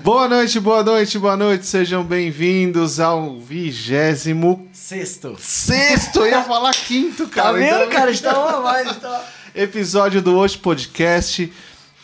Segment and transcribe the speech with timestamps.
[0.00, 1.66] Boa noite, boa noite, boa noite.
[1.66, 5.36] Sejam bem-vindos ao vigésimo Sexto.
[5.38, 6.20] sexto.
[6.20, 7.58] Eu ia falar quinto, Tá cara.
[7.58, 8.10] vendo, Então, cara?
[8.10, 8.90] Está mais.
[8.90, 9.24] Está...
[9.54, 11.52] Episódio do Hoje Podcast.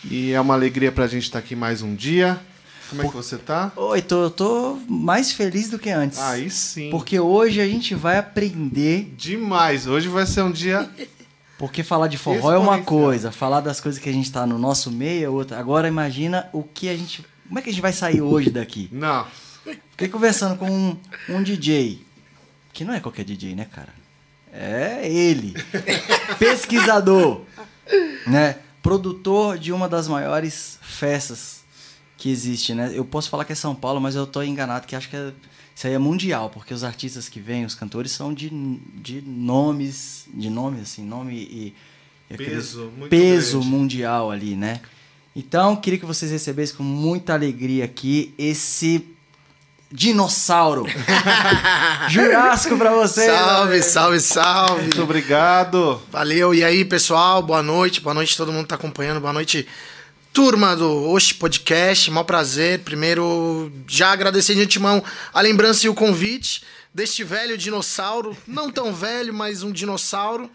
[0.04, 2.38] E é uma alegria pra gente estar aqui mais um dia.
[2.90, 3.72] Como é que você tá?
[3.76, 6.18] Oi, tô, eu tô mais feliz do que antes.
[6.18, 6.90] Aí sim.
[6.90, 9.12] Porque hoje a gente vai aprender.
[9.16, 9.86] Demais.
[9.86, 10.88] Hoje vai ser um dia.
[11.58, 14.56] Porque falar de forró é uma coisa, falar das coisas que a gente tá no
[14.58, 15.58] nosso meio é outra.
[15.58, 17.24] Agora imagina o que a gente.
[17.48, 18.88] Como é que a gente vai sair hoje daqui?
[18.92, 19.26] Não.
[19.90, 20.96] Fiquei conversando com um,
[21.28, 22.06] um DJ.
[22.72, 23.92] Que não é qualquer DJ, né, cara?
[24.52, 25.54] É ele.
[26.38, 27.42] Pesquisador.
[28.26, 28.56] Né?
[28.82, 31.64] Produtor de uma das maiores festas
[32.16, 32.90] que existe, né?
[32.92, 35.32] Eu posso falar que é São Paulo, mas eu tô enganado que acho que é,
[35.74, 40.26] isso aí é mundial, porque os artistas que vêm, os cantores, são de, de nomes,
[40.34, 41.74] de nome, assim, nome e...
[42.30, 43.74] e aquele Peso peso grande.
[43.74, 44.80] mundial ali, né?
[45.38, 49.06] Então, queria que vocês recebessem com muita alegria aqui esse
[49.88, 50.84] dinossauro.
[52.10, 53.30] Jurássico pra vocês.
[53.30, 53.82] Salve, né?
[53.82, 54.82] salve, salve.
[54.82, 56.02] Muito obrigado.
[56.10, 56.52] Valeu.
[56.52, 57.40] E aí, pessoal?
[57.40, 58.00] Boa noite.
[58.00, 59.20] Boa noite todo mundo que tá acompanhando.
[59.20, 59.64] Boa noite,
[60.32, 62.10] turma do Oxe Podcast.
[62.10, 62.80] Mó prazer.
[62.80, 68.36] Primeiro, já agradecer de antemão a lembrança e o convite deste velho dinossauro.
[68.44, 70.50] Não tão velho, mas um dinossauro.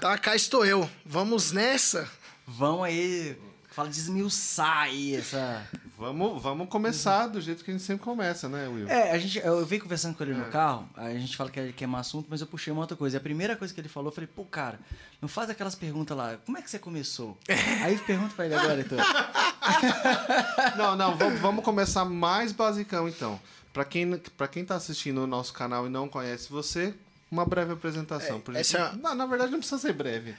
[0.00, 0.90] Tá, cá estou eu.
[1.06, 2.10] Vamos nessa?
[2.44, 3.36] Vão aí,
[3.78, 5.64] fala desmiuçar aí essa...
[5.96, 8.88] Vamos, vamos começar do jeito que a gente sempre começa, né, Will?
[8.88, 11.70] É, a gente, eu venho conversando com ele no carro, a gente fala que é
[11.72, 13.18] queimar assunto, mas eu puxei uma outra coisa.
[13.18, 14.80] A primeira coisa que ele falou, eu falei, pô, cara,
[15.22, 17.38] não faz aquelas perguntas lá, como é que você começou?
[17.84, 18.98] Aí pergunta pra ele agora, então.
[20.76, 23.38] Não, não, vamos, vamos começar mais basicão então.
[23.72, 26.94] Pra quem, pra quem tá assistindo o nosso canal e não conhece você,
[27.30, 28.40] uma breve apresentação.
[28.40, 28.98] por essa- exemplo.
[29.02, 30.34] Não, na verdade não precisa ser breve.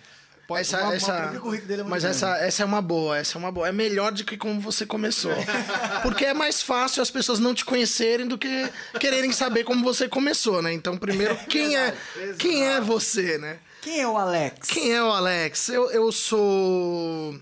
[0.49, 2.17] Pode Essa, uma- uma- essa, porque o currículo dele é mas grande.
[2.17, 3.67] essa, essa é uma boa, essa é uma boa.
[3.69, 5.31] É melhor do que como você começou.
[6.01, 8.67] Porque é mais fácil as pessoas não te conhecerem do que
[8.99, 10.73] quererem saber como você começou, né?
[10.73, 11.95] Então, primeiro, quem é,
[12.39, 13.59] quem é você, né?
[13.81, 14.67] Quem é o Alex?
[14.69, 15.69] Quem é o Alex?
[15.69, 17.39] Eu, eu sou.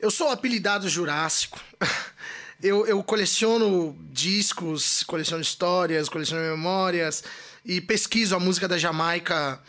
[0.00, 1.60] Eu sou o apelidado Jurássico.
[2.62, 7.22] Eu, eu coleciono discos, coleciono histórias, coleciono memórias
[7.62, 9.60] e pesquiso a música da Jamaica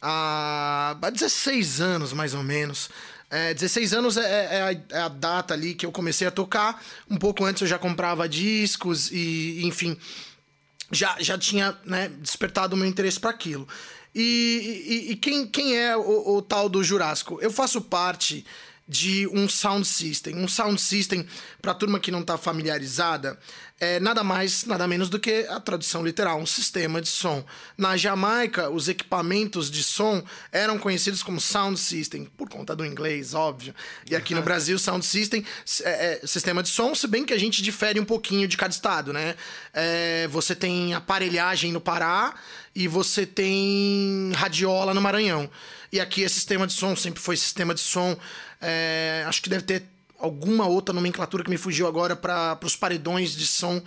[0.00, 2.90] há, há 16 anos, mais ou menos.
[3.30, 6.82] É, 16 anos é, é a, é a data ali que eu comecei a tocar.
[7.08, 9.96] Um pouco antes eu já comprava discos e, enfim,
[10.90, 13.68] já, já tinha né, despertado o meu interesse para aquilo.
[14.14, 17.38] E, e, e quem, quem é o, o tal do Jurássico?
[17.40, 18.44] Eu faço parte
[18.90, 20.34] de um sound system.
[20.34, 21.24] Um sound system,
[21.62, 23.38] para a turma que não está familiarizada,
[23.78, 27.44] é nada mais, nada menos do que a tradução literal, um sistema de som.
[27.78, 33.32] Na Jamaica, os equipamentos de som eram conhecidos como sound system, por conta do inglês,
[33.32, 33.72] óbvio.
[34.10, 35.44] E aqui no Brasil, sound system
[35.84, 38.74] é, é sistema de som, se bem que a gente difere um pouquinho de cada
[38.74, 39.36] estado, né?
[39.72, 42.34] É, você tem aparelhagem no Pará
[42.74, 45.48] e você tem radiola no Maranhão.
[45.92, 48.16] E aqui é sistema de som, sempre foi sistema de som.
[48.60, 49.84] É, acho que deve ter
[50.18, 53.82] alguma outra nomenclatura que me fugiu agora para os paredões de som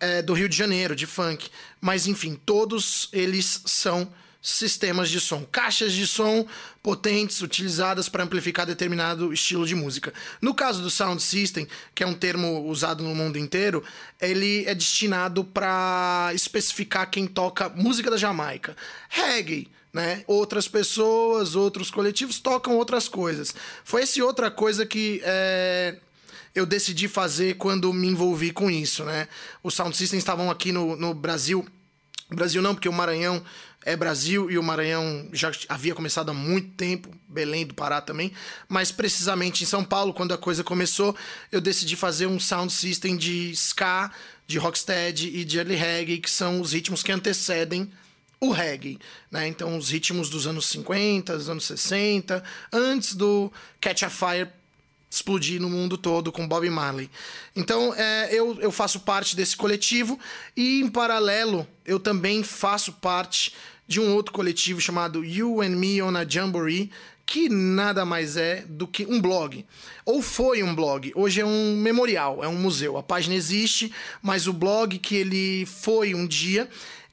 [0.00, 1.48] é, do Rio de Janeiro, de funk.
[1.80, 4.10] Mas enfim, todos eles são
[4.42, 6.46] sistemas de som, caixas de som
[6.82, 10.14] potentes utilizadas para amplificar determinado estilo de música.
[10.40, 13.84] No caso do sound system, que é um termo usado no mundo inteiro,
[14.18, 18.74] ele é destinado para especificar quem toca música da Jamaica,
[19.10, 20.24] reggae, né?
[20.26, 23.54] Outras pessoas, outros coletivos tocam outras coisas.
[23.84, 25.96] Foi essa outra coisa que é,
[26.54, 29.28] eu decidi fazer quando me envolvi com isso, né?
[29.62, 31.66] Os sound systems estavam aqui no, no Brasil.
[32.28, 33.42] Brasil não, porque o Maranhão
[33.84, 38.32] é Brasil e o Maranhão já havia começado há muito tempo, Belém do Pará também,
[38.68, 41.16] mas precisamente em São Paulo, quando a coisa começou,
[41.50, 44.12] eu decidi fazer um sound system de ska,
[44.46, 47.90] de rocksteady e de early reggae, que são os ritmos que antecedem
[48.40, 48.98] o reggae,
[49.30, 49.46] né?
[49.46, 52.42] Então, os ritmos dos anos 50, dos anos 60,
[52.72, 54.48] antes do Catch a Fire
[55.10, 57.10] explodir no mundo todo com Bob Marley.
[57.54, 60.18] Então, é, eu, eu faço parte desse coletivo
[60.56, 63.52] e, em paralelo, eu também faço parte
[63.88, 66.90] de um outro coletivo chamado You and Me on a Jamboree,
[67.26, 69.66] que nada mais é do que um blog.
[70.04, 72.96] Ou foi um blog, hoje é um memorial, é um museu.
[72.96, 73.92] A página existe,
[74.22, 76.68] mas o blog que ele foi um dia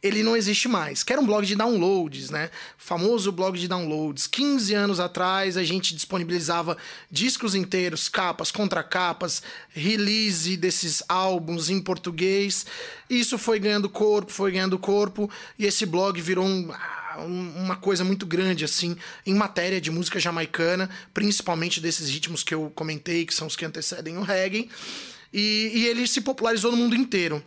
[0.07, 1.03] ele não existe mais.
[1.03, 2.49] Que era um blog de downloads, né?
[2.77, 4.25] Famoso blog de downloads.
[4.27, 6.77] 15 anos atrás a gente disponibilizava
[7.11, 12.65] discos inteiros, capas, contracapas, release desses álbuns em português.
[13.09, 18.03] Isso foi ganhando corpo, foi ganhando corpo, e esse blog virou ah, um- uma coisa
[18.03, 18.95] muito grande, assim,
[19.25, 23.65] em matéria de música jamaicana, principalmente desses ritmos que eu comentei, que são os que
[23.65, 24.69] antecedem o reggae.
[25.33, 27.43] e, e ele se popularizou no mundo inteiro.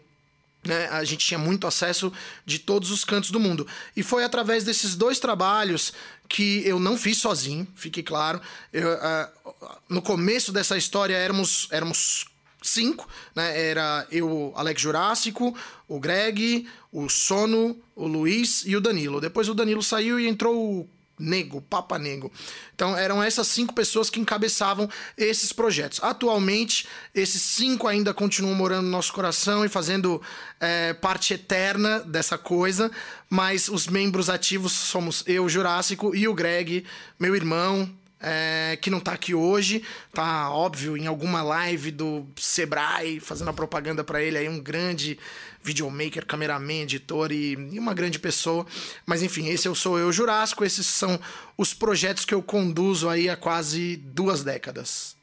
[0.64, 0.88] Né?
[0.88, 2.12] A gente tinha muito acesso
[2.44, 3.66] de todos os cantos do mundo.
[3.96, 5.92] E foi através desses dois trabalhos
[6.28, 8.40] que eu não fiz sozinho, fique claro.
[8.72, 9.54] Eu, uh,
[9.88, 12.26] no começo dessa história éramos, éramos
[12.62, 13.68] cinco, né?
[13.68, 15.56] Era eu, Alex Jurássico,
[15.88, 19.20] o Greg, o Sono, o Luiz e o Danilo.
[19.20, 20.88] Depois o Danilo saiu e entrou o
[21.20, 22.32] Nego, Papa Nego.
[22.74, 26.00] Então eram essas cinco pessoas que encabeçavam esses projetos.
[26.02, 30.20] Atualmente, esses cinco ainda continuam morando no nosso coração e fazendo
[30.58, 32.90] é, parte eterna dessa coisa,
[33.28, 36.84] mas os membros ativos somos eu, Jurássico, e o Greg,
[37.18, 37.88] meu irmão,
[38.20, 39.82] é, que não tá aqui hoje,
[40.12, 45.18] tá óbvio em alguma live do Sebrae, fazendo a propaganda para ele aí, um grande
[45.62, 48.66] videomaker, cameraman, editor e, e, uma grande pessoa.
[49.06, 51.18] Mas enfim, esse eu sou eu, Jurássico, esses são
[51.56, 55.18] os projetos que eu conduzo aí há quase duas décadas.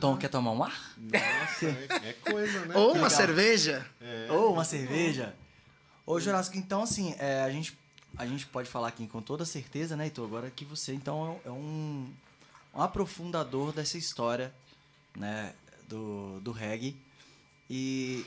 [0.00, 0.94] Tom, quer tomar um ar?
[0.96, 2.76] Nossa, é, é coisa, né?
[2.76, 3.84] Ou uma cerveja.
[4.00, 4.30] É.
[4.30, 5.34] Ou uma cerveja.
[6.06, 7.76] Ô, Jurássico, então assim, é, a gente
[8.16, 11.50] a gente pode falar aqui com toda certeza, né, Heitor, agora que você então é
[11.50, 12.10] um,
[12.74, 14.54] um aprofundador dessa história,
[15.16, 15.54] né,
[15.88, 16.96] do, do reggae.
[17.70, 18.24] E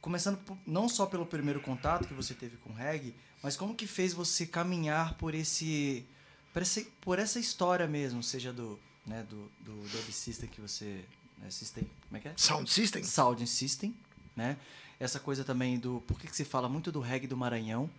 [0.00, 3.86] começando não só pelo primeiro contato que você teve com o reggae, mas como que
[3.86, 6.04] fez você caminhar por esse
[6.52, 11.04] por essa, por essa história mesmo, seja do, né, do, do Dub System que você...
[11.38, 12.34] Né, system, como é que é?
[12.36, 13.02] Sound System.
[13.02, 13.94] Sound System,
[14.36, 14.56] né?
[15.00, 16.02] Essa coisa também do...
[16.06, 17.90] Por que, que se fala muito do reggae do Maranhão?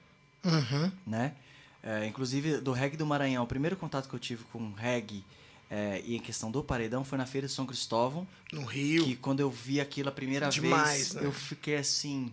[0.44, 0.92] Uhum.
[1.06, 1.34] Né?
[1.82, 5.24] É, inclusive, do reggae do Maranhão, o primeiro contato que eu tive com reggae
[5.70, 8.28] é, e em questão do paredão foi na Feira de São Cristóvão.
[8.52, 9.04] No Rio.
[9.04, 11.26] Que quando eu vi aquilo a primeira Demais, vez, né?
[11.26, 12.32] eu fiquei assim,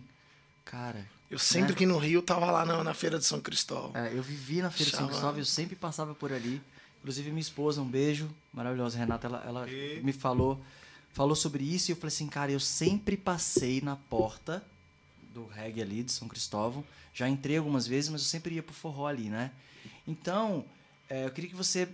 [0.63, 1.05] cara...
[1.29, 1.77] Eu sempre né?
[1.77, 3.91] que no Rio tava lá na, na Feira de São Cristóvão.
[3.95, 5.07] É, eu vivi na Feira de São.
[5.07, 6.61] Cristóvão, eu sempre passava por ali.
[6.99, 10.01] Inclusive, minha esposa, um beijo, maravilhosa, Renata, ela, ela E?
[10.03, 10.61] me falou,
[11.13, 14.63] falou sobre isso e eu falei assim, cara, eu sempre passei na porta
[15.33, 16.83] do reggae ali de São Cristóvão.
[17.13, 19.51] Já entrei algumas vezes, mas eu sempre ia pro forró ali, né?
[20.07, 20.65] Então,
[21.09, 21.87] é, eu queria que você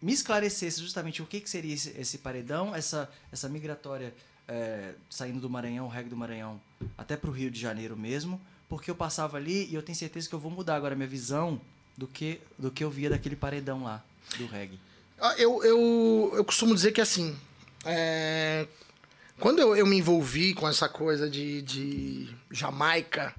[0.00, 4.14] me esclarecesse justamente o que, que seria esse, esse paredão, essa, essa migratória
[4.46, 6.60] é, saindo do Maranhão, o reggae do Maranhão,
[6.96, 10.34] até pro Rio de Janeiro mesmo, porque eu passava ali e eu tenho certeza que
[10.34, 11.60] eu vou mudar agora a minha visão
[11.96, 14.04] do que, do que eu via daquele paredão lá,
[14.36, 14.78] do reggae.
[15.18, 17.36] Ah, Eu, eu, eu costumo dizer que assim.
[17.84, 18.66] é,
[19.38, 23.34] Quando eu, eu me envolvi com essa coisa de, de Jamaica,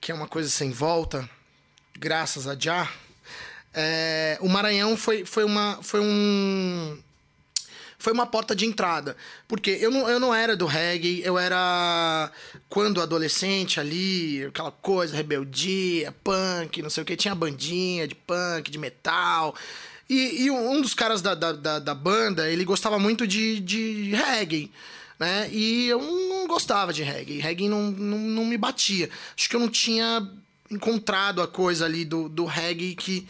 [0.00, 1.28] que é uma coisa sem volta,
[1.98, 2.88] graças a Já,
[3.74, 6.98] é, o Maranhão foi, foi, uma, foi um.
[8.00, 9.16] Foi uma porta de entrada.
[9.46, 12.30] Porque eu não, eu não era do reggae, eu era.
[12.68, 18.70] Quando adolescente ali, aquela coisa, rebeldia, punk, não sei o que, tinha bandinha de punk,
[18.70, 19.54] de metal.
[20.08, 24.10] E, e um dos caras da, da, da, da banda, ele gostava muito de, de
[24.14, 24.72] reggae,
[25.18, 25.48] né?
[25.50, 27.38] E eu não gostava de reggae.
[27.38, 29.10] Reggae não, não, não me batia.
[29.36, 30.26] Acho que eu não tinha
[30.70, 33.26] encontrado a coisa ali do, do reggae que,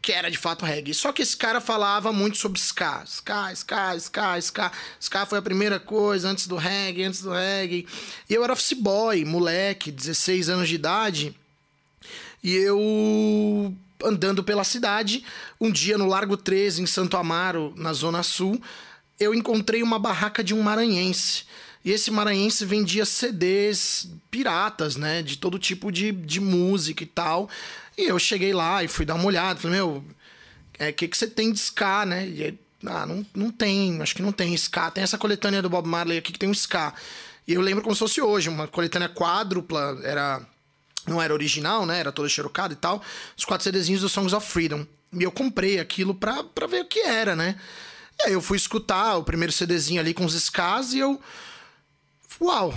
[0.00, 0.94] que era de fato reggae.
[0.94, 3.04] Só que esse cara falava muito sobre ska.
[3.04, 4.72] Ska, ska, ska, ska.
[4.98, 7.86] Ska foi a primeira coisa antes do reggae, antes do reggae.
[8.28, 11.36] E eu era office boy, moleque, 16 anos de idade.
[12.42, 13.74] E eu
[14.04, 15.24] andando pela cidade,
[15.60, 18.60] um dia no Largo 13, em Santo Amaro, na Zona Sul,
[19.18, 21.44] eu encontrei uma barraca de um maranhense.
[21.84, 25.22] E esse maranhense vendia CDs piratas, né?
[25.22, 27.48] De todo tipo de, de música e tal.
[27.96, 29.60] E eu cheguei lá e fui dar uma olhada.
[29.60, 30.04] Falei, meu, o
[30.78, 32.26] é, que, que você tem de ska, né?
[32.26, 34.90] E ele, ah, não, não tem, acho que não tem ska.
[34.90, 36.92] Tem essa coletânea do Bob Marley aqui que tem um ska.
[37.46, 40.44] E eu lembro como se fosse hoje, uma coletânea quádrupla, era
[41.06, 42.00] não era original, né?
[42.00, 43.00] Era toda xerocada e tal.
[43.36, 44.84] Os quatro CDzinhos do Songs of Freedom.
[45.12, 47.56] E eu comprei aquilo pra, pra ver o que era, né?
[48.20, 51.20] E aí eu fui escutar o primeiro CDzinho ali com os Skas e eu.
[52.40, 52.74] Uau!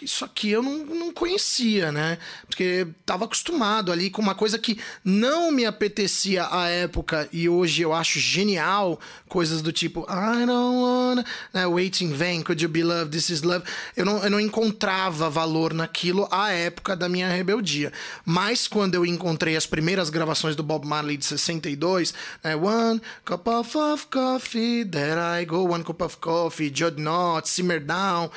[0.00, 2.18] Isso aqui eu não, não conhecia, né?
[2.46, 7.82] Porque tava acostumado ali com uma coisa que não me apetecia à época e hoje
[7.82, 8.98] eu acho genial.
[9.28, 11.66] Coisas do tipo I don't wanna né?
[11.66, 13.64] Wait in vain, could you be loved, this is love.
[13.96, 17.92] Eu não, eu não encontrava valor naquilo à época da minha rebeldia.
[18.24, 22.56] Mas quando eu encontrei as primeiras gravações do Bob Marley de 62, né?
[22.56, 27.80] One cup of, of coffee, there I go, one cup of coffee, Judd Not, Simmer
[27.80, 28.30] Down.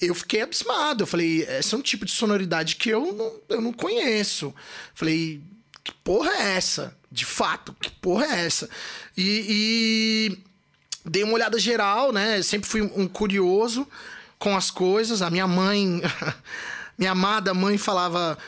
[0.00, 1.02] Eu fiquei abismado.
[1.02, 4.54] Eu falei, esse é um tipo de sonoridade que eu não, eu não conheço.
[4.94, 5.42] Falei,
[5.84, 6.96] que porra é essa?
[7.10, 8.68] De fato, que porra é essa?
[9.16, 10.38] E, e
[11.04, 12.40] dei uma olhada geral, né?
[12.42, 13.86] Sempre fui um curioso
[14.38, 15.22] com as coisas.
[15.22, 16.00] A minha mãe,
[16.96, 18.38] minha amada mãe falava.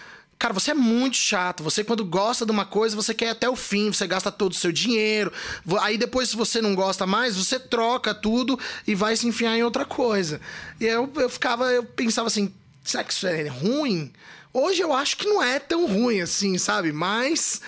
[0.43, 1.63] Cara, você é muito chato.
[1.63, 4.57] Você, quando gosta de uma coisa, você quer até o fim, você gasta todo o
[4.57, 5.33] seu dinheiro.
[5.81, 9.63] Aí depois, se você não gosta mais, você troca tudo e vai se enfiar em
[9.63, 10.41] outra coisa.
[10.81, 14.13] E eu, eu ficava, eu pensava assim, será que isso é ruim?
[14.53, 16.91] Hoje eu acho que não é tão ruim assim, sabe?
[16.91, 17.61] Mas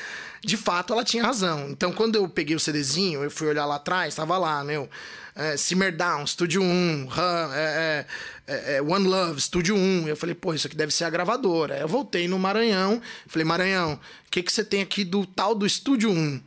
[0.44, 1.68] de fato ela tinha razão.
[1.70, 4.90] Então, quando eu peguei o CDzinho, eu fui olhar lá atrás, tava lá, meu.
[5.36, 7.08] É, Simmer Down, Studio 1,
[7.52, 8.06] é,
[8.46, 10.08] é, é, One Love, Studio 1.
[10.08, 11.76] Eu falei, pô, isso aqui deve ser a gravadora.
[11.76, 15.68] Eu voltei no Maranhão, falei, Maranhão, o que, que você tem aqui do tal do
[15.68, 16.40] Studio 1?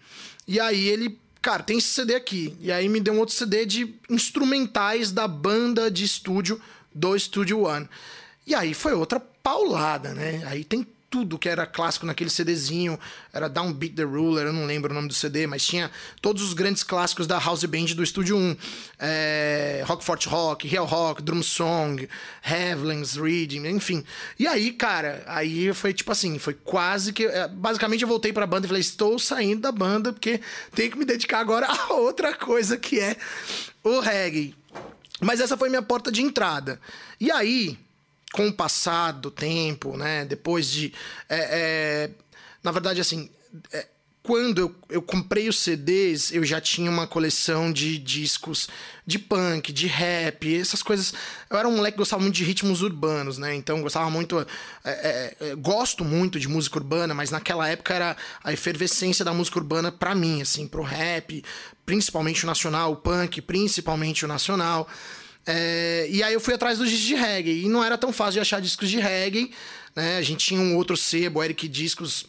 [0.48, 2.56] E aí ele, cara, tem esse CD aqui.
[2.62, 6.62] E aí me deu um outro CD de instrumentais da banda de estúdio
[6.96, 7.90] do Studio One.
[8.46, 10.44] E aí foi outra paulada, né?
[10.46, 13.00] Aí tem tudo que era clássico naquele CDzinho.
[13.34, 16.54] Era Downbeat the Ruler, eu não lembro o nome do CD, mas tinha todos os
[16.54, 18.58] grandes clássicos da House Band do Estúdio 1.
[19.00, 22.08] É, Rockfort Rock, Real Rock, Drum Song,
[22.44, 24.04] Havilings, Reading, enfim.
[24.38, 27.26] E aí, cara, aí foi tipo assim, foi quase que...
[27.26, 30.42] É, basicamente eu voltei pra banda e falei, estou saindo da banda porque
[30.74, 33.16] tenho que me dedicar agora a outra coisa que é
[33.84, 34.56] o reggae.
[35.20, 36.80] Mas essa foi minha porta de entrada.
[37.20, 37.78] E aí
[38.32, 40.26] com o passar do tempo, né?
[40.26, 40.94] Depois de.
[41.30, 42.10] É, é,
[42.64, 43.30] na verdade, assim.
[43.72, 43.88] É,
[44.28, 48.68] quando eu, eu comprei os CDs, eu já tinha uma coleção de discos
[49.06, 51.14] de punk, de rap, essas coisas.
[51.50, 53.56] Eu era um moleque que gostava muito de ritmos urbanos, né?
[53.56, 54.38] Então gostava muito.
[54.38, 54.46] É,
[54.84, 59.60] é, é, gosto muito de música urbana, mas naquela época era a efervescência da música
[59.60, 61.42] urbana para mim, assim, pro rap,
[61.86, 64.90] principalmente o nacional, o punk, principalmente o nacional.
[65.48, 67.64] É, e aí eu fui atrás dos discos de reggae.
[67.64, 69.52] E não era tão fácil de achar discos de reggae.
[69.96, 70.18] Né?
[70.18, 72.26] A gente tinha um outro sebo, Eric Discos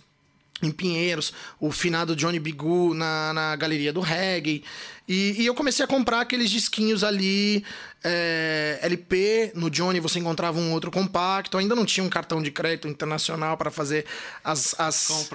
[0.60, 4.64] em Pinheiros, o finado Johnny Bigu na, na galeria do reggae.
[5.08, 7.64] E, e eu comecei a comprar aqueles disquinhos ali,
[8.04, 9.52] é, LP.
[9.54, 11.56] No Johnny você encontrava um outro compacto.
[11.56, 14.04] Ainda não tinha um cartão de crédito internacional para fazer
[14.44, 15.30] as, as,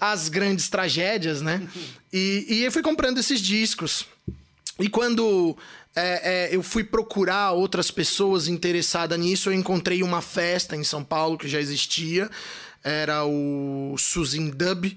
[0.00, 1.66] as grandes tragédias, né?
[2.12, 4.06] e, e eu fui comprando esses discos.
[4.78, 5.56] E quando
[5.96, 9.48] é, é, eu fui procurar outras pessoas interessadas nisso.
[9.48, 12.30] Eu encontrei uma festa em São Paulo que já existia.
[12.84, 14.96] Era o Suzin Dub,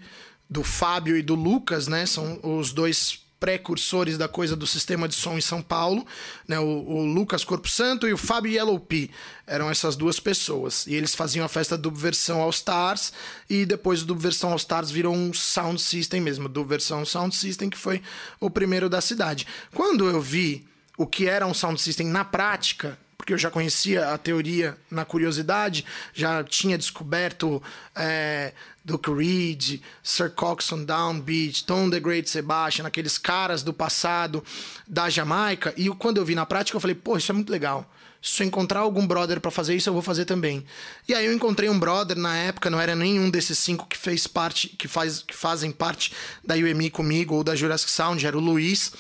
[0.49, 2.05] do Fábio e do Lucas, né?
[2.05, 6.05] São os dois precursores da coisa do sistema de som em São Paulo,
[6.45, 6.59] né?
[6.59, 9.09] O, o Lucas Corpo Santo e o Fábio Yellow P.
[9.47, 10.85] Eram essas duas pessoas.
[10.85, 13.13] E eles faziam a festa do versão All Stars
[13.49, 17.69] e depois do versão All Stars virou um sound system mesmo, do versão Sound System
[17.69, 18.01] que foi
[18.37, 19.47] o primeiro da cidade.
[19.73, 20.67] Quando eu vi
[20.99, 25.05] o que era um sound system na prática, porque eu já conhecia a teoria na
[25.05, 27.63] curiosidade, já tinha descoberto
[27.95, 28.51] é,
[28.83, 34.43] Duke Reed, Sir Coxon Downbeat, Tom the Great Sebastian, aqueles caras do passado
[34.85, 37.89] da Jamaica, e quando eu vi na prática eu falei, pô, isso é muito legal.
[38.21, 40.65] Se eu encontrar algum brother para fazer isso, eu vou fazer também.
[41.07, 44.27] E aí eu encontrei um brother na época, não era nenhum desses cinco que fez
[44.27, 46.11] parte, que, faz, que fazem parte
[46.43, 48.91] da UMI comigo ou da Jurassic Sound, era o Luiz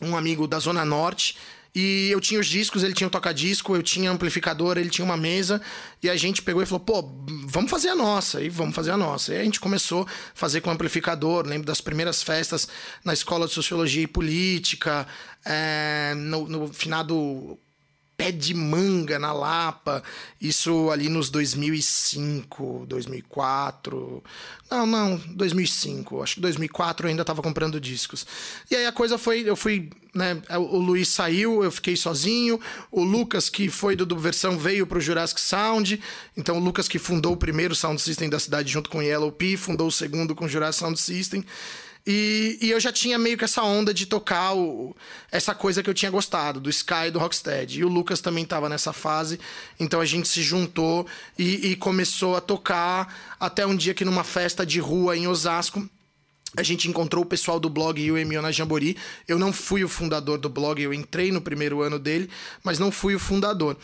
[0.00, 1.36] um amigo da Zona Norte.
[1.74, 5.16] E eu tinha os discos, ele tinha o toca-disco, eu tinha amplificador, ele tinha uma
[5.16, 5.60] mesa.
[6.02, 7.08] E a gente pegou e falou, pô,
[7.46, 8.42] vamos fazer a nossa.
[8.42, 9.32] E vamos fazer a nossa.
[9.32, 11.46] E a gente começou a fazer com amplificador.
[11.46, 12.66] Lembro das primeiras festas
[13.04, 15.06] na Escola de Sociologia e Política,
[15.44, 17.56] é, no, no finado
[18.20, 20.02] pé de manga na Lapa.
[20.38, 24.22] Isso ali nos 2005, 2004.
[24.70, 26.22] Não, não, 2005.
[26.22, 28.26] Acho que 2004 eu ainda estava comprando discos.
[28.70, 32.60] E aí a coisa foi, eu fui, né, o Luiz saiu, eu fiquei sozinho.
[32.90, 35.98] O Lucas que foi do, do versão veio pro Jurassic Sound.
[36.36, 39.56] Então o Lucas que fundou o primeiro sound system da cidade junto com Yellow P,
[39.56, 41.42] fundou o segundo com o Jurassic Sound System.
[42.06, 44.96] E, e, eu já tinha meio que essa onda de tocar o,
[45.30, 47.80] essa coisa que eu tinha gostado, do Sky e do Rocksteady.
[47.80, 49.38] E o Lucas também estava nessa fase,
[49.78, 51.06] então a gente se juntou
[51.38, 55.86] e, e, começou a tocar até um dia que numa festa de rua em Osasco.
[56.56, 58.96] A gente encontrou o pessoal do blog UMO na Jambori.
[59.28, 62.28] Eu não fui o fundador do blog, eu entrei no primeiro ano dele,
[62.64, 63.76] mas não fui o fundador.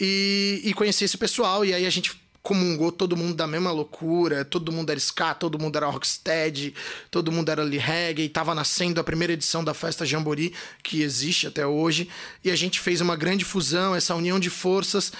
[0.00, 4.44] E, e conheci esse pessoal, e aí a gente comungou todo mundo da mesma loucura,
[4.44, 6.74] todo mundo era ska, todo mundo era rocksteady,
[7.10, 11.46] todo mundo era ali reggae, tava nascendo a primeira edição da festa Jambori, que existe
[11.46, 12.06] até hoje,
[12.44, 15.10] e a gente fez uma grande fusão, essa união de forças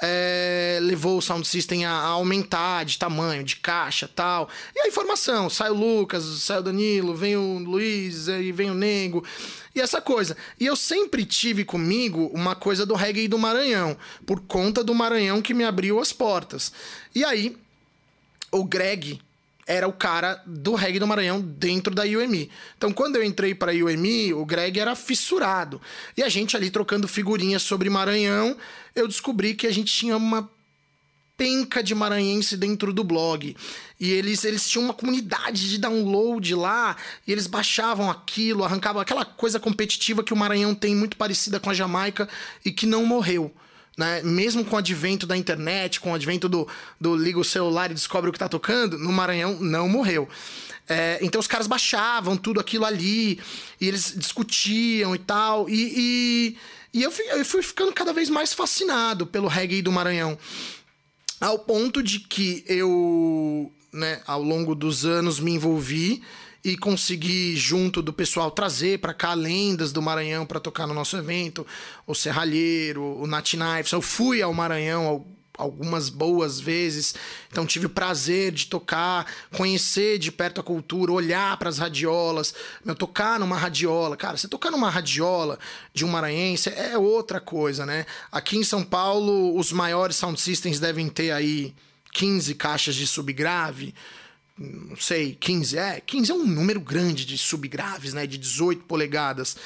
[0.00, 4.48] é, levou o sound system a, a, aumentar de tamanho, de caixa tal.
[4.74, 8.74] E a informação, sai o Lucas, sai o Danilo, vem o Luiz, e vem o
[8.74, 9.24] Nego,
[9.74, 10.36] e essa coisa.
[10.58, 13.96] E eu sempre tive comigo uma coisa do reggae do Maranhão,
[14.26, 16.72] por conta do Maranhão que me abriu as portas.
[17.14, 17.56] E aí,
[18.50, 19.20] o Greg,
[19.66, 22.50] era o cara do reggae do Maranhão dentro da UMI.
[22.76, 25.80] Então, quando eu entrei para a UMI, o Greg era fissurado.
[26.16, 28.56] E a gente ali trocando figurinhas sobre Maranhão,
[28.94, 30.48] eu descobri que a gente tinha uma
[31.36, 33.56] penca de maranhense dentro do blog.
[33.98, 39.24] E eles, eles tinham uma comunidade de download lá, e eles baixavam aquilo, arrancavam aquela
[39.24, 42.28] coisa competitiva que o Maranhão tem muito parecida com a Jamaica
[42.64, 43.52] e que não morreu.
[43.96, 44.22] Né?
[44.22, 46.66] Mesmo com o advento da internet, com o advento do,
[47.00, 50.28] do liga o celular e descobre o que tá tocando, no Maranhão não morreu.
[50.88, 53.40] É, então os caras baixavam tudo aquilo ali,
[53.80, 56.56] e eles discutiam e tal, e, e,
[56.92, 60.36] e eu, fui, eu fui ficando cada vez mais fascinado pelo reggae do Maranhão.
[61.40, 66.22] Ao ponto de que eu, né, ao longo dos anos, me envolvi
[66.64, 71.14] e consegui, junto do pessoal, trazer para cá lendas do Maranhão para tocar no nosso
[71.14, 71.66] evento.
[72.06, 73.92] O Serralheiro, o Nat Knives.
[73.92, 77.14] Eu fui ao Maranhão algumas boas vezes,
[77.48, 79.24] então tive o prazer de tocar,
[79.56, 82.52] conhecer de perto a cultura, olhar para as radiolas,
[82.84, 84.16] meu, tocar numa radiola.
[84.16, 85.58] Cara, você tocar numa radiola
[85.92, 88.04] de um maranhense é outra coisa, né?
[88.32, 91.72] Aqui em São Paulo, os maiores sound systems devem ter aí
[92.12, 93.94] 15 caixas de subgrave
[94.58, 99.56] não sei, 15, é, 15 é um número grande de subgraves, né, de 18 polegadas.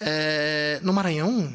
[0.00, 1.52] É, no Maranhão,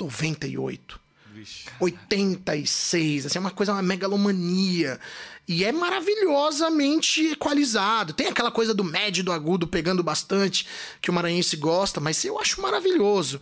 [0.00, 1.00] 98.
[1.34, 5.00] Vixe, 86, assim, é uma coisa, uma megalomania.
[5.48, 8.12] E é maravilhosamente equalizado.
[8.12, 10.66] Tem aquela coisa do médio e do agudo pegando bastante,
[11.00, 13.40] que o maranhense gosta, mas eu acho maravilhoso.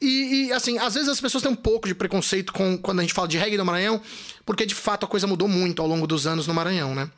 [0.00, 3.02] E, e, assim, às vezes as pessoas têm um pouco de preconceito com quando a
[3.02, 4.00] gente fala de reggae do Maranhão,
[4.46, 7.10] porque de fato a coisa mudou muito ao longo dos anos no Maranhão, né?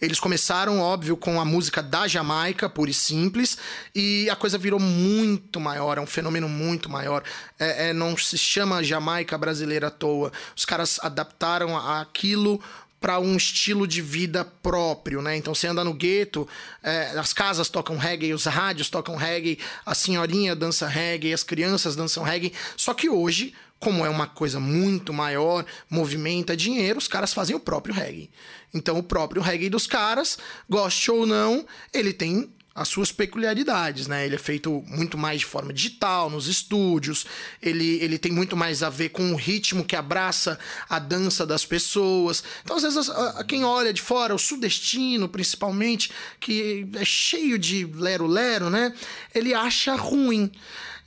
[0.00, 3.58] Eles começaram, óbvio, com a música da Jamaica, pura e simples,
[3.94, 7.22] e a coisa virou muito maior, é um fenômeno muito maior.
[7.58, 10.32] É, é, não se chama Jamaica brasileira à toa.
[10.56, 12.60] Os caras adaptaram aquilo
[13.00, 15.34] para um estilo de vida próprio, né?
[15.34, 16.46] Então você anda no gueto,
[16.82, 21.96] é, as casas tocam reggae, os rádios tocam reggae, a senhorinha dança reggae, as crianças
[21.96, 22.52] dançam reggae.
[22.76, 27.60] Só que hoje, como é uma coisa muito maior, movimenta dinheiro, os caras fazem o
[27.60, 28.30] próprio reggae.
[28.72, 34.24] Então, o próprio reggae dos caras, goste ou não, ele tem as suas peculiaridades, né?
[34.24, 37.26] Ele é feito muito mais de forma digital, nos estúdios,
[37.60, 40.58] ele, ele tem muito mais a ver com o ritmo que abraça
[40.88, 42.44] a dança das pessoas.
[42.62, 47.58] Então, às vezes, a, a quem olha de fora, o sudestino principalmente, que é cheio
[47.58, 48.94] de lero-lero, né?
[49.34, 50.50] Ele acha ruim.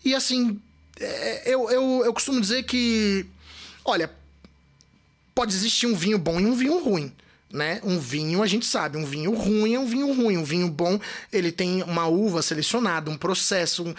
[0.04, 0.60] E assim,
[1.46, 3.26] eu, eu, eu costumo dizer que,
[3.84, 4.12] olha,
[5.34, 7.14] pode existir um vinho bom e um vinho ruim
[7.54, 7.80] né?
[7.84, 10.38] Um vinho, a gente sabe, um vinho ruim é um vinho ruim.
[10.38, 11.00] Um vinho bom,
[11.32, 13.94] ele tem uma uva selecionada, um processo, um,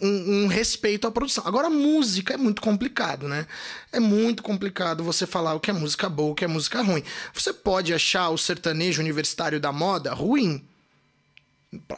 [0.00, 1.44] um, um respeito à produção.
[1.44, 3.48] Agora, música é muito complicado, né?
[3.92, 7.02] É muito complicado você falar o que é música boa, o que é música ruim.
[7.34, 10.64] Você pode achar o sertanejo universitário da moda ruim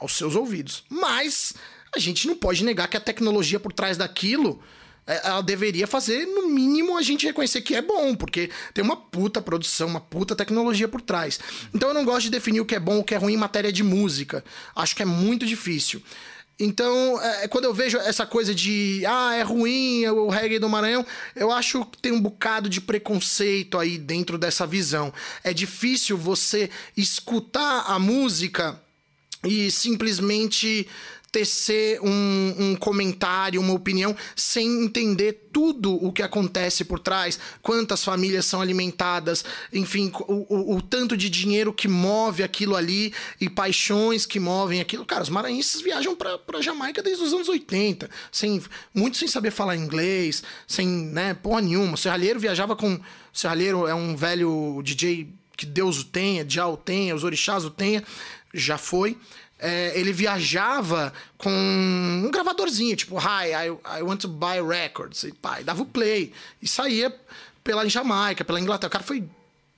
[0.00, 1.52] aos seus ouvidos, mas
[1.94, 4.62] a gente não pode negar que a tecnologia por trás daquilo
[5.06, 8.96] é, ela deveria fazer, no mínimo, a gente reconhecer que é bom, porque tem uma
[8.96, 11.40] puta produção, uma puta tecnologia por trás.
[11.74, 13.36] Então eu não gosto de definir o que é bom, o que é ruim em
[13.36, 14.44] matéria de música.
[14.74, 16.02] Acho que é muito difícil.
[16.58, 21.04] Então, é, quando eu vejo essa coisa de ah, é ruim o reggae do Maranhão,
[21.34, 25.12] eu acho que tem um bocado de preconceito aí dentro dessa visão.
[25.42, 28.80] É difícil você escutar a música
[29.42, 30.86] e simplesmente
[31.32, 38.04] tecer um, um comentário, uma opinião, sem entender tudo o que acontece por trás, quantas
[38.04, 39.42] famílias são alimentadas,
[39.72, 44.80] enfim, o, o, o, tanto de dinheiro que move aquilo ali e paixões que movem
[44.80, 45.06] aquilo.
[45.06, 48.62] Cara, os maranhenses viajam para Jamaica desde os anos 80, sem,
[48.94, 51.94] muito sem saber falar inglês, sem, né, porra nenhuma.
[51.94, 52.94] O Serralheiro viajava com.
[52.94, 57.64] O Serralheiro é um velho DJ que Deus o tenha, já o tenha, os orixás
[57.64, 58.02] o tenha,
[58.52, 59.16] já foi
[59.62, 65.22] é, ele viajava com um gravadorzinho, tipo, Hi, I, I want to buy records.
[65.22, 66.32] E pá, e dava o play.
[66.60, 67.14] E saía
[67.62, 68.88] pela Jamaica, pela Inglaterra.
[68.88, 69.24] O cara foi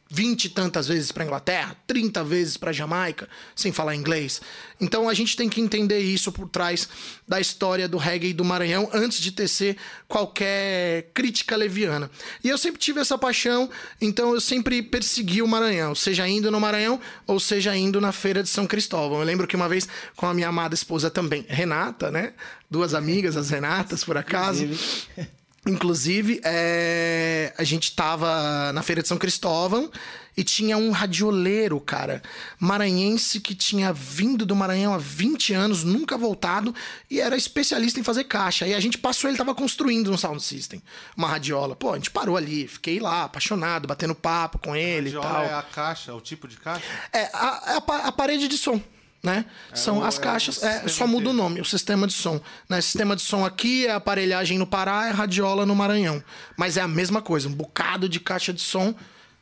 [0.09, 4.41] vinte e tantas vezes para Inglaterra, 30 vezes para Jamaica, sem falar inglês.
[4.81, 6.89] Então a gente tem que entender isso por trás
[7.27, 12.11] da história do reggae do Maranhão antes de tecer qualquer crítica leviana.
[12.43, 13.69] E eu sempre tive essa paixão,
[14.01, 18.43] então eu sempre persegui o Maranhão, seja indo no Maranhão ou seja indo na feira
[18.43, 19.19] de São Cristóvão.
[19.19, 22.35] Eu lembro que uma vez com a minha amada esposa também, Renata, né?
[22.71, 24.69] Duas amigas, as Renatas, por acaso.
[25.67, 29.91] Inclusive, é, a gente tava na Feira de São Cristóvão
[30.37, 32.23] e tinha um radioleiro, cara,
[32.59, 36.75] maranhense que tinha vindo do Maranhão há 20 anos, nunca voltado,
[37.11, 38.67] e era especialista em fazer caixa.
[38.67, 40.83] E a gente passou, ele tava construindo um sound system,
[41.17, 41.77] uma radiola.
[41.77, 45.45] Pô, a gente parou ali, fiquei lá, apaixonado, batendo papo com ele radiola e tal.
[45.45, 46.85] é a caixa, é o tipo de caixa?
[47.13, 48.83] É, a, a, a parede de som
[49.25, 49.47] né?
[49.73, 52.39] É São as é caixas, é, só muda o nome, o sistema de som.
[52.69, 52.81] Né?
[52.83, 56.23] Sistema de som aqui é aparelhagem no Pará, é radiola no Maranhão.
[56.59, 58.95] Mas é a mesma coisa, um bocado de caixa de som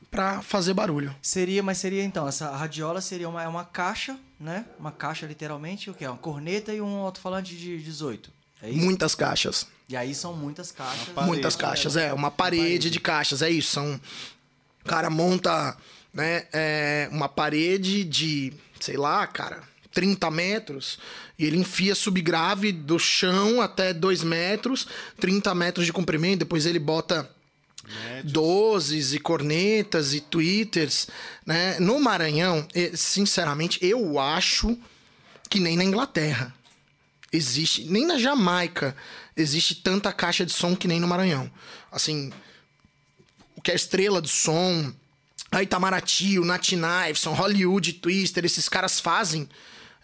[0.09, 1.15] pra fazer barulho.
[1.21, 4.65] Seria, mas seria então, essa radiola seria uma, é uma caixa, né?
[4.79, 6.07] Uma caixa literalmente, o que?
[6.07, 8.31] Uma corneta e um alto-falante de 18.
[8.63, 8.79] É isso?
[8.79, 9.67] Muitas caixas.
[9.89, 11.09] E aí são muitas caixas.
[11.09, 12.13] Parede, Muitas caixas, é.
[12.13, 13.73] Uma parede de caixas, é isso.
[13.73, 14.01] São.
[14.85, 15.77] O cara monta,
[16.15, 16.47] né?
[16.53, 20.99] é, uma parede de, sei lá, cara, 30 metros.
[21.39, 24.87] E ele enfia subgrave do chão até 2 metros,
[25.21, 26.41] 30 metros de comprimento.
[26.41, 27.31] Depois ele bota
[28.25, 31.09] dozes e cornetas e twitters,
[31.45, 31.79] né?
[31.81, 34.79] No Maranhão, sinceramente, eu acho
[35.51, 36.55] que nem na Inglaterra
[37.33, 38.97] existe, nem na Jamaica
[39.37, 41.51] existe tanta caixa de som que nem no Maranhão.
[41.91, 42.33] Assim,
[43.57, 44.93] o que é estrela do som,
[45.51, 49.49] a Itamaraty, o Nat Knifeson, Hollywood Twister, esses caras fazem.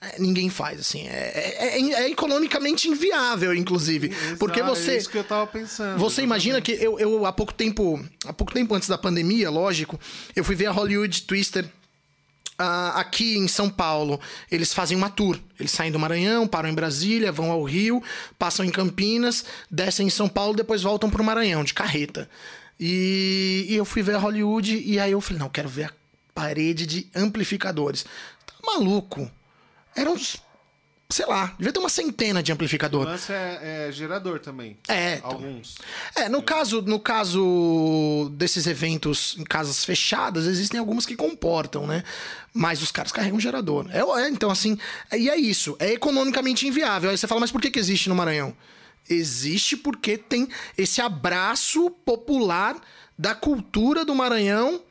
[0.00, 1.06] É, ninguém faz, assim.
[1.08, 4.10] É, é- é- é economicamente inviável, inclusive.
[4.38, 4.92] porque você.
[4.92, 5.98] É isso que eu tava pensando.
[5.98, 9.98] Você imagina que eu, eu há pouco tempo, há pouco tempo antes da pandemia, lógico,
[10.36, 11.64] eu fui ver a Hollywood Twister
[12.58, 14.20] ah, aqui em São Paulo.
[14.50, 15.38] Eles fazem uma tour.
[15.58, 18.02] Eles saem do Maranhão, param em Brasília, vão ao Rio,
[18.38, 22.28] passam em Campinas, descem em São Paulo, depois voltam pro Maranhão de carreta.
[22.80, 25.92] E, e eu fui ver a Hollywood e aí eu falei, não, quero ver a
[26.34, 28.04] parede de amplificadores.
[28.46, 29.28] Tá maluco?
[30.00, 30.36] Eram uns,
[31.10, 33.08] sei lá, devia ter uma centena de O amplificadores.
[33.08, 34.76] lance é, é gerador também.
[34.88, 35.20] É.
[35.22, 35.76] Alguns.
[36.14, 42.04] É, no caso, no caso desses eventos em casas fechadas, existem algumas que comportam, né?
[42.52, 43.86] Mas os caras carregam gerador.
[43.90, 44.78] É, é, então, assim,
[45.10, 45.76] é- e é isso.
[45.78, 47.10] É economicamente inviável.
[47.10, 48.54] Aí você fala, mas por que, que existe no Maranhão?
[49.08, 52.76] Existe porque tem esse abraço popular
[53.18, 54.82] da cultura do Maranhão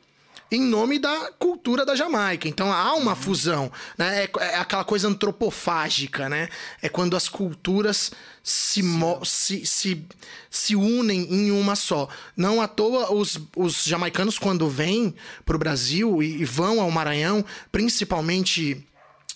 [0.50, 2.48] em nome da cultura da Jamaica.
[2.48, 4.24] Então há uma fusão, né?
[4.24, 6.48] É, é aquela coisa antropofágica, né?
[6.80, 8.10] É quando as culturas
[8.42, 8.82] se,
[9.24, 10.06] se, se,
[10.50, 12.08] se unem em uma só.
[12.36, 17.44] Não à toa os, os jamaicanos, quando vêm pro Brasil e, e vão ao Maranhão,
[17.70, 18.84] principalmente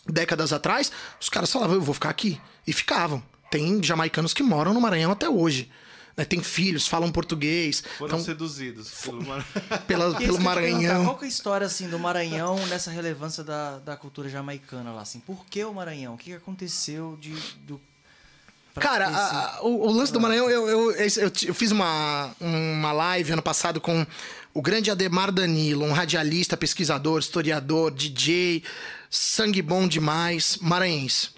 [0.07, 2.40] décadas atrás, os caras falavam, eu vou ficar aqui.
[2.66, 3.22] E ficavam.
[3.51, 5.70] Tem jamaicanos que moram no Maranhão até hoje.
[6.16, 6.25] Né?
[6.25, 7.83] Tem filhos, falam português.
[7.98, 9.46] Foram Então, seduzidos pelo Mar-
[9.87, 11.05] pela, pelo Maranhão.
[11.05, 15.03] Qual que é a história assim do Maranhão nessa relevância da, da cultura jamaicana lá?
[15.03, 15.20] Assim?
[15.20, 16.14] Por que o Maranhão?
[16.14, 17.31] O que aconteceu de,
[17.66, 17.81] do.
[18.75, 22.31] Cara, a- esse- a- o, o lance do Maranhão, eu, eu, eu, eu fiz uma,
[22.40, 24.07] uma live ano passado com
[24.55, 28.62] o grande Ademar Danilo, um radialista, pesquisador, historiador, DJ,
[29.11, 31.31] sangue bom demais, maranhense.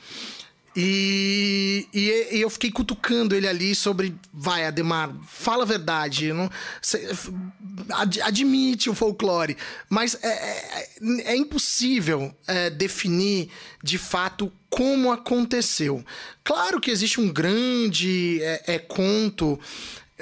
[0.77, 4.15] E, e, e eu fiquei cutucando ele ali sobre.
[4.33, 6.33] Vai, Ademar, fala a verdade.
[6.33, 6.51] Não,
[6.83, 7.09] cê-
[7.91, 9.57] ad- admite o folclore.
[9.89, 10.89] Mas é, é,
[11.33, 13.51] é impossível é, definir
[13.83, 16.05] de fato como aconteceu.
[16.43, 19.59] Claro que existe um grande é, é, conto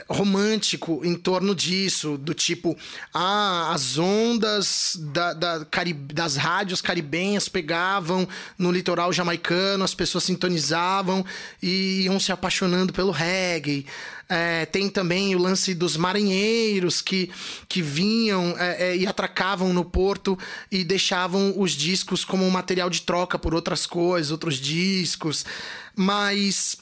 [0.09, 2.76] romântico em torno disso, do tipo,
[3.12, 5.66] ah, as ondas da, da
[6.12, 8.26] das rádios caribenhas pegavam
[8.57, 11.24] no litoral jamaicano, as pessoas sintonizavam
[11.62, 13.87] e iam se apaixonando pelo reggae.
[14.28, 17.31] É, tem também o lance dos marinheiros que,
[17.68, 20.38] que vinham é, é, e atracavam no porto
[20.70, 25.44] e deixavam os discos como um material de troca por outras coisas, outros discos.
[25.94, 26.78] Mas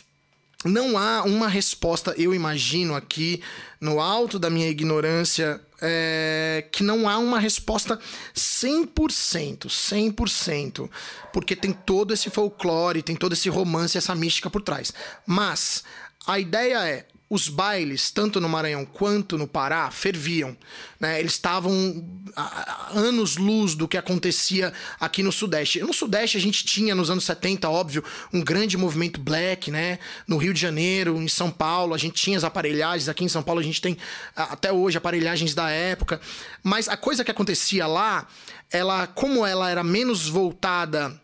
[0.64, 3.42] não há uma resposta, eu imagino aqui,
[3.81, 7.99] no alto da minha ignorância, é, que não há uma resposta
[8.35, 10.90] 100%, 100%,
[11.33, 14.92] porque tem todo esse folclore, tem todo esse romance, essa mística por trás.
[15.27, 15.83] Mas
[16.27, 20.57] a ideia é, os bailes, tanto no Maranhão quanto no Pará, ferviam.
[20.99, 21.21] Né?
[21.21, 25.79] Eles estavam a- a- anos luz do que acontecia aqui no Sudeste.
[25.81, 30.01] No Sudeste a gente tinha, nos anos 70, óbvio, um grande movimento black, né?
[30.27, 33.09] No Rio de Janeiro, em São Paulo, a gente tinha as aparelhagens.
[33.09, 33.97] Aqui em São Paulo a gente tem,
[34.35, 36.21] até hoje, aparelhagens da época.
[36.64, 38.27] Mas a coisa que acontecia lá,
[38.73, 41.21] ela, como ela era menos voltada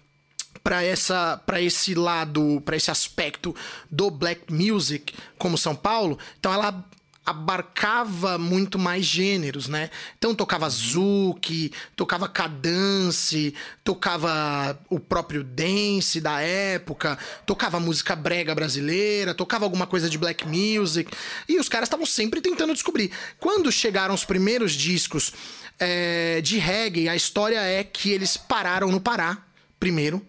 [0.66, 3.54] para essa para esse lado, para esse aspecto
[3.88, 6.84] do black music como São Paulo, então ela
[7.24, 9.90] abarcava muito mais gêneros, né?
[10.18, 19.34] Então tocava zouk, tocava cadence, tocava o próprio dance da época, tocava música brega brasileira,
[19.34, 21.12] tocava alguma coisa de black music,
[21.48, 23.12] e os caras estavam sempre tentando descobrir.
[23.38, 25.32] Quando chegaram os primeiros discos
[25.78, 29.38] é, de reggae, a história é que eles pararam no Pará,
[29.78, 30.26] primeiro,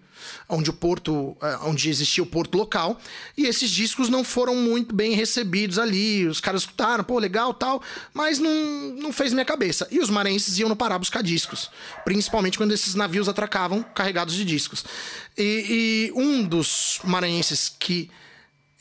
[0.48, 3.00] onde o porto, eh, onde existia o porto local,
[3.38, 6.28] e esses discos não foram muito bem recebidos ali.
[6.28, 7.82] Os caras escutaram, pô, legal, tal,
[8.13, 8.54] mas não,
[8.96, 9.88] não fez minha cabeça.
[9.92, 11.70] E os marenses iam no Pará buscar discos,
[12.06, 14.86] principalmente quando esses navios atracavam carregados de discos.
[15.38, 18.10] E, e um dos maranhenses que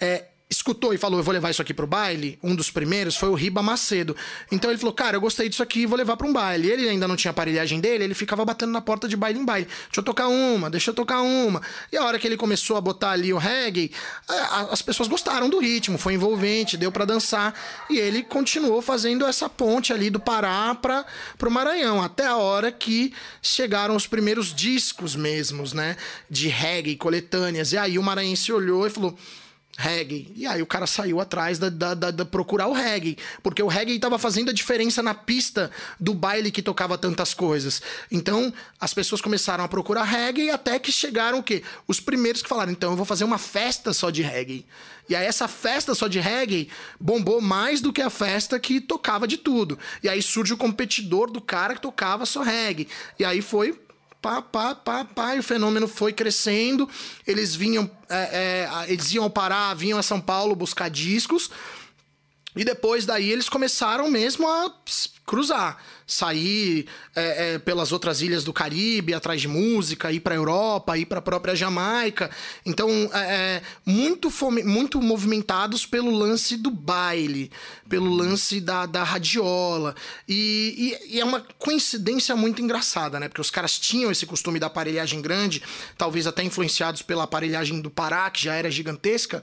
[0.00, 3.28] é escutou e falou, eu vou levar isso aqui pro baile, um dos primeiros foi
[3.28, 4.16] o Riba Macedo.
[4.50, 6.70] Então ele falou, cara, eu gostei disso aqui, vou levar pra um baile.
[6.70, 9.66] Ele ainda não tinha aparelhagem dele, ele ficava batendo na porta de baile em baile.
[9.66, 11.60] Deixa eu tocar uma, deixa eu tocar uma.
[11.90, 13.90] E a hora que ele começou a botar ali o reggae,
[14.70, 17.52] as pessoas gostaram do ritmo, foi envolvente, deu para dançar.
[17.90, 21.04] E ele continuou fazendo essa ponte ali do Pará para
[21.36, 25.96] pro Maranhão, até a hora que chegaram os primeiros discos mesmos, né,
[26.30, 27.72] de reggae, coletâneas.
[27.72, 29.16] E aí o maranhense olhou e falou
[29.76, 30.32] reggae.
[30.34, 33.18] E aí o cara saiu atrás da, da, da, da, procurar o reggae.
[33.42, 37.82] Porque o reggae estava fazendo a diferença na pista do baile que tocava tantas coisas.
[38.10, 41.62] Então, as pessoas começaram a procurar reggae até que chegaram o quê?
[41.86, 44.64] Os primeiros que falaram, então eu vou fazer uma festa só de reggae.
[45.08, 49.26] E aí essa festa só de reggae bombou mais do que a festa que tocava
[49.26, 49.78] de tudo.
[50.02, 52.88] E aí surge o competidor do cara que tocava só reggae.
[53.18, 53.78] E aí foi
[54.26, 56.88] pá, pá, pá, pá, e o fenômeno foi crescendo.
[57.24, 61.48] Eles vinham, é, é, eles iam parar, vinham a São Paulo buscar discos.
[62.56, 64.72] E depois daí eles começaram mesmo a
[65.26, 70.38] cruzar, sair é, é, pelas outras ilhas do Caribe, atrás de música, ir para a
[70.38, 72.30] Europa, ir para a própria Jamaica.
[72.64, 74.32] Então, é, é muito,
[74.64, 77.50] muito movimentados pelo lance do baile,
[77.88, 79.94] pelo lance da, da radiola.
[80.28, 83.28] E, e, e, é uma coincidência muito engraçada, né?
[83.28, 85.62] Porque os caras tinham esse costume da aparelhagem grande,
[85.98, 89.42] talvez até influenciados pela aparelhagem do Pará, que já era gigantesca.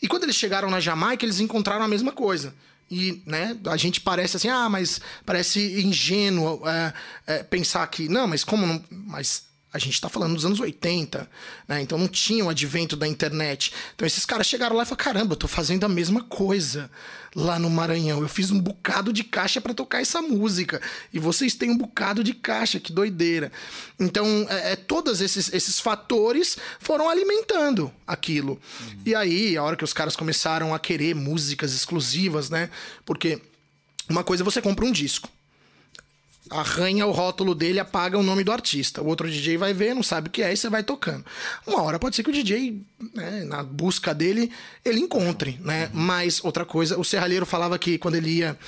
[0.00, 2.54] E quando eles chegaram na Jamaica, eles encontraram a mesma coisa.
[2.90, 6.94] E né, a gente parece assim, ah, mas parece ingênuo é,
[7.26, 8.08] é, pensar que.
[8.08, 8.82] Não, mas como não.
[8.90, 11.28] Mas a gente está falando dos anos 80,
[11.66, 11.82] né?
[11.82, 13.72] Então não tinha o advento da internet.
[13.94, 16.90] Então esses caras chegaram lá e falaram: caramba, eu tô fazendo a mesma coisa
[17.36, 18.22] lá no Maranhão.
[18.22, 20.80] Eu fiz um bocado de caixa para tocar essa música.
[21.12, 23.52] E vocês têm um bocado de caixa, que doideira.
[24.00, 28.52] Então, é, é todos esses, esses fatores foram alimentando aquilo.
[28.80, 29.00] Uhum.
[29.04, 32.70] E aí, a hora que os caras começaram a querer músicas exclusivas, né?
[33.04, 33.42] Porque
[34.08, 35.28] uma coisa é você compra um disco
[36.50, 39.02] arranha o rótulo dele, apaga o nome do artista.
[39.02, 41.24] O outro DJ vai ver, não sabe o que é e você vai tocando.
[41.66, 42.82] Uma hora pode ser que o DJ,
[43.14, 44.50] né, na busca dele,
[44.84, 45.90] ele encontre, né?
[45.92, 48.58] Mas outra coisa, o serralheiro falava que quando ele ia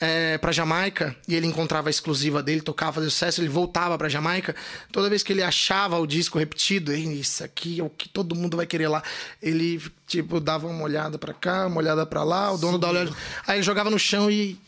[0.00, 4.08] é, para Jamaica e ele encontrava a exclusiva dele, tocava, fazia sucesso, ele voltava para
[4.08, 4.54] Jamaica.
[4.92, 8.56] Toda vez que ele achava o disco repetido, isso aqui é o que todo mundo
[8.56, 9.02] vai querer lá.
[9.42, 12.80] Ele tipo dava uma olhada para cá, uma olhada para lá, o dono Sim.
[12.80, 13.12] da olhada,
[13.46, 14.58] aí ele jogava no chão e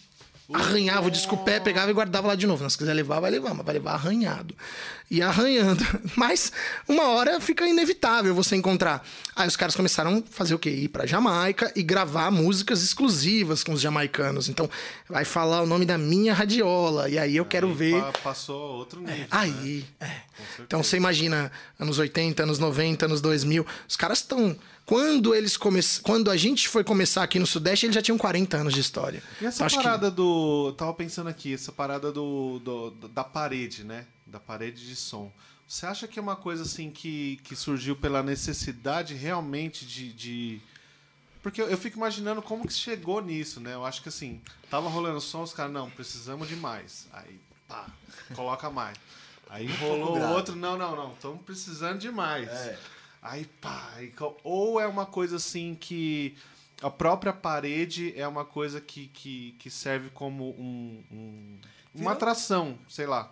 [0.52, 2.68] arranhava o disco pé, pegava e guardava lá de novo.
[2.68, 4.54] Se quiser levar, vai levar, mas vai levar arranhado.
[5.10, 5.84] E arranhando.
[6.14, 6.52] Mas
[6.86, 9.04] uma hora fica inevitável você encontrar.
[9.34, 10.70] Aí os caras começaram a fazer o quê?
[10.70, 14.48] Ir pra Jamaica e gravar músicas exclusivas com os jamaicanos.
[14.48, 14.70] Então,
[15.08, 17.08] vai falar o nome da minha radiola.
[17.08, 18.04] E aí eu quero aí ver.
[18.22, 19.16] Passou outro nível.
[19.16, 20.06] É, aí, né?
[20.08, 20.30] é.
[20.60, 24.56] Então você imagina, anos 80, anos 90, anos 2000, os caras estão
[24.90, 25.80] quando eles come...
[26.02, 29.22] quando a gente foi começar aqui no Sudeste, eles já tinham 40 anos de história.
[29.40, 30.16] E essa Acho parada que...
[30.16, 30.72] do.
[30.76, 34.06] Tava pensando aqui, essa parada do, do, da parede, né?
[34.30, 35.32] Da parede de som.
[35.66, 40.12] Você acha que é uma coisa assim que, que surgiu pela necessidade realmente de.
[40.12, 40.60] de...
[41.42, 43.74] Porque eu, fico imaginando como que chegou nisso, né?
[43.74, 47.06] Eu acho que assim, tava rolando som, os caras, não, precisamos de mais.
[47.12, 47.86] Aí, pá,
[48.34, 48.96] coloca mais.
[49.48, 52.48] Aí rolou o outro, não, não, não, estamos precisando de mais.
[52.48, 52.78] É.
[53.22, 53.94] Aí pá,
[54.44, 56.36] ou é uma coisa assim que
[56.82, 61.58] a própria parede é uma coisa que, que, que serve como um, um
[61.94, 63.30] uma atração, sei lá.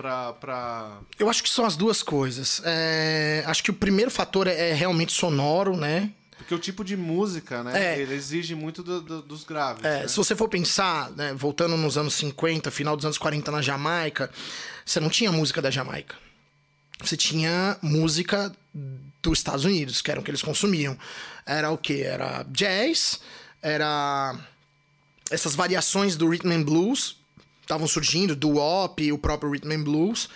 [0.00, 0.98] Pra, pra...
[1.18, 2.62] Eu acho que são as duas coisas.
[2.64, 6.10] É, acho que o primeiro fator é, é realmente sonoro, né?
[6.38, 7.94] Porque o tipo de música, né?
[7.94, 9.84] É, ele exige muito do, do, dos graves.
[9.84, 10.08] É, né?
[10.08, 14.30] Se você for pensar, né, voltando nos anos 50, final dos anos 40 na Jamaica,
[14.86, 16.14] você não tinha música da Jamaica
[17.06, 18.52] você tinha música
[19.22, 20.96] dos Estados Unidos, que era o que eles consumiam.
[21.46, 22.02] Era o que?
[22.02, 23.20] Era jazz,
[23.62, 24.38] era
[25.30, 27.16] essas variações do rhythm and blues
[27.70, 30.28] estavam surgindo, do wop, o próprio rhythm and blues.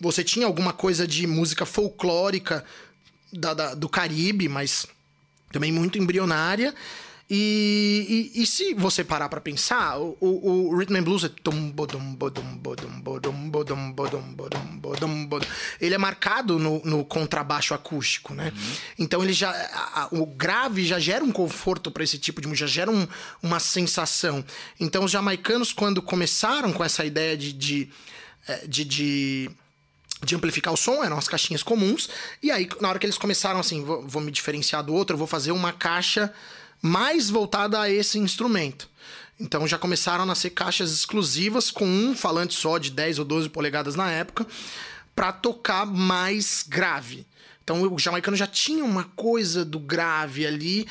[0.00, 2.64] Você tinha alguma coisa de música folclórica
[3.32, 4.86] da, da, do Caribe, mas
[5.52, 6.74] também muito embrionária.
[7.30, 11.28] E, e, e, se você parar para pensar, o, o, o, Rhythm and Blues é
[15.78, 18.50] ele é marcado no, no contrabaixo acústico, né?
[18.56, 18.72] Uhum.
[19.00, 22.66] Então ele já a, o grave já gera um conforto para esse tipo de música,
[22.66, 23.06] já gera um,
[23.42, 24.42] uma sensação.
[24.80, 27.90] Então os jamaicanos quando começaram com essa ideia de, de,
[28.66, 29.50] de, de
[30.20, 32.08] de amplificar o som, eram as caixinhas comuns.
[32.42, 35.18] E aí, na hora que eles começaram assim, vou, vou me diferenciar do outro, eu
[35.18, 36.32] vou fazer uma caixa
[36.80, 38.88] mais voltada a esse instrumento.
[39.40, 43.48] Então já começaram a nascer caixas exclusivas com um falante só de 10 ou 12
[43.48, 44.46] polegadas na época
[45.14, 47.26] para tocar mais grave.
[47.62, 50.88] Então o jamaicano já tinha uma coisa do grave ali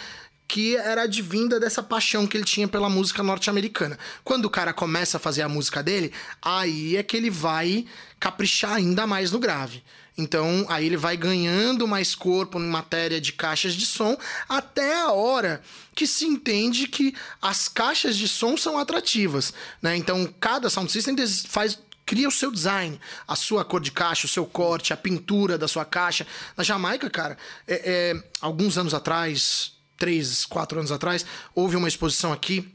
[0.48, 4.00] que era advinda dessa paixão que ele tinha pela música norte-americana.
[4.24, 7.86] Quando o cara começa a fazer a música dele, aí é que ele vai
[8.18, 9.84] caprichar ainda mais no grave.
[10.18, 14.18] Então, aí ele vai ganhando mais corpo em matéria de caixas de som,
[14.50, 15.62] até a hora
[15.94, 19.54] que se entende que as caixas de som são atrativas.
[19.80, 19.96] Né?
[19.96, 21.16] Então, cada sound system
[21.48, 25.58] faz cria o seu design, a sua cor de caixa, o seu corte, a pintura
[25.58, 26.26] da sua caixa.
[26.56, 27.82] Na Jamaica, cara, é,
[28.16, 32.74] é, alguns anos atrás, três, quatro anos atrás, houve uma exposição aqui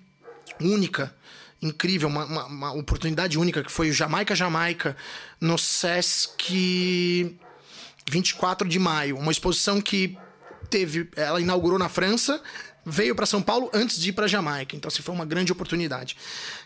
[0.60, 1.14] única,
[1.62, 4.96] incrível, uma, uma, uma oportunidade única, que foi o Jamaica Jamaica
[5.40, 7.36] no Sesc
[8.10, 9.16] 24 de maio.
[9.16, 10.18] Uma exposição que
[10.68, 11.08] teve.
[11.16, 12.42] Ela inaugurou na França,
[12.84, 14.74] veio para São Paulo antes de ir para Jamaica.
[14.74, 16.16] Então, assim, foi uma grande oportunidade.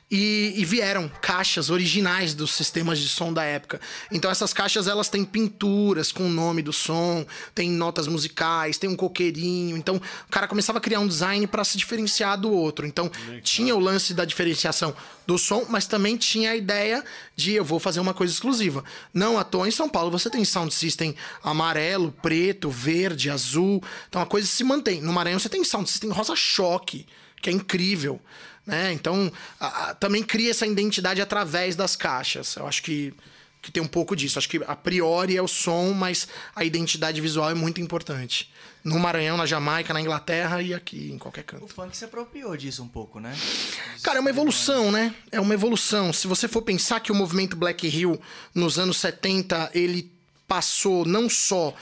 [0.08, 3.80] E, e, vieram caixas originais dos sistemas de som da época.
[4.12, 8.88] Então essas caixas elas têm pinturas com o nome do som, tem notas musicais, tem
[8.88, 9.76] um coqueirinho.
[9.76, 12.86] Então o cara começava a criar um design para se diferenciar do outro.
[12.86, 13.10] Então
[13.42, 14.94] tinha o lance da diferenciação
[15.26, 18.84] do som, mas também tinha a ideia de eu vou fazer uma coisa exclusiva.
[19.12, 23.82] Não à toa em São Paulo você tem sound system amarelo, preto, verde, azul.
[24.08, 25.00] Então a coisa se mantém.
[25.00, 27.06] No Maranhão você tem sound system rosa choque,
[27.42, 28.20] que é incrível.
[28.66, 28.92] Né?
[28.92, 32.56] Então, a, a, também cria essa identidade através das caixas.
[32.56, 33.14] Eu acho que,
[33.62, 34.38] que tem um pouco disso.
[34.38, 38.50] Acho que a priori é o som, mas a identidade visual é muito importante.
[38.82, 41.64] No Maranhão, na Jamaica, na Inglaterra e aqui, em qualquer canto.
[41.64, 43.36] O funk se apropriou disso um pouco, né?
[44.02, 45.14] Cara, é uma evolução, né?
[45.30, 46.12] É uma evolução.
[46.12, 48.20] Se você for pensar que o movimento Black Hill,
[48.54, 50.12] nos anos 70, ele
[50.46, 51.74] passou não só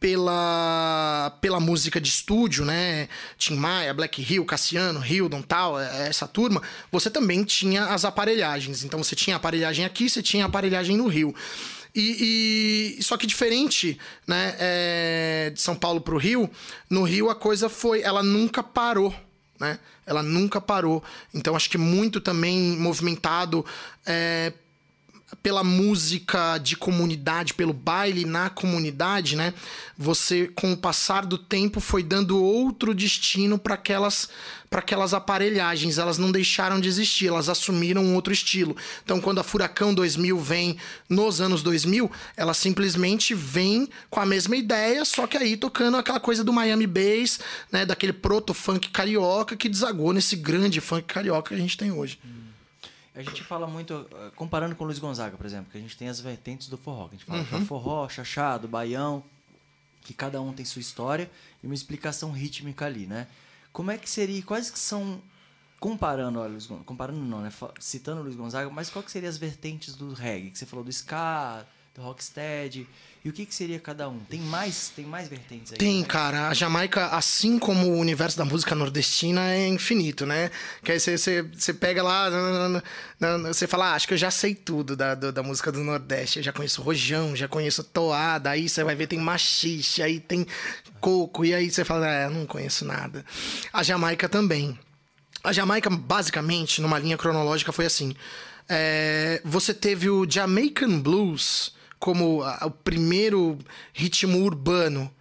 [0.00, 3.06] pela, pela música de estúdio, né?
[3.36, 8.82] Tim Maia, Black Hill, Cassiano, Hildon, tal, é, essa turma, você também tinha as aparelhagens.
[8.82, 11.34] Então você tinha aparelhagem aqui, você tinha aparelhagem no Rio.
[11.94, 16.48] E, e, só que diferente, né, é, de São Paulo para o Rio,
[16.88, 19.14] no Rio a coisa foi, ela nunca parou,
[19.58, 19.78] né?
[20.06, 21.04] Ela nunca parou.
[21.34, 23.66] Então acho que muito também movimentado
[24.06, 24.52] é,
[25.42, 29.54] pela música de comunidade, pelo baile na comunidade, né?
[29.96, 34.28] Você, com o passar do tempo, foi dando outro destino para aquelas,
[34.70, 35.98] aquelas aparelhagens.
[35.98, 38.76] Elas não deixaram de existir, elas assumiram um outro estilo.
[39.04, 40.76] Então, quando a Furacão 2000 vem
[41.08, 46.20] nos anos 2000, ela simplesmente vem com a mesma ideia, só que aí tocando aquela
[46.20, 47.40] coisa do Miami Bass,
[47.70, 47.86] né?
[47.86, 52.18] Daquele proto-funk carioca que desagou nesse grande funk carioca que a gente tem hoje.
[52.24, 52.49] Hum.
[53.14, 55.96] A gente fala muito, eh, comparando com o Luiz Gonzaga, por exemplo, que a gente
[55.96, 57.06] tem as vertentes do forró.
[57.06, 57.66] a gente fala uhum.
[57.66, 59.24] forró, chachado, baião,
[60.02, 61.30] que cada um tem sua história
[61.62, 63.26] e uma explicação rítmica ali, né?
[63.72, 65.20] Como é que seria, quais que são,
[65.78, 67.52] comparando, olha, Luiz Gonzaga, comparando não, né?
[67.80, 70.50] Citando o Luiz Gonzaga, mas qual que seriam as vertentes do reggae?
[70.50, 71.66] Que você falou do ska,
[72.00, 72.86] rocksteady,
[73.22, 74.18] e o que, que seria cada um?
[74.18, 75.78] Tem mais, tem mais vertentes aí?
[75.78, 76.06] Tem, né?
[76.06, 76.48] cara.
[76.48, 80.50] A Jamaica, assim como o universo da música nordestina, é infinito, né?
[80.82, 81.44] Que aí você,
[81.78, 82.30] pega lá,
[83.46, 86.38] você fala, ah, acho que eu já sei tudo da, da, da, música do Nordeste.
[86.38, 88.48] Eu já conheço rojão, já conheço toada.
[88.48, 90.46] Aí você vai ver, tem machixe, aí tem
[90.98, 91.44] coco.
[91.44, 93.22] E aí você fala, ah, não conheço nada.
[93.70, 94.78] A Jamaica também.
[95.44, 98.16] A Jamaica, basicamente, numa linha cronológica, foi assim.
[98.66, 103.56] É, você teve o Jamaican Blues como a, o primeiro
[103.92, 105.12] ritmo urbano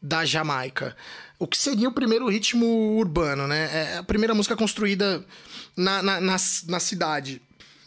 [0.00, 0.96] da Jamaica.
[1.38, 3.70] O que seria o primeiro ritmo urbano, né?
[3.72, 5.24] É a primeira música construída
[5.76, 7.40] na, na, na, na cidade,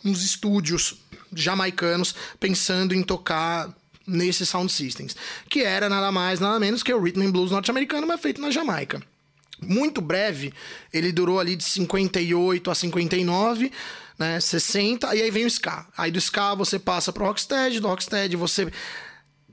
[0.04, 0.96] nos estúdios
[1.34, 3.74] jamaicanos, pensando em tocar
[4.08, 5.16] nesses sound systems,
[5.50, 8.52] que era nada mais, nada menos que o rhythm and blues norte-americano, mas feito na
[8.52, 9.02] Jamaica.
[9.62, 10.54] Muito breve,
[10.94, 13.72] ele durou ali de 58 a 59,
[14.18, 14.40] né?
[14.40, 15.86] 60, e aí vem o ska.
[15.98, 18.72] Aí do ska você passa pro rocksteady, do rocksteady você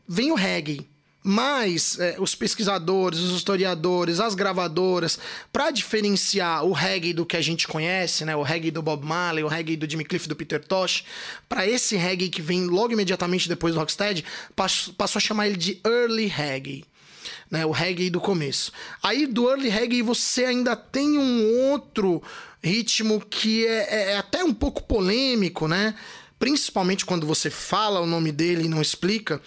[0.08, 0.88] vem o reggae.
[1.24, 5.18] Mas é, os pesquisadores, os historiadores, as gravadoras,
[5.52, 9.44] para diferenciar o reggae do que a gente conhece, né, o reggae do Bob Marley,
[9.44, 11.04] o reggae do Jimmy Cliff, do Peter Tosh,
[11.48, 14.24] para esse reggae que vem logo imediatamente depois do rocksteady,
[14.56, 16.84] passou a chamar ele de early reggae.
[17.48, 18.72] Né, o reggae do começo.
[19.02, 22.20] Aí do early reggae você ainda tem um outro
[22.62, 25.94] ritmo que é, é, é até um pouco polêmico, né?
[26.38, 29.40] Principalmente quando você fala o nome dele e não explica,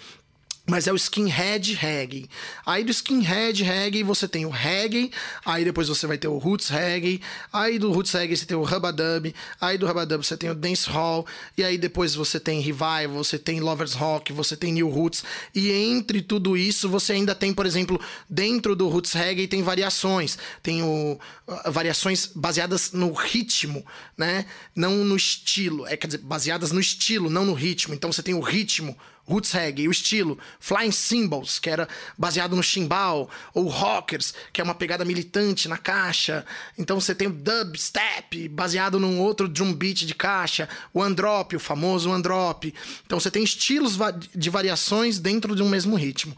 [0.66, 2.28] mas é o skinhead reggae.
[2.64, 5.12] Aí do skinhead reggae você tem o reggae,
[5.44, 7.20] aí depois você vai ter o roots reggae,
[7.52, 10.88] aí do roots reggae você tem o rubadub, aí do rubadub você tem o dance
[10.88, 11.26] hall,
[11.56, 15.22] e aí depois você tem revival, você tem lovers rock, você tem new roots,
[15.54, 20.36] e entre tudo isso você ainda tem, por exemplo, dentro do roots reggae tem variações,
[20.62, 21.18] tem o,
[21.66, 23.84] variações baseadas no ritmo,
[24.16, 24.46] né?
[24.74, 27.94] Não no estilo, é quer dizer, baseadas no estilo, não no ritmo.
[27.94, 28.96] Então você tem o ritmo
[29.26, 34.64] roots reggae, o estilo Flying Cymbals, que era baseado no chimbal, ou Rockers, que é
[34.64, 36.44] uma pegada militante na caixa.
[36.78, 41.60] Então você tem o dubstep, baseado num outro drum beat de caixa, o androp, o
[41.60, 42.72] famoso androp.
[43.04, 43.98] Então você tem estilos
[44.34, 46.36] de variações dentro de um mesmo ritmo.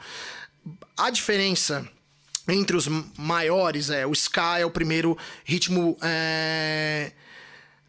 [0.97, 1.87] A diferença
[2.49, 7.13] entre os maiores é o ska é o primeiro ritmo é,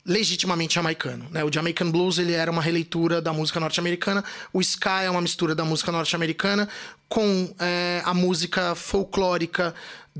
[0.09, 1.27] legitimamente jamaicano.
[1.29, 1.43] Né?
[1.43, 5.53] O Jamaican Blues ele era uma releitura da música norte-americana, o ska é uma mistura
[5.53, 6.67] da música norte-americana
[7.07, 9.73] com é, a música folclórica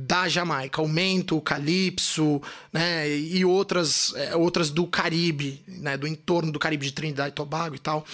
[0.05, 2.41] da Jamaica, o mento, o calypso,
[2.71, 7.31] né, e outras, é, outras do Caribe, né, do entorno do Caribe de Trinidad e
[7.31, 8.05] Tobago e tal.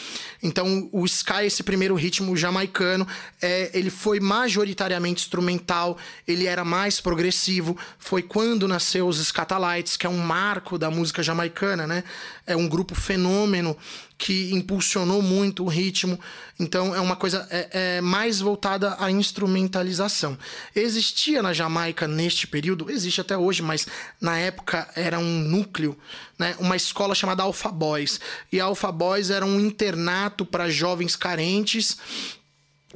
[0.42, 3.08] Então, o ska, esse primeiro ritmo jamaicano,
[3.42, 7.78] é, ele foi majoritariamente instrumental, ele era mais progressivo.
[8.00, 12.04] Foi quando nasceu os Scatalites, que é um marco da música jamaicana, né?
[12.48, 13.76] É um grupo fenômeno
[14.18, 16.20] que impulsionou muito o ritmo.
[16.60, 20.38] Então é uma coisa é, é, mais voltada à instrumentalização.
[20.76, 21.75] Existia na Jamaica
[22.08, 23.88] neste período, existe até hoje, mas
[24.20, 25.98] na época era um núcleo,
[26.38, 28.20] né, uma escola chamada Alpha Boys.
[28.52, 31.98] E a Alpha Boys era um internato para jovens carentes.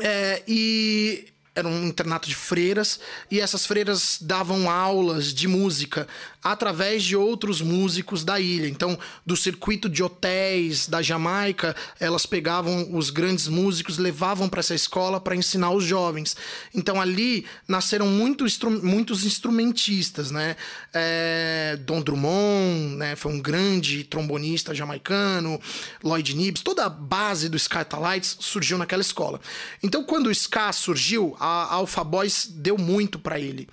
[0.01, 1.27] É, e
[1.59, 2.99] era um internato de freiras
[3.29, 6.07] e essas freiras davam aulas de música
[6.43, 8.67] através de outros músicos da ilha.
[8.67, 14.73] Então, do circuito de hotéis da Jamaica, elas pegavam os grandes músicos, levavam para essa
[14.73, 16.37] escola para ensinar os jovens.
[16.73, 20.55] Então, ali nasceram muito instru muitos instrumentistas, né?
[20.93, 23.15] É, Don Drummond, né?
[23.15, 25.59] Foi um grande trombonista jamaicano,
[26.03, 29.41] Lloyd Nibbs, toda a base do Skytalites surgiu naquela escola.
[29.83, 33.67] Então, quando o ska surgiu, a Alpha Boys deu muito para ele.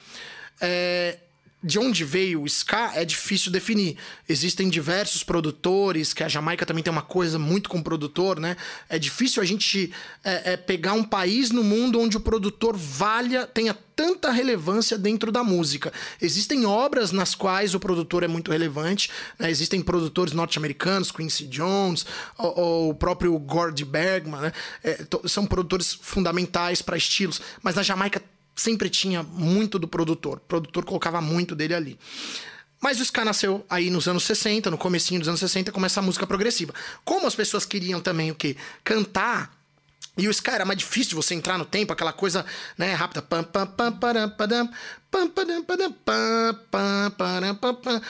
[0.61, 1.19] É,
[1.67, 3.97] de onde veio o ska é difícil definir.
[4.29, 8.57] Existem diversos produtores, que a Jamaica também tem uma coisa muito com produtor, né?
[8.89, 9.93] É difícil a gente
[10.23, 15.33] é, é, pegar um país no mundo onde o produtor valha, tenha tanta relevância dentro
[15.33, 15.93] da música.
[16.23, 19.51] Existem obras nas quais o produtor é muito relevante, né?
[19.51, 22.07] existem produtores norte-americanos, Quincy Jones,
[22.39, 24.53] ou, ou, o próprio Gord Bergman, né?
[24.85, 28.23] É, são produtores fundamentais para estilos, mas na Jamaica
[28.57, 30.39] sempre tinha muito do produtor.
[30.39, 31.99] O produtor colocava muito dele ali.
[32.81, 36.03] Mas o ska nasceu aí nos anos 60, no comecinho dos anos 60, com essa
[36.03, 36.75] música progressiva.
[37.05, 38.57] Como as pessoas queriam também o quê?
[38.83, 39.55] Cantar
[40.19, 42.45] e o ska era mais difícil de você entrar no tempo, aquela coisa,
[42.79, 43.21] né, rápida.
[43.21, 44.71] Pam, pam, pam, param, pam, padam,
[45.11, 48.03] pam, pam, param, pam, pam,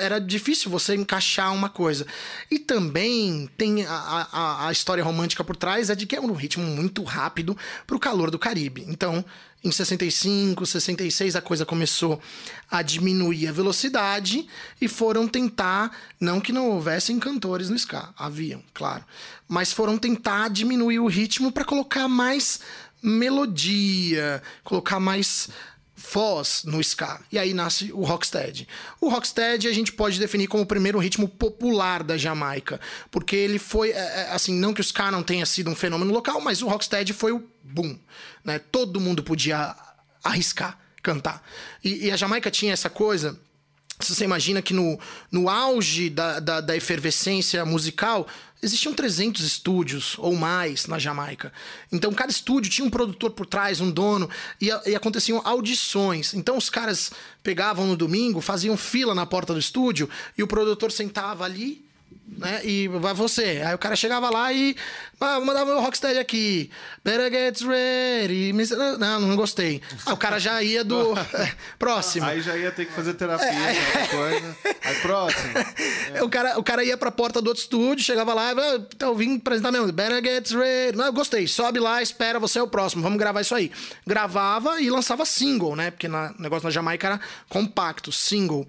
[0.00, 2.06] era difícil você encaixar uma coisa.
[2.50, 6.32] E também tem a, a, a história romântica por trás, é de que é um
[6.32, 7.56] ritmo muito rápido
[7.86, 8.84] para o calor do Caribe.
[8.88, 9.24] Então,
[9.64, 12.20] em 65, 66, a coisa começou
[12.70, 14.46] a diminuir a velocidade
[14.80, 19.04] e foram tentar, não que não houvessem cantores no ska, haviam, claro,
[19.46, 22.60] mas foram tentar diminuir o ritmo para colocar mais
[23.02, 25.48] melodia, colocar mais
[26.10, 27.20] voz no ska.
[27.30, 28.66] E aí nasce o rocksteady.
[29.00, 32.80] O rocksteady a gente pode definir como o primeiro ritmo popular da Jamaica,
[33.10, 36.12] porque ele foi é, é, assim, não que o ska não tenha sido um fenômeno
[36.12, 37.98] local, mas o rocksteady foi o boom,
[38.44, 38.58] né?
[38.58, 39.74] Todo mundo podia
[40.22, 41.42] arriscar cantar.
[41.82, 43.38] E, e a Jamaica tinha essa coisa
[44.00, 44.98] se você imagina que no,
[45.30, 48.26] no auge da, da, da, efervescência musical,
[48.62, 51.52] existiam 300 estúdios ou mais na Jamaica.
[51.90, 56.32] Então, cada estúdio tinha um produtor por trás, um dono, e, e aconteciam audições.
[56.32, 57.10] Então, os caras
[57.42, 60.08] pegavam no domingo, faziam fila na porta do estúdio,
[60.38, 61.84] e o produtor sentava ali
[62.38, 62.60] né?
[62.64, 63.62] E vai você.
[63.64, 64.76] Aí o cara chegava lá e.
[65.20, 66.70] Ah, vou mandar meu Rocksteady aqui.
[67.04, 68.52] Better get ready.
[68.98, 69.80] Não, não gostei.
[70.04, 71.14] Ah, o cara já ia do.
[71.78, 72.26] próximo.
[72.26, 74.06] Aí já ia ter que fazer terapia, é.
[74.06, 74.56] coisa.
[74.82, 75.52] Aí próximo.
[75.58, 76.22] É.
[76.22, 79.14] O, cara, o cara ia pra porta do outro estúdio, chegava lá e ah, então
[79.14, 79.90] vim apresentar mesmo.
[79.92, 80.96] Better get ready.
[80.96, 81.46] Não, eu gostei.
[81.46, 83.02] Sobe lá, espera, você é o próximo.
[83.02, 83.72] Vamos gravar isso aí.
[84.06, 85.90] Gravava e lançava single, né?
[85.90, 88.66] Porque o negócio na Jamaica era compacto, single.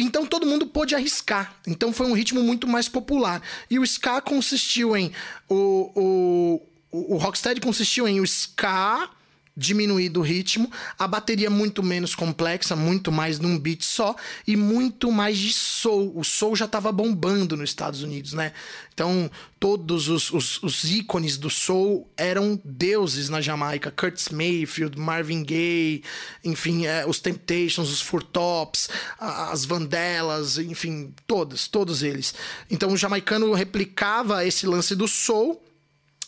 [0.00, 1.56] Então todo mundo pôde arriscar.
[1.66, 3.40] Então foi um ritmo muito mais popular.
[3.70, 5.10] E o ska consistiu em.
[5.48, 6.60] O,
[6.92, 9.08] o, o Rocksteady consistiu em o ska
[9.56, 14.14] diminuído o ritmo, a bateria muito menos complexa, muito mais num beat só
[14.46, 16.12] e muito mais de soul.
[16.14, 18.52] O soul já estava bombando nos Estados Unidos, né?
[18.92, 19.30] Então,
[19.60, 23.90] todos os, os, os, ícones do soul eram deuses na Jamaica.
[23.90, 26.02] Curtis Mayfield, Marvin Gaye,
[26.42, 28.88] enfim, é, os Temptations, os Four Tops,
[29.18, 32.34] as Vandellas, enfim, todos, todos eles.
[32.70, 35.62] Então, o jamaicano replicava esse lance do soul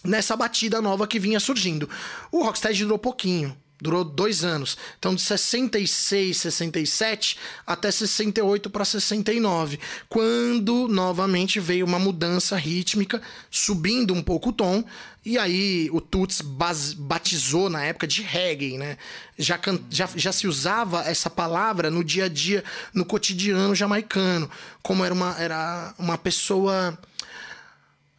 [0.05, 1.88] nessa batida nova que vinha surgindo.
[2.30, 3.57] O Rocksteady durou pouquinho.
[3.80, 4.76] Durou dois anos.
[4.99, 9.78] Então, de 66, 67 até 68 para 69.
[10.09, 14.82] Quando novamente veio uma mudança rítmica, subindo um pouco o tom.
[15.24, 18.99] E aí o Toots batizou na época de reggae, né?
[19.38, 24.51] Já, já, já se usava essa palavra no dia a dia, no cotidiano jamaicano.
[24.82, 26.99] Como era uma, era uma pessoa.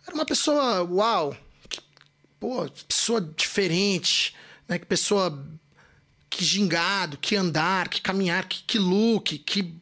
[0.08, 0.84] Era uma pessoa.
[0.84, 1.36] Uau!
[2.40, 4.34] Pô, pessoa diferente
[4.70, 4.78] né?
[4.78, 5.44] Que pessoa.
[6.30, 9.74] Que gingado, que andar, que caminhar, que, que look, que,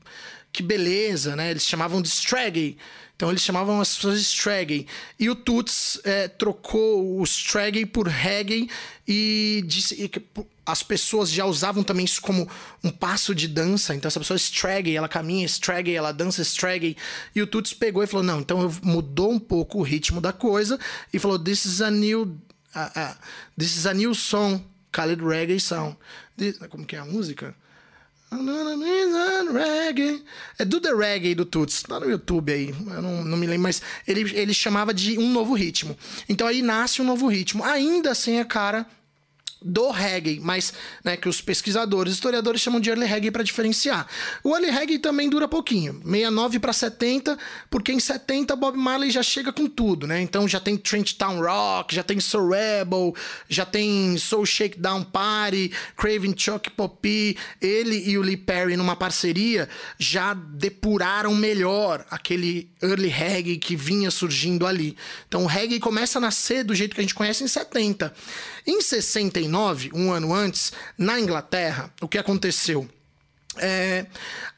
[0.51, 1.51] que beleza, né?
[1.51, 2.77] Eles chamavam de straggy.
[3.17, 4.87] Então eles chamavam as pessoas de.
[5.19, 8.69] E o Toots é, trocou o straggy por reggae
[9.05, 10.21] e disse que
[10.65, 12.49] as pessoas já usavam também isso como
[12.81, 13.93] um passo de dança.
[13.93, 16.95] Então essa pessoa straggy, ela caminha straggy, ela dança straggy.
[17.35, 20.79] E o Toots pegou e falou: "Não, então mudou um pouco o ritmo da coisa
[21.11, 22.39] e falou: "This is a new
[22.77, 23.13] uh, uh,
[23.57, 25.97] this is a new song Khaled Reggae Sound.
[26.69, 27.55] Como que é a música?
[29.53, 30.23] Reggae.
[30.59, 33.63] É do The Reggae do Toots, lá no YouTube aí, eu não, não me lembro,
[33.63, 35.97] mas ele, ele chamava de um novo ritmo.
[36.27, 38.85] Então aí nasce um novo ritmo, ainda sem a cara
[39.61, 44.07] do reggae, mas né, que os pesquisadores, historiadores chamam de early reggae para diferenciar.
[44.43, 47.37] O early reggae também dura pouquinho, 69 para 70,
[47.69, 50.21] porque em 70 Bob Marley já chega com tudo, né?
[50.21, 53.15] Então já tem Trench Town Rock, já tem Soul Rebel,
[53.49, 59.67] já tem Soul Shakedown Party, Craven Chuck Poppy, ele e o Lee Perry numa parceria
[59.97, 64.95] já depuraram melhor aquele early reggae que vinha surgindo ali.
[65.27, 68.13] Então o reggae começa a nascer do jeito que a gente conhece em 70.
[68.67, 72.85] Em 69, um ano antes, na Inglaterra, o que aconteceu?
[73.59, 74.05] É,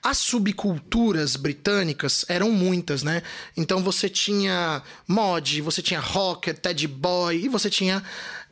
[0.03, 3.22] as subculturas britânicas eram muitas, né?
[3.55, 8.03] Então você tinha mod, você tinha rocker, Ted Boy e você tinha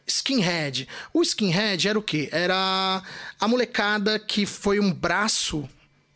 [0.05, 0.87] skinhead.
[1.11, 2.29] O skinhead era o quê?
[2.31, 3.01] Era
[3.39, 5.67] a molecada que foi um braço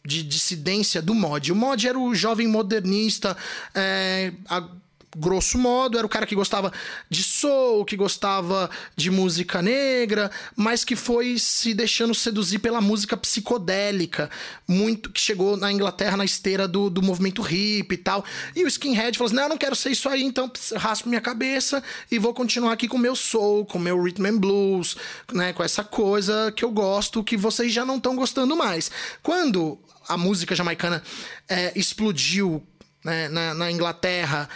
[0.05, 1.51] de dissidência do mod.
[1.51, 3.35] O mod era o jovem modernista,
[3.73, 4.67] é, a,
[5.15, 6.71] grosso modo, era o cara que gostava
[7.09, 13.17] de soul, que gostava de música negra, mas que foi se deixando seduzir pela música
[13.17, 14.29] psicodélica,
[14.67, 18.23] muito que chegou na Inglaterra na esteira do, do movimento hip e tal.
[18.55, 21.21] E o skinhead falou assim: "Não, eu não quero ser isso aí, então raspo minha
[21.21, 24.95] cabeça e vou continuar aqui com meu soul, com meu rhythm and blues,
[25.33, 28.89] né, com essa coisa que eu gosto, que vocês já não estão gostando mais".
[29.21, 31.03] Quando a música jamaicana
[31.47, 32.65] é, explodiu
[33.03, 34.49] né, na, na Inglaterra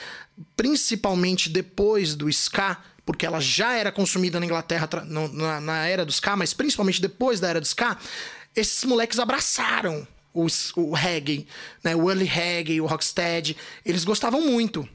[0.56, 6.12] principalmente depois do ska, porque ela já era consumida na Inglaterra na, na era do
[6.12, 7.98] ska, mas principalmente depois da era do ska,
[8.56, 11.48] esses moleques abraçaram os, o reggae,
[11.84, 11.96] né?
[11.96, 13.56] o early reggae, o rocksteady,
[13.86, 14.88] eles gostavam muito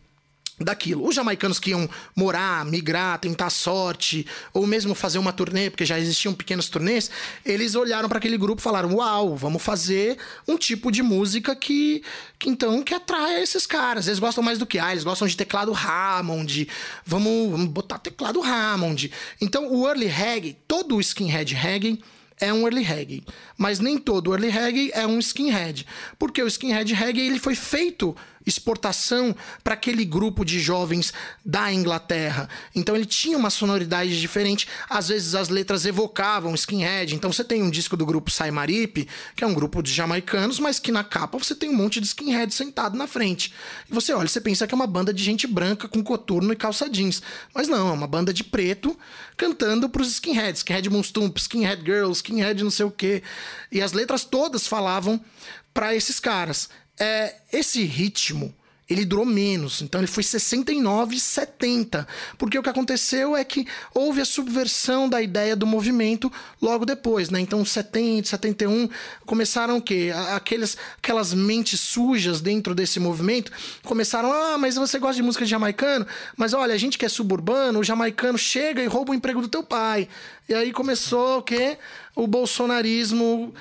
[0.60, 1.06] daquilo.
[1.06, 5.98] Os jamaicanos que iam morar, migrar, tentar sorte, ou mesmo fazer uma turnê, porque já
[5.98, 7.10] existiam pequenos turnês,
[7.44, 12.02] eles olharam para aquele grupo e falaram: "Uau, vamos fazer um tipo de música que,
[12.38, 14.06] que então que atrai esses caras.
[14.06, 16.68] Eles gostam mais do que ah, eles gostam de teclado Hammond,
[17.06, 19.10] vamos, vamos botar teclado Hammond".
[19.40, 22.00] Então, o early reggae, todo o skinhead reggae
[22.40, 23.22] é um early reggae,
[23.56, 25.86] mas nem todo early reggae é um skinhead,
[26.18, 31.12] porque o skinhead reggae ele foi feito exportação para aquele grupo de jovens
[31.44, 32.48] da Inglaterra.
[32.74, 34.66] Então ele tinha uma sonoridade diferente.
[34.88, 37.14] Às vezes as letras evocavam skinhead.
[37.14, 40.78] Então você tem um disco do grupo Saimarip, que é um grupo de jamaicanos, mas
[40.78, 43.52] que na capa você tem um monte de skinhead sentado na frente.
[43.88, 46.56] E você olha, você pensa que é uma banda de gente branca com coturno e
[46.56, 47.22] calça jeans.
[47.54, 48.98] Mas não, é uma banda de preto
[49.36, 50.60] cantando para os skinheads.
[50.60, 53.22] Skinhead Monstump, Skinhead Girls, Skinhead não sei o quê.
[53.70, 55.20] E as letras todas falavam
[55.72, 56.68] para esses caras
[57.00, 58.54] é, esse ritmo
[58.90, 59.80] ele durou menos.
[59.80, 62.06] Então ele foi 69 e 70.
[62.36, 66.30] Porque o que aconteceu é que houve a subversão da ideia do movimento
[66.60, 67.40] logo depois, né?
[67.40, 68.90] Então 70, 71
[69.24, 70.10] começaram o quê?
[70.34, 73.52] Aqueles, aquelas mentes sujas dentro desse movimento
[73.84, 76.04] começaram, ah, mas você gosta de música de jamaicano?
[76.36, 79.48] Mas olha, a gente que é suburbano, o jamaicano chega e rouba o emprego do
[79.48, 80.08] teu pai.
[80.48, 81.78] E aí começou o quê?
[82.20, 83.54] O bolsonarismo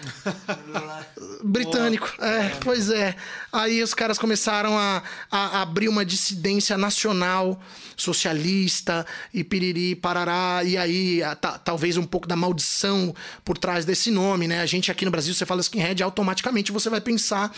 [1.42, 2.14] britânico.
[2.20, 3.16] É, pois é.
[3.54, 5.02] Aí os caras começaram a,
[5.32, 7.58] a abrir uma dissidência nacional
[7.96, 10.62] socialista e piriri, parará.
[10.66, 14.60] E aí, a, talvez um pouco da maldição por trás desse nome, né?
[14.60, 17.56] A gente aqui no Brasil, você fala skinhead, automaticamente você vai pensar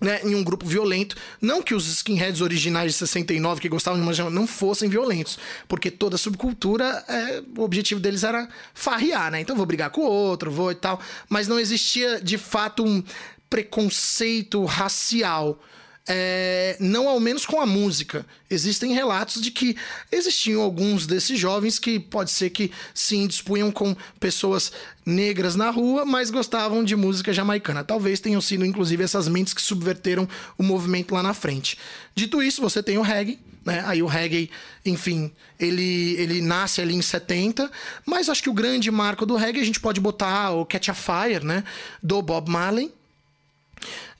[0.00, 1.16] né, em um grupo violento.
[1.40, 5.38] Não que os skinheads originais de 69 que gostavam de uma não fossem violentos,
[5.68, 9.40] porque toda subcultura, é, o objetivo deles era farrear, né?
[9.40, 11.00] Então vou brigar com o outro, vou e tal.
[11.28, 13.02] Mas não existia de fato um
[13.48, 15.60] preconceito racial.
[16.12, 18.26] É, não ao menos com a música.
[18.50, 19.76] Existem relatos de que
[20.10, 24.72] existiam alguns desses jovens que pode ser que sim dispunham com pessoas
[25.06, 27.84] negras na rua, mas gostavam de música jamaicana.
[27.84, 31.78] Talvez tenham sido, inclusive, essas mentes que subverteram o movimento lá na frente.
[32.12, 33.84] Dito isso, você tem o reggae, né?
[33.86, 34.50] Aí o reggae,
[34.84, 35.30] enfim,
[35.60, 37.70] ele, ele nasce ali em 70,
[38.04, 40.94] mas acho que o grande marco do reggae a gente pode botar o Catch a
[40.94, 41.62] Fire, né?
[42.02, 42.92] Do Bob Marley.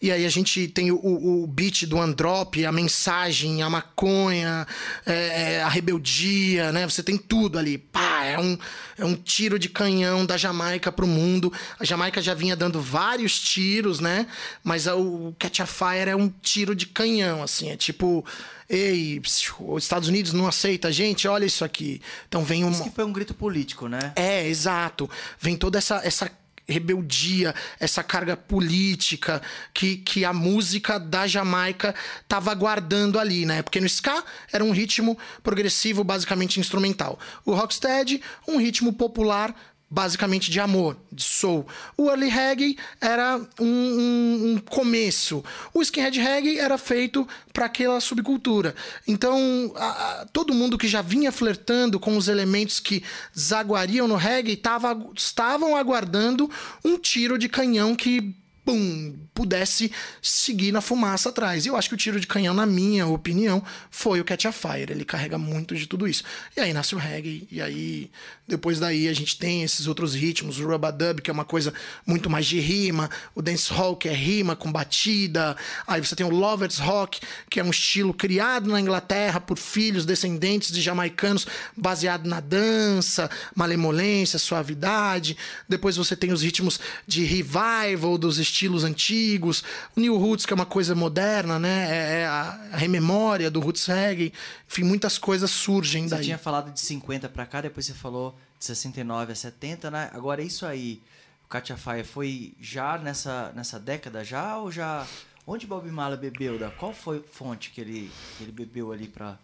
[0.03, 4.67] E aí a gente tem o, o beat do Androp, a mensagem, a maconha,
[5.05, 6.89] é, é, a rebeldia, né?
[6.89, 7.77] Você tem tudo ali.
[7.77, 8.59] Pá, é um,
[8.97, 11.53] é um tiro de canhão da Jamaica pro mundo.
[11.79, 14.27] A Jamaica já vinha dando vários tiros, né?
[14.65, 17.69] Mas o Catch a Fire é um tiro de canhão, assim.
[17.69, 18.25] É tipo
[18.71, 19.21] ei,
[19.59, 22.01] os Estados Unidos não aceita a gente, olha isso aqui.
[22.29, 22.71] Então vem um.
[22.71, 24.13] Isso que foi um grito político, né?
[24.15, 25.11] É, exato.
[25.41, 26.31] Vem toda essa, essa
[26.71, 29.43] rebeldia, essa carga política
[29.75, 33.63] que, que a música da Jamaica estava guardando ali, né?
[33.63, 37.19] Porque no ska era um ritmo progressivo, basicamente instrumental.
[37.45, 39.55] O rocksteady, um ritmo popular
[39.91, 41.67] basicamente de amor, de soul.
[41.97, 45.43] O early reggae era um, um, um começo.
[45.75, 48.75] O skinhead reggae era feito para aquela subcultura.
[49.07, 49.89] Então, a,
[50.21, 53.03] a, todo mundo que já vinha flertando com os elementos que
[53.37, 56.49] zaguariam no reggae tava, estavam aguardando
[56.85, 58.35] um tiro de canhão que
[58.65, 59.91] pum, pudesse
[60.23, 61.65] seguir na fumaça atrás.
[61.65, 64.53] E eu acho que o tiro de canhão, na minha opinião, foi o Catch a
[64.53, 64.91] Fire.
[64.91, 66.25] Ele carrega muito de tudo isso.
[66.57, 68.11] E aí nasce o reggae, e aí
[68.47, 71.73] depois daí a gente tem esses outros ritmos, o Rubadub, que é uma coisa
[72.05, 75.57] muito mais de rima, o dancehall, que é rima com batida.
[75.87, 80.05] Aí você tem o Lovers Rock, que é um estilo criado na Inglaterra por filhos
[80.05, 81.47] descendentes de jamaicanos,
[81.77, 85.37] baseado na dança, malemolência, suavidade.
[85.69, 89.63] Depois você tem os ritmos de revival dos estilos antigos,
[89.97, 91.87] o New Roots, que é uma coisa moderna, né?
[91.91, 94.33] É, é a, rememória do Roots Reggae.
[94.69, 96.19] Enfim, muitas coisas surgem você daí.
[96.19, 100.11] Você tinha falado de 50 para cá, depois você falou de 69 a 70, né?
[100.13, 101.01] Agora é isso aí.
[101.45, 105.07] O Katia Faia foi já nessa, nessa década já ou já
[105.47, 106.59] onde Bob Marley bebeu?
[106.59, 109.39] Da qual foi a fonte que ele, ele bebeu ali para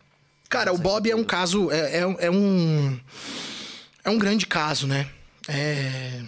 [0.48, 3.00] Cara, o Bob é um caso é, é, é, um
[4.04, 5.11] é um grande caso, né?
[5.48, 6.22] É,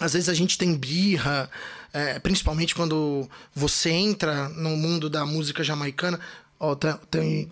[0.00, 1.50] às vezes a gente tem birra,
[1.92, 6.18] é, principalmente quando você entra no mundo da música jamaicana.
[6.58, 7.50] Ó, tem,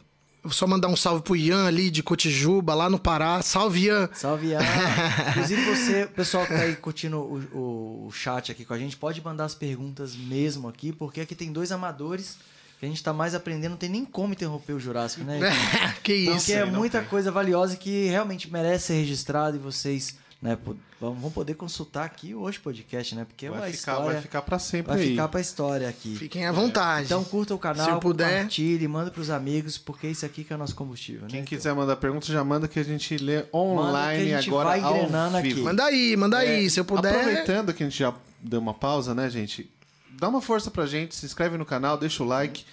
[0.51, 3.43] só mandar um salve pro Ian ali de Cotijuba, lá no Pará.
[3.43, 4.09] Salve, Ian!
[4.14, 4.61] Salve, Ian!
[5.30, 8.78] Inclusive, você, o pessoal que tá aí curtindo o, o, o, chat aqui com a
[8.78, 12.36] gente, pode mandar as perguntas mesmo aqui, porque aqui tem dois amadores
[12.78, 15.41] que a gente tá mais aprendendo, não tem nem como interromper o Jurássico, né?
[16.03, 16.36] que isso!
[16.36, 20.57] Porque é muita coisa valiosa que realmente merece ser registrada e vocês né?
[21.01, 23.24] Vamos poder consultar aqui hoje o podcast, né?
[23.24, 25.11] Porque vai é ficar, história, vai ficar para sempre vai aí.
[25.11, 26.14] ficar para história aqui.
[26.14, 27.07] Fiquem à vontade.
[27.07, 30.53] Então curta o canal, Se puder, compartilhe, manda para os amigos, porque isso aqui que
[30.53, 31.26] é o nosso combustível.
[31.26, 31.47] Quem né?
[31.47, 34.95] quiser mandar pergunta já manda que a gente lê online a gente agora vai ao
[35.05, 35.39] vivo.
[35.39, 35.61] aqui.
[35.61, 37.14] Manda aí, manda aí, É, se eu puder.
[37.14, 39.68] Aproveitando que a gente já deu uma pausa, né, gente?
[40.11, 42.64] Dá uma força pra gente, se inscreve no canal, deixa o like,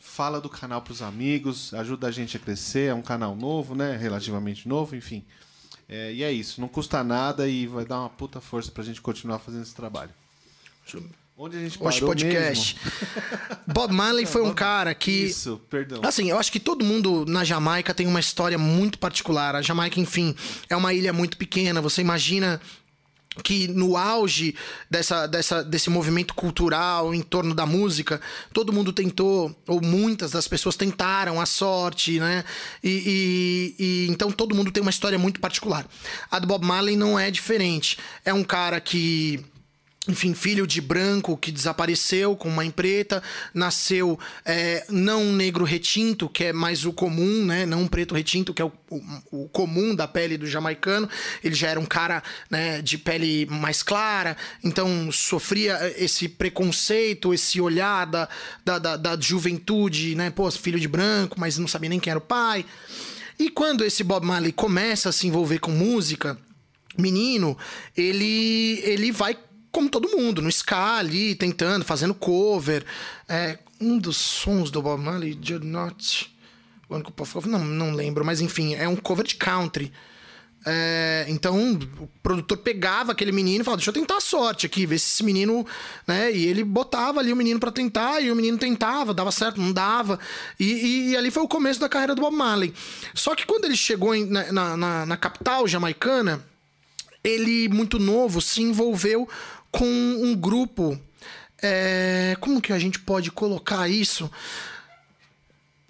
[0.00, 3.96] fala do canal pros amigos, ajuda a gente a crescer, é um canal novo, né?
[3.96, 5.24] Relativamente novo, enfim.
[5.88, 9.00] É, e é isso, não custa nada e vai dar uma puta força pra gente
[9.00, 10.10] continuar fazendo esse trabalho.
[11.36, 12.76] Onde a gente parou Hoje podcast.
[13.66, 16.00] Bob Marley foi um cara que Isso, perdão.
[16.04, 19.56] Assim, eu acho que todo mundo na Jamaica tem uma história muito particular.
[19.56, 20.34] A Jamaica, enfim,
[20.70, 21.82] é uma ilha muito pequena.
[21.82, 22.60] Você imagina
[23.42, 24.54] que no auge
[24.88, 28.20] dessa, dessa, desse movimento cultural em torno da música,
[28.52, 32.44] todo mundo tentou, ou muitas das pessoas tentaram a sorte, né?
[32.82, 35.86] E, e, e, então todo mundo tem uma história muito particular.
[36.30, 37.98] A do Bob Marley não é diferente.
[38.24, 39.44] É um cara que
[40.06, 43.22] enfim, filho de branco que desapareceu com mãe preta,
[43.54, 47.64] nasceu é, não negro retinto, que é mais o comum, né?
[47.64, 51.08] Não um preto retinto, que é o, o, o, comum da pele do jamaicano.
[51.42, 57.58] Ele já era um cara né, de pele mais clara, então sofria esse preconceito, esse
[57.58, 58.28] olhar da,
[58.62, 60.28] da, da, da juventude, né?
[60.28, 62.66] Pô, filho de branco, mas não sabia nem quem era o pai.
[63.38, 66.38] E quando esse Bob Marley começa a se envolver com música,
[66.98, 67.56] menino,
[67.96, 69.36] ele, ele vai
[69.74, 72.84] como todo mundo, no ska ali, tentando, fazendo cover.
[73.28, 76.32] É, um dos sons do Bob Marley, You're Not...
[77.46, 79.92] Não, não lembro, mas enfim, é um cover de country.
[80.66, 84.86] É, então o produtor pegava aquele menino e falava: Deixa eu tentar a sorte aqui,
[84.86, 85.66] ver se esse menino.
[86.06, 86.32] Né?
[86.32, 89.72] E ele botava ali o menino para tentar, e o menino tentava, dava certo, não
[89.72, 90.18] dava.
[90.58, 92.72] E, e, e, ali foi o começo da carreira do Bob Marley.
[93.12, 96.42] Só que quando ele chegou em, na, na, na capital jamaicana,
[97.24, 99.26] ele, muito novo, se envolveu
[99.74, 100.96] com um grupo
[101.60, 104.30] é, como que a gente pode colocar isso?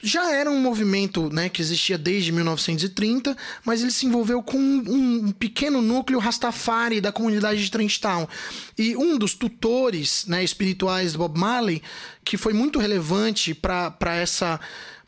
[0.06, 5.28] já era um movimento né, que existia desde 1930, mas ele se envolveu com um,
[5.28, 8.28] um, pequeno núcleo Rastafari da comunidade de Trenchtown.
[8.76, 11.82] E um dos tutores né, espirituais do Bob Marley,
[12.22, 14.60] que foi muito relevante para essa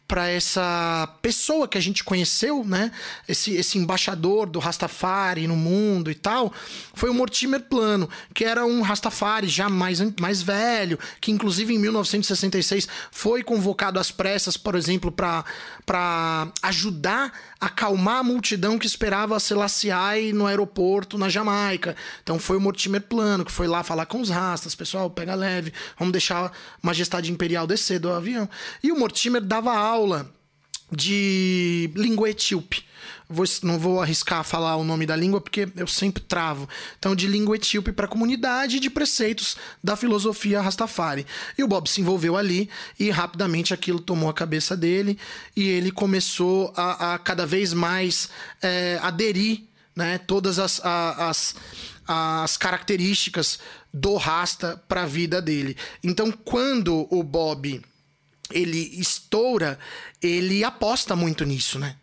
[0.06, 2.92] para essa pessoa que a gente conheceu, né?
[3.28, 6.52] Esse, esse embaixador do Rastafari no mundo e tal,
[6.94, 11.78] foi o Mortimer Plano, que era um Rastafari já mais, mais velho, que inclusive em
[11.78, 19.40] 1966 foi convocado às pressas, por exemplo, para ajudar acalmar a multidão que esperava a
[19.40, 21.96] Selassie no aeroporto na Jamaica.
[22.22, 25.72] Então foi o Mortimer Plano que foi lá falar com os rastas, pessoal, pega leve,
[25.98, 26.52] vamos deixar a
[26.82, 28.48] majestade imperial descer do avião.
[28.82, 30.30] E o Mortimer dava aula aula
[30.90, 32.84] de língua etíope.
[33.28, 36.68] Vou, não vou arriscar falar o nome da língua porque eu sempre travo.
[36.98, 41.26] Então, de língua etíope para a comunidade de preceitos da filosofia Rastafari.
[41.58, 45.18] E o Bob se envolveu ali e rapidamente aquilo tomou a cabeça dele
[45.56, 48.28] e ele começou a, a cada vez mais
[48.62, 49.64] é, aderir
[49.94, 51.54] né, todas as, as,
[52.06, 53.58] as características
[53.92, 55.76] do Rasta para a vida dele.
[56.04, 57.82] Então, quando o Bob
[58.52, 59.78] ele estoura,
[60.22, 61.96] ele aposta muito nisso, né?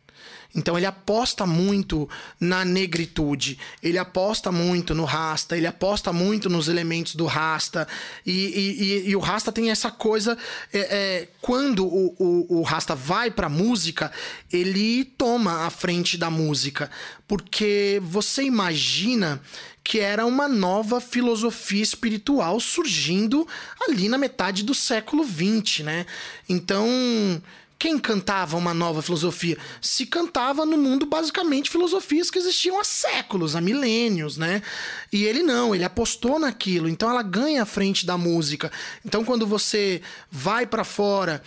[0.56, 2.08] Então ele aposta muito
[2.40, 7.88] na negritude, ele aposta muito no rasta, ele aposta muito nos elementos do rasta.
[8.26, 10.38] E, e, e o rasta tem essa coisa.
[10.72, 14.12] É, é, quando o, o, o rasta vai pra música,
[14.52, 16.90] ele toma a frente da música.
[17.28, 19.42] Porque você imagina
[19.84, 23.46] que era uma nova filosofia espiritual surgindo
[23.88, 26.06] ali na metade do século XX, né?
[26.48, 26.88] Então,
[27.84, 29.58] quem cantava uma nova filosofia?
[29.82, 34.62] Se cantava no mundo basicamente filosofias que existiam há séculos, há milênios, né?
[35.12, 38.72] E ele não, ele apostou naquilo, então ela ganha a frente da música.
[39.06, 41.44] Então, quando você vai para fora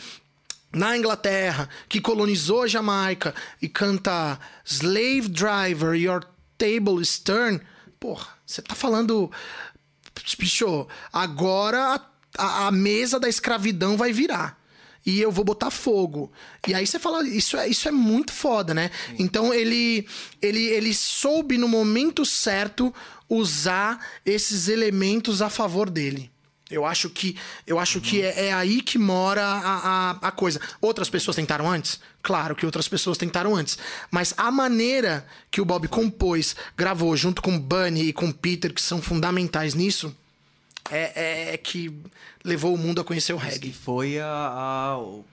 [0.71, 6.23] na Inglaterra, que colonizou a Jamaica e canta Slave Driver, Your
[6.59, 7.63] Table is Turn,
[7.99, 9.33] Porra, você tá falando.
[10.39, 11.99] Bicho, agora
[12.37, 14.66] a, a, mesa da escravidão vai virar.
[15.07, 16.33] E eu vou botar fogo.
[16.67, 18.91] E aí você fala, isso é, isso é muito foda, né?
[19.07, 19.17] Sim.
[19.21, 20.05] Então ele,
[20.43, 22.93] ele, ele soube no momento certo
[23.29, 26.31] usar esses elementos a favor dele.
[26.69, 30.61] Eu acho que, eu acho que é, é, aí que mora a, a, a, coisa.
[30.81, 32.01] Outras pessoas tentaram antes?
[32.21, 33.79] Claro que outras pessoas tentaram antes.
[34.11, 38.83] Mas a maneira que o Bob compôs, gravou junto com Bunny e com Peter, que
[38.83, 40.13] são fundamentais nisso,
[40.91, 41.93] é, é, é que
[42.45, 43.71] levou o mundo a conhecer o reggae.
[43.71, 45.25] Que foi a, a, o,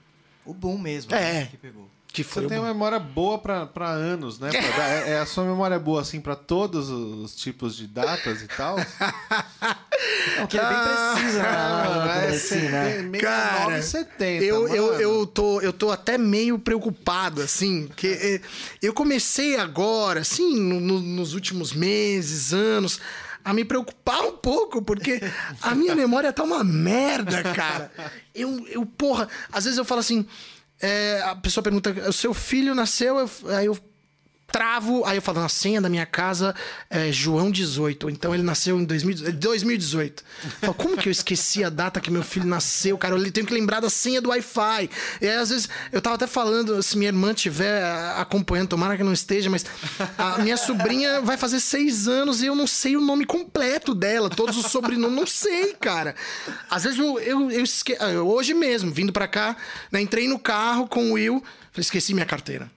[0.45, 1.13] o boom mesmo.
[1.13, 1.33] É.
[1.33, 1.89] Né, que pegou.
[2.13, 4.51] Que foi Você tem uma memória boa para anos, né?
[4.51, 8.47] Dar, é, é, a sua memória boa, assim, para todos os tipos de datas e
[8.47, 8.75] tal?
[10.37, 12.25] Não, que é bem precisa, né?
[12.25, 13.19] É, assim, né?
[13.19, 18.41] Cara, 70, eu, eu, eu, tô, eu tô até meio preocupado, assim, que é,
[18.79, 22.99] eu comecei agora, assim, no, no, nos últimos meses, anos,
[23.43, 25.19] a me preocupar um pouco, porque
[25.61, 27.91] a minha memória tá uma merda, cara.
[28.33, 30.25] Eu, eu porra, às vezes eu falo assim
[30.83, 33.17] é, a pessoa pergunta: o seu filho nasceu?
[33.17, 33.77] Eu, aí eu
[34.53, 36.53] travo, aí eu falo, na senha da minha casa
[36.87, 38.07] é João 18.
[38.11, 40.23] Então ele nasceu em 2018.
[40.61, 43.15] Falo, como que eu esqueci a data que meu filho nasceu, cara?
[43.15, 44.91] Eu tenho que lembrar da senha do Wi-Fi.
[45.19, 47.83] E aí, às vezes, eu tava até falando, se minha irmã estiver
[48.15, 49.65] acompanhando, tomara que não esteja, mas
[50.19, 54.29] a minha sobrinha vai fazer seis anos e eu não sei o nome completo dela,
[54.29, 56.13] todos os sobrenomes, não sei, cara.
[56.69, 57.97] Às vezes eu, eu, eu esque...
[58.23, 59.57] Hoje mesmo, vindo para cá,
[59.91, 61.43] né, entrei no carro com o Will.
[61.73, 62.71] Falei, esqueci minha carteira.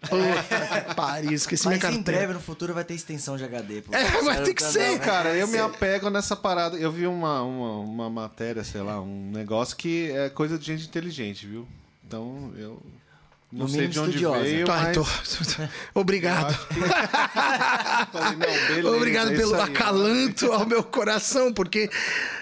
[0.97, 2.01] Pariu, esqueci Mas minha carteira.
[2.01, 3.82] em breve, no futuro, vai ter extensão de HD.
[3.82, 3.94] Pô.
[3.94, 4.99] É, vai ter que ser.
[5.01, 6.78] Cara, eu me apego nessa parada.
[6.78, 10.86] Eu vi uma, uma, uma matéria, sei lá, um negócio que é coisa de gente
[10.86, 11.68] inteligente, viu?
[12.07, 12.82] Então, eu
[13.53, 14.42] não no sei de onde estudiosa.
[14.42, 14.97] veio, tá, mas...
[14.97, 15.07] tô...
[15.94, 16.57] Obrigado.
[16.68, 16.80] Que...
[18.12, 21.90] Falei, não, beleza, Obrigado é pelo aí, acalanto ao meu coração, porque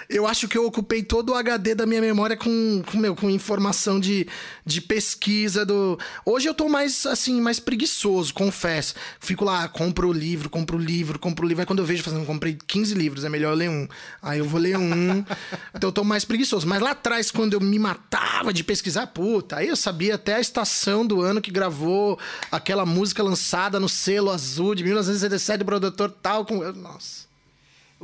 [0.09, 3.31] eu acho que eu ocupei todo o HD da minha memória com, com, meu, com
[3.31, 4.27] informação de,
[4.65, 5.99] de pesquisa do.
[6.25, 8.95] Hoje eu tô mais assim, mais preguiçoso, confesso.
[9.21, 11.63] Fico lá, compro o livro, compro o livro, compro o livro.
[11.63, 13.89] Aí quando eu vejo fazendo, comprei 15 livros, é melhor eu ler um.
[14.23, 15.25] Aí eu vou ler um.
[15.75, 16.67] então eu tô mais preguiçoso.
[16.67, 20.41] Mas lá atrás, quando eu me matava de pesquisar, puta, aí eu sabia até a
[20.41, 22.19] estação do ano que gravou
[22.51, 26.45] aquela música lançada no selo azul de 1977 do produtor tal.
[26.45, 26.61] Com...
[26.73, 27.34] Nossa.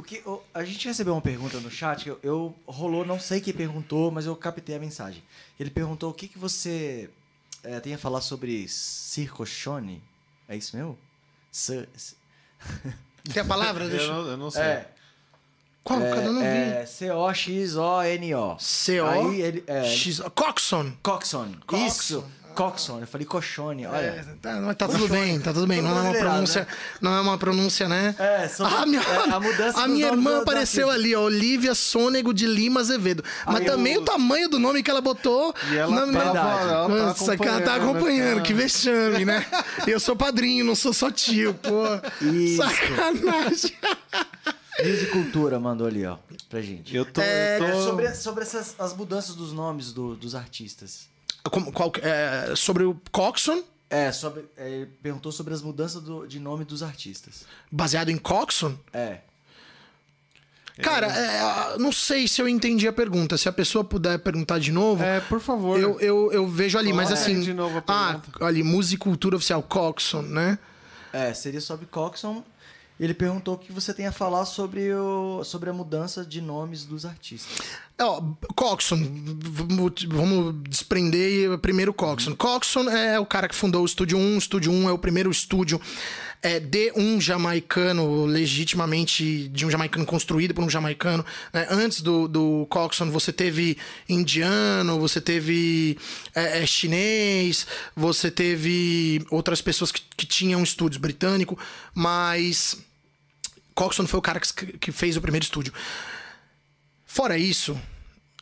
[0.00, 3.38] O que, o, a gente recebeu uma pergunta no chat, eu, eu, rolou, não sei
[3.38, 5.22] quem perguntou, mas eu captei a mensagem.
[5.58, 7.10] Ele perguntou o que, que você
[7.62, 10.02] é, tem a falar sobre circochone.
[10.48, 10.98] É isso mesmo?
[13.30, 13.90] Tem a palavra?
[13.90, 14.06] Deixa...
[14.06, 14.62] Eu, não, eu não sei.
[14.62, 14.90] É.
[15.84, 16.00] Qual?
[16.00, 16.26] Cadê?
[16.26, 16.46] Eu não vi.
[16.46, 18.58] É C-O-X-O-N-O.
[18.58, 19.06] C-O.
[19.06, 19.64] Aí ele.
[19.66, 20.20] É, X...
[20.34, 20.92] Coxon.
[21.02, 21.56] Coxon.
[21.66, 21.86] Coxon.
[21.86, 22.24] Isso.
[22.60, 23.00] Coxon.
[23.00, 23.86] Eu falei coxone.
[23.86, 23.96] Olha.
[23.98, 25.80] É, tá, mas tá tudo bem, tá tudo bem.
[25.80, 26.68] Não é uma pronúncia,
[27.00, 28.14] não é uma pronúncia, né?
[28.18, 31.06] É, são- a minha, é, a mudança a minha irmã do- apareceu artista.
[31.06, 33.24] ali, ó, Olivia Sônego de Lima Azevedo.
[33.46, 35.54] Mas Aí também eu- o tamanho do nome que ela botou.
[35.72, 39.46] E ela na- tava, ela tá Nossa, cara, tá acompanhando, que vexame, né?
[39.86, 41.84] Eu sou padrinho, não sou só tio, pô.
[42.24, 42.56] Isso.
[42.62, 43.72] Sacanagem.
[44.84, 46.16] Musicultura mandou ali, ó,
[46.48, 46.94] pra gente.
[46.96, 47.20] Eu tô.
[47.20, 47.64] É, eu tô...
[47.66, 51.08] É, sobre sobre essas, as mudanças dos nomes do- dos artistas.
[51.44, 56.26] Como- qual- é, sobre o Coxon, É, sobre, é, ele perguntou sobre as mudanças do-
[56.26, 57.44] de nome dos artistas.
[57.70, 58.76] baseado em Coxon.
[58.92, 59.18] É.
[60.82, 63.36] Cara, é, não sei se eu entendi a pergunta.
[63.36, 65.02] Se a pessoa puder perguntar de novo.
[65.02, 65.78] É, por favor.
[65.78, 67.40] Eu, eu, eu vejo ali, mas assim.
[67.40, 70.58] de novo a ah, ali, musicultura oficial, Coxon, né?
[71.12, 72.42] É, seria sobre Coxon.
[73.00, 76.84] Ele perguntou o que você tem a falar sobre, o, sobre a mudança de nomes
[76.84, 77.66] dos artistas.
[77.98, 78.22] Ó,
[78.54, 78.98] Coxon,
[80.08, 82.36] vamos desprender primeiro Coxon.
[82.36, 84.34] Coxon é o cara que fundou o Estúdio 1.
[84.34, 85.80] O Estúdio 1 é o primeiro estúdio
[86.42, 91.24] é, de um jamaicano, legitimamente de um jamaicano construído por um jamaicano.
[91.54, 91.66] né?
[91.70, 93.78] Antes do, do Coxon, você teve
[94.08, 95.98] indiano, você teve
[96.34, 101.58] é, é, chinês, você teve outras pessoas que, que tinham estúdios britânico,
[101.94, 102.76] mas
[103.80, 105.72] Coxon foi o cara que, que fez o primeiro estúdio.
[107.06, 107.80] Fora isso,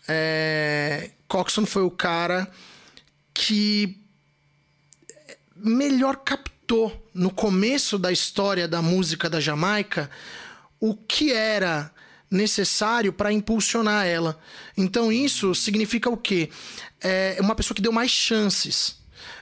[0.09, 1.13] é...
[1.29, 2.51] Coxon foi o cara
[3.33, 4.03] que
[5.55, 10.11] melhor captou no começo da história da música da Jamaica
[10.81, 11.93] o que era
[12.29, 14.41] necessário para impulsionar ela.
[14.77, 16.51] Então isso significa o quê?
[17.01, 18.98] É uma pessoa que deu mais chances.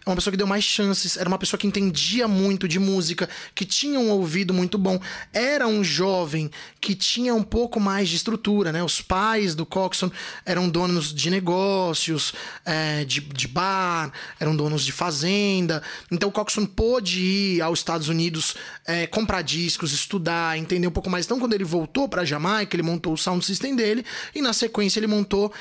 [0.06, 3.64] Uma pessoa que deu mais chances, era uma pessoa que entendia muito de música, que
[3.64, 5.00] tinha um ouvido muito bom.
[5.32, 6.48] Era um jovem
[6.80, 8.84] que tinha um pouco mais de estrutura, né?
[8.84, 10.08] Os pais do Coxon
[10.44, 12.32] eram donos de negócios,
[12.64, 15.82] é, de, de bar, eram donos de fazenda.
[16.08, 18.54] Então o Coxon pôde ir aos Estados Unidos
[18.86, 21.26] é, comprar discos, estudar, entender um pouco mais.
[21.26, 25.00] Então quando ele voltou para Jamaica, ele montou o sound system dele e na sequência
[25.00, 25.52] ele montou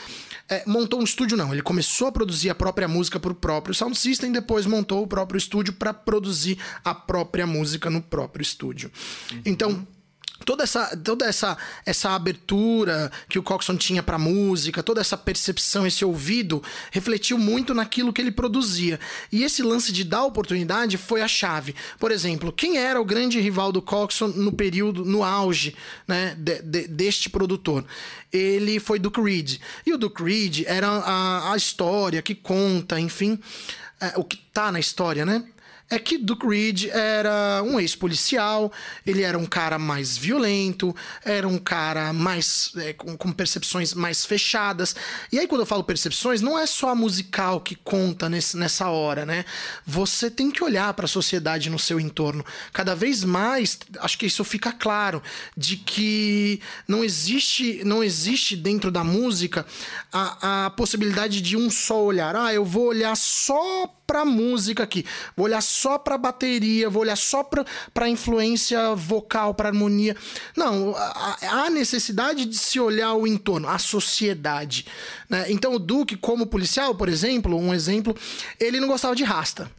[0.50, 3.98] é, montou um estúdio não, ele começou a produzir a própria música pro próprio sound
[3.98, 8.92] system, depois montou o próprio estúdio para produzir a própria música no próprio estúdio.
[9.44, 9.86] Então
[10.44, 15.86] toda essa toda essa essa abertura que o Coxon tinha para música, toda essa percepção,
[15.88, 16.62] esse ouvido
[16.92, 19.00] refletiu muito naquilo que ele produzia.
[19.32, 21.76] E esse lance de dar oportunidade foi a chave.
[22.00, 25.76] Por exemplo, quem era o grande rival do Coxon no período no auge,
[26.08, 27.86] né, de- de- deste produtor?
[28.34, 29.60] Ele foi Duke Reed.
[29.86, 33.40] E o Duke Reed era a, a história que conta, enfim,
[34.02, 35.44] é, o que tá na história, né?
[35.90, 38.72] É que Duke Reed era um ex-policial,
[39.06, 44.26] ele era um cara mais violento, era um cara mais é, com, com percepções mais
[44.26, 44.96] fechadas.
[45.32, 48.90] E aí, quando eu falo percepções, não é só a musical que conta nesse, nessa
[48.90, 49.46] hora, né?
[49.86, 52.44] Você tem que olhar para a sociedade no seu entorno.
[52.74, 55.22] Cada vez mais, acho que isso fica claro,
[55.56, 59.66] de que não existe, não existe dentro da música
[60.12, 62.36] a, a possibilidade de um só olhar.
[62.36, 65.06] Ah, eu vou olhar só pra música aqui.
[65.36, 70.16] Vou olhar só pra bateria, vou olhar só pra, pra influência vocal, pra harmonia.
[70.56, 74.86] Não, há necessidade de se olhar o entorno, a sociedade.
[75.30, 75.46] Né?
[75.50, 78.16] Então o Duke, como policial, por exemplo, um exemplo,
[78.60, 79.70] ele não gostava de rasta.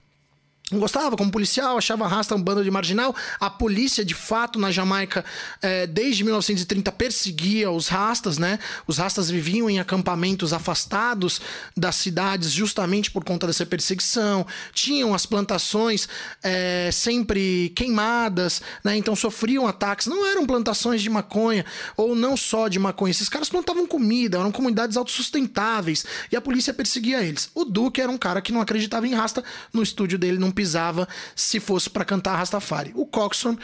[0.73, 3.15] Não gostava como policial, achava rasta um bando de marginal.
[3.39, 5.25] A polícia, de fato, na Jamaica,
[5.63, 8.59] eh, desde 1930, perseguia os rastas, né?
[8.85, 11.41] Os rastas viviam em acampamentos afastados
[11.77, 14.45] das cidades justamente por conta dessa perseguição.
[14.73, 16.09] Tinham as plantações
[16.43, 18.97] eh, sempre queimadas, né?
[18.97, 20.09] Então sofriam ataques.
[20.09, 21.65] Não eram plantações de maconha,
[21.97, 23.13] ou não só de maconha.
[23.13, 26.05] Esses caras plantavam comida, eram comunidades autossustentáveis.
[26.33, 27.51] E a polícia perseguia eles.
[27.55, 29.45] O Duque era um cara que não acreditava em rasta.
[29.73, 32.93] No estúdio dele não pisava se fosse para cantar Rastafari.
[32.95, 33.57] O Coxon,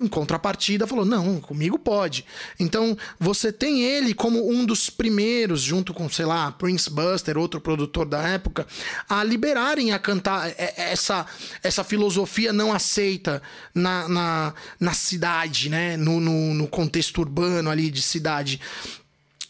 [0.00, 2.24] em contrapartida, falou: não, comigo pode.
[2.58, 7.60] Então você tem ele como um dos primeiros, junto com, sei lá, Prince Buster, outro
[7.60, 8.66] produtor da época,
[9.08, 11.26] a liberarem a cantar é, essa,
[11.62, 13.42] essa filosofia não aceita
[13.74, 15.96] na, na, na cidade, né?
[15.98, 18.58] No, no, no contexto urbano ali de cidade.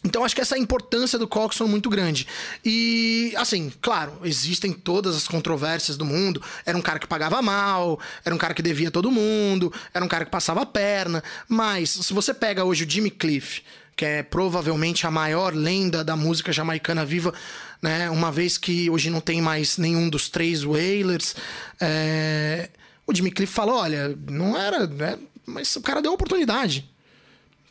[0.03, 2.25] Então acho que essa importância do Coxon é muito grande.
[2.63, 6.41] E, assim, claro, existem todas as controvérsias do mundo.
[6.65, 10.07] Era um cara que pagava mal, era um cara que devia todo mundo, era um
[10.07, 11.21] cara que passava a perna.
[11.47, 13.61] Mas, se você pega hoje o Jimmy Cliff,
[13.95, 17.33] que é provavelmente a maior lenda da música jamaicana viva,
[17.81, 18.09] né?
[18.09, 21.35] Uma vez que hoje não tem mais nenhum dos três Wailers,
[21.81, 22.69] é...
[23.05, 25.19] o Jimmy Cliff falou: olha, não era, né?
[25.49, 26.89] mas o cara deu oportunidade.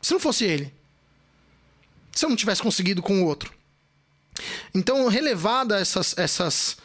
[0.02, 0.72] Se não fosse ele,
[2.18, 3.52] se eu não tivesse conseguido com o outro.
[4.74, 6.76] Então, relevada essas, essas,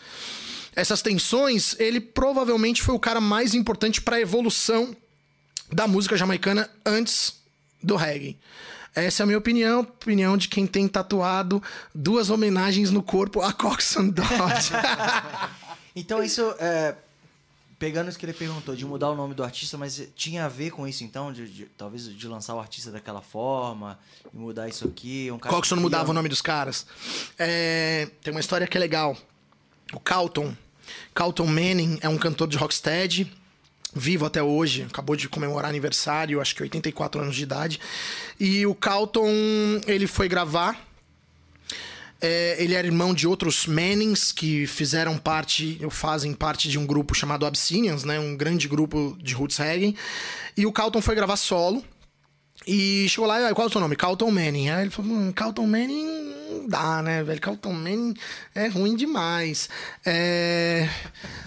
[0.75, 4.95] essas tensões, ele provavelmente foi o cara mais importante para a evolução
[5.71, 7.41] da música jamaicana antes
[7.81, 8.37] do reggae.
[8.93, 11.61] Essa é a minha opinião, opinião de quem tem tatuado
[11.95, 14.71] duas homenagens no corpo a Coxon Dodge.
[15.95, 16.93] então isso é,
[17.83, 20.71] pegando isso que ele perguntou de mudar o nome do artista, mas tinha a ver
[20.71, 23.99] com isso então, de, de talvez de lançar o artista daquela forma
[24.33, 25.29] e mudar isso aqui.
[25.29, 26.85] Um Coxon mudava o nome dos caras.
[27.37, 29.17] É, tem uma história que é legal.
[29.91, 30.55] O Calton,
[31.13, 33.29] Calton Manning é um cantor de rocksteady
[33.93, 37.81] vivo até hoje, acabou de comemorar aniversário, acho que 84 anos de idade.
[38.39, 39.29] E o Calton,
[39.85, 40.81] ele foi gravar.
[42.25, 46.85] É, ele era irmão de outros Mannings que fizeram parte, ou fazem parte de um
[46.85, 48.17] grupo chamado Abyssinians, né?
[48.17, 49.93] Um grande grupo de roots reggae.
[50.55, 51.83] E o Calton foi gravar solo.
[52.65, 53.97] E chegou lá, e qual é o seu nome?
[53.97, 54.69] Calton Manning.
[54.69, 57.41] Aí ele falou, hum, Calton Manning não dá, né, velho?
[57.41, 58.13] Calton Manning
[58.55, 59.69] é ruim demais.
[60.05, 60.87] É...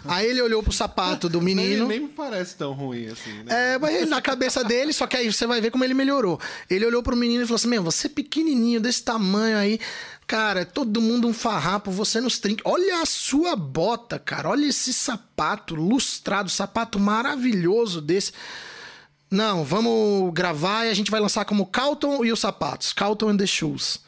[0.05, 1.87] Aí ele olhou pro sapato do menino.
[1.87, 3.75] Nem, nem me parece tão ruim assim, né?
[3.75, 6.39] É, mas na cabeça dele, só que aí você vai ver como ele melhorou.
[6.69, 9.81] Ele olhou pro menino e falou assim: Meu, você é pequenininho, desse tamanho aí.
[10.27, 12.63] Cara, todo mundo um farrapo, você nos trinca.
[12.65, 14.49] Olha a sua bota, cara.
[14.49, 18.33] Olha esse sapato lustrado, sapato maravilhoso desse.
[19.31, 22.93] Não, vamos gravar e a gente vai lançar como Calton e os sapatos.
[22.93, 24.01] Calton and the Shoes.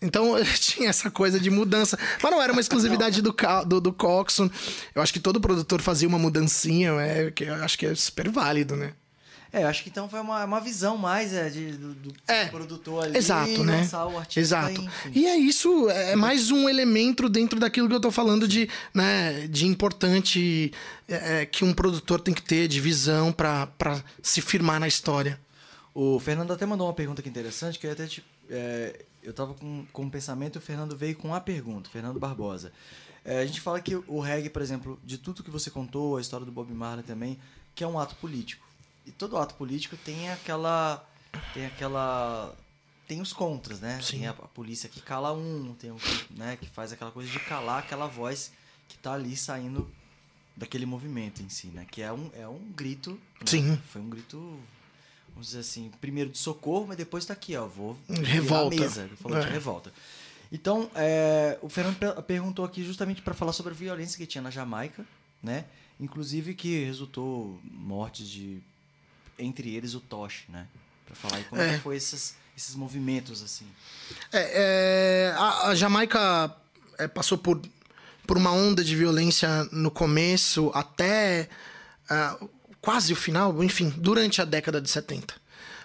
[0.00, 1.96] Então tinha essa coisa de mudança.
[2.20, 3.34] Mas não era uma exclusividade do,
[3.66, 4.50] do, do Coxon.
[4.92, 8.28] Eu acho que todo produtor fazia uma mudancinha, é, que eu acho que é super
[8.28, 8.94] válido, né?
[9.52, 13.04] É, acho que então foi uma, uma visão mais é, de, do, do é, produtor
[13.04, 13.18] ali.
[13.18, 13.86] Exato, né?
[14.34, 14.90] exato.
[15.12, 19.46] E é isso, é mais um elemento dentro daquilo que eu tô falando de, né,
[19.48, 20.72] de importante
[21.06, 25.38] é, é que um produtor tem que ter de visão para se firmar na história.
[25.94, 29.52] O Fernando até mandou uma pergunta aqui interessante, que eu até te, é, eu tava
[29.52, 32.72] com, com um pensamento e o Fernando veio com a pergunta, Fernando Barbosa.
[33.22, 36.22] É, a gente fala que o reggae, por exemplo, de tudo que você contou, a
[36.22, 37.38] história do Bob Marley também,
[37.74, 38.71] que é um ato político.
[39.06, 41.06] E todo ato político tem aquela.
[41.54, 42.54] Tem aquela.
[43.06, 44.00] Tem os contras, né?
[44.00, 44.18] Sim.
[44.18, 45.96] Tem a, a polícia que cala um, tem o
[46.30, 48.52] né, que faz aquela coisa de calar aquela voz
[48.88, 49.90] que tá ali saindo
[50.56, 51.86] daquele movimento em si, né?
[51.90, 53.12] Que é um, é um grito.
[53.12, 53.46] Né?
[53.46, 53.82] Sim.
[53.90, 54.58] Foi um grito
[55.32, 58.76] vamos dizer assim, primeiro de socorro, mas depois está aqui, ó, vou revolta.
[58.76, 59.40] mesa, ele falou é.
[59.40, 59.92] de revolta.
[60.50, 64.50] Então, é, o Fernando perguntou aqui justamente para falar sobre a violência que tinha na
[64.50, 65.04] Jamaica,
[65.42, 65.64] né?
[65.98, 68.62] Inclusive que resultou mortes de
[69.42, 70.66] entre eles o Tosh, né?
[71.04, 71.78] Para falar aí como é.
[71.78, 73.66] foi esses, esses movimentos assim.
[74.32, 76.54] É, é a, a, Jamaica
[76.98, 77.60] é, passou por
[78.26, 81.48] por uma onda de violência no começo até
[82.10, 82.48] uh,
[82.80, 85.34] quase o final, enfim, durante a década de 70.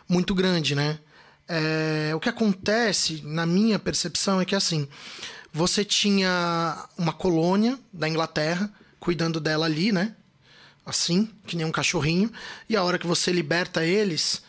[0.08, 1.00] Muito grande, né?
[1.48, 4.88] É, o que acontece, na minha percepção, é que assim,
[5.54, 10.16] você tinha uma colônia da Inglaterra cuidando dela ali, né?
[10.88, 12.32] Assim, que nem um cachorrinho,
[12.70, 14.42] e a hora que você liberta eles,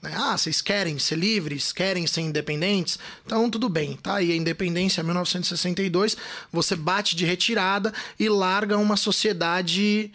[0.00, 0.14] né?
[0.16, 4.22] ah, vocês querem ser livres, querem ser independentes, então tudo bem, tá?
[4.22, 6.16] E a independência, 1962,
[6.52, 10.12] você bate de retirada e larga uma sociedade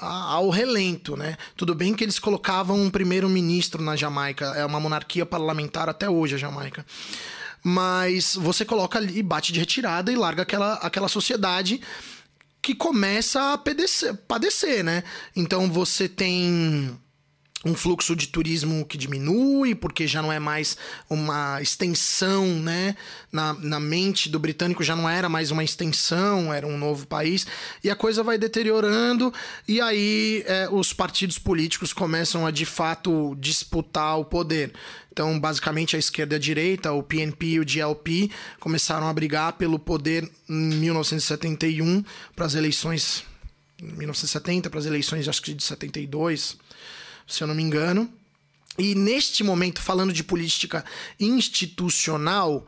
[0.00, 1.36] ao relento, né?
[1.56, 6.34] Tudo bem que eles colocavam um primeiro-ministro na Jamaica, é uma monarquia parlamentar até hoje
[6.34, 6.84] a Jamaica.
[7.62, 11.80] Mas você coloca ali, bate de retirada e larga aquela, aquela sociedade
[12.62, 15.02] que começa a padecer, padecer, né?
[15.34, 16.98] Então você tem
[17.64, 20.78] um fluxo de turismo que diminui, porque já não é mais
[21.10, 22.96] uma extensão, né?
[23.30, 27.46] Na, na mente do britânico já não era mais uma extensão, era um novo país,
[27.84, 29.32] e a coisa vai deteriorando,
[29.68, 34.72] e aí é, os partidos políticos começam a de fato disputar o poder.
[35.12, 39.52] Então, basicamente, a esquerda e a direita, o PNP e o GLP, começaram a brigar
[39.54, 42.02] pelo poder em 1971
[42.34, 43.24] para as eleições.
[43.82, 46.56] 1970 para as eleições, acho que de 72
[47.32, 48.12] se eu não me engano.
[48.78, 50.84] E neste momento, falando de política
[51.18, 52.66] institucional,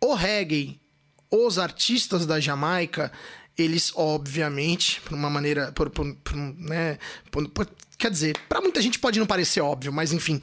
[0.00, 0.80] o reggae,
[1.30, 3.12] os artistas da Jamaica,
[3.56, 6.98] eles obviamente, por uma maneira, por, por, por né,
[7.30, 10.40] por, quer dizer, para muita gente pode não parecer óbvio, mas enfim,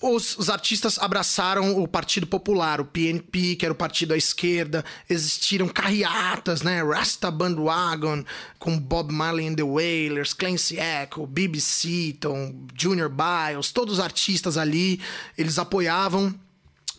[0.00, 4.82] os, os, artistas abraçaram o Partido Popular, o PNP, que era o partido à esquerda.
[5.08, 6.82] Existiram carreatas, né?
[6.82, 8.24] Rasta Bandwagon,
[8.58, 11.60] com Bob Marley and the Wailers, Clancy Echo, B.B.
[11.60, 15.00] Seaton, Junior Biles, todos os artistas ali,
[15.36, 16.34] eles apoiavam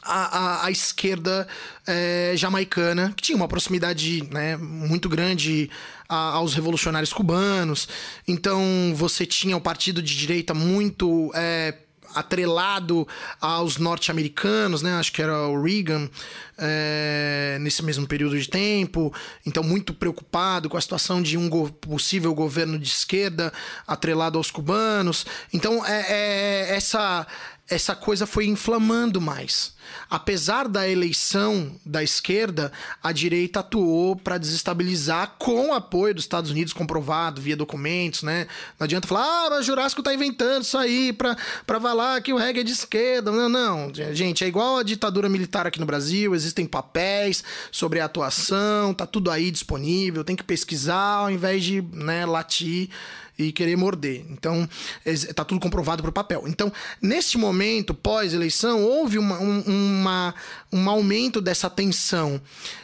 [0.04, 1.48] a, a, a esquerda
[1.88, 5.70] é, jamaicana, que tinha uma proximidade né, muito grande
[6.08, 7.88] a, aos revolucionários cubanos.
[8.28, 11.32] Então você tinha o partido de direita muito...
[11.34, 11.74] É,
[12.16, 13.08] atrelado
[13.40, 14.94] aos norte-americanos, né?
[14.94, 16.10] Acho que era o Reagan
[16.58, 19.14] é, nesse mesmo período de tempo.
[19.46, 23.52] Então, muito preocupado com a situação de um go possível governo de esquerda
[23.88, 25.26] atrelado aos cubanos.
[25.54, 27.28] Então, é, é essa
[27.72, 29.74] essa coisa foi inflamando mais.
[30.10, 32.72] Apesar da eleição da esquerda,
[33.02, 38.48] a direita atuou para desestabilizar com apoio dos Estados Unidos, comprovado via documentos, né?
[38.80, 42.62] Não adianta falar, ah, mas Jurássico tá inventando isso aí para falar que o reggae
[42.62, 43.32] é de esquerda.
[43.32, 48.06] Não, não, gente, é igual a ditadura militar aqui no Brasil, existem papéis sobre a
[48.06, 52.90] atuação, tá tudo aí disponível, tem que pesquisar ao invés de né, latir
[53.38, 54.26] e querer morder.
[54.30, 54.68] Então,
[55.06, 56.44] está tudo comprovado por papel.
[56.48, 56.72] Então,
[57.02, 60.36] neste momento, pós-eleição, houve uma, um, uma,
[60.72, 62.42] um aumento dessa tensão.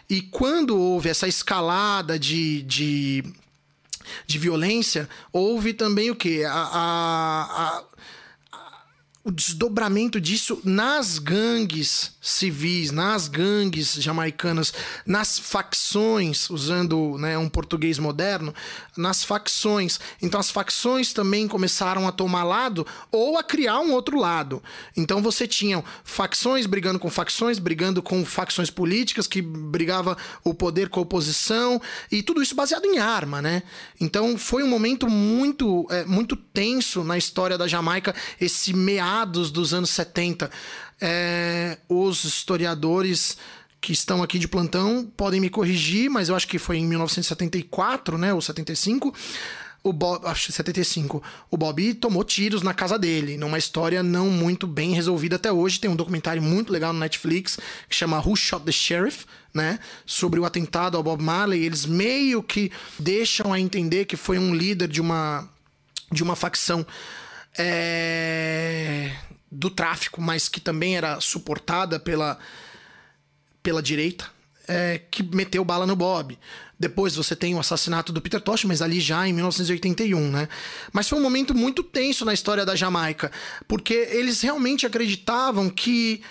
[0.09, 3.23] E quando houve essa escalada de, de,
[4.25, 6.43] de violência, houve também o quê?
[6.47, 7.83] a, a, a
[9.27, 14.73] o desdobramento disso nas gangues civis, nas gangues jamaicanas,
[15.05, 18.53] nas facções, usando né, um português moderno,
[18.95, 19.99] nas facções.
[20.21, 24.61] Então as facções também começaram a tomar lado ou a criar um outro lado.
[24.95, 30.89] Então você tinha facções brigando com facções, brigando com facções políticas que brigava o poder
[30.89, 33.63] com a oposição e tudo isso baseado em arma, né?
[33.99, 39.51] Então foi um momento muito, é, muito tenso na história da Jamaica, esse meado meados
[39.51, 40.49] dos anos 70.
[40.99, 43.37] É, os historiadores
[43.79, 48.17] que estão aqui de plantão podem me corrigir, mas eu acho que foi em 1974,
[48.17, 49.13] né, ou 75.
[49.83, 51.23] O Bob, acho 75.
[51.49, 55.79] O Bob tomou tiros na casa dele, numa história não muito bem resolvida até hoje.
[55.79, 59.79] Tem um documentário muito legal no Netflix que chama Who Shot the Sheriff, né?
[60.05, 61.63] Sobre o atentado ao Bob Marley.
[61.63, 62.69] Eles meio que
[62.99, 65.47] deixam a entender que foi um líder de uma
[66.11, 66.85] de uma facção
[67.57, 69.11] é,
[69.57, 72.37] do tráfico, mas que também era suportada pela,
[73.63, 74.29] pela direita,
[74.67, 76.37] é, que meteu bala no Bob.
[76.79, 80.47] Depois você tem o assassinato do Peter Tosh, mas ali já em 1981, né?
[80.93, 83.31] Mas foi um momento muito tenso na história da Jamaica,
[83.67, 86.21] porque eles realmente acreditavam que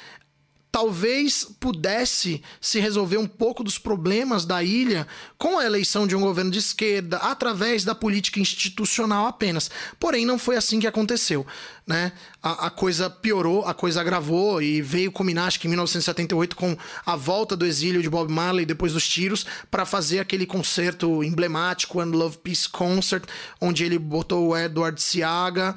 [0.70, 6.20] talvez pudesse se resolver um pouco dos problemas da ilha com a eleição de um
[6.20, 9.68] governo de esquerda através da política institucional apenas.
[9.99, 11.45] Porém, não foi assim que aconteceu
[11.87, 12.11] né,
[12.43, 16.76] a, a, coisa piorou, a coisa agravou e veio culminar, acho que em 1978, com
[17.05, 22.01] a volta do exílio de Bob Marley depois dos tiros, para fazer aquele concerto emblemático,
[22.01, 23.24] One Love Peace Concert,
[23.61, 25.76] onde ele botou o Edward Seaga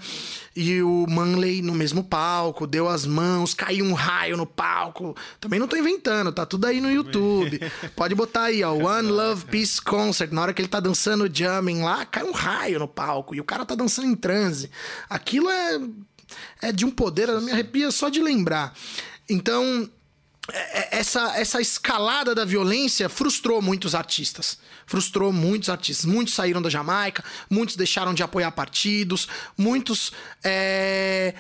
[0.56, 5.16] e o Manley no mesmo palco, deu as mãos, caiu um raio no palco.
[5.40, 7.60] Também não tô inventando, tá tudo aí no YouTube.
[7.96, 10.32] Pode botar aí, ó, One Love Peace Concert.
[10.32, 13.44] Na hora que ele tá dançando jamming lá, cai um raio no palco e o
[13.44, 14.70] cara tá dançando em transe.
[15.10, 15.80] Aquilo é
[16.62, 18.74] é de um poder, me arrepia só de lembrar.
[19.30, 19.90] Então,
[20.52, 24.58] é, é, essa, essa escalada da violência frustrou muitos artistas.
[24.86, 26.06] Frustrou muitos artistas.
[26.06, 29.28] Muitos saíram da Jamaica, muitos deixaram de apoiar partidos,
[29.58, 30.12] muitos
[30.44, 31.34] é,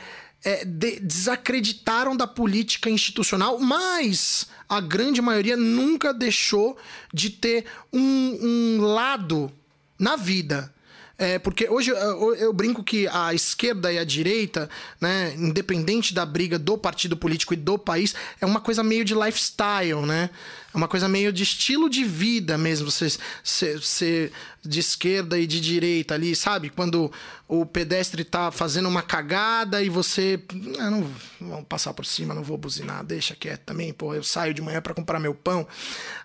[0.43, 6.77] é, de, desacreditaram da política institucional, mas a grande maioria nunca deixou
[7.13, 9.51] de ter um, um lado
[9.97, 10.73] na vida.
[11.19, 14.69] É, porque hoje eu, eu, brinco que a esquerda e a direita,
[15.01, 19.13] né, independente da briga do partido político e do país, é uma coisa meio de
[19.13, 20.29] lifestyle, né?
[20.71, 23.09] É uma coisa meio de estilo de vida mesmo, você
[23.43, 24.31] ser
[24.63, 26.69] de esquerda e de direita ali, sabe?
[26.69, 27.11] Quando
[27.47, 30.39] o pedestre tá fazendo uma cagada e você.
[30.77, 31.11] Ah, não
[31.41, 34.79] vou passar por cima, não vou buzinar, deixa quieto também, pô, eu saio de manhã
[34.79, 35.67] para comprar meu pão.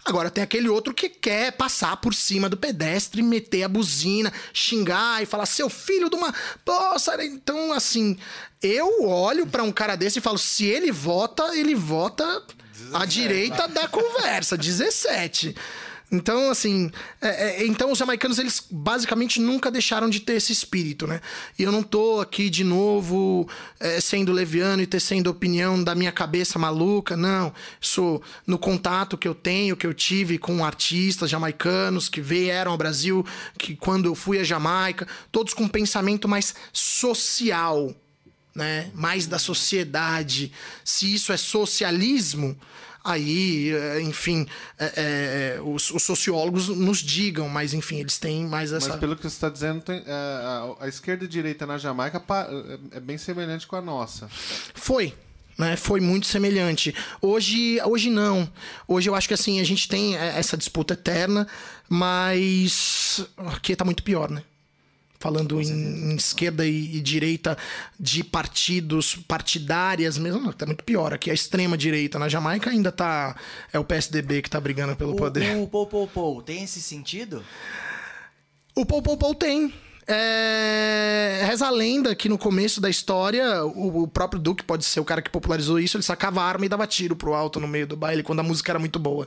[0.05, 5.23] Agora tem aquele outro que quer passar por cima do pedestre, meter a buzina, xingar
[5.23, 6.35] e falar, seu filho de uma.
[6.65, 6.75] Pô,
[7.23, 8.19] então assim,
[8.61, 12.43] eu olho para um cara desse e falo, se ele vota, ele vota
[12.95, 15.55] a direita da conversa, 17.
[16.13, 21.09] Então, assim, é, é, então os jamaicanos, eles basicamente nunca deixaram de ter esse espírito,
[21.09, 21.21] né?
[21.59, 23.49] E eu não tô aqui de novo
[23.81, 27.53] é, sendo leviano e tecendo opinião da minha cabeça maluca, não.
[27.81, 32.79] Sou no contato que eu tenho, que eu tive com artistas jamaicanos que vieram ao
[32.79, 33.27] Brasil,
[33.59, 37.93] que quando eu fui a Jamaica, todos com um pensamento mais social,
[38.55, 38.91] né?
[38.95, 40.53] mais da sociedade.
[40.85, 42.57] Se isso é socialismo,
[43.05, 44.47] aí, eh, enfim,
[44.79, 48.89] é, é, os, os, sociólogos nos digam, mas enfim, eles têm mais essa.
[48.89, 52.23] Mas pelo que você está dizendo, tem, a, a, esquerda e a direita na Jamaica
[52.93, 54.29] é bem semelhante com a nossa.
[54.75, 55.13] Foi.
[55.57, 56.93] Né, foi muito semelhante.
[57.23, 58.51] Hoje, hoje não.
[58.89, 61.47] Hoje eu acho que assim, a gente tem essa disputa eterna,
[61.89, 64.43] mas aqui está muito pior, né?
[65.25, 67.57] Falando em, em esquerda e, e direita
[67.99, 71.15] de partidos, partidárias mesmo, não, tá muito pior.
[71.15, 73.35] Aqui a extrema direita na Jamaica ainda tá
[73.73, 75.57] é o PSDB que tá brigando pelo poder.
[75.57, 77.43] O, o Pou Pou Pou tem esse sentido?
[78.77, 79.73] O Pou Pou Pou tem.
[80.07, 81.43] É...
[81.47, 85.05] Reza a lenda que no começo da história, o, o próprio Duke pode ser o
[85.07, 87.87] cara que popularizou isso, ele sacava a arma e dava tiro pro alto no meio
[87.87, 89.27] do baile quando a música era muito boa.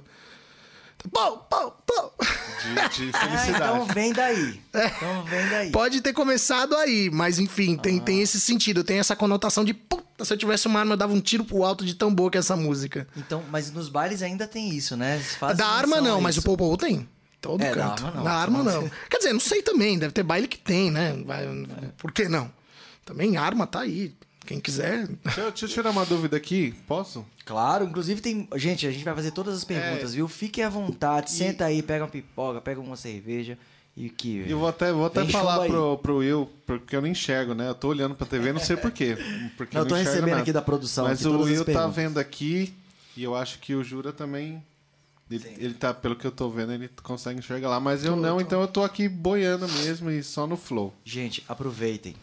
[1.11, 2.13] Pou, pou, pou.
[2.61, 2.73] De,
[3.09, 3.49] de Ah, felicidade.
[3.49, 4.61] então vem daí.
[4.73, 5.71] Então vem daí.
[5.71, 10.25] Pode ter começado aí, mas enfim, tem, tem esse sentido, tem essa conotação de puta,
[10.25, 12.37] se eu tivesse uma arma, eu dava um tiro pro alto de tão boa que
[12.37, 13.07] é essa música.
[13.15, 15.21] Então, mas nos bailes ainda tem isso, né?
[15.55, 17.07] Da arma não, mas o Pou tem.
[17.39, 18.05] Todo É, da canto.
[18.05, 18.23] arma não.
[18.23, 18.91] Da arma Mas- não.
[19.09, 21.13] Quer dizer, não sei também, deve ter baile que tem, né?
[21.99, 22.51] Por que não?
[23.05, 24.13] Também arma tá aí.
[24.47, 25.07] Quem quiser.
[25.07, 26.73] Deixa, eu- deixa eu tirar uma dúvida aqui.
[26.87, 27.25] Posso?
[27.45, 28.47] Claro, inclusive tem.
[28.55, 30.15] Gente, a gente vai fazer todas as perguntas, É.
[30.15, 30.27] viu?
[30.27, 33.57] Fiquem à vontade, E- senta aí, pega uma pipoca, pega uma cerveja
[33.95, 34.45] e que.
[34.49, 37.67] Eu vou até, vou até falar pro, pro Will, porque eu não enxergo, né?
[37.69, 39.17] Eu tô olhando pra TV, não sei por quê.
[39.57, 40.41] Porque Não, eu tô enxergo recebendo nada.
[40.43, 42.73] aqui da produção, Mas aqui o todas as Will tá vendo aqui
[43.17, 44.63] e eu acho que o Jura também.
[45.29, 47.81] Ele, ele tá, pelo que eu tô vendo, ele consegue enxergar lá.
[47.81, 50.93] Mas eu não, então eu tô aqui boiando mesmo e só no flow.
[51.03, 52.15] Gente, aproveitem.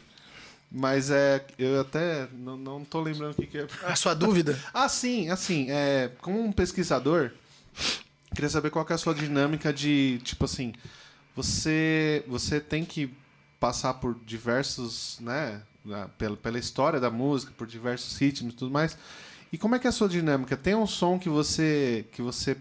[0.76, 1.46] Mas é.
[1.56, 3.68] Eu até não, não tô lembrando o que, que é.
[3.84, 4.58] A sua dúvida?
[4.74, 7.30] Ah, sim, assim, é, como um pesquisador,
[8.34, 10.72] queria saber qual que é a sua dinâmica de, tipo assim,
[11.36, 13.14] você, você tem que
[13.60, 15.62] passar por diversos, né,
[16.18, 18.98] pela, pela história da música, por diversos ritmos e tudo mais.
[19.52, 20.56] E como é que é a sua dinâmica?
[20.56, 22.56] Tem um som que você que você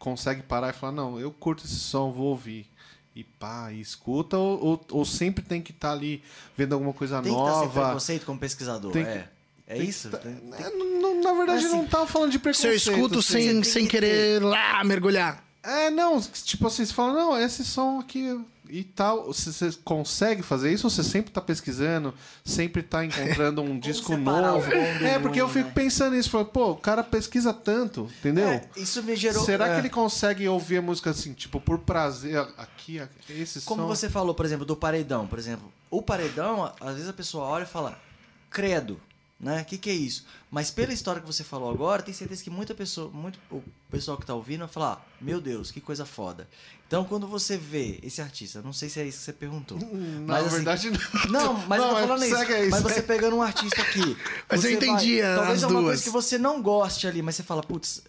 [0.00, 2.66] consegue parar e falar, não, eu curto esse som, vou ouvir.
[3.14, 6.22] E pá, e escuta, ou, ou, ou sempre tem que estar ali
[6.56, 7.84] vendo alguma coisa Tem que estar sem nova?
[7.84, 8.90] preconceito como pesquisador.
[8.92, 9.28] Tem que- é.
[9.66, 10.10] É Tem isso?
[10.10, 12.74] tá- Tem- É, não- na verdade, Assim, não tava falando de Se eu preconceito.
[12.76, 13.32] escuto assim.
[13.32, 15.44] sem, tem sem que querer lá mergulhar.
[15.62, 18.38] É, não, tipo assim, você fala, não, esse som aqui
[18.72, 19.26] e tal.
[19.26, 24.16] Você, você consegue fazer isso ou você sempre tá pesquisando, sempre tá encontrando um disco
[24.16, 24.72] novo?
[24.72, 25.72] É, porque eu fico né?
[25.74, 28.48] pensando nisso, falo, pô, o cara pesquisa tanto, entendeu?
[28.48, 29.44] É, isso me gerou.
[29.44, 33.60] Será é, que ele consegue ouvir a música assim, tipo, por prazer, aqui, aqui, esse
[33.60, 33.88] Como som?
[33.88, 35.70] você falou, por exemplo, do paredão, por exemplo.
[35.90, 38.00] O paredão, às vezes a pessoa olha e fala,
[38.48, 38.98] credo,
[39.38, 39.60] né?
[39.60, 40.24] O que, que é isso?
[40.50, 44.16] Mas pela história que você falou agora, tenho certeza que muita pessoa, muito, o pessoal
[44.16, 46.48] que tá ouvindo vai falar, "Ah, meu Deus, que coisa foda.
[46.92, 49.78] Então, quando você vê esse artista, não sei se é isso que você perguntou.
[50.26, 51.30] Na assim, verdade, não.
[51.54, 52.36] Não, mas eu tô Não, é- falando isso.
[52.36, 54.14] segue aí, Mas você pegando um artista aqui.
[54.46, 55.84] Mas eu você entendi vai, as Talvez é uma duas.
[55.86, 58.02] coisa que você não goste ali, mas você fala, putz,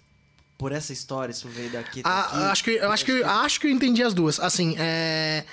[0.57, 2.35] por essa história, isso veio daqui, Ah, daqui.
[2.43, 4.37] acho que, eu acho que, acho que eu entendi as duas.
[4.37, 5.45] Assim, é.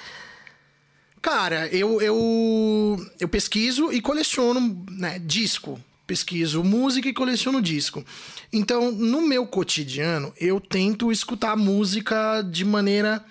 [1.22, 5.80] Cara, eu, eu, eu pesquiso e coleciono né, disco.
[6.10, 8.04] Pesquiso música e coleciono disco.
[8.52, 13.24] Então, no meu cotidiano, eu tento escutar música de maneira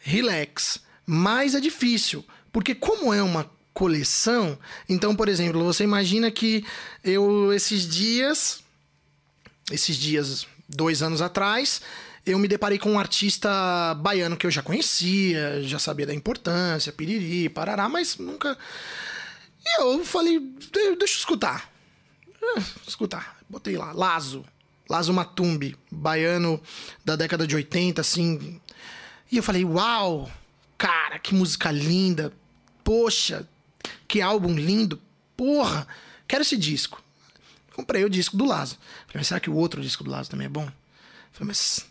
[0.00, 0.78] relax.
[1.04, 2.24] Mas é difícil.
[2.52, 4.56] Porque, como é uma coleção,
[4.88, 6.64] então, por exemplo, você imagina que
[7.02, 8.62] eu, esses dias,
[9.72, 11.80] esses dias, dois anos atrás,
[12.24, 16.92] eu me deparei com um artista baiano que eu já conhecia, já sabia da importância,
[16.92, 18.56] piriri, parará, mas nunca.
[19.66, 21.73] E eu falei, "De- deixa eu escutar.
[22.56, 23.38] Eh, escutar.
[23.48, 24.44] Botei lá, Lazo.
[24.88, 26.60] Lazo Matumbi, baiano
[27.04, 28.60] da década de 80, assim.
[29.32, 30.30] E eu falei, uau,
[30.76, 32.32] cara, que música linda.
[32.82, 33.48] Poxa,
[34.06, 35.00] que álbum lindo.
[35.36, 35.88] Porra,
[36.28, 37.02] quero esse disco.
[37.74, 38.76] Comprei o disco do Lazo.
[39.06, 40.70] Falei, mas será que o outro disco do Lazo também é bom?
[41.32, 41.86] Falei, mas.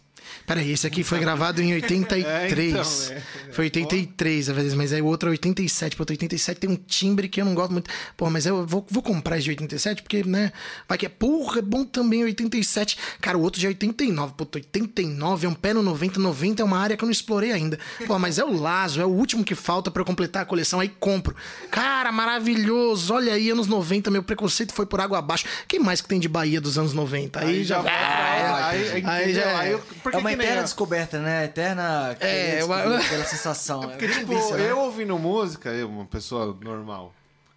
[0.46, 2.24] Peraí, esse aqui foi gravado em 83.
[2.34, 3.22] É, então, é.
[3.54, 5.96] Foi 83, às vezes, mas aí o outro é 87.
[5.96, 7.90] Pô, 87 tem um timbre que eu não gosto muito.
[8.18, 10.52] Pô, mas eu vou, vou comprar esse de 87, porque, né?
[10.88, 11.10] Vai que é.
[11.10, 12.98] Porra, é bom também 87.
[13.22, 14.34] Cara, o outro já é 89.
[14.36, 16.20] Pô, 89 é um pé no 90.
[16.20, 17.78] 90 é uma área que eu não explorei ainda.
[18.08, 20.80] Pô, mas é o Lazo, é o último que falta pra eu completar a coleção.
[20.80, 21.36] Aí compro.
[21.72, 23.14] Cara, maravilhoso.
[23.14, 25.46] Olha aí, anos 90, meu preconceito foi por água abaixo.
[25.68, 27.40] Quem mais que tem de Bahia dos anos 90?
[27.40, 27.82] Aí, já.
[27.82, 27.94] vai.
[27.94, 29.34] Ah, Aí, aí entendeu?
[29.36, 29.56] já é.
[29.56, 31.46] Aí eu- por é que uma eterna descoberta, né?
[31.46, 32.16] Eterna.
[32.20, 33.84] É, uma- aquela sensação.
[33.84, 34.70] É Porque, tipo, vício, né?
[34.72, 37.14] eu ouvindo música, eu, uma pessoa normal,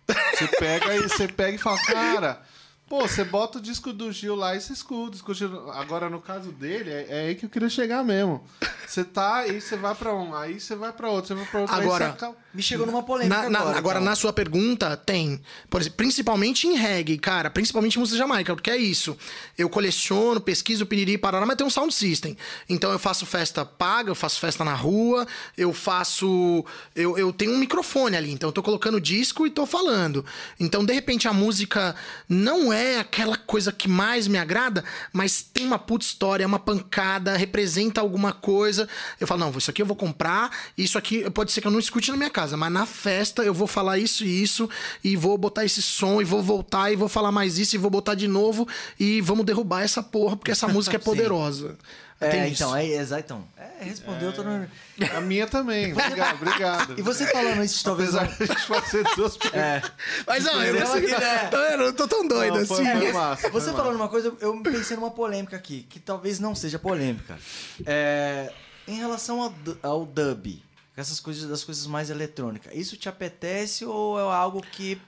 [0.06, 2.42] você pega e você pega e fala, cara,
[2.88, 5.16] pô, você bota o disco do Gil lá e você escuta.
[5.16, 5.44] escuta.
[5.74, 8.44] Agora, no caso dele, é, é aí que eu queria chegar mesmo.
[8.86, 11.60] Você tá, aí você vai pra um, aí você vai pra outro, você vai pra
[11.60, 11.74] outro.
[11.74, 13.78] aí Agora, você acaba- Me chegou numa polêmica Na- na- agora.
[13.78, 14.08] agora, então.
[14.10, 15.40] na sua pergunta, tem.
[15.68, 17.50] Por exemplo, principalmente em reggae, cara.
[17.50, 19.16] Principalmente em música jamaica, porque é isso.
[19.58, 22.36] Eu coleciono, pesquiso, piriri, parará, mas tem um sound system.
[22.68, 25.26] Então eu faço festa paga, eu faço festa na rua,
[25.56, 26.64] eu faço...
[26.94, 30.24] Eu, eu tenho um microfone ali, então eu tô colocando disco e tô falando.
[30.58, 31.94] Então, de repente, a música
[32.28, 36.58] não é aquela coisa que mais me agrada, mas tem uma puta história, é uma
[36.58, 38.88] pancada, representa alguma coisa.
[39.20, 41.78] Eu falo, não, isso aqui eu vou comprar, isso aqui pode ser que eu não
[41.80, 44.68] escute na minha casa, mas na festa eu vou falar isso e isso,
[45.02, 47.90] e vou botar esse som, e vou voltar, e vou falar mais isso, e vou
[47.90, 48.68] botar de novo,
[49.00, 51.76] e vamos derrubar essa porra, porque essa música é poderosa.
[52.18, 52.76] É, Tem então, isso.
[52.76, 53.22] é, exato.
[53.26, 54.66] Então, é, respondeu todo mundo.
[55.14, 55.92] A minha também.
[55.92, 56.94] Obrigado, obrigado.
[56.98, 58.14] E você falando isso, talvez.
[58.14, 59.38] Apesar de a gente fazer duas.
[59.52, 59.82] É.
[60.26, 61.10] Mas não, eu Quiser, vou seguir.
[61.12, 61.50] ela quiser.
[61.50, 61.82] Tá vendo?
[61.82, 62.98] Eu tô tão doido Não, foi- assim.
[63.00, 64.02] foi massa, Você foi falando massa.
[64.04, 67.38] uma coisa, eu pensei numa polêmica aqui, que talvez não seja polêmica.
[67.84, 68.50] É,
[68.88, 70.62] em relação ao, ao dub,
[70.96, 74.98] essas coisas das coisas mais eletrônicas, isso te apetece ou é algo que.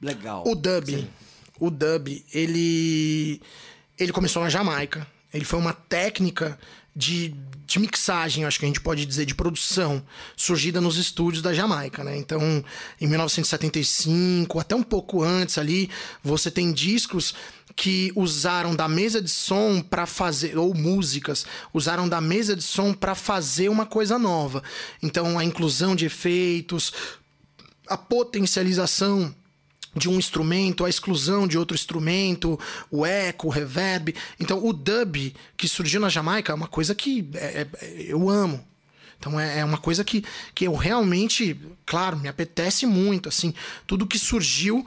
[0.00, 0.44] Legal.
[0.46, 1.10] O dub, Sim.
[1.58, 3.40] o dub, ele
[3.98, 5.06] ele começou na Jamaica.
[5.32, 6.58] Ele foi uma técnica
[6.94, 7.34] de,
[7.66, 10.04] de mixagem, acho que a gente pode dizer, de produção,
[10.36, 12.16] surgida nos estúdios da Jamaica, né?
[12.16, 12.64] Então,
[13.00, 15.88] em 1975, até um pouco antes ali,
[16.22, 17.34] você tem discos
[17.80, 22.92] que usaram da mesa de som para fazer ou músicas usaram da mesa de som
[22.92, 24.62] para fazer uma coisa nova.
[25.02, 26.92] Então, a inclusão de efeitos,
[27.88, 29.34] a potencialização
[29.96, 34.14] de um instrumento, a exclusão de outro instrumento, o eco, o reverb.
[34.38, 38.62] Então, o dub que surgiu na Jamaica é uma coisa que é- é- eu amo.
[39.20, 40.24] Então é, é uma coisa que,
[40.54, 41.54] que eu realmente,
[41.84, 43.52] claro, me apetece muito, assim,
[43.86, 44.84] tudo que surgiu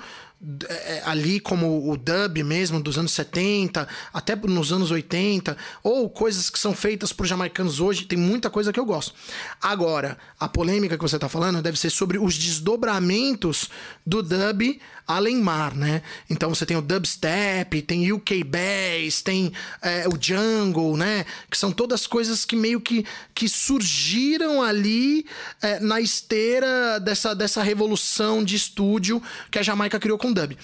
[1.06, 6.60] ali como o dub mesmo dos anos 70, até nos anos 80, ou coisas que
[6.60, 9.14] são feitas por jamaicanos hoje, tem muita coisa que eu gosto.
[9.62, 13.70] Agora, a polêmica que você tá falando deve ser sobre os desdobramentos
[14.06, 16.02] do dub além mar, né?
[16.30, 19.52] Então você tem o dubstep, tem UK bass, tem
[19.82, 21.26] é, o jungle, né?
[21.50, 23.06] Que são todas coisas que meio que,
[23.36, 25.26] que surgiram ali
[25.62, 29.22] é, na esteira dessa, dessa revolução de estúdio
[29.52, 30.58] que a Jamaica criou com dub.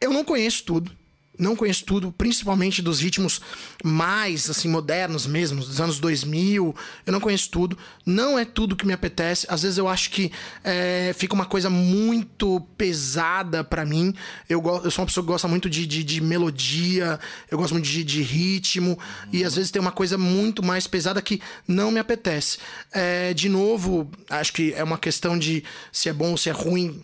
[0.00, 0.90] Eu não conheço tudo.
[1.36, 3.40] Não conheço tudo, principalmente dos ritmos
[3.82, 6.74] mais assim modernos mesmo, dos anos 2000.
[7.04, 7.76] Eu não conheço tudo.
[8.06, 9.44] Não é tudo que me apetece.
[9.50, 10.30] Às vezes eu acho que
[10.62, 14.14] é, fica uma coisa muito pesada pra mim.
[14.48, 17.18] Eu, eu sou uma pessoa que gosta muito de, de, de melodia,
[17.50, 18.96] eu gosto muito de, de ritmo.
[19.32, 22.58] E às vezes tem uma coisa muito mais pesada que não me apetece.
[22.92, 26.52] É, de novo, acho que é uma questão de se é bom ou se é
[26.52, 27.02] ruim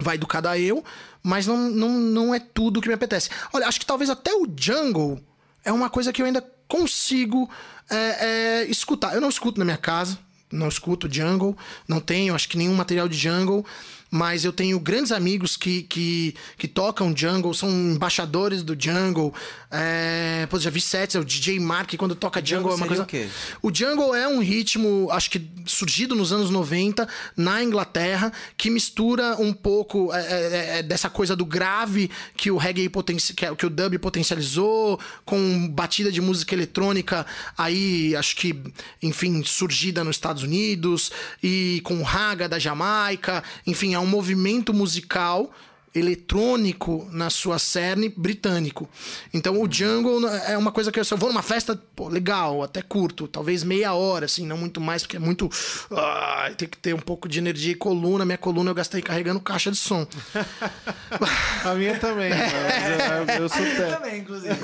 [0.00, 0.84] vai do cada eu,
[1.22, 3.30] mas não, não, não é tudo que me apetece.
[3.52, 5.20] Olha, acho que talvez até o jungle
[5.64, 7.48] é uma coisa que eu ainda consigo
[7.90, 9.14] é, é, escutar.
[9.14, 10.18] Eu não escuto na minha casa,
[10.50, 11.56] não escuto jungle,
[11.86, 13.64] não tenho, acho que nenhum material de jungle.
[14.10, 19.32] Mas eu tenho grandes amigos que, que, que tocam jungle, são embaixadores do jungle.
[19.70, 22.86] É, pô, já vi sets, é o DJ Mark, quando toca jungle, Jungle é uma
[22.88, 23.02] coisa.
[23.04, 23.28] o quê?
[23.62, 27.06] O jungle é um ritmo, acho que surgido nos anos 90
[27.36, 32.56] na Inglaterra, que mistura um pouco é, é, é, dessa coisa do grave que o
[32.56, 33.32] reggae potenci...
[33.32, 37.24] que, é- que o dub potencializou, com batida de música eletrônica
[37.56, 38.60] aí, acho que,
[39.00, 44.72] enfim, surgida nos Estados Unidos, e com o raga da Jamaica, enfim, é um movimento
[44.72, 45.50] musical
[45.94, 48.88] eletrônico na sua cerne britânico.
[49.34, 52.62] Então o jungle é uma coisa que eu, se eu vou numa festa, pô, legal,
[52.62, 55.50] até curto, talvez meia hora, assim, não muito mais, porque é muito.
[55.90, 58.24] ah, tem que ter um pouco de energia e coluna.
[58.24, 60.06] Minha coluna eu gastei carregando caixa de som.
[61.64, 62.30] A minha também.
[62.30, 63.90] mas eu, eu sou técnico.
[63.90, 64.56] também, inclusive.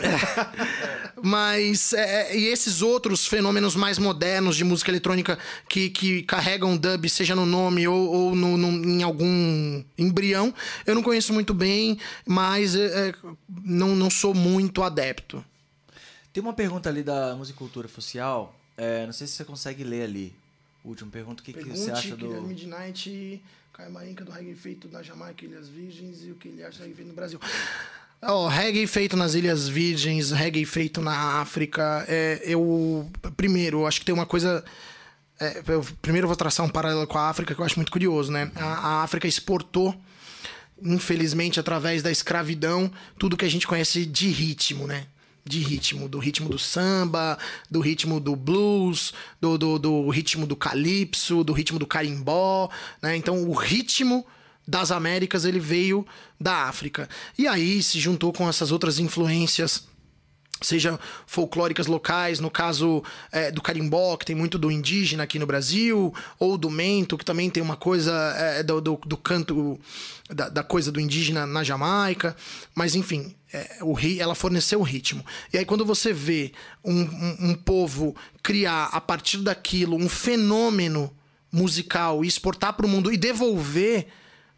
[1.22, 5.38] Mas é, e esses outros fenômenos mais modernos de música eletrônica
[5.68, 10.52] que, que carregam dub, seja no nome ou, ou no, no- em algum embrião,
[10.86, 13.14] eu não conheço muito bem, mas é, é,
[13.64, 15.44] não, não sou muito adepto.
[16.32, 18.54] Tem uma pergunta ali da Musicultura Social.
[18.76, 20.34] é, não sei se você consegue ler ali.
[20.84, 22.42] Última pergunta, o que, que você acha do.
[22.42, 26.78] Midnight, Caio Marinca do reggae feito na Jamaica, Ilhas Virgens e o que ele acha
[26.78, 27.40] do reggae feito no Brasil.
[28.22, 32.04] Ó, reggae feito nas Ilhas Virgens, reggae feito na África.
[32.08, 34.64] É, eu, primeiro, acho que tem uma coisa.
[35.40, 37.92] é, eu, primeiro, eu vou traçar um paralelo com a África que eu acho muito
[37.92, 38.50] curioso, né?
[38.56, 39.94] A, a África exportou,
[40.82, 45.06] infelizmente, através da escravidão, tudo que a gente conhece de ritmo, né?
[45.46, 47.38] de ritmo, do ritmo do samba,
[47.70, 52.68] do ritmo do blues, do, do, do ritmo do calypso, do ritmo do carimbó,
[53.00, 53.16] né?
[53.16, 54.26] Então o ritmo
[54.66, 56.04] das Américas ele veio
[56.40, 57.08] da África.
[57.38, 59.86] E aí se juntou com essas outras influências
[60.60, 65.46] seja folclóricas locais, no caso é, do carimbó, que tem muito do indígena aqui no
[65.46, 69.78] Brasil, ou do mento, que também tem uma coisa é, do, do, do canto,
[70.30, 72.34] da, da coisa do indígena na Jamaica.
[72.74, 75.24] Mas, enfim, é, o, ela forneceu o ritmo.
[75.52, 76.52] E aí, quando você vê
[76.84, 81.14] um, um, um povo criar, a partir daquilo, um fenômeno
[81.52, 84.06] musical e exportar para o mundo e devolver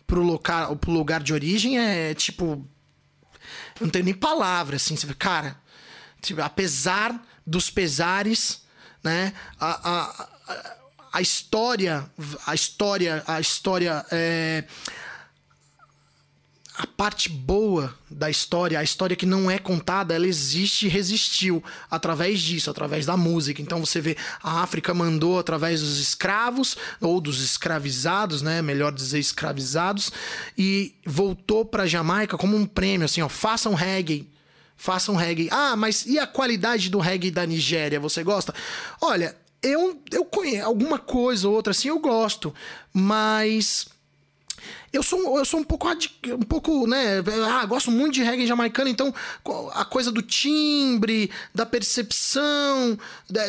[0.07, 2.67] pro, local, pro lugar de origem, é tipo
[3.81, 4.97] não tenho nem palavra, assim.
[4.97, 5.57] Você vê, cara,
[6.21, 7.15] tipo, apesar
[7.47, 8.63] dos pesares,
[9.03, 9.33] né?
[9.59, 10.77] A, a, a,
[11.15, 12.11] a história,
[12.47, 14.05] a história, a história.
[14.11, 14.65] É,
[16.79, 21.63] a parte boa da história, a história que não é contada, ela existe e resistiu
[21.91, 23.61] através disso, através da música.
[23.61, 28.63] Então você vê, a África mandou através dos escravos, ou dos escravizados, né?
[28.63, 30.13] Melhor dizer, escravizados,
[30.57, 34.31] e voltou para Jamaica como um prêmio, assim, ó, façam reggae.
[34.79, 35.49] Façam reggae.
[35.51, 37.99] Ah, mas e a qualidade do reggae da Nigéria?
[37.99, 38.55] Você gosta?
[39.01, 42.55] Olha, eu, eu conheço alguma coisa ou outra assim, eu gosto,
[42.93, 43.89] mas
[44.93, 47.23] eu sou, eu sou um pouco, um pouco, né?
[47.47, 49.15] Ah, gosto muito de reggae jamaicano, então
[49.73, 52.99] a coisa do timbre, da percepção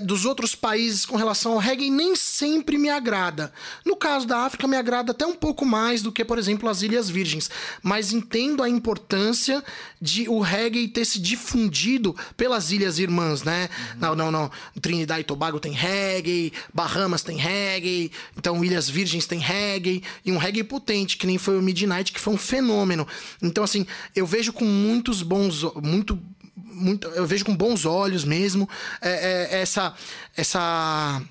[0.04, 3.54] dos outros países com relação ao reggae nem sempre me agrada.
[3.86, 6.82] No caso da África, me agrada até um pouco mais do que, por exemplo, as
[6.82, 7.50] Ilhas Virgens.
[7.82, 9.64] Mas entendo a importância
[10.02, 13.70] de o reggae ter se difundido pelas Ilhas Irmãs, né?
[13.70, 14.00] Uhum.
[14.00, 14.52] Não, não, não.
[14.82, 20.38] Trinidad e Tobago tem reggae, Bahamas tem reggae, então Ilhas Virgens tem reggae, e um
[20.38, 23.08] reggae potente que nem foi o Midnight, que foi um fenômeno.
[23.42, 23.86] Então, assim,
[24.16, 25.64] eu vejo com muitos bons.
[25.76, 26.20] Muito,
[26.56, 28.68] muito, eu vejo com bons olhos mesmo
[29.00, 29.10] é,
[29.52, 29.94] é, essa,
[30.36, 31.22] essa,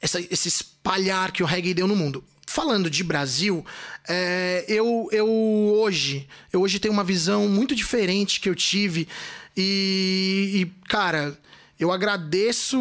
[0.00, 2.24] essa, esse espalhar que o reggae deu no mundo.
[2.46, 3.64] Falando de Brasil,
[4.08, 9.06] é, eu, eu hoje eu hoje tenho uma visão muito diferente que eu tive
[9.54, 11.38] e, e cara,
[11.78, 12.76] eu agradeço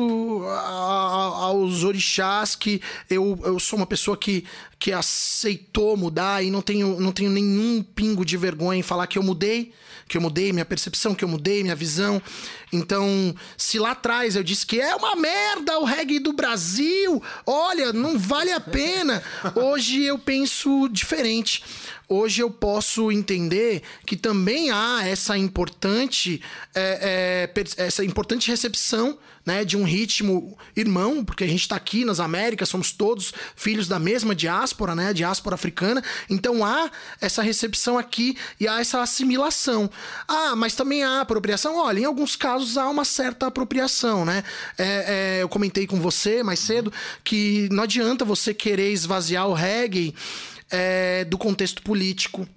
[0.48, 4.44] aos orixás que eu, eu sou uma pessoa que,
[4.80, 9.18] que aceitou mudar e não tenho, não tenho nenhum pingo de vergonha em falar que
[9.18, 9.72] eu mudei,
[10.08, 12.20] que eu mudei minha percepção, que eu mudei minha visão.
[12.74, 17.94] Então, se lá atrás eu disse que é uma merda o reggae do Brasil, olha,
[17.94, 19.24] não vale a pena.
[19.56, 21.64] Hoje eu penso diferente
[22.10, 26.42] hoje eu posso entender que também há essa importante,
[26.74, 29.18] é, é, essa importante recepção
[29.48, 33.88] né, de um ritmo irmão, porque a gente está aqui nas Américas, somos todos filhos
[33.88, 39.90] da mesma diáspora, né, diáspora africana, então há essa recepção aqui e há essa assimilação.
[40.28, 41.78] Ah, mas também há apropriação?
[41.78, 44.44] Olha, em alguns casos há uma certa apropriação, né?
[44.78, 46.92] É, é, eu comentei com você mais cedo
[47.24, 50.14] que não adianta você querer esvaziar o reggae
[50.70, 52.48] é, do contexto político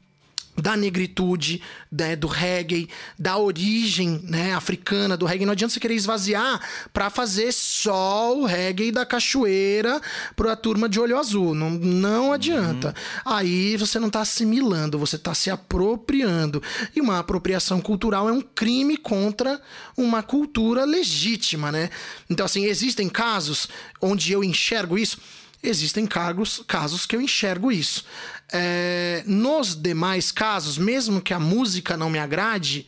[0.61, 2.89] da negritude, né, do reggae,
[3.19, 5.47] da origem né, africana do reggae.
[5.47, 6.61] Não adianta você querer esvaziar
[6.93, 10.01] para fazer só o reggae da cachoeira
[10.37, 11.55] para a turma de olho azul.
[11.55, 12.89] Não, não adianta.
[12.89, 13.33] Uhum.
[13.33, 16.63] Aí você não está assimilando, você está se apropriando.
[16.95, 19.61] E uma apropriação cultural é um crime contra
[19.97, 21.91] uma cultura legítima, né?
[22.29, 23.69] Então, assim, existem casos
[24.01, 25.19] onde eu enxergo isso
[25.63, 28.05] existem cargos, casos que eu enxergo isso.
[28.53, 32.87] É, nos demais casos, mesmo que a música não me agrade,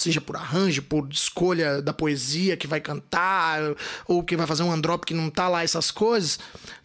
[0.00, 3.60] seja por arranjo, por escolha da poesia que vai cantar,
[4.06, 6.38] ou que vai fazer um androp que não tá lá, essas coisas,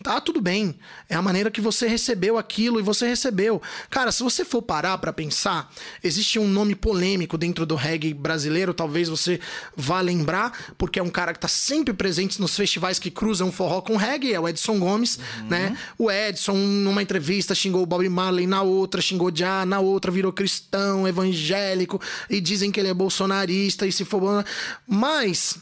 [0.03, 0.75] tá tudo bem.
[1.09, 3.61] É a maneira que você recebeu aquilo e você recebeu.
[3.89, 5.71] Cara, se você for parar para pensar,
[6.03, 9.39] existe um nome polêmico dentro do reggae brasileiro, talvez você
[9.75, 13.81] vá lembrar, porque é um cara que tá sempre presente nos festivais que cruzam forró
[13.81, 15.47] com reggae, é o Edson Gomes, uhum.
[15.47, 15.77] né?
[15.97, 20.33] O Edson, numa entrevista, xingou o Bob Marley, na outra xingou Já, na outra virou
[20.33, 24.43] cristão, evangélico, e dizem que ele é bolsonarista e se for.
[24.87, 25.57] Mas,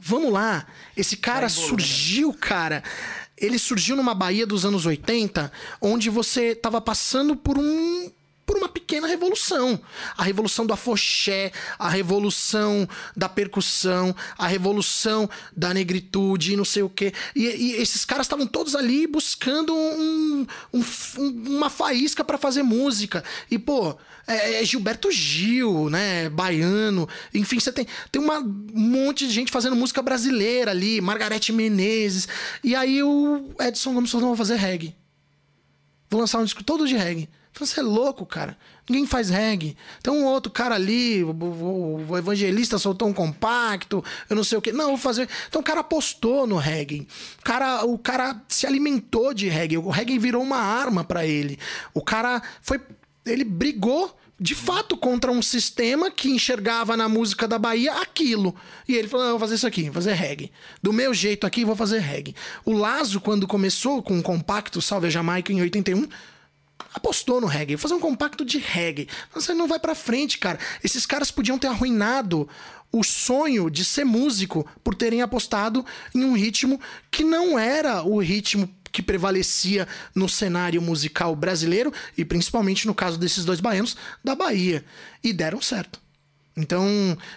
[0.00, 0.66] vamos lá.
[0.96, 2.82] Esse cara surgiu, cara.
[3.36, 8.10] Ele surgiu numa Bahia dos anos 80, onde você tava passando por um
[8.46, 9.78] por uma pequena revolução.
[10.16, 16.88] A revolução do afoxé, a revolução da percussão, a revolução da negritude, não sei o
[16.88, 17.12] quê.
[17.34, 20.84] E, e esses caras estavam todos ali buscando um, um,
[21.56, 23.24] uma faísca para fazer música.
[23.50, 26.28] E, pô, é, é, Gilberto Gil, né?
[26.28, 27.08] Baiano.
[27.34, 32.28] Enfim, você tem, tem uma, um monte de gente fazendo música brasileira ali, Margarete Menezes.
[32.62, 34.94] E aí o Edson Gomes falou: não, vou fazer reggae.
[36.08, 37.28] Vou lançar um disco todo de reggae.
[37.58, 38.56] Você é louco, cara.
[38.88, 39.76] Ninguém faz reggae.
[40.02, 44.58] Tem um outro cara ali, o, o, o, evangelista soltou um compacto, eu não sei
[44.58, 44.72] o que.
[44.72, 45.28] Não, vou fazer.
[45.48, 47.08] Então o cara apostou no reggae.
[47.40, 49.78] O cara, o cara se alimentou de reggae.
[49.78, 51.58] O reggae virou uma arma para ele.
[51.94, 52.80] O cara foi.
[53.24, 58.54] Ele brigou de fato contra um sistema que enxergava na música da Bahia aquilo.
[58.86, 60.52] E ele falou: vou fazer isso aqui, vou fazer reggae.
[60.82, 62.34] Do meu jeito aqui, vou fazer reggae.
[62.64, 66.06] O Lazo, quando começou com o compacto Salve a Jamaica em 81,
[66.94, 69.08] apostou no reggae, fazer um compacto de reggae.
[69.34, 70.58] Você não vai para frente, cara.
[70.82, 72.48] Esses caras podiam ter arruinado
[72.90, 75.84] o sonho de ser músico por terem apostado
[76.14, 76.80] em um ritmo
[77.10, 83.18] que não era o ritmo que prevalecia no cenário musical brasileiro e principalmente no caso
[83.18, 84.84] desses dois baianos da Bahia.
[85.22, 86.00] E deram certo.
[86.56, 86.88] Então,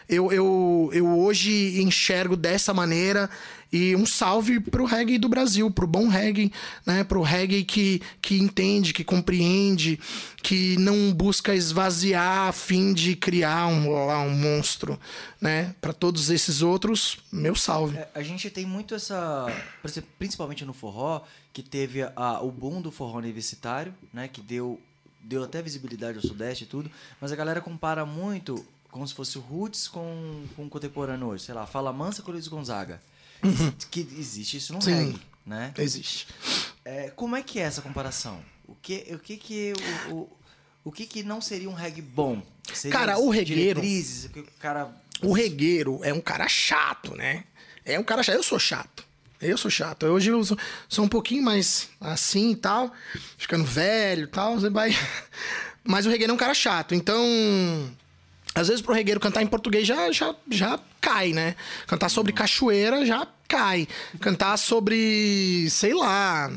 [0.07, 3.29] eu, eu, eu hoje enxergo dessa maneira
[3.71, 6.51] e um salve pro reggae do Brasil, pro bom reggae,
[6.85, 7.03] né?
[7.03, 9.99] Pro reggae que, que entende, que compreende,
[10.41, 14.99] que não busca esvaziar a fim de criar um, lá, um monstro,
[15.39, 15.75] né?
[15.79, 17.97] Para todos esses outros, meu salve.
[17.97, 19.45] É, a gente tem muito essa,
[20.17, 21.21] principalmente no forró,
[21.53, 24.27] que teve a, o boom do forró universitário, né?
[24.27, 24.81] Que deu,
[25.21, 26.89] deu até visibilidade ao Sudeste e tudo,
[27.21, 31.43] mas a galera compara muito como se fosse o Roots com, com o contemporâneo hoje.
[31.43, 32.99] Sei lá, Fala Mansa com Luiz Gonzaga.
[33.91, 34.93] Que existe isso no Sim.
[34.93, 35.73] reggae, né?
[35.77, 36.27] Existe.
[36.85, 38.43] É, como é que é essa comparação?
[38.67, 39.73] O que, o que que
[40.09, 40.37] o, o,
[40.85, 42.41] o que que não seria um reggae bom?
[42.73, 44.93] Seria Cara, o regueiro- o cara
[45.23, 47.43] O regueiro é um cara chato, né?
[47.85, 48.35] É um cara chato.
[48.35, 49.03] Eu sou chato.
[49.41, 50.05] Eu sou chato.
[50.05, 50.57] Hoje eu sou,
[50.87, 52.91] sou um pouquinho mais assim e tal,
[53.37, 54.55] ficando velho e tal.
[55.83, 56.93] Mas o regueiro é um cara chato.
[56.93, 57.23] Então,
[58.55, 61.55] às vezes pro regueiro cantar em português já, já, já cai, né?
[61.87, 63.87] Cantar sobre cachoeira já cai.
[64.19, 66.51] Cantar sobre, sei lá,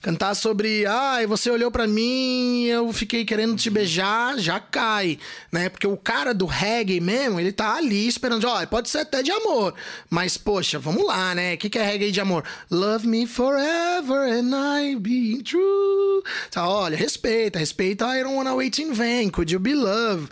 [0.00, 5.18] Cantar sobre, ai, você olhou pra mim, eu fiquei querendo te beijar, já cai,
[5.52, 5.68] né?
[5.68, 9.30] Porque o cara do reggae mesmo, ele tá ali esperando, ó, pode ser até de
[9.30, 9.74] amor,
[10.08, 11.52] mas poxa, vamos lá, né?
[11.52, 12.44] O que, que é reggae de amor?
[12.70, 16.22] Love me forever and I be true.
[16.50, 20.30] Tá, olha, respeita, respeita, I don't wanna wait in vain, could you be love?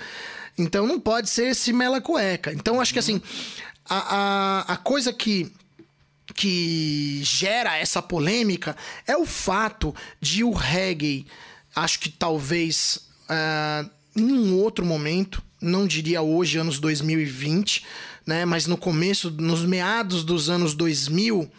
[0.56, 2.54] Então não pode ser esse mela cueca.
[2.54, 3.20] Então acho que assim,
[3.88, 4.16] a,
[4.66, 5.52] a, a coisa que
[6.34, 8.76] que gera essa polêmica
[9.06, 11.26] é o fato de o reggae,
[11.74, 13.84] acho que talvez ah,
[14.16, 17.84] em um outro momento, não diria hoje, anos 2020,
[18.26, 21.50] né, mas no começo, nos meados dos anos 2000,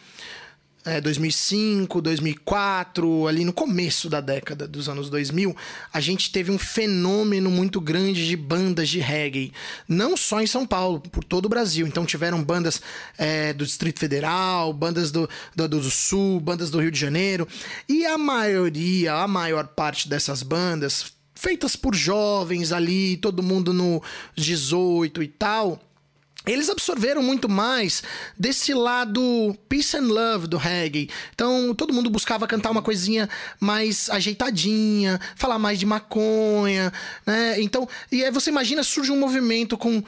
[0.86, 5.56] é, 2005, 2004, ali no começo da década dos anos 2000,
[5.92, 9.52] a gente teve um fenômeno muito grande de bandas de reggae.
[9.88, 11.86] Não só em São Paulo, por todo o Brasil.
[11.86, 12.82] Então tiveram bandas
[13.18, 17.48] é, do Distrito Federal, bandas do, do, do Sul, bandas do Rio de Janeiro.
[17.88, 24.02] E a maioria, a maior parte dessas bandas, feitas por jovens ali, todo mundo no
[24.36, 25.80] 18 e tal
[26.46, 28.02] eles absorveram muito mais
[28.38, 31.10] desse lado peace and love do reggae.
[31.34, 33.30] Então, todo mundo buscava cantar uma coisinha
[33.60, 36.94] mais ajeitadinha, falar mais de maconha,
[37.26, 37.62] né?
[37.62, 40.04] Então, e aí você imagina surge um movimento com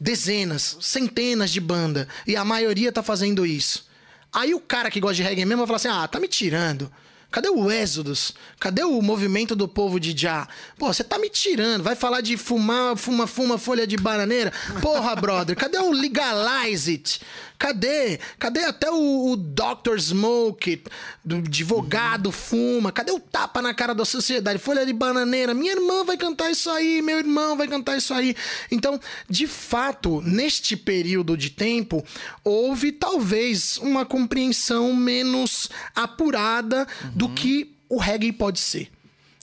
[0.00, 3.86] dezenas, centenas de banda e a maioria tá fazendo isso.
[4.32, 6.90] Aí o cara que gosta de reggae mesmo vai falar assim: "Ah, tá me tirando".
[7.30, 8.32] Cadê o Êxodos?
[8.58, 10.48] Cadê o movimento do povo de Já?
[10.78, 11.82] Pô, você tá me tirando.
[11.82, 14.50] Vai falar de fumar, fuma, fuma folha de bananeira?
[14.80, 17.20] Porra, brother, cadê o Legalize It?
[17.58, 18.20] Cadê?
[18.38, 19.98] Cadê até o, o Dr.
[19.98, 20.84] Smoke,
[21.24, 22.92] do advogado fuma?
[22.92, 24.60] Cadê o tapa na cara da sociedade?
[24.60, 25.52] Folha de bananeira.
[25.52, 28.36] Minha irmã vai cantar isso aí, meu irmão vai cantar isso aí.
[28.70, 32.04] Então, de fato, neste período de tempo,
[32.44, 38.88] houve talvez uma compreensão menos apurada do que o reggae pode ser.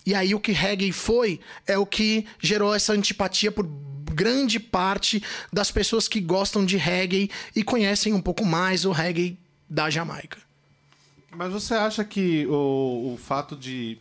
[0.06, 3.68] E aí o que reggae foi é o que gerou essa antipatia por
[4.16, 5.22] grande parte
[5.52, 9.38] das pessoas que gostam de reggae e conhecem um pouco mais o reggae
[9.70, 10.38] da Jamaica.
[11.36, 13.98] Mas você acha que o, o fato de,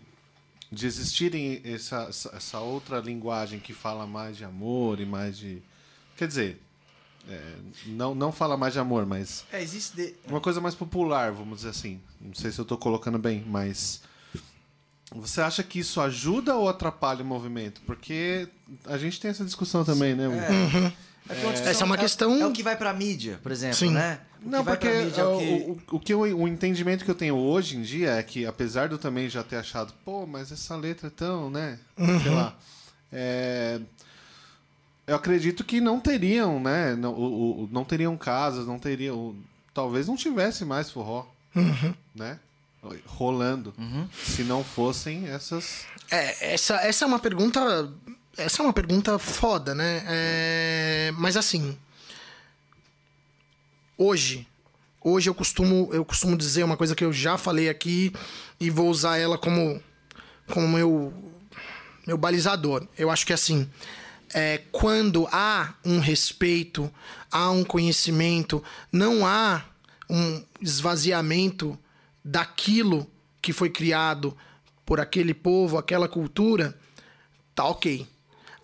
[0.71, 5.61] de existirem essa, essa- outra linguagem que fala mais de amor e mais de.
[6.17, 6.61] Quer dizer,
[7.29, 7.55] é,
[7.87, 9.97] não, não fala mais de amor, mas É, existe.
[9.97, 12.01] de- uma coisa mais popular, vamos dizer assim.
[12.21, 14.01] Não sei se eu estou colocando bem, mas.
[15.13, 17.81] Você acha que isso ajuda ou atrapalha o movimento?
[17.87, 18.49] Porque
[18.87, 20.25] a gente tem essa discussão também, né?
[21.29, 23.51] É que uma discussão- Essa é uma questão- É, o que vai pra mídia, por
[23.53, 23.91] exemplo, Sim.
[23.91, 24.21] né?
[24.45, 25.45] O Não, que porque mídia é o que.
[25.45, 28.45] o, o, o que eu- o entendimento que eu tenho hoje em dia é que,
[28.45, 31.79] apesar de eu também já ter achado, pô, mas essa letra é tão, né?
[32.23, 32.55] Sei lá.
[33.13, 33.81] é,
[35.07, 36.95] eu acredito que não teriam, né?
[36.95, 39.35] Não, o- o- não teriam casas, não teriam.
[39.73, 41.27] Talvez não tivesse mais forró,
[42.15, 42.39] né?
[43.07, 43.73] Rolando.
[44.27, 45.87] Se não fossem essas.
[46.11, 47.91] É, essa, essa é uma pergunta.
[48.37, 50.03] Essa é uma pergunta foda, né?
[50.07, 51.77] É, mas assim.
[53.97, 54.47] Hoje.
[55.01, 58.13] Hoje eu costumo, eu costumo dizer uma coisa que eu já falei aqui
[58.59, 59.81] e vou usar ela como,
[60.51, 61.13] como meu,
[62.07, 62.89] meu balizador.
[62.99, 63.69] Eu acho que assim.
[64.33, 66.93] É, quando há um respeito,
[67.31, 69.63] há um conhecimento, não há
[70.11, 71.79] um esvaziamento
[72.25, 73.09] daquilo
[73.41, 74.37] que foi criado
[74.85, 76.77] por aquele povo, aquela cultura,
[77.55, 78.09] tá ok.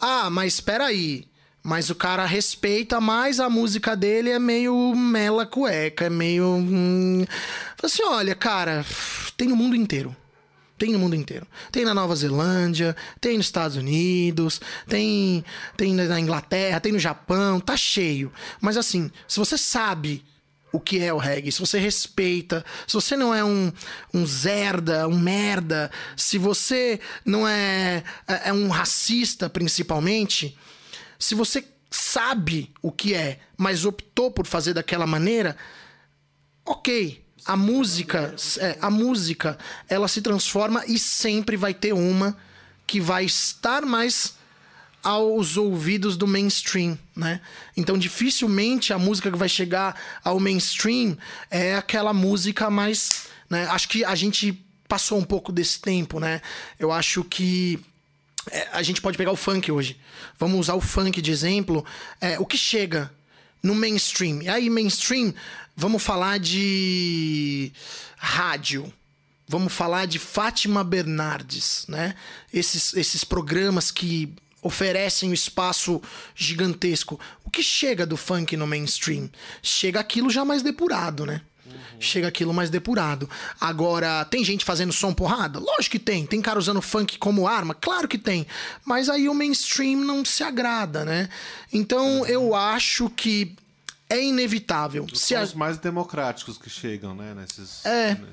[0.01, 1.29] Ah, mas espera aí.
[1.63, 6.47] Mas o cara respeita, mas a música dele é meio mela cueca, é meio.
[6.47, 7.25] Hum...
[7.83, 8.85] Assim: olha, cara,
[9.37, 10.17] tem no mundo inteiro.
[10.79, 11.47] Tem no mundo inteiro.
[11.71, 15.45] Tem na Nova Zelândia, tem nos Estados Unidos, tem,
[15.77, 18.33] tem na Inglaterra, tem no Japão, tá cheio.
[18.63, 20.25] Mas assim, se você sabe
[20.73, 23.73] o que é o reggae, se você respeita, se você não é um,
[24.15, 30.57] um zerda, um merda, se você não é, é, é um racista principalmente,
[31.19, 35.57] se você sabe o que é, mas optou por fazer daquela maneira,
[36.65, 37.25] ok.
[37.47, 42.37] A música, é, a música, ela se transforma e sempre vai ter uma
[42.87, 44.35] que vai estar mais
[45.03, 47.41] aos ouvidos do mainstream, né?
[47.77, 51.17] Então dificilmente a música que vai chegar ao mainstream
[51.51, 53.67] é aquela música mais, né?
[53.67, 54.53] Acho que a gente
[54.89, 56.43] passou um pouco desse tempo, né?
[56.79, 57.79] Eu acho que
[58.51, 59.99] é, a gente pode pegar o funk hoje.
[60.39, 61.85] Vamos usar o funk de exemplo.
[62.21, 63.11] É, o que chega
[63.63, 64.43] no mainstream?
[64.43, 65.35] E aí, mainstream,
[65.77, 67.73] vamos falar de
[68.17, 68.93] rádio.
[69.47, 72.15] Vamos falar de Fátima Bernardes, né?
[72.53, 74.33] Esses, esses programas que
[74.63, 76.01] oferecem um espaço
[76.35, 77.19] gigantesco.
[77.45, 79.31] O que chega do funk no mainstream?
[79.63, 81.41] Chega aquilo já mais depurado, né?
[81.99, 83.29] Chega aquilo mais depurado.
[83.61, 85.59] Agora, tem gente fazendo som porrada?
[85.59, 86.25] Lógico que tem.
[86.25, 87.75] Tem cara usando funk como arma?
[87.75, 88.47] Claro que tem.
[88.85, 91.29] Mas aí o mainstream não se agrada, né?
[91.71, 93.55] Então eu acho que
[94.11, 95.07] é inevitável.
[95.11, 97.33] Os a- mais democráticos que chegam, né?
[97.35, 98.15] Nesses, É.
[98.17, 98.27] né?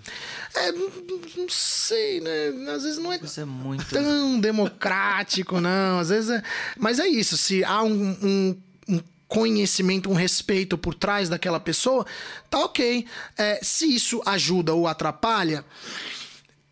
[0.55, 0.89] É, não
[1.37, 2.47] não sei, né?
[2.75, 3.85] Às vezes não é Isso é muito.
[3.85, 5.99] tão democrático, não.
[5.99, 6.43] Às vezes é...
[6.77, 12.05] Mas é isso, se há um, um- um conhecimento, um respeito por trás daquela pessoa,
[12.49, 13.05] tá ok.
[13.37, 15.63] É, se isso ajuda ou atrapalha,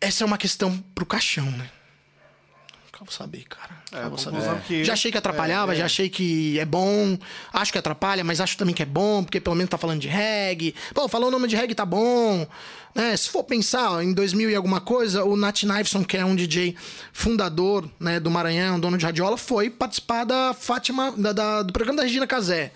[0.00, 1.70] essa é uma questão pro caixão, né?
[3.00, 3.70] Vou saber, cara.
[3.92, 4.40] É, vou saber.
[4.66, 5.78] que- Já achei que atrapalhava, é, é.
[5.80, 7.18] já achei que é bom.
[7.52, 10.08] Acho que atrapalha, mas acho também que é bom, porque pelo menos tá falando de
[10.08, 10.74] reggae.
[10.94, 12.46] Pô, falou o nome de reggae, tá bom.
[12.94, 13.14] Né?
[13.16, 16.34] Se for pensar, ó, em 2000 e alguma coisa, o Nat Knifeson, que é um
[16.34, 16.74] DJ
[17.12, 21.98] fundador né, do Maranhão, dono de radiola, foi participar da Fátima, da- da- do programa
[21.98, 22.72] da Regina Casé.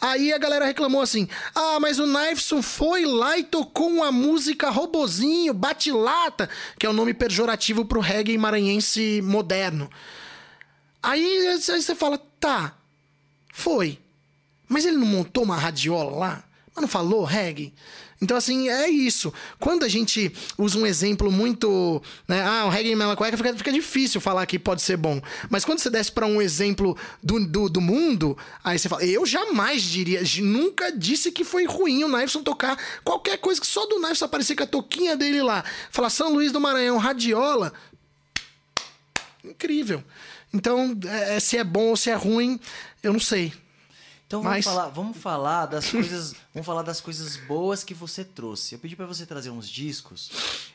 [0.00, 4.70] Aí a galera reclamou assim: ah, mas o Knifeson foi lá e tocou uma música
[4.70, 6.48] robozinho, bate-lata,
[6.78, 9.90] que é o nome pejorativo pro reggae maranhense moderno.
[11.02, 12.74] Aí, aí você fala: tá,
[13.52, 13.98] foi.
[14.68, 16.44] Mas ele não montou uma radiola lá?
[16.74, 17.72] Mas não falou reggae?
[18.20, 19.32] Então, assim, é isso.
[19.60, 22.02] Quando a gente usa um exemplo muito.
[22.26, 25.20] Né, ah, o reggae em mela cueca, fica, fica difícil falar que pode ser bom.
[25.50, 29.04] Mas quando você desce pra um exemplo do, do, do mundo, aí você fala.
[29.04, 33.86] Eu jamais diria, nunca disse que foi ruim o Knifeson tocar qualquer coisa que só
[33.86, 35.62] do Knifeson aparecer com a toquinha dele lá.
[35.90, 37.72] Falar São Luís do Maranhão, radiola.
[39.44, 40.02] Incrível.
[40.52, 42.58] Então, é, se é bom ou se é ruim,
[43.02, 43.52] eu não sei.
[44.26, 48.24] Então vamos Mas- falar, vamos falar das coisas, vamos falar das coisas boas que você
[48.24, 48.74] trouxe.
[48.74, 50.30] Eu pedi pra você trazer uns discos.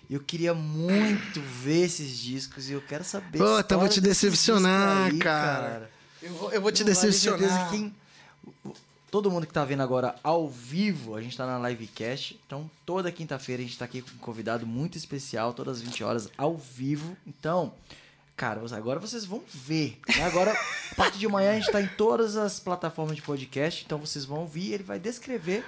[0.09, 3.37] E eu queria muito ver esses discos e eu quero saber.
[3.39, 5.91] Puta, vou te desses decepcionar, aí, cara.
[6.21, 7.69] Eu vou, eu vou te Não vale decepcionar.
[7.69, 7.95] que quem-
[9.09, 12.39] Todo mundo que tá vendo agora ao vivo, a gente tá na livecast.
[12.47, 16.01] Então, toda quinta-feira a gente tá aqui com um convidado muito especial, todas as 20
[16.01, 17.17] horas, ao vivo.
[17.27, 17.73] Então,
[18.35, 19.99] cara, agora vocês vão ver.
[20.17, 20.23] né?
[20.25, 20.51] Agora,
[20.91, 23.83] a partir de amanhã, a gente tá em todas as plataformas de podcast.
[23.85, 25.63] Então, vocês vão ouvir, ele vai descrever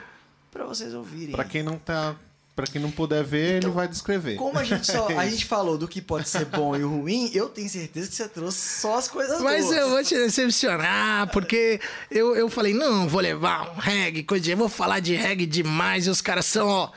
[0.52, 1.36] pra vocês ouvirem.
[1.36, 2.16] Pra quem não tá.
[2.56, 4.36] Para quem não puder ver, Então, ele vai descrever.
[4.36, 5.08] Como a gente só.
[5.18, 8.16] A gente falou do que pode ser bom e o ruim, eu tenho certeza que
[8.16, 9.76] você trouxe só as coisas Mas boas.
[9.78, 11.82] eu vou te decepcionar, porque
[12.12, 15.48] eu, eu falei, não, vou levar um reggae, coisa de, eu vou falar de reggae
[15.48, 16.92] demais, e os caras são, ó,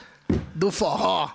[0.55, 1.31] do forró.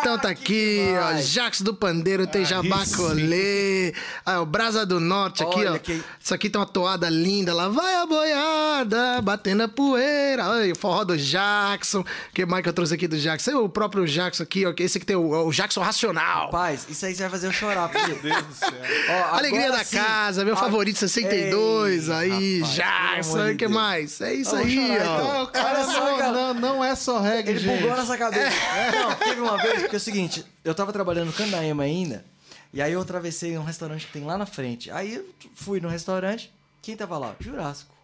[0.00, 1.16] Então tá aqui, ó.
[1.20, 3.94] Jax do Pandeiro, tem Aí Jabacolê,
[4.26, 5.78] ah, o Brasa do Norte aqui, Olha ó.
[5.78, 10.48] que- Isso aqui tem uma toada linda, lá vai a boiada, batendo a poeira.
[10.48, 12.04] Olha, o forró do Jackson.
[12.34, 13.52] que mais que eu trouxe aqui do Jackson?
[13.58, 16.46] O próprio Jackson aqui, ó, que esse aqui tem o, o Jackson Racional.
[16.46, 18.12] Rapaz, isso aí você vai fazer eu chorar, porque...
[18.12, 18.70] Meu Deus do céu.
[19.10, 19.96] Ó, Alegria da sim.
[19.96, 23.70] casa, meu Ah, favorito 62, ei, aí, rapaz, Jackson, o que Deus.
[23.72, 24.20] mais?
[24.20, 24.94] É isso Eu aí, ó.
[24.94, 25.34] então.
[25.34, 27.80] Não, cara, só, não, não, não é só reggae, Ele gente.
[27.82, 28.50] bugou nessa cabeça.
[28.92, 32.24] Não, teve uma vez, porque é o seguinte, eu tava trabalhando no Canaima ainda,
[32.72, 34.90] e aí eu atravessei um restaurante que tem lá na frente.
[34.90, 37.36] Aí eu fui no restaurante, quem tava lá?
[37.38, 37.94] Jurássico.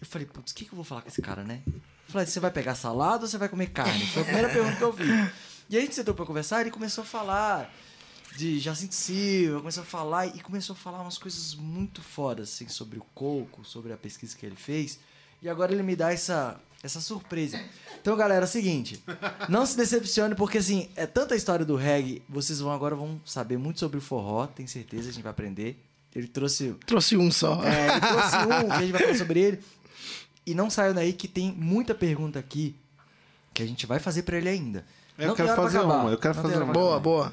[0.00, 1.62] Eu falei, putz, o que, que eu vou falar com esse cara, né?
[1.66, 4.06] Eu falei, você vai pegar salada ou você vai comer carne?
[4.06, 5.08] Foi a primeira pergunta que eu vi.
[5.70, 7.70] E aí a gente sentou pra conversar ele começou a falar
[8.36, 12.68] de Jacinto Silva, começou a falar e começou a falar umas coisas muito fodas, assim,
[12.68, 14.98] sobre o coco, sobre a pesquisa que ele fez.
[15.42, 17.60] E agora ele me dá essa, essa surpresa.
[18.00, 19.02] Então, galera, é o seguinte,
[19.48, 23.58] não se decepcione, porque assim, é tanta história do reggae, vocês vão agora vão saber
[23.58, 25.76] muito sobre o forró, tenho certeza, a gente vai aprender.
[26.14, 26.74] Ele trouxe.
[26.86, 27.62] Trouxe um só.
[27.64, 29.60] É, ele trouxe um que a gente vai falar sobre ele.
[30.46, 32.74] E não saiu daí que tem muita pergunta aqui
[33.52, 34.84] que a gente vai fazer pra ele ainda.
[35.18, 36.72] Eu Não tem quero fazer uma, eu quero Não fazer tem uma.
[36.72, 37.00] Boa, acabar.
[37.02, 37.32] boa.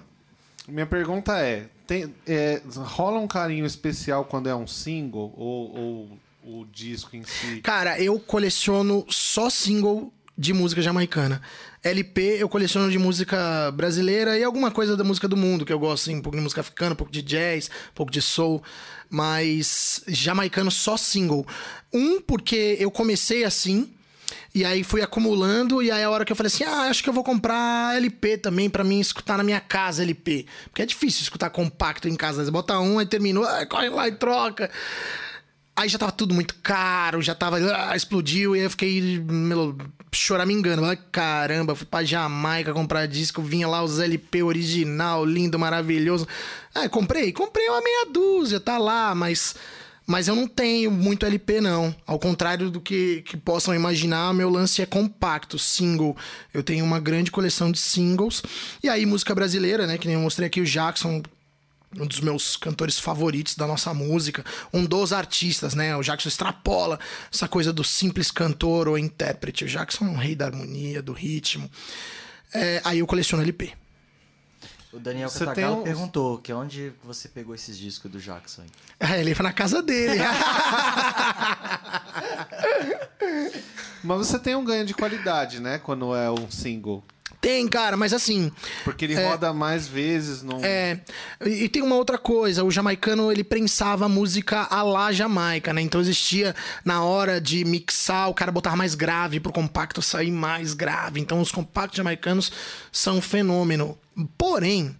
[0.67, 6.19] Minha pergunta é, tem, é, rola um carinho especial quando é um single ou, ou
[6.45, 7.61] o disco em si?
[7.61, 11.41] Cara, eu coleciono só single de música jamaicana.
[11.83, 15.79] LP eu coleciono de música brasileira e alguma coisa da música do mundo, que eu
[15.79, 18.61] gosto, assim, um pouco de música africana, um pouco de jazz, um pouco de soul,
[19.09, 21.45] mas jamaicano só single.
[21.93, 23.93] Um, porque eu comecei assim,
[24.53, 27.09] e aí fui acumulando, e aí a hora que eu falei assim, ah, acho que
[27.09, 30.45] eu vou comprar LP também pra mim escutar na minha casa LP.
[30.65, 32.45] Porque é difícil escutar compacto em casa, né?
[32.45, 34.71] Você bota um, aí terminou, ah, corre lá e troca.
[35.77, 37.57] Aí já tava tudo muito caro, já tava.
[37.57, 39.77] ah, explodiu, e aí eu fiquei meu,
[40.13, 40.85] choramingando.
[40.85, 46.25] Ai, caramba, fui pra Jamaica comprar disco, vinha lá os LP original, lindo, maravilhoso.
[46.73, 47.33] Ah, comprei?
[47.33, 49.55] Comprei uma meia dúzia, tá lá, mas.
[50.07, 51.93] Mas eu não tenho muito LP, não.
[52.05, 56.15] Ao contrário do que, que possam imaginar, meu lance é compacto, single.
[56.53, 58.43] Eu tenho uma grande coleção de singles.
[58.83, 59.97] E aí, música brasileira, né?
[59.97, 61.23] Que nem eu mostrei aqui, o Jackson,
[61.99, 64.43] um dos meus cantores favoritos da nossa música,
[64.73, 65.95] um dos artistas, né?
[65.95, 66.99] O Jackson extrapola
[67.33, 69.63] essa coisa do simples cantor ou intérprete.
[69.65, 71.69] O Jackson é um rei da harmonia, do ritmo.
[72.53, 73.73] É, aí eu coleciono LP.
[74.93, 78.61] O Daniel Você um- perguntou que onde você pegou esses discos do Jackson.
[78.61, 78.69] aí?
[79.11, 80.21] É, ele foi na casa dele.
[84.03, 85.79] Mas você tem um ganho de qualidade, né?
[85.79, 87.03] Quando é um single.
[87.45, 88.51] Tem, cara, mas assim.
[88.83, 90.41] Porque ele roda mais vezes.
[90.41, 90.63] Não...
[90.63, 91.01] É,
[91.45, 95.73] e e tem uma outra coisa, o jamaicano ele prensava a música a lá Jamaica,
[95.73, 95.81] né?
[95.81, 100.75] Então existia na hora de mixar, o cara botava mais grave pro compacto sair mais
[100.75, 101.19] grave.
[101.19, 102.51] Então os compactos jamaicanos
[102.91, 103.97] são um fenômeno.
[104.37, 104.95] Porém,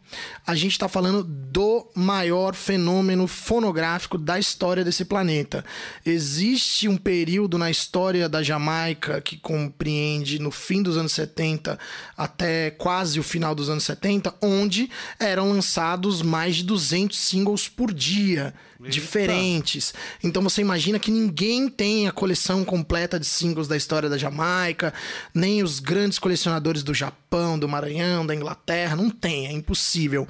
[0.46, 5.64] a gente tá falando do maior fenômeno fonográfico da história desse planeta.
[6.06, 11.80] Existe um período na história da Jamaica que compreende no fim dos anos 70
[12.18, 17.94] até quase o final dos anos 70, onde eram lançados mais de 200 singles por
[17.94, 18.54] dia,
[18.88, 19.94] diferentes.
[20.24, 24.94] Então você imagina que ninguém tem a coleção completa de singles da história da Jamaica,
[25.34, 30.28] nem os grandes colecionadores do Japão, do Maranhão, da Inglaterra, não tem, é impossível.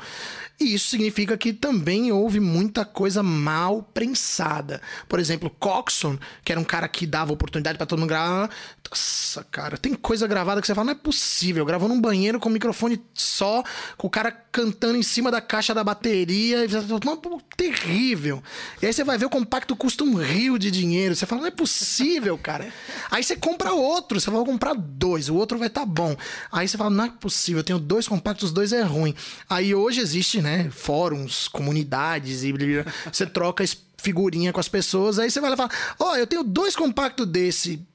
[0.60, 4.82] E isso significa que também houve muita coisa mal prensada.
[5.08, 8.50] Por exemplo, Coxon, que era um cara que dava oportunidade pra todo mundo gravar.
[8.90, 11.66] Nossa, cara, tem coisa gravada que você fala, não é possível.
[11.66, 13.64] Gravou num banheiro com o microfone só,
[13.98, 16.64] com o cara cantando em cima da caixa da bateria.
[16.64, 18.42] E você fala, "Não, pô, terrível.
[18.82, 21.16] E aí você vai ver o compacto custa um rio de dinheiro.
[21.16, 22.72] Você fala, não é possível, cara.
[23.12, 26.16] Aí você compra outro, você vai comprar dois, o outro vai estar tá bom.
[26.52, 29.16] Aí você fala, não é possível, eu tenho dois compactos, dois é ruim.
[29.50, 33.64] Aí hoje existe, né, fóruns, comunidades e blá, blá, você troca
[33.98, 37.26] figurinha com as pessoas, aí você vai lá e fala, ó, eu tenho dois compactos
[37.26, 37.86] desse.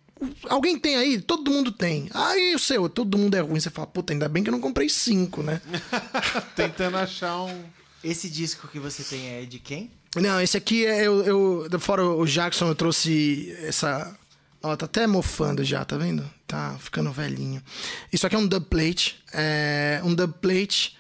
[0.49, 1.21] Alguém tem aí?
[1.21, 2.09] Todo mundo tem.
[2.13, 3.61] Aí o seu, todo mundo é ruim.
[3.61, 5.61] Você fala, puta, ainda bem que eu não comprei cinco, né?
[6.55, 7.65] Tentando achar um.
[8.03, 9.91] Esse disco que você tem é de quem?
[10.17, 14.17] Não, esse aqui é eu, eu fora o Jackson, eu trouxe essa.
[14.63, 16.29] Ó, tá até mofando já, tá vendo?
[16.47, 17.63] Tá ficando velhinho.
[18.13, 19.23] Isso aqui é um dubplate.
[19.33, 20.99] É um dubplate.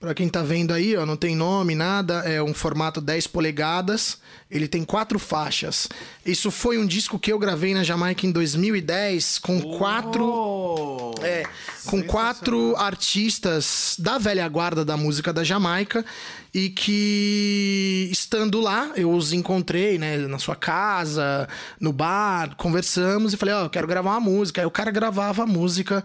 [0.00, 2.20] Pra quem tá vendo aí, ó, não tem nome, nada.
[2.20, 4.18] É um formato 10 polegadas.
[4.50, 5.88] Ele tem quatro faixas.
[6.26, 10.24] Isso foi um disco que eu gravei na Jamaica em 2010 com quatro.
[10.24, 11.14] Oh!
[11.22, 11.44] É,
[11.86, 16.04] com quatro artistas da velha guarda da música da Jamaica
[16.52, 21.48] e que estando lá eu os encontrei, né, na sua casa,
[21.78, 24.60] no bar, conversamos e falei, ó, eu quero gravar uma música.
[24.60, 26.04] Aí o cara gravava a música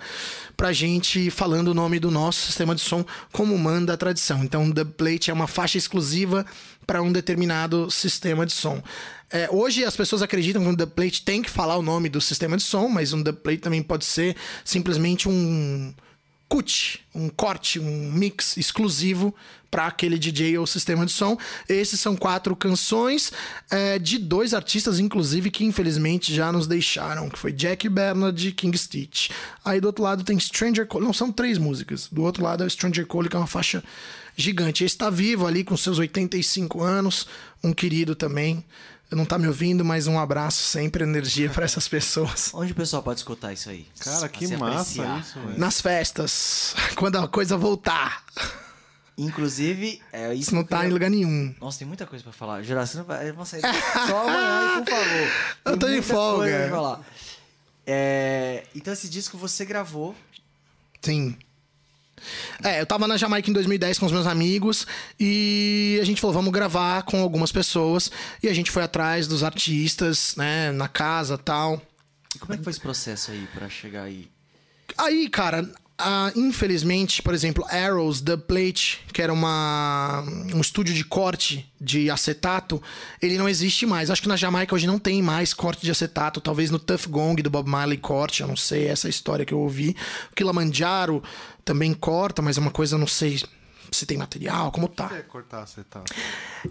[0.56, 4.44] pra gente falando o nome do nosso sistema de som como manda a tradição.
[4.44, 6.46] Então, The Plate é uma faixa exclusiva
[6.86, 8.82] para um determinado sistema de som.
[9.32, 12.56] É, hoje as pessoas acreditam que um dubplate tem que falar o nome do sistema
[12.56, 15.94] de som, mas um dubplate também pode ser simplesmente um
[16.48, 19.34] cut, um corte, um mix exclusivo
[19.70, 21.38] para aquele DJ ou sistema de som.
[21.68, 23.34] Esses são quatro canções
[23.70, 28.52] é, de dois artistas, inclusive, que infelizmente já nos deixaram, que foi Jack Bernard e
[28.54, 29.32] King Stitch.
[29.66, 32.08] Aí do outro lado tem Stranger Cole, não, são três músicas.
[32.10, 33.84] Do outro lado é Stranger Cole, que é uma faixa
[34.36, 34.84] gigante.
[34.84, 37.28] Esse está vivo ali com seus 85 anos,
[37.64, 38.64] um querido também.
[39.12, 42.52] Não tá me ouvindo, mas um abraço, sempre energia para essas pessoas.
[42.56, 43.88] Onde o pessoal pode escutar isso aí?
[44.00, 45.20] Cara, que massa apreciar.
[45.20, 45.60] isso, velho.
[45.60, 48.24] Nas festas, quando a coisa voltar.
[49.18, 51.56] Inclusive, é isso Isso não tá eu em lugar nenhum.
[51.62, 52.62] Nossa, tem muita coisa pra falar.
[52.64, 53.62] Não vai, vamos sair
[54.08, 55.30] só amanhã, por favor.
[55.64, 56.44] Tem Eu tô de folga.
[56.44, 57.02] coisa pra falar.
[57.88, 60.16] É, então esse disco você gravou.
[61.02, 61.38] Sim.
[62.64, 64.86] É, eu tava na Jamaica em 2010 com os meus amigos
[65.20, 68.12] e a gente falou, vamos gravar com algumas pessoas.
[68.42, 71.82] E a gente foi atrás dos artistas, né, na casa tal.
[72.36, 74.30] E como é que foi esse processo aí pra chegar aí?
[74.98, 80.24] Aí, cara, ah, infelizmente, por exemplo, Arrows, The Plate, que era uma,
[80.54, 82.82] um estúdio de corte de acetato,
[83.22, 84.12] ele não existe mais.
[84.12, 86.42] Acho que na Jamaica hoje não tem mais corte de acetato.
[86.42, 89.54] Talvez no Tough Gong do Bob Marley corte, eu não sei, essa é história que
[89.54, 89.96] eu ouvi.
[90.32, 91.24] O Kilimanjaro
[91.64, 93.42] também corta, mas é uma coisa, eu não sei
[93.90, 95.10] se tem material, como tá.
[95.14, 96.14] É cortar acetato.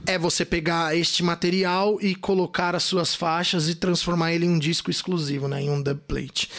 [0.06, 4.58] É você pegar este material e colocar as suas faixas e transformar ele em um
[4.58, 5.62] disco exclusivo, né?
[5.62, 6.50] Em um dubplate.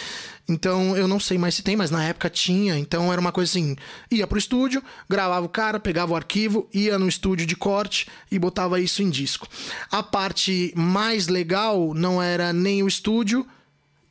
[0.48, 2.78] Então eu não sei mais se tem, mas na época tinha.
[2.78, 3.76] Então era uma coisa assim:
[4.12, 8.38] ia pro estúdio, gravava o cara, pegava o arquivo, ia no estúdio de corte e
[8.38, 9.48] botava isso em disco.
[9.92, 13.46] A parte mais legal não era nem o estúdio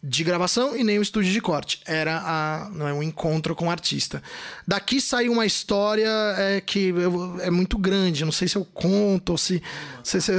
[0.03, 1.81] de gravação e nem o estúdio de corte.
[1.87, 4.23] Era a, não é, um encontro com o artista.
[4.67, 8.25] Daqui saiu uma história é, que eu- é muito grande.
[8.25, 9.63] Não sei se eu conto ou se.
[10.03, 10.33] se, se-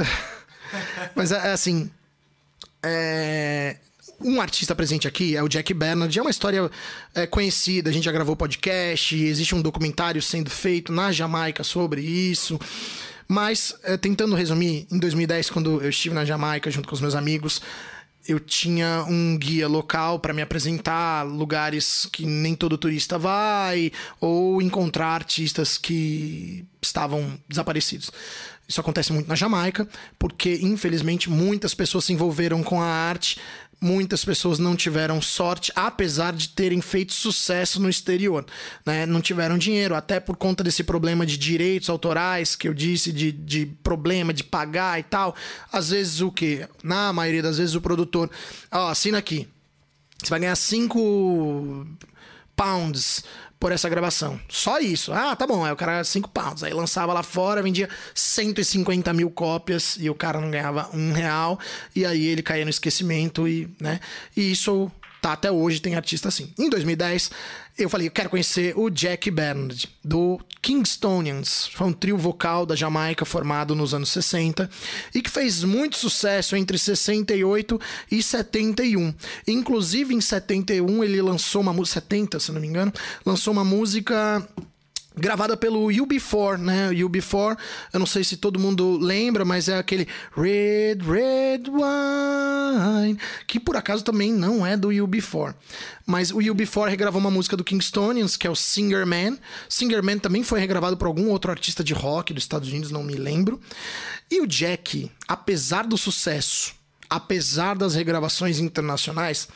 [1.16, 1.90] Mas é, é assim.
[2.82, 3.76] é,
[4.20, 6.18] Um artista presente aqui é o Jack Bernard.
[6.18, 6.70] É uma história
[7.14, 7.90] é, conhecida.
[7.90, 9.14] A gente já gravou podcast.
[9.14, 12.58] Existe um documentário sendo feito na Jamaica sobre isso.
[13.28, 17.14] Mas, é, tentando resumir, em 2010, quando eu estive na Jamaica junto com os meus
[17.14, 17.60] amigos,
[18.28, 24.60] eu tinha um guia local para me apresentar lugares que nem todo turista vai, ou
[24.60, 28.10] encontrar artistas que estavam desaparecidos.
[28.68, 29.88] Isso acontece muito na Jamaica,
[30.18, 33.38] porque infelizmente muitas pessoas se envolveram com a arte,
[33.80, 38.44] muitas pessoas não tiveram sorte, apesar de terem feito sucesso no exterior.
[38.84, 39.06] Né?
[39.06, 43.30] Não tiveram dinheiro, até por conta desse problema de direitos autorais que eu disse, de,
[43.30, 45.34] de problema de pagar e tal.
[45.72, 46.66] Às vezes o que?
[46.82, 48.30] Na maioria das vezes o produtor,
[48.70, 49.46] ó, assina aqui.
[50.22, 51.86] Você vai ganhar 5
[52.56, 53.22] pounds
[53.58, 54.38] por essa gravação.
[54.48, 55.12] Só isso.
[55.12, 55.64] Ah, tá bom.
[55.64, 56.62] Aí o cara 5 pounds.
[56.62, 61.58] Aí lançava lá fora, vendia 150 mil cópias e o cara não ganhava um real.
[61.94, 64.00] E aí ele caía no esquecimento e, né?
[64.36, 64.90] E isso
[65.28, 66.52] tá até hoje, tem artista assim.
[66.58, 67.30] Em 2010,
[67.78, 71.68] eu falei, eu quero conhecer o Jack Bernard, do Kingstonians.
[71.74, 74.70] Foi um trio vocal da Jamaica formado nos anos 60
[75.14, 77.80] e que fez muito sucesso entre 68
[78.10, 79.14] e 71.
[79.46, 82.92] Inclusive, em 71, ele lançou uma música, 70, se não me engano,
[83.24, 84.46] lançou uma música
[85.16, 86.90] gravada pelo UB4, né?
[86.90, 87.56] O UB4,
[87.92, 90.06] eu não sei se todo mundo lembra, mas é aquele
[90.36, 95.54] Red, Red Wine, que por acaso também não é do UB4.
[96.04, 99.38] Mas o UB4 regravou uma música do Kingstonians, que é o Singer Man.
[99.68, 103.02] Singer Man também foi regravado por algum outro artista de rock dos Estados Unidos, não
[103.02, 103.60] me lembro.
[104.30, 106.74] E o Jack, apesar do sucesso,
[107.08, 109.48] apesar das regravações internacionais,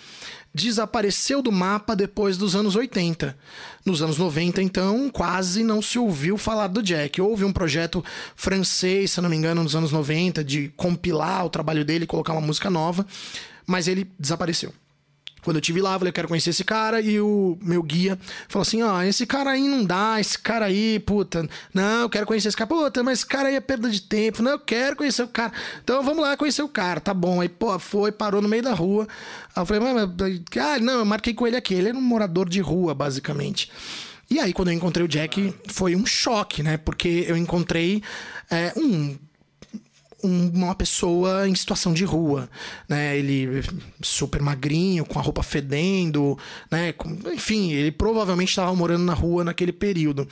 [0.52, 3.36] desapareceu do mapa depois dos anos 80.
[3.84, 7.20] Nos anos 90, então, quase não se ouviu falar do Jack.
[7.20, 8.04] Houve um projeto
[8.34, 12.32] francês, se não me engano, nos anos 90, de compilar o trabalho dele e colocar
[12.32, 13.06] uma música nova,
[13.66, 14.72] mas ele desapareceu.
[15.42, 18.18] Quando eu tive lá, eu falei, eu quero conhecer esse cara, e o meu guia
[18.48, 22.26] falou assim: ó, esse cara aí não dá, esse cara aí, puta, não, eu quero
[22.26, 24.96] conhecer esse cara, puta, mas esse cara aí é perda de tempo, não, eu quero
[24.96, 25.52] conhecer o cara.
[25.82, 27.40] Então vamos lá conhecer o cara, tá bom.
[27.40, 29.06] Aí, pô, foi, parou no meio da rua.
[29.54, 30.08] Aí eu falei, mas,
[30.58, 33.70] ah, não, eu marquei com ele aqui, ele era um morador de rua, basicamente.
[34.30, 36.76] E aí, quando eu encontrei o Jack, foi um choque, né?
[36.76, 38.00] Porque eu encontrei
[38.48, 39.18] é, um
[40.22, 42.48] um- uma pessoa em situação de rua,
[42.88, 43.16] né?
[43.16, 43.62] Ele
[44.02, 46.38] super magrinho, com a roupa fedendo,
[46.70, 46.94] né?
[47.34, 50.28] Enfim, ele provavelmente estava morando na rua naquele período.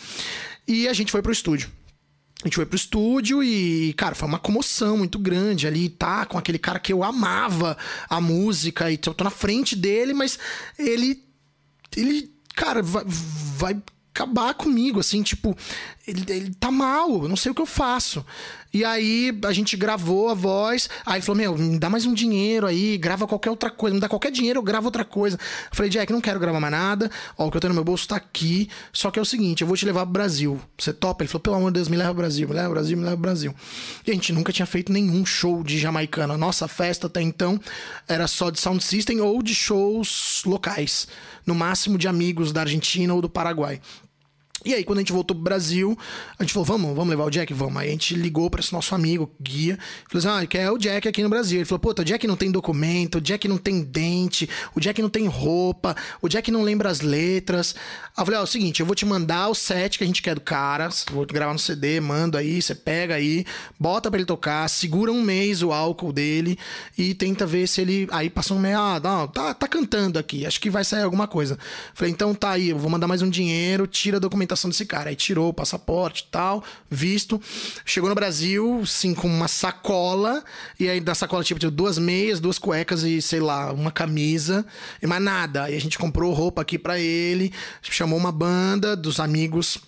[0.66, 1.70] E a gente foi pro estúdio.
[2.42, 6.24] A gente foi pro estúdio e, cara, foi uma comoção muito grande ali, tá?
[6.24, 7.76] Com aquele cara que eu amava
[8.08, 10.38] a música e eu tô na frente dele, mas
[10.78, 11.24] ele.
[11.96, 13.02] Ele, cara, vai,
[13.56, 13.82] vai
[14.14, 15.56] acabar comigo, assim, tipo,
[16.08, 18.24] ele, ele tá mal, eu não sei o que eu faço.
[18.72, 22.14] E aí a gente gravou a voz, aí ele falou: Meu, me dá mais um
[22.14, 25.36] dinheiro aí, grava qualquer outra coisa, me dá qualquer dinheiro, eu gravo outra coisa.
[25.36, 27.84] Eu falei, Jack, não quero gravar mais nada, ó, o que eu tenho no meu
[27.84, 30.60] bolso tá aqui, só que é o seguinte, eu vou te levar pro Brasil.
[30.78, 31.22] Você topa?
[31.22, 33.04] Ele falou, pelo amor de Deus, me leva pro Brasil, me leva pro Brasil, me
[33.04, 33.54] leva pro Brasil.
[34.06, 36.32] E a gente nunca tinha feito nenhum show de jamaicano.
[36.32, 37.60] A nossa festa até então
[38.06, 41.06] era só de sound system ou de shows locais.
[41.44, 43.80] No máximo de amigos da Argentina ou do Paraguai.
[44.68, 45.98] E aí, quando a gente voltou pro Brasil,
[46.38, 47.54] a gente falou, vamos, vamos levar o Jack?
[47.54, 47.78] Vamos.
[47.78, 49.78] Aí a gente ligou pra esse nosso amigo, guia,
[50.10, 51.60] falou assim, ah, quer o Jack aqui no Brasil.
[51.60, 55.00] Ele falou, puta, o Jack não tem documento, o Jack não tem dente, o Jack
[55.00, 57.74] não tem roupa, o Jack não lembra as letras.
[58.14, 60.06] Aí eu falei, ó, é o seguinte, eu vou te mandar o set que a
[60.06, 63.46] gente quer do cara, vou gravar no CD, mando aí, você pega aí,
[63.80, 66.58] bota pra ele tocar, segura um mês o álcool dele
[66.98, 68.06] e tenta ver se ele...
[68.10, 71.26] Aí passou um mês, ah, não, tá, tá cantando aqui, acho que vai sair alguma
[71.26, 71.58] coisa.
[71.94, 74.84] Falei, então tá aí, eu vou mandar mais um dinheiro, tira a documentação documentação desse
[74.84, 75.10] cara.
[75.10, 77.40] Aí tirou o passaporte e tal, visto.
[77.84, 80.42] Chegou no Brasil, sim, com uma sacola.
[80.78, 84.66] E aí da sacola tipo, tinha duas meias, duas cuecas e, sei lá, uma camisa.
[85.00, 85.64] E mais nada.
[85.64, 87.52] Aí a gente comprou roupa aqui para ele,
[87.82, 89.78] chamou uma banda dos amigos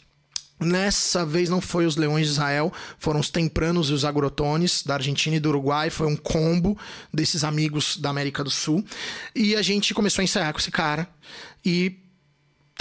[0.62, 4.92] Nessa vez não foi os Leões de Israel, foram os Tempranos e os Agrotones da
[4.92, 5.88] Argentina e do Uruguai.
[5.88, 6.76] Foi um combo
[7.10, 8.84] desses amigos da América do Sul.
[9.34, 11.08] E a gente começou a ensaiar com esse cara.
[11.64, 11.96] E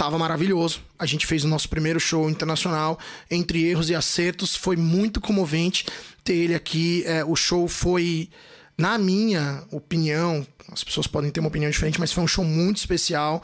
[0.00, 0.80] tava maravilhoso.
[0.98, 2.98] A gente fez o nosso primeiro show internacional,
[3.30, 4.56] entre erros e acertos.
[4.56, 5.84] Foi muito comovente
[6.24, 7.04] ter ele aqui.
[7.04, 8.30] É, o show foi,
[8.78, 12.78] na minha opinião, as pessoas podem ter uma opinião diferente, mas foi um show muito
[12.78, 13.42] especial.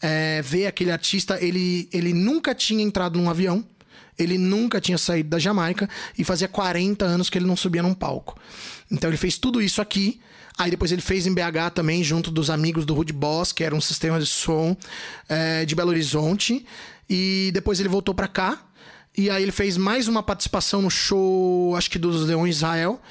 [0.00, 3.64] É, ver aquele artista, ele, ele nunca tinha entrado num avião.
[4.18, 5.88] Ele nunca tinha saído da Jamaica
[6.18, 8.36] e fazia 40 anos que ele não subia num palco.
[8.90, 10.20] Então ele fez tudo isso aqui.
[10.62, 13.74] Aí depois ele fez em BH também, junto dos amigos do Rude Boss, que era
[13.74, 14.76] um sistema de som
[15.28, 16.64] é, de Belo Horizonte.
[17.10, 18.62] E depois ele voltou para cá.
[19.18, 23.02] E aí ele fez mais uma participação no show, acho que dos Leões Israel.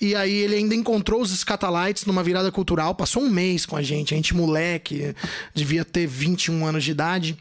[0.00, 2.94] E aí ele ainda encontrou os Scatalites numa virada cultural.
[2.94, 4.14] Passou um mês com a gente.
[4.14, 5.12] A gente, moleque,
[5.52, 7.36] devia ter 21 anos de idade.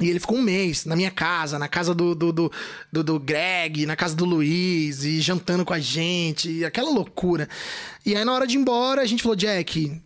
[0.00, 2.52] E ele ficou um mês na minha casa, na casa do, do, do,
[2.92, 7.48] do, do Greg, na casa do Luiz, e jantando com a gente, aquela loucura.
[8.04, 10.00] E aí, na hora de ir embora, a gente falou: Jack,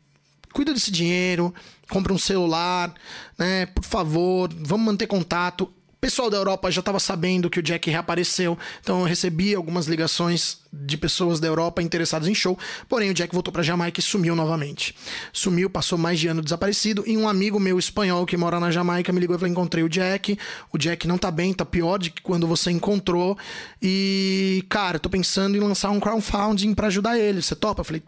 [0.52, 1.54] cuida desse dinheiro,
[1.88, 2.92] compra um celular,
[3.38, 3.64] né?
[3.66, 5.72] Por favor, vamos manter contato.
[6.00, 10.58] Pessoal da Europa já estava sabendo que o Jack reapareceu, então eu recebi algumas ligações
[10.72, 12.56] de pessoas da Europa interessadas em show.
[12.88, 14.94] Porém, o Jack voltou para Jamaica e sumiu novamente.
[15.32, 17.02] Sumiu, passou mais de ano desaparecido.
[17.04, 19.88] E um amigo meu espanhol que mora na Jamaica me ligou e falou: Encontrei o
[19.88, 20.38] Jack.
[20.72, 23.36] O Jack não tá bem, tá pior do que quando você encontrou.
[23.82, 27.42] E, cara, tô pensando em lançar um crowdfunding para ajudar ele.
[27.42, 27.80] Você topa?
[27.80, 28.02] Eu falei: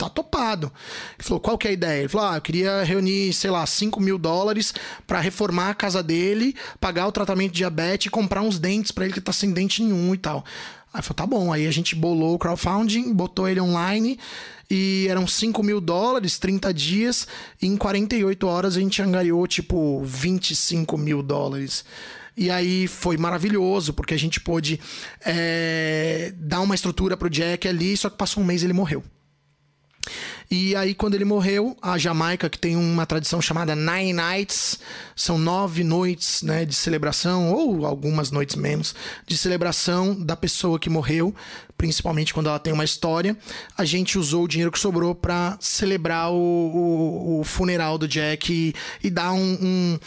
[0.00, 0.72] tá topado.
[1.18, 2.00] Ele falou, qual que é a ideia?
[2.00, 4.72] Ele falou, ah, eu queria reunir, sei lá, 5 mil dólares
[5.06, 9.04] para reformar a casa dele, pagar o tratamento de diabetes e comprar uns dentes para
[9.04, 10.44] ele que tá sem dente nenhum e tal.
[10.92, 11.52] Aí falou, tá bom.
[11.52, 14.18] Aí a gente bolou o crowdfunding, botou ele online
[14.70, 17.26] e eram 5 mil dólares, 30 dias,
[17.60, 21.84] e em 48 horas a gente angariou tipo 25 mil dólares.
[22.36, 24.80] E aí foi maravilhoso, porque a gente pôde
[25.24, 29.02] é, dar uma estrutura pro Jack ali, só que passou um mês e ele morreu.
[30.52, 34.80] E aí, quando ele morreu, a Jamaica, que tem uma tradição chamada Nine Nights,
[35.14, 38.92] são nove noites né, de celebração, ou algumas noites menos,
[39.28, 41.32] de celebração da pessoa que morreu,
[41.78, 43.36] principalmente quando ela tem uma história.
[43.78, 48.52] A gente usou o dinheiro que sobrou para celebrar o, o, o, funeral do Jack
[48.52, 48.74] e,
[49.06, 49.98] e dar um, um,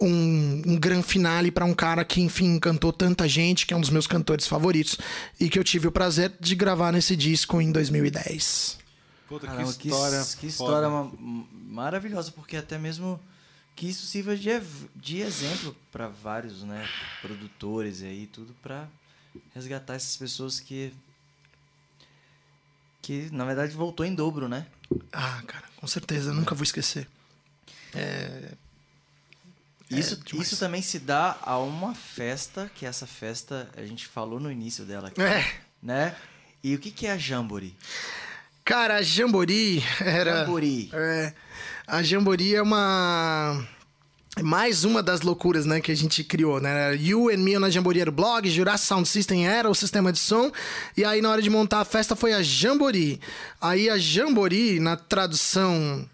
[0.00, 3.80] um, um grande finale para um cara que, enfim, encantou tanta gente, que é um
[3.80, 4.96] dos meus cantores favoritos,
[5.40, 8.86] e que eu tive o prazer de gravar nesse disco em 2010.
[9.28, 10.24] Puta, Caramba, que história.
[10.24, 11.10] Que, que história ma-
[11.52, 13.20] maravilhosa, porque até mesmo
[13.76, 14.48] que isso sirva de,
[14.96, 16.88] de exemplo para vários, né,
[17.20, 18.88] produtores e aí tudo para
[19.54, 20.92] resgatar essas pessoas que
[23.02, 24.66] que na verdade voltou em dobro, né?
[25.12, 27.06] Ah, cara, com certeza, nunca vou esquecer.
[29.90, 30.46] Isso, demais.
[30.48, 34.84] isso também se dá a uma festa, que essa festa a gente falou no início
[34.84, 35.60] dela aqui, É.
[35.82, 36.14] né?
[36.62, 37.74] E o que que é a Jamboree?
[38.68, 40.40] Cara, a Jambori era.
[40.44, 40.90] Jamboree.
[40.92, 41.32] É,
[41.86, 43.66] a Jambori é uma.
[44.42, 46.94] Mais uma das loucuras, né, que a gente criou, né?
[46.94, 50.18] You and Me na Jambori era o blog, Jurassic Sound System era o sistema de
[50.18, 50.52] som,
[50.94, 53.18] e aí na hora de montar a festa foi a Jambori.
[53.58, 56.06] Aí a Jambori, na tradução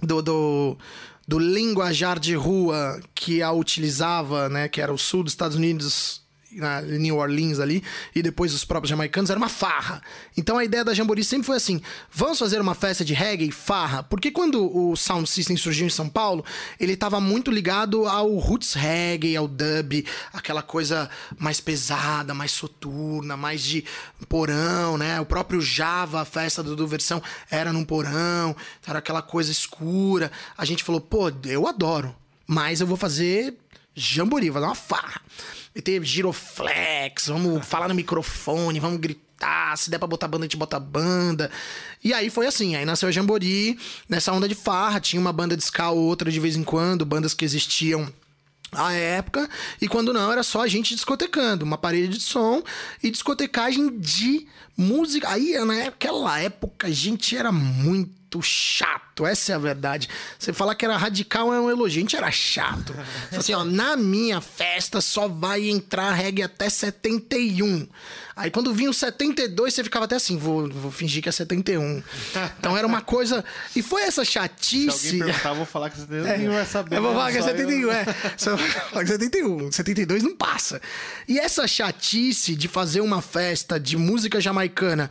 [0.00, 0.78] do, do,
[1.26, 6.22] do linguajar de rua que a utilizava, né, que era o sul dos Estados Unidos,
[6.58, 7.82] na New Orleans ali,
[8.14, 10.02] e depois os próprios jamaicanos, era uma farra.
[10.36, 11.80] Então a ideia da Jamboree sempre foi assim:
[12.12, 16.08] vamos fazer uma festa de reggae farra, porque quando o Sound System surgiu em São
[16.08, 16.44] Paulo,
[16.78, 21.08] ele estava muito ligado ao roots reggae, ao dub, aquela coisa
[21.38, 23.84] mais pesada, mais soturna, mais de
[24.28, 25.20] porão, né?
[25.20, 28.54] O próprio Java, a festa do, versão era num porão,
[28.86, 30.30] era aquela coisa escura.
[30.56, 32.14] A gente falou, pô, eu adoro,
[32.46, 33.54] mas eu vou fazer
[33.94, 35.20] jamboree, vou dar uma farra.
[35.82, 40.56] Teve giroflex, vamos falar no microfone, vamos gritar, se der pra botar banda, a gente
[40.56, 41.50] bota banda.
[42.02, 43.78] E aí foi assim, aí nasceu a Jamboree,
[44.08, 47.04] nessa onda de farra, tinha uma banda de ska ou outra de vez em quando,
[47.04, 48.12] bandas que existiam
[48.72, 49.48] à época,
[49.80, 52.62] e quando não, era só a gente discotecando, uma parede de som
[53.02, 54.46] e discotecagem de
[54.76, 55.28] música.
[55.30, 60.06] Aí, naquela época, a gente era muito muito chato, essa é a verdade.
[60.38, 62.94] Você falar que era radical é um elogio, a gente era chato.
[63.32, 67.88] assim, ó, na minha festa só vai entrar reggae até 71.
[68.36, 72.02] Aí quando vinha o 72, você ficava até assim, vou, vou fingir que é 71.
[72.58, 73.42] Então era uma coisa.
[73.74, 74.98] E foi essa chatice.
[74.98, 76.96] Se alguém perguntar, eu vou falar que 71 é, é saber.
[76.98, 77.92] Eu vou falar que é 71, eu...
[77.92, 78.04] é.
[78.36, 79.72] Só falar que é 71.
[79.72, 80.80] 72 não passa.
[81.26, 85.10] E essa chatice de fazer uma festa de música jamaicana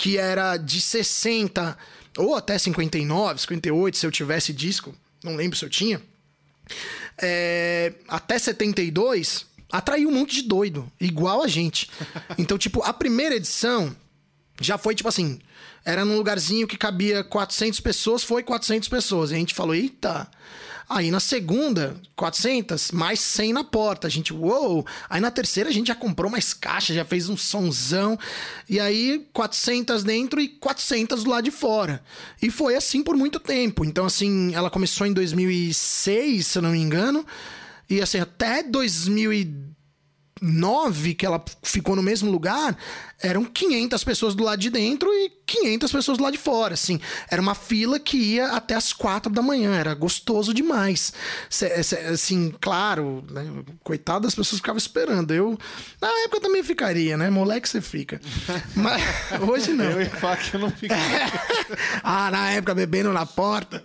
[0.00, 1.76] que era de 60
[2.16, 6.02] ou até 59, 58, se eu tivesse disco, não lembro se eu tinha.
[7.20, 11.90] É, até 72, atraiu um monte de doido, igual a gente.
[12.38, 13.94] Então, tipo, a primeira edição
[14.60, 15.40] já foi tipo assim:
[15.84, 19.30] era num lugarzinho que cabia 400 pessoas, foi 400 pessoas.
[19.30, 20.28] E a gente falou: eita.
[20.92, 24.08] Aí na segunda, 400, mais 100 na porta.
[24.08, 24.84] A gente, uou!
[25.08, 28.18] Aí na terceira a gente já comprou mais caixa, já fez um sonzão.
[28.68, 32.02] E aí 400 dentro e 400 do lado de fora.
[32.42, 33.84] E foi assim por muito tempo.
[33.84, 37.24] Então, assim, ela começou em 2006, se eu não me engano.
[37.88, 42.76] E assim, até 2009, que ela ficou no mesmo lugar,
[43.22, 47.00] eram 500 pessoas do lado de dentro e 500 pessoas do lado de fora, assim.
[47.30, 51.12] Era uma fila que ia até as quatro da manhã, era gostoso demais.
[51.48, 51.66] Cê,
[52.12, 53.44] assim, claro, né?
[53.82, 55.32] coitado das pessoas ficavam esperando.
[55.32, 55.58] Eu,
[56.00, 57.28] na época, também ficaria, né?
[57.28, 58.20] Moleque, você fica.
[58.74, 59.02] Mas
[59.46, 59.84] hoje não.
[59.84, 61.32] Eu que eu não ficaria.
[62.02, 63.84] ah, na época, bebendo na porta.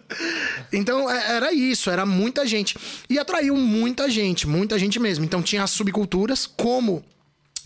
[0.72, 2.78] Então, é, era isso, era muita gente.
[3.10, 5.26] E atraiu muita gente, muita gente mesmo.
[5.26, 7.04] Então, tinha as subculturas, como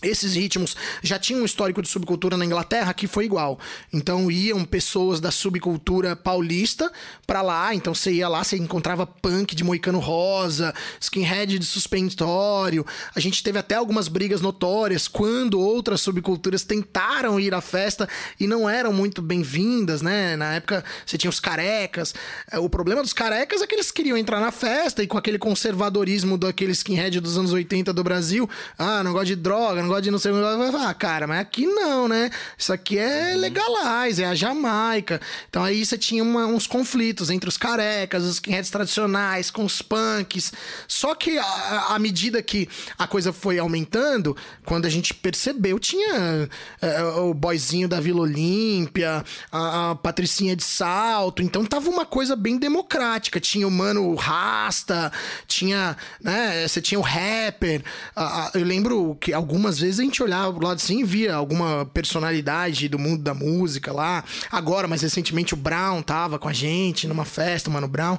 [0.02, 3.58] esses ritmos já tinham um histórico de subcultura na Inglaterra que foi igual.
[3.92, 6.90] Então iam pessoas da subcultura paulista
[7.26, 12.86] para lá, então você ia lá, você encontrava punk de moicano rosa, skinhead de suspensório.
[13.14, 18.08] A gente teve até algumas brigas notórias quando outras subculturas tentaram ir à festa
[18.38, 20.36] e não eram muito bem-vindas, né?
[20.36, 22.14] Na época você tinha os carecas.
[22.50, 25.38] É, o problema dos carecas é que eles queriam entrar na festa e com aquele
[25.38, 28.48] conservadorismo daquele skinhead dos anos 80 do Brasil,
[28.78, 31.26] ah, não gosta de droga, não gosta de não sei o que, vai falar, cara,
[31.26, 32.30] mas aqui não, né?
[32.56, 35.20] Isso aqui é legalize, é a Jamaica.
[35.48, 39.82] Então aí você tinha uma, uns conflitos entre os carecas, os skinheads tradicionais, com os
[39.82, 40.52] punks.
[40.86, 46.48] Só que à medida que a coisa foi aumentando, quando a gente percebeu, tinha
[46.80, 51.42] é, o boyzinho da Vila Olímpia, a, a Patricinha de Salto.
[51.42, 53.40] Então tava uma coisa bem democrática.
[53.40, 55.10] Tinha o mano Rasta,
[55.48, 56.68] tinha, né?
[56.68, 57.82] Você tinha o rapper.
[58.14, 61.34] A, a, eu lembro que algumas vezes a gente olhava pro lado assim e via
[61.34, 64.24] alguma personalidade do mundo da música lá.
[64.50, 68.18] Agora, mais recentemente, o Brown tava com a gente numa festa, Mano Brown.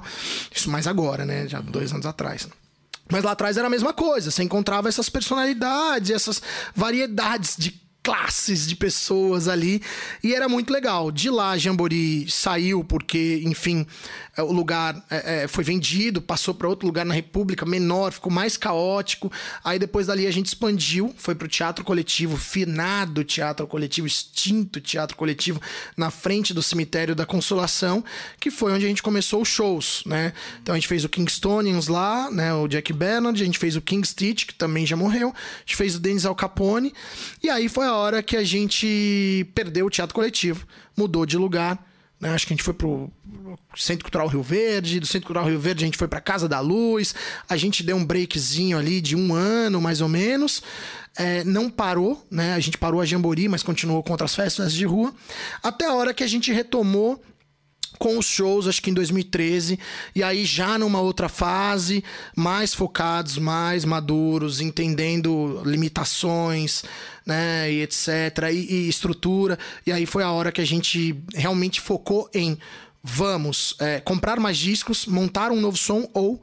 [0.54, 1.46] Isso mais agora, né?
[1.48, 2.48] Já dois anos atrás.
[3.10, 4.30] Mas lá atrás era a mesma coisa.
[4.30, 6.40] Você encontrava essas personalidades, essas
[6.74, 9.80] variedades de classes de pessoas ali
[10.22, 11.10] e era muito legal.
[11.12, 13.86] De lá, Jambori saiu porque, enfim,
[14.36, 18.56] é, o lugar é, foi vendido, passou para outro lugar na República, menor, ficou mais
[18.56, 19.30] caótico.
[19.62, 24.80] Aí depois dali a gente expandiu, foi para o Teatro Coletivo, finado Teatro Coletivo, extinto
[24.80, 25.60] Teatro Coletivo,
[25.96, 28.04] na frente do Cemitério da Consolação,
[28.40, 30.32] que foi onde a gente começou os shows, né?
[30.60, 32.52] Então a gente fez o Kingstonians lá, né?
[32.54, 35.76] O Jack Bernard, a gente fez o King Stitch, que também já morreu, a gente
[35.76, 36.92] fez o Denis Al Capone,
[37.42, 40.66] e aí foi a hora que a gente perdeu o Teatro Coletivo,
[40.96, 41.78] mudou de lugar
[42.22, 42.30] né?
[42.30, 43.10] Acho que a gente foi pro
[43.74, 46.60] Centro Cultural Rio Verde, do Centro Cultural Rio Verde a gente foi pra Casa da
[46.60, 47.12] Luz,
[47.48, 50.62] a gente deu um breakzinho ali de um ano, mais ou menos.
[51.16, 52.54] É, não parou, né?
[52.54, 55.12] A gente parou a Jambori, mas continuou com outras festas de rua.
[55.62, 57.20] Até a hora que a gente retomou
[57.98, 59.78] com os shows, acho que em 2013,
[60.14, 62.02] e aí já numa outra fase,
[62.34, 66.82] mais focados, mais maduros, entendendo limitações,
[67.26, 68.08] né, e etc,
[68.52, 72.58] e, e estrutura, e aí foi a hora que a gente realmente focou em
[73.02, 76.42] vamos é, comprar mais discos, montar um novo som ou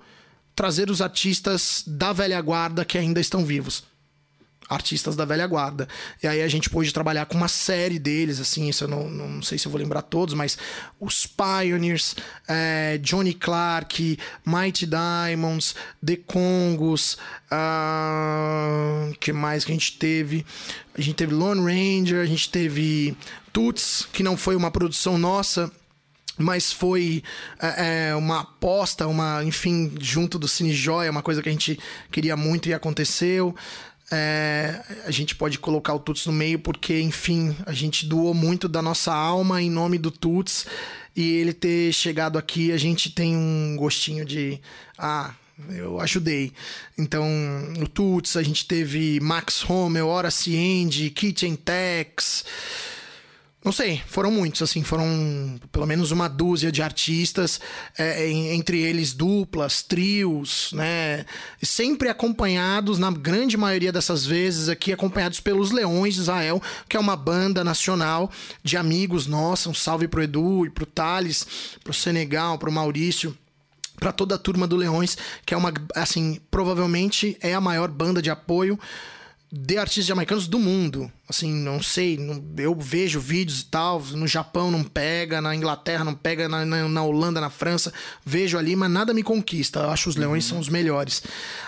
[0.55, 3.83] trazer os artistas da velha guarda que ainda estão vivos
[4.69, 5.87] artistas da velha guarda.
[6.21, 9.41] E aí a gente pôde trabalhar com uma série deles, assim, isso eu não, não
[9.41, 10.57] sei se eu vou lembrar todos, mas
[10.99, 12.15] os Pioneers,
[12.47, 15.75] é, Johnny Clark, Mighty Diamonds,
[16.05, 17.17] The Congos,
[17.51, 20.45] uh, que mais que a gente teve?
[20.95, 23.17] A gente teve Lone Ranger, a gente teve
[23.51, 25.71] Toots, que não foi uma produção nossa,
[26.39, 27.21] mas foi
[27.59, 31.77] é, uma aposta, uma, enfim, junto do Cine Joia, uma coisa que a gente
[32.09, 33.53] queria muito e aconteceu.
[34.11, 38.67] É, a gente pode colocar o Tuts no meio porque, enfim, a gente doou muito
[38.67, 40.65] da nossa alma em nome do Tuts
[41.15, 44.59] e ele ter chegado aqui, a gente tem um gostinho de.
[44.97, 45.33] Ah,
[45.69, 46.53] eu ajudei.
[46.97, 47.27] Então,
[47.81, 52.45] o Tuts, a gente teve Max Hommel, Horace Andy, Kitchen Tex.
[53.63, 57.59] Não sei, foram muitos, assim, foram pelo menos uma dúzia de artistas,
[57.97, 61.25] é, entre eles duplas, trios, né?
[61.61, 66.99] Sempre acompanhados, na grande maioria dessas vezes aqui, acompanhados pelos Leões de Israel, que é
[66.99, 68.31] uma banda nacional
[68.63, 69.67] de amigos nossos.
[69.67, 71.45] Um salve pro Edu e pro Thales,
[71.83, 73.37] pro Senegal, pro Maurício
[73.99, 78.21] para toda a turma do Leões, que é uma, assim, provavelmente é a maior banda
[78.21, 78.79] de apoio
[79.51, 81.11] de artistas jamaicanos do mundo.
[81.27, 86.03] Assim, não sei, não- eu vejo vídeos e tal, no Japão não pega, na Inglaterra
[86.03, 87.91] não pega, na, na, na Holanda, na França,
[88.25, 89.79] vejo ali, mas nada me conquista.
[89.79, 91.23] Eu acho os Leões são os melhores.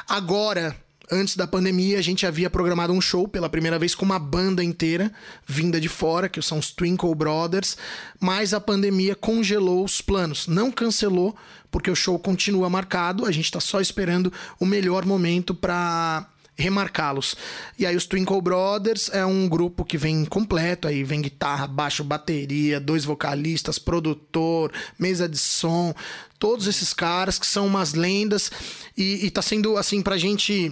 [0.08, 0.76] Agora,
[1.12, 4.64] antes da pandemia, a gente havia programado um show pela primeira vez com uma banda
[4.64, 5.12] inteira
[5.48, 7.78] vinda de fora, que são os Twinkle Brothers,
[8.20, 10.48] mas a pandemia congelou os planos.
[10.48, 11.36] Não cancelou,
[11.72, 17.36] porque o show continua marcado, a gente está só esperando o melhor momento para remarcá-los.
[17.78, 22.04] E aí os Twinkle Brothers é um grupo que vem completo, aí vem guitarra, baixo,
[22.04, 25.94] bateria, dois vocalistas, produtor, mesa de som,
[26.38, 28.52] todos esses caras que são umas lendas
[28.96, 30.72] e, e tá sendo assim pra gente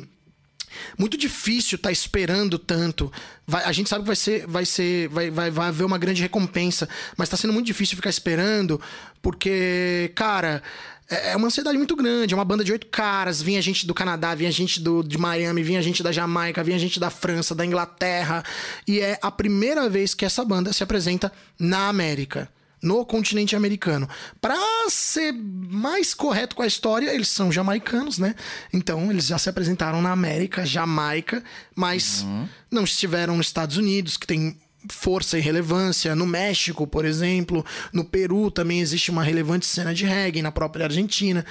[0.97, 3.11] muito difícil estar esperando tanto.
[3.47, 6.21] Vai- a gente sabe que vai ser, vai ser, vai, vai, vai haver uma grande
[6.21, 6.87] recompensa,
[7.17, 8.79] mas tá sendo muito difícil ficar esperando,
[9.21, 10.61] porque, cara,
[11.09, 12.33] é é uma ansiedade muito grande.
[12.33, 13.41] É uma banda de oito caras.
[13.41, 16.99] Vinha gente do Canadá, vinha gente do, de Miami, vinha gente da Jamaica, vinha gente
[16.99, 18.43] da França, da Inglaterra.
[18.87, 22.49] E é a primeira vez que essa banda se apresenta na América
[22.81, 24.07] no continente americano.
[24.39, 24.55] Para
[24.89, 28.35] ser mais correto com a história, eles são jamaicanos, né?
[28.71, 31.43] Então eles já se apresentaram na América, Jamaica,
[31.75, 32.25] mas
[32.71, 34.57] não estiveram nos Estados Unidos, que tem
[34.87, 40.05] força e relevância, no México, por exemplo, no Peru também existe uma relevante cena de
[40.05, 41.45] reggae, na própria Argentina.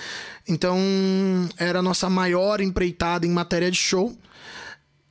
[0.46, 0.78] Então,
[1.58, 4.16] era a nossa maior empreitada em matéria de show.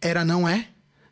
[0.02, 0.68] Era, não é?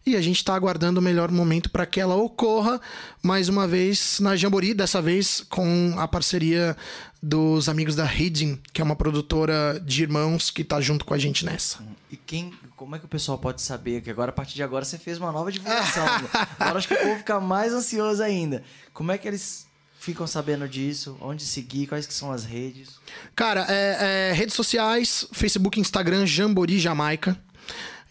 [0.06, 2.80] E a gente está aguardando o melhor momento para que ela ocorra
[3.24, 6.78] mais uma vez na Jambori, dessa vez com a parceria
[7.22, 11.18] dos amigos da Reading, que é uma produtora de irmãos que tá junto com a
[11.18, 11.80] gente nessa.
[12.12, 14.84] E quem, como é que o pessoal pode saber que agora, a partir de agora,
[14.84, 16.06] você fez uma nova divulgação?
[16.06, 16.30] né?
[16.60, 18.64] agora acho que o povo fica mais ansioso ainda.
[18.94, 19.66] Como é que eles
[20.00, 21.18] ficam sabendo disso?
[21.22, 21.88] Onde seguir?
[21.88, 23.00] Quais que são as redes?
[23.36, 27.40] Cara, é, é, redes sociais, Facebook, Instagram, Jambori Jamaica.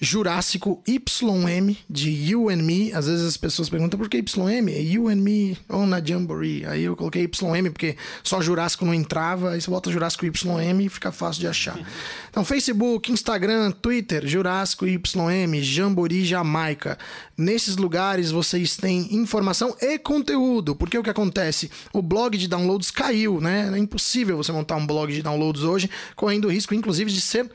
[0.04, 2.92] Jurássico YM de You and Me.
[2.92, 4.68] Às vezes as pessoas perguntam por que YM?
[4.68, 6.64] É You and Me ou na Jamboree.
[6.66, 9.52] Aí eu coloquei YM porque só Jurássico não entrava.
[9.52, 11.78] Aí você bota Jurássico YM e fica fácil de achar.
[12.34, 16.98] Então, Facebook, Instagram, Twitter, Jurássico YM, Jamboree Jamaica.
[17.38, 20.74] Nesses lugares vocês têm informação e conteúdo.
[20.74, 21.70] Porque o que acontece?
[21.92, 23.70] O blog de downloads caiu, né?
[23.72, 27.48] É impossível você montar um blog de downloads hoje, correndo o risco, inclusive, de ser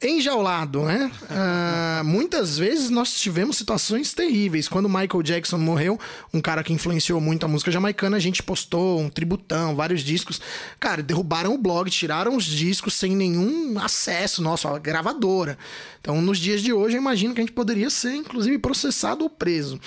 [0.00, 1.10] enjaulado, né?
[1.28, 4.68] Ah, muitas vezes nós tivemos situações terríveis.
[4.68, 5.98] Quando Michael Jackson morreu,
[6.32, 10.40] um cara que influenciou muito a música jamaicana, a gente postou um tributão, vários discos.
[10.78, 15.58] Cara, derrubaram o blog, tiraram os discos sem nenhum acesso nosso à gravadora.
[16.00, 19.30] Então, nos dias de hoje, eu imagino que a gente poderia ser, inclusive, processado ou
[19.30, 19.80] preso.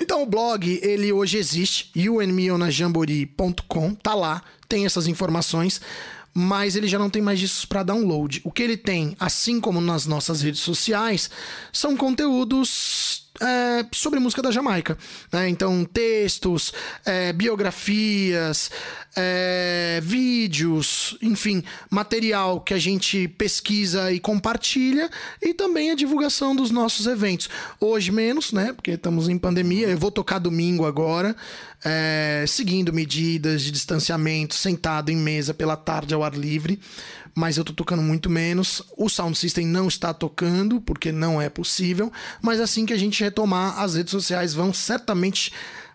[0.00, 5.78] Então o blog, ele hoje existe, youandmeonajambori.com, tá lá, tem essas informações,
[6.34, 8.40] mas ele já não tem mais discos para download.
[8.44, 11.30] O que ele tem, assim como nas nossas redes sociais,
[11.72, 14.96] são conteúdos é, sobre música da Jamaica.
[15.32, 15.48] né?
[15.48, 16.72] Então, textos,
[17.04, 18.70] é, biografias,
[19.16, 25.10] é, vídeos, enfim, material que a gente pesquisa e compartilha
[25.42, 27.48] e também a divulgação dos nossos eventos.
[27.80, 28.72] Hoje menos, né?
[28.72, 29.88] Porque estamos em pandemia.
[29.88, 31.34] Eu vou tocar domingo agora,
[31.84, 36.78] é, seguindo medidas de distanciamento, sentado em mesa pela tarde ao ar livre.
[37.34, 38.82] Mas eu tô tocando muito menos.
[38.96, 42.12] O Sound System não está tocando, porque não é possível.
[42.42, 45.52] Mas assim que a gente retomar, as redes sociais vão certamente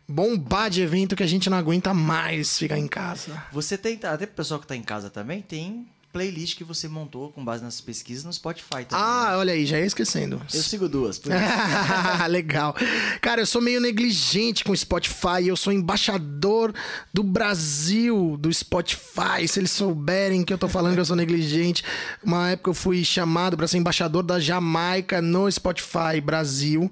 [0.07, 3.43] bombar de evento que a gente não aguenta mais ficar em casa.
[3.51, 7.29] Você tem, até pro pessoal que tá em casa também, tem playlist que você montou
[7.33, 9.05] com base nessas pesquisas no Spotify também.
[9.05, 9.35] Ah, né?
[9.35, 10.41] olha aí, já ia esquecendo.
[10.53, 11.19] Eu sigo duas.
[11.19, 11.41] por isso.
[12.31, 12.73] Legal.
[13.19, 15.45] Cara, eu sou meio negligente com o Spotify.
[15.45, 16.73] Eu sou embaixador
[17.13, 19.45] do Brasil do Spotify.
[19.45, 21.83] Se eles souberem que eu tô falando que eu sou negligente.
[22.23, 26.89] Uma época eu fui chamado para ser embaixador da Jamaica no Spotify Brasil.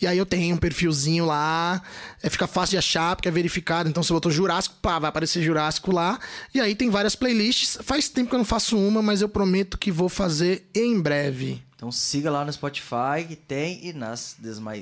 [0.00, 1.82] E aí eu tenho um perfilzinho lá,
[2.22, 3.88] é, fica fácil de achar, porque é verificado.
[3.88, 6.18] Então, se eu botou Jurássico, pá, vai aparecer Jurássico lá.
[6.54, 7.78] E aí tem várias playlists.
[7.80, 11.62] Faz tempo que eu não faço uma, mas eu prometo que vou fazer em breve.
[11.74, 14.36] Então siga lá no Spotify que tem e nas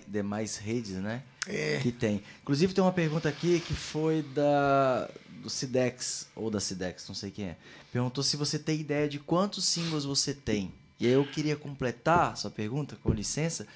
[0.07, 1.23] demais redes, né?
[1.47, 1.79] É.
[1.83, 2.23] Que tem.
[2.43, 5.09] Inclusive tem uma pergunta aqui que foi da
[5.43, 7.57] do Cidex ou da Cidex, não sei quem é.
[7.93, 10.73] Perguntou se você tem ideia de quantos singles você tem.
[10.99, 13.67] E aí eu queria completar sua pergunta, com licença.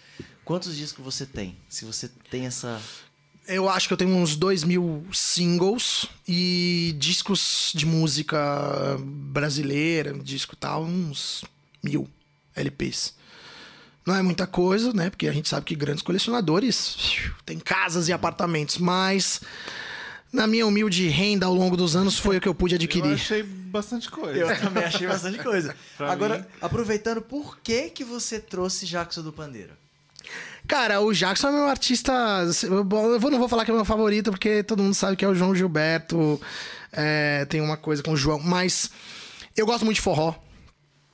[0.44, 1.56] Quantos discos você tem?
[1.68, 2.80] Se você tem essa
[3.46, 10.54] Eu acho que eu tenho uns dois mil singles e discos de música brasileira, disco
[10.56, 11.44] tal, uns
[11.82, 12.08] mil
[12.54, 13.14] LPs.
[14.06, 15.10] Não é muita coisa, né?
[15.10, 16.96] Porque a gente sabe que grandes colecionadores
[17.44, 19.40] têm casas e apartamentos, mas
[20.32, 23.14] na minha humilde renda ao longo dos anos foi o que eu pude Eu adquirir.
[23.14, 24.38] achei bastante coisa.
[24.38, 25.74] Eu também achei bastante coisa.
[25.98, 29.72] Agora, mim- aproveitando, por que que você trouxe Jackson do Pandeiro?
[30.66, 32.12] Cara, o Jackson é meu artista.
[32.62, 32.84] Eu
[33.30, 35.54] não vou falar que é meu favorito, porque todo mundo sabe que é o João
[35.54, 36.38] Gilberto.
[36.92, 38.38] é, tem uma coisa com o João.
[38.38, 38.90] Mas
[39.56, 40.34] eu gosto muito de forró.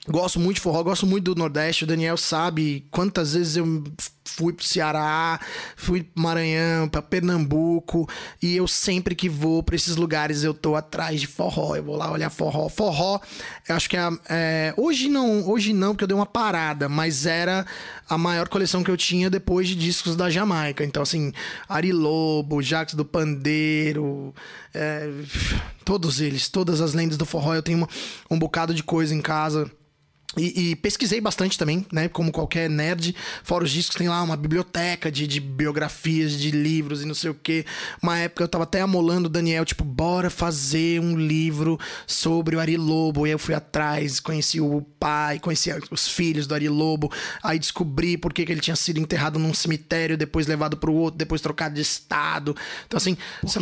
[0.09, 1.85] Gosto muito de forró, gosto muito do Nordeste.
[1.85, 3.85] O Daniel sabe quantas vezes eu
[4.26, 5.38] fui pro Ceará,
[5.76, 8.09] fui pro Maranhão, pra Pernambuco.
[8.42, 11.76] E eu sempre que vou pra esses lugares eu tô atrás de forró.
[11.76, 12.68] Eu vou lá olhar forró.
[12.68, 13.20] Forró,
[13.68, 14.74] eu acho que é, é.
[14.76, 17.66] Hoje não, hoje não, porque eu dei uma parada, mas era
[18.09, 20.84] a maior coleção que eu tinha depois de discos da Jamaica.
[20.84, 21.32] Então, assim,
[21.68, 24.34] Ari Lobo, Jacques do Pandeiro,
[24.72, 25.09] é,
[25.84, 27.55] todos eles, todas as lendas do forró.
[27.55, 27.88] Eu tenho uma-
[28.30, 29.70] um bocado de coisa em casa.
[30.36, 32.09] E, e pesquisei bastante também, né?
[32.09, 33.15] Como qualquer nerd.
[33.43, 37.31] Fora os discos, tem lá uma biblioteca de, de biografias, de livros e não sei
[37.31, 37.65] o quê.
[38.02, 42.61] Uma época eu tava até amolando o Daniel, tipo, bora fazer um livro sobre o
[42.61, 43.27] Ari Lobo.
[43.27, 47.12] E aí eu fui atrás, conheci o pai, conheci os filhos do Ari Lobo.
[47.43, 51.19] Aí descobri por que, que ele tinha sido enterrado num cemitério, depois levado pro outro,
[51.19, 52.56] depois trocado de estado.
[52.86, 53.16] Então, assim.
[53.44, 53.61] essa-?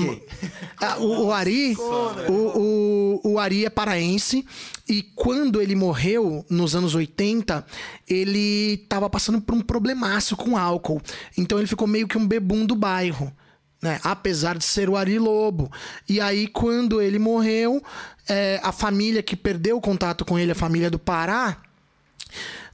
[0.80, 1.76] Ah, o, o Ari.
[1.76, 4.44] O, o, o Ari é paraense.
[4.92, 7.64] E quando ele morreu, nos anos 80,
[8.06, 11.00] ele tava passando por um problemaço com álcool.
[11.38, 13.32] Então ele ficou meio que um bebum do bairro.
[13.80, 13.98] Né?
[14.04, 15.72] Apesar de ser o Ari Lobo.
[16.06, 17.82] E aí, quando ele morreu,
[18.28, 21.56] é, a família que perdeu o contato com ele, a família do Pará,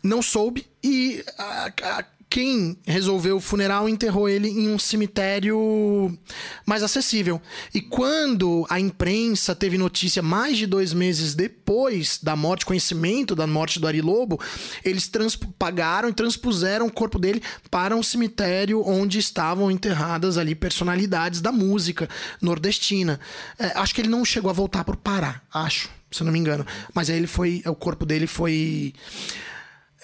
[0.02, 2.04] não soube e a- a-
[2.38, 6.16] quem resolveu o funeral enterrou ele em um cemitério
[6.64, 7.42] mais acessível.
[7.74, 13.44] E quando a imprensa teve notícia mais de dois meses depois da morte, conhecimento da
[13.44, 14.40] morte do Ari Lobo,
[14.84, 15.10] eles
[15.58, 17.42] pagaram e transpuseram o corpo dele
[17.72, 22.08] para um cemitério onde estavam enterradas ali personalidades da música
[22.40, 23.18] nordestina.
[23.58, 26.32] É, acho que ele não chegou a voltar para o Pará, acho, se eu não
[26.32, 26.64] me engano.
[26.94, 28.94] Mas aí ele foi, o corpo dele foi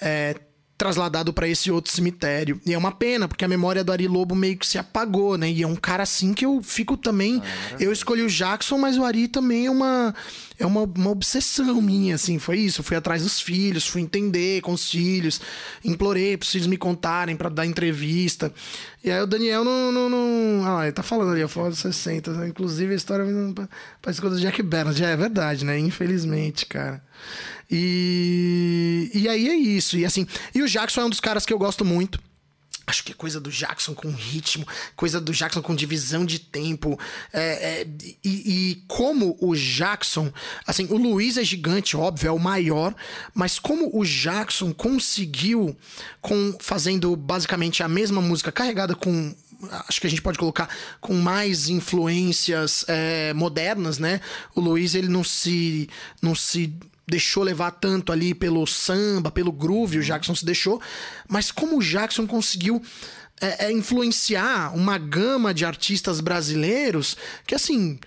[0.03, 0.35] é,
[0.77, 2.61] trasladado para esse outro cemitério.
[2.67, 5.51] E é uma pena, porque a memória do Ari Lobo meio que se apagou, né?
[5.51, 7.41] E é um cara assim que eu fico também.
[7.79, 10.15] eu escolhi o Jackson, mas o Ari também é uma.
[10.57, 12.81] É uma, uma obsessão minha, assim, foi isso.
[12.81, 15.41] Eu fui atrás dos filhos, fui entender com os filhos,
[15.85, 18.53] implorei pros filhos me contarem para dar entrevista.
[19.03, 19.91] E aí o Daniel não.
[19.91, 20.79] não, não...
[20.79, 22.33] Ah, ele tá falando ali, a foto dos 60.
[22.33, 22.49] né?
[22.49, 23.27] Inclusive a história
[24.01, 24.99] parece coisa do Jack Bernard.
[24.99, 25.77] Já é verdade, né?
[25.79, 27.03] Infelizmente, cara.
[27.71, 29.97] E, e aí é isso.
[29.97, 32.21] E assim, e o Jackson é um dos caras que eu gosto muito.
[32.87, 36.99] Acho que é coisa do Jackson com ritmo, coisa do Jackson com divisão de tempo.
[37.33, 37.87] é, é,
[38.23, 38.29] e,
[38.73, 40.31] e como o Jackson.
[40.67, 42.95] Assim, o Luiz é gigante, óbvio, é o maior.
[43.33, 45.75] Mas como o Jackson conseguiu,
[46.21, 49.35] com fazendo basicamente a mesma música carregada com
[49.89, 50.69] acho que a gente pode colocar
[51.01, 54.21] com mais influências é, modernas, né?
[54.55, 55.89] O Luiz ele não se
[56.21, 56.75] não se
[57.07, 60.81] deixou levar tanto ali pelo samba, pelo groove, o Jackson se deixou,
[61.29, 62.83] mas como o Jackson conseguiu
[63.41, 67.17] é, é, influenciar uma gama de artistas brasileiros
[67.47, 67.99] que assim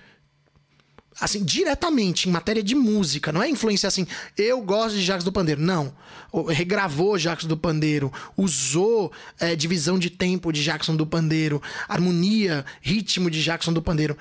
[1.19, 4.06] assim, diretamente em matéria de música, não é influência assim,
[4.38, 5.91] eu gosto de Jacques do Pandeiro, não.
[6.32, 12.64] O- Regravou Jacques do Pandeiro, usou é, divisão de tempo de Jackson do Pandeiro, harmonia,
[12.82, 14.15] ritmo de Jackson do Pandeiro.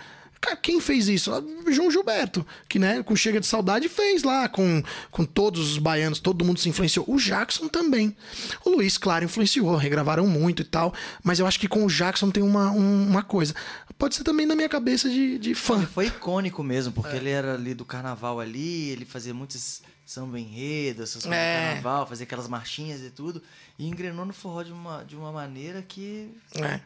[0.47, 1.33] Cara, quem fez isso?
[1.33, 1.43] Ah,
[1.73, 6.21] João Gilberto, que né, com Chega de Saudade fez lá, com, com todos os baianos,
[6.21, 7.05] todo mundo se influenciou.
[7.09, 8.17] O Jackson também.
[8.65, 10.95] O Luiz, claro, influenciou, regravaram muito e tal,
[11.25, 13.55] mas eu acho que com o Jackson tem uma, um- uma coisa.
[13.99, 15.79] Pode ser também na minha cabeça de, de fã.
[15.79, 17.19] Ele foi icônico mesmo, porque É.
[17.19, 21.59] ele era ali do carnaval ali, ele fazia muitos samba enredo, essas coisas É.
[21.61, 23.43] do carnaval, fazia aquelas marchinhas e tudo,
[23.77, 26.81] e engrenou no forró de uma, de uma maneira que, É.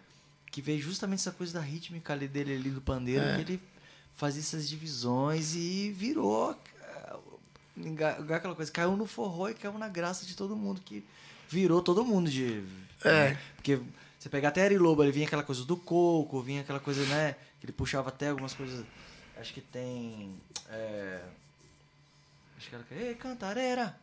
[0.50, 3.34] que veio justamente essa coisa da rítmica ali dele ali do pandeiro, É.
[3.36, 3.62] que ele
[4.14, 6.56] fazia essas divisões e virou
[8.34, 11.04] aquela coisa, caiu no forró e caiu na graça de todo mundo, que
[11.48, 12.62] virou todo mundo de...
[13.04, 13.30] É.
[13.30, 13.38] né?
[13.56, 13.80] Porque
[14.18, 17.34] você pegar até Ari Lobo, ele vinha aquela coisa do coco, vinha aquela coisa, né?
[17.58, 18.84] Que ele puxava até algumas coisas.
[19.38, 20.36] Acho que tem.
[20.68, 21.22] é,
[22.58, 22.84] acho que era.
[22.90, 23.98] Ei, cantareira!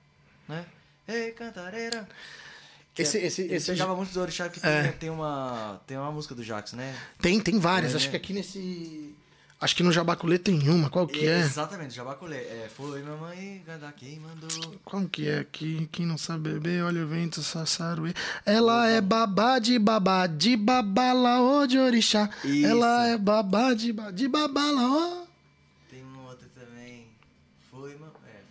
[0.48, 0.66] Né?
[1.08, 2.08] Ei, cantareira!
[3.04, 4.88] Esse- é- esse- ele esse- pegava muito do orixá que tem, É.
[4.92, 6.96] tem, uma, tem uma música do Jackson, né?
[7.22, 7.94] Tem, tem várias.
[7.94, 8.12] É, Acho né?
[8.12, 9.14] que aqui nesse.
[9.60, 11.40] Acho que no Jabaculê tem uma, qual que é?
[11.40, 12.36] Exatamente, Jabaculê.
[12.36, 14.76] É, foi mamãe, gada quem mandou.
[14.86, 15.44] Qual que é?
[15.52, 18.14] Que, quem não sabe beber, olha o vento, sassaruê.
[18.46, 22.30] Ela é babá de babá, de babalaô de orixá.
[22.44, 22.68] Isso.
[22.68, 25.26] Ela é babá de, ba- de babalaô.
[25.90, 27.08] Tem uma outra também.
[27.72, 28.12] Foi, mamãe.
[28.28, 28.42] É.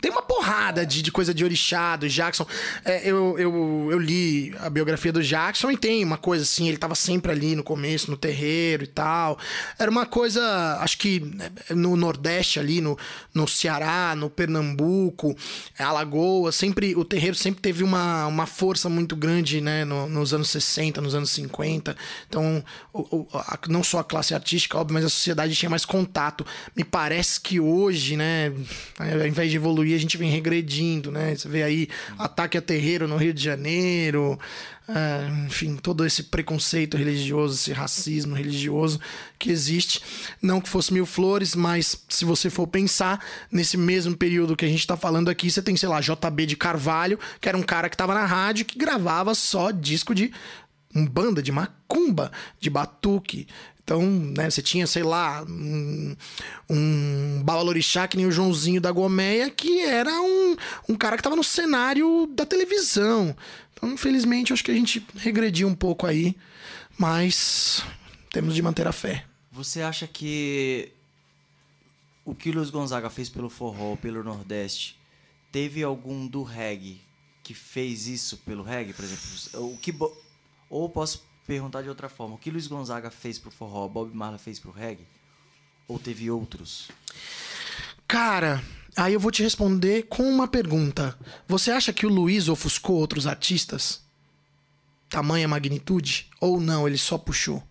[0.00, 2.46] Tem uma porrada de, de coisa de orixá, do Jackson.
[2.84, 6.76] É, eu, eu, eu li a biografia do Jackson e tem uma coisa assim, ele
[6.76, 9.38] tava sempre ali no começo, no terreiro e tal.
[9.78, 11.22] Era uma coisa, acho que
[11.70, 12.96] é, no Nordeste ali, no,
[13.32, 15.34] no Ceará, no Pernambuco,
[15.78, 20.50] Alagoas, sempre, o terreiro sempre teve uma, uma força muito grande, né, no- nos anos
[20.50, 21.96] 60, nos anos 50.
[22.28, 22.62] Então,
[22.92, 26.44] o- o- a- não só a classe artística, óbvio, mas a sociedade tinha mais contato.
[26.76, 28.52] Me parece que hoje, né,
[28.98, 31.34] ao invés de evoluir, a gente vem regredindo, né?
[31.34, 31.88] Você vê aí
[32.18, 34.38] ataque a terreiro no Rio de Janeiro,
[34.88, 39.00] é, enfim, todo esse preconceito religioso, esse racismo religioso
[39.38, 40.00] que existe.
[40.40, 44.68] Não que fosse mil flores, mas se você for pensar, nesse mesmo período que a
[44.68, 47.88] gente tá falando aqui, você tem, sei lá, JB de Carvalho, que era um cara
[47.88, 50.32] que tava na rádio que gravava só disco de
[50.94, 52.30] um banda de macumba,
[52.60, 53.46] de batuque.
[53.86, 56.16] Então, né, você tinha, sei lá, um,
[56.68, 60.56] um babalorixá que nem o Joãozinho da Gomeia, que era um,
[60.88, 63.36] um cara que tava no cenário da televisão.
[63.72, 66.34] Então, infelizmente, acho que a gente regrediu um pouco aí,
[66.98, 67.84] mas
[68.32, 69.24] temos de manter a fé.
[69.52, 70.90] Você acha que
[72.24, 74.98] o que o Luiz Gonzaga fez pelo forró, pelo Nordeste,
[75.52, 77.00] teve algum do reggae
[77.40, 79.72] que fez isso pelo reggae, por exemplo?
[79.72, 79.94] O que
[80.68, 84.38] ou posso perguntar de outra forma, o que Luiz Gonzaga fez pro forró, Bob Marley
[84.38, 85.06] fez pro reggae?
[85.88, 86.88] Ou teve outros?
[88.08, 88.62] Cara,
[88.96, 91.16] aí eu vou te responder com uma pergunta.
[91.48, 94.02] Você acha que o Luiz ofuscou outros artistas?
[95.08, 96.28] Tamanha magnitude?
[96.40, 97.62] Ou não, ele só puxou?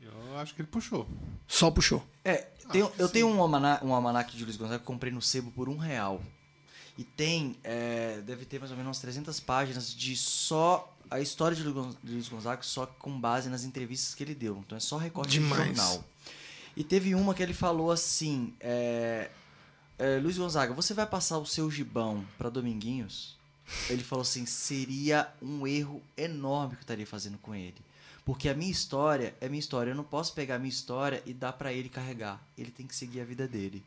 [0.00, 1.08] Eu acho que ele puxou.
[1.46, 2.04] Só puxou.
[2.24, 2.38] É,
[2.72, 5.50] tenho- eu tenho um, almana um almanac de Luiz Gonzaga que eu comprei no sebo
[5.50, 6.22] por um real.
[6.96, 11.56] E tem, é, deve ter mais ou menos umas 300 páginas de só a história
[11.56, 14.62] de Luiz Gonzaga, só com base nas entrevistas que ele deu.
[14.64, 15.70] Então é só recorte Demais.
[15.70, 16.04] de jornal.
[16.76, 19.30] E teve uma que ele falou assim: é,
[19.98, 23.36] é, Luiz Gonzaga, você vai passar o seu gibão pra Dominguinhos?
[23.88, 27.76] Ele falou assim: seria um erro enorme que eu estaria fazendo com ele.
[28.24, 29.90] Porque a minha história é minha história.
[29.90, 32.42] Eu não posso pegar a minha história e dar pra ele carregar.
[32.56, 33.82] Ele tem que seguir a vida dele.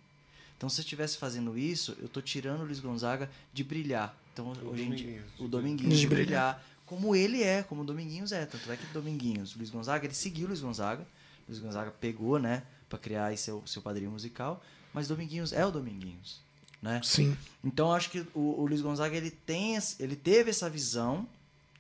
[0.56, 4.16] Então, se eu estivesse fazendo isso, eu tô tirando o Luiz Gonzaga de brilhar.
[4.34, 6.56] Então, hoje em dia, o Dominguinhos De de brilhar.
[6.56, 6.66] brilhar.
[6.88, 8.46] Como ele é, como o Dominguinhos é.
[8.46, 11.04] Tanto é que o Dominguinhos, o Luiz Gonzaga, ele seguiu o Luiz Gonzaga.
[11.04, 14.64] O Luiz Gonzaga pegou, né, pra criar aí seu, seu padrinho musical.
[14.94, 16.42] Mas Dominguinhos é o Dominguinhos,
[16.82, 17.02] né?
[17.04, 17.38] Sim.
[17.64, 21.28] Então acho que o, o Luiz Gonzaga ele tem, ele teve essa visão.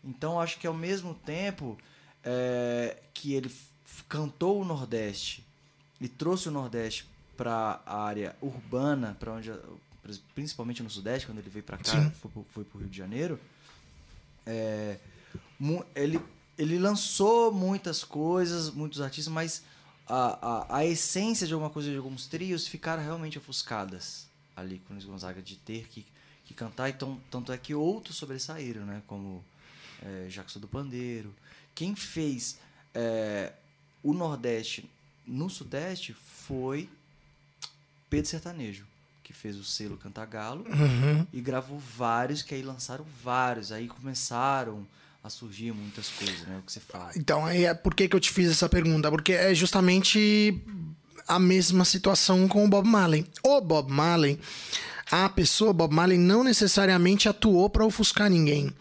[0.03, 1.77] Então acho que ao mesmo tempo
[2.23, 3.49] é, que ele
[4.09, 5.43] cantou o Nordeste
[5.99, 7.07] e trouxe o Nordeste
[7.37, 9.51] para a área urbana, para onde
[10.35, 12.11] principalmente no Sudeste, quando ele veio para cá, Sim.
[12.11, 13.39] foi, foi pro Rio de Janeiro.
[14.47, 14.97] É,
[15.95, 16.19] ele,
[16.57, 19.63] ele lançou muitas coisas, muitos artistas, mas
[20.07, 24.93] a, a, a essência de alguma coisa de alguns trios ficaram realmente ofuscadas ali com
[24.93, 26.05] o Luiz Gonzaga de ter que,
[26.45, 26.89] que cantar.
[26.89, 29.03] Então, tanto é que outros sobressaíram, né?
[29.05, 29.43] Como
[30.01, 31.33] é, Jackson do Pandeiro.
[31.75, 32.59] Quem fez
[32.93, 33.53] é,
[34.01, 34.89] o Nordeste
[35.25, 36.89] no Sudeste foi
[38.09, 38.87] Pedro Sertanejo,
[39.27, 41.27] que fez o selo Cantagalo Uhum.
[41.33, 43.73] e gravou vários, que aí lançaram vários.
[43.73, 44.87] Aí começaram
[45.21, 46.57] a surgir muitas coisas, né?
[46.59, 47.11] O que você fala.
[47.17, 49.11] Então, aí é por que, que eu te fiz essa pergunta?
[49.11, 50.63] Porque é justamente
[51.27, 53.27] a mesma situação com o Bob Marley.
[53.43, 54.39] O Bob Marley,
[55.11, 58.73] a pessoa Bob Marley não necessariamente atuou para ofuscar ninguém,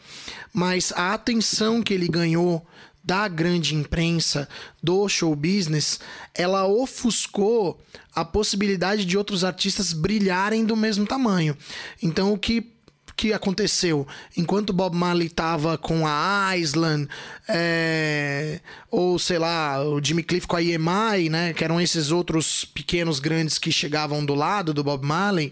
[0.53, 2.65] mas a atenção que ele ganhou
[3.07, 4.49] da grande imprensa,
[4.83, 6.01] do show business,
[6.35, 7.81] ela ofuscou
[8.13, 11.57] a possibilidade de outros artistas brilharem do mesmo tamanho.
[12.03, 12.73] Então, o que
[13.17, 14.07] que aconteceu?
[14.37, 17.09] Enquanto Bob Marley tava com a Island,
[17.49, 18.61] é,
[18.91, 21.55] ou sei lá, o Jimmy Cliff com a EMI, né?
[21.55, 25.51] Que eram esses outros pequenos grandes que chegavam do lado do Bob Marley.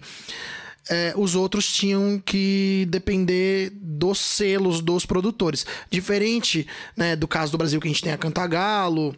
[0.89, 5.67] É, os outros tinham que depender dos selos dos produtores.
[5.91, 6.67] Diferente
[6.97, 9.17] né, do caso do Brasil, que a gente tem a Cantagalo,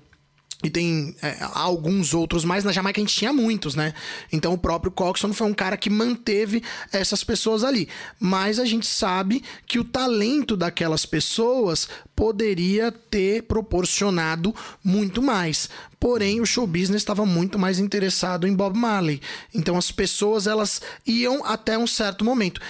[0.65, 2.65] e tem é, alguns outros mais.
[2.65, 3.93] Na Jamaica a gente tinha muitos, né?
[4.33, 7.89] Então o próprio Coxon foi um cara que manteve essas pessoas ali.
[8.19, 15.69] Mas a gente sabe que o talento daquelas pessoas poderia ter proporcionado muito mais.
[16.01, 19.21] Porém, o show business estava muito mais interessado em Bob Marley.
[19.55, 22.63] Então as pessoas elas iam até um certo momento.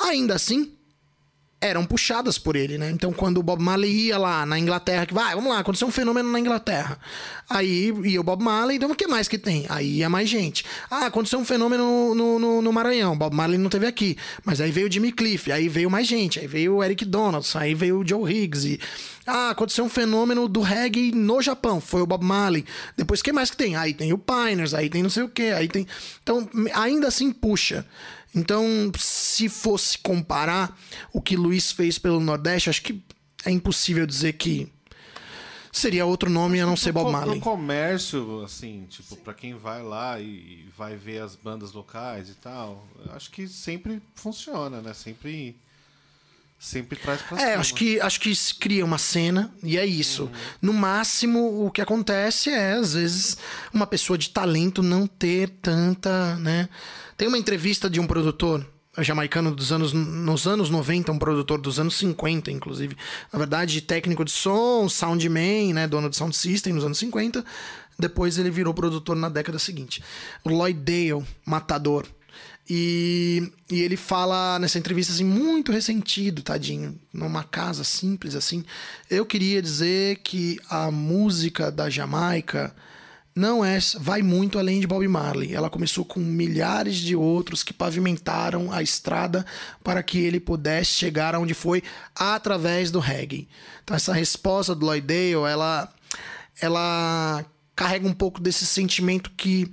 [0.00, 0.72] Ainda assim,
[1.62, 2.90] eram puxadas por ele, né?
[2.90, 5.92] Então, quando o Bob Marley ia lá na Inglaterra, que vai, vamos lá, aconteceu um
[5.92, 6.98] fenômeno na Inglaterra.
[7.48, 9.64] Aí ia o Bob Marley, então o que mais que tem?
[9.68, 10.64] Aí ia mais gente.
[10.90, 14.16] Ah, aconteceu um fenômeno no, no, no, Maranhão, Bob Marley não teve aqui.
[14.44, 17.58] Mas aí veio o Jimmy Cliff, aí veio mais gente, aí veio o Eric Donaldson,
[17.58, 18.66] aí veio o Joe Higgs.
[18.66, 18.80] E...
[19.24, 22.64] Ah, aconteceu um fenômeno do reggae no Japão, foi o Bob Marley.
[22.96, 23.76] Depois, o que mais que tem?
[23.76, 25.86] Aí tem o Piners, aí tem não sei o que, aí tem.
[26.24, 27.86] Então, ainda assim puxa.
[28.34, 30.78] Então, se fosse comparar
[31.12, 33.02] o que Luiz fez pelo Nordeste, acho que
[33.44, 34.72] é impossível dizer que
[35.72, 37.36] seria outro nome a não ser Bob Marley.
[37.36, 42.34] No comércio, assim, tipo, para quem vai lá e vai ver as bandas locais e
[42.34, 44.92] tal, acho que sempre funciona, né?
[44.92, 45.56] Sempre
[46.58, 50.24] sempre traz pra É, acho que acho que se cria uma cena e é isso.
[50.24, 50.30] Uhum.
[50.60, 53.36] No máximo, o que acontece é às vezes
[53.74, 56.68] uma pessoa de talento não ter tanta, né?
[57.16, 58.66] Tem uma entrevista de um produtor
[58.98, 62.96] jamaicano dos anos nos anos 90, um produtor dos anos 50, inclusive.
[63.32, 67.44] Na verdade, técnico de som, soundman, né, dono de sound system nos anos 50.
[67.98, 70.02] Depois ele virou produtor na década seguinte.
[70.44, 72.06] O Lloyd Dale, matador.
[72.68, 78.64] E, e ele fala nessa entrevista assim, muito ressentido, tadinho, numa casa simples assim.
[79.10, 82.74] Eu queria dizer que a música da Jamaica
[83.34, 85.54] não é vai muito além de Bob Marley.
[85.54, 89.44] Ela começou com milhares de outros que pavimentaram a estrada
[89.82, 91.82] para que ele pudesse chegar aonde foi
[92.14, 93.48] através do reggae.
[93.82, 95.92] Então essa resposta do Lloyd Dale, ela
[96.60, 97.44] ela
[97.74, 99.70] carrega um pouco desse sentimento que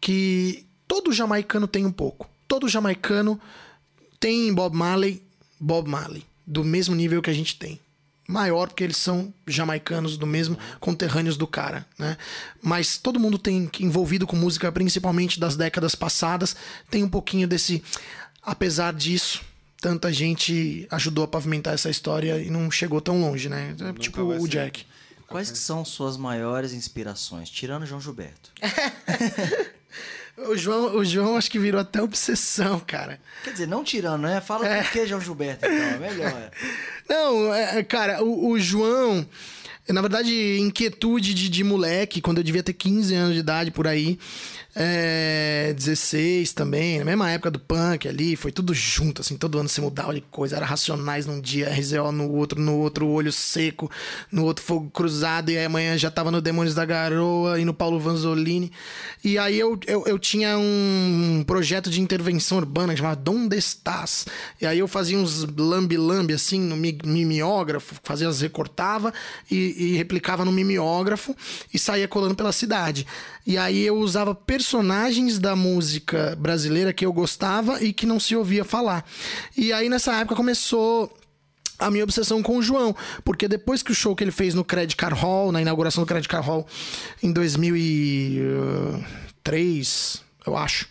[0.00, 2.28] que todo jamaicano tem um pouco.
[2.46, 3.40] Todo jamaicano
[4.18, 5.22] tem Bob Marley,
[5.60, 7.80] Bob Marley, do mesmo nível que a gente tem
[8.28, 12.18] maior porque eles são jamaicanos do mesmo conterrâneos do cara, né?
[12.62, 16.54] Mas todo mundo tem envolvido com música, principalmente das décadas passadas,
[16.90, 17.82] tem um pouquinho desse
[18.42, 19.40] apesar disso,
[19.80, 23.74] tanta gente ajudou a pavimentar essa história e não chegou tão longe, né?
[23.78, 24.84] Nunca tipo o Jack.
[25.26, 28.50] Quais que são suas maiores inspirações, tirando João Gilberto?
[30.46, 33.20] O João, o João acho que virou até obsessão, cara.
[33.42, 34.40] Quer dizer, não tirando, né?
[34.40, 34.82] Fala é.
[34.82, 36.50] por que João Gilberto, então, é melhor.
[37.08, 39.26] Não, é, cara, o, o João,
[39.88, 43.86] na verdade, inquietude de, de moleque, quando eu devia ter 15 anos de idade por
[43.86, 44.18] aí.
[44.80, 49.68] É, 16 também, na mesma época do punk ali, foi tudo junto, assim, todo ano
[49.68, 53.90] se mudava de coisa, era Racionais num dia, RZO no outro, no outro Olho Seco,
[54.30, 57.74] no outro Fogo Cruzado, e aí amanhã já tava no Demônios da Garoa e no
[57.74, 58.70] Paulo Vanzolini.
[59.24, 64.26] E aí eu, eu, eu tinha um projeto de intervenção urbana chamado Donde Estás?
[64.60, 69.12] E aí eu fazia uns lambi-lambi assim no mimeógrafo, fazia as recortava
[69.50, 71.34] e, e replicava no mimeógrafo
[71.74, 73.04] e saía colando pela cidade.
[73.48, 78.36] E aí eu usava personagens da música brasileira que eu gostava e que não se
[78.36, 79.06] ouvia falar.
[79.56, 81.10] E aí nessa época começou
[81.78, 82.94] a minha obsessão com o João,
[83.24, 86.06] porque depois que o show que ele fez no Credit Card Hall, na inauguração do
[86.06, 86.66] Credit Card Hall
[87.22, 90.86] em 2003, eu acho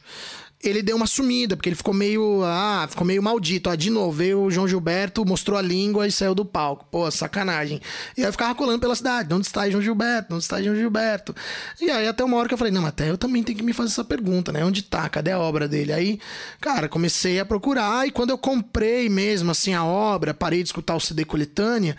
[0.64, 2.42] ele deu uma sumida, porque ele ficou meio.
[2.44, 3.70] Ah, ficou meio maldito.
[3.70, 6.86] Ah, de novo, veio o João Gilberto, mostrou a língua e saiu do palco.
[6.90, 7.80] Pô, sacanagem.
[8.18, 9.32] E aí eu ficava colando pela cidade.
[9.34, 10.34] Onde está João Gilberto?
[10.34, 11.36] Onde está João Gilberto?
[11.80, 13.74] E aí até uma hora que eu falei, não, até eu também tenho que me
[13.74, 14.66] fazer essa pergunta, né?
[14.66, 15.08] Onde tá?
[15.10, 15.94] Cadê a obra dele?
[15.94, 16.20] Aí,
[16.60, 18.08] cara, comecei a procurar.
[18.08, 21.96] E quando eu comprei mesmo, assim, a obra, parei de escutar o CD coletânea.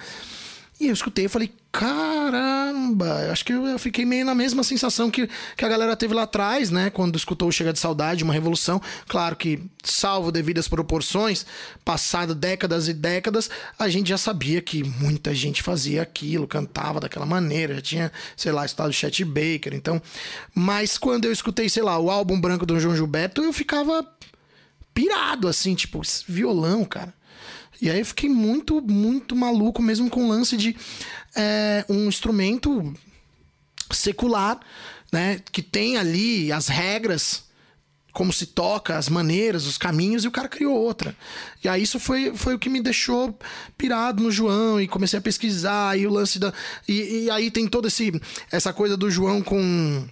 [0.80, 5.28] E eu escutei e falei, caramba, acho que eu fiquei meio na mesma sensação que,
[5.56, 6.88] que a galera teve lá atrás, né?
[6.88, 8.80] Quando escutou Chega de Saudade, uma revolução.
[9.08, 11.44] Claro que, salvo devidas proporções,
[11.84, 17.26] passado décadas e décadas, a gente já sabia que muita gente fazia aquilo, cantava daquela
[17.26, 20.00] maneira, já tinha, sei lá, estado Chet Baker, então.
[20.54, 24.06] Mas quando eu escutei, sei lá, o álbum branco do João Gilberto, eu ficava
[24.94, 27.17] pirado, assim, tipo, violão, cara.
[27.80, 30.76] E aí eu fiquei muito, muito maluco mesmo com o lance de
[31.34, 32.92] é, um instrumento
[33.90, 34.60] secular,
[35.12, 35.40] né?
[35.52, 37.44] Que tem ali as regras,
[38.12, 41.16] como se toca, as maneiras, os caminhos, e o cara criou outra.
[41.62, 43.38] E aí isso foi, foi o que me deixou
[43.76, 46.52] pirado no João e comecei a pesquisar, e o lance da.
[46.86, 47.88] E, e aí tem toda
[48.50, 50.06] essa coisa do João com.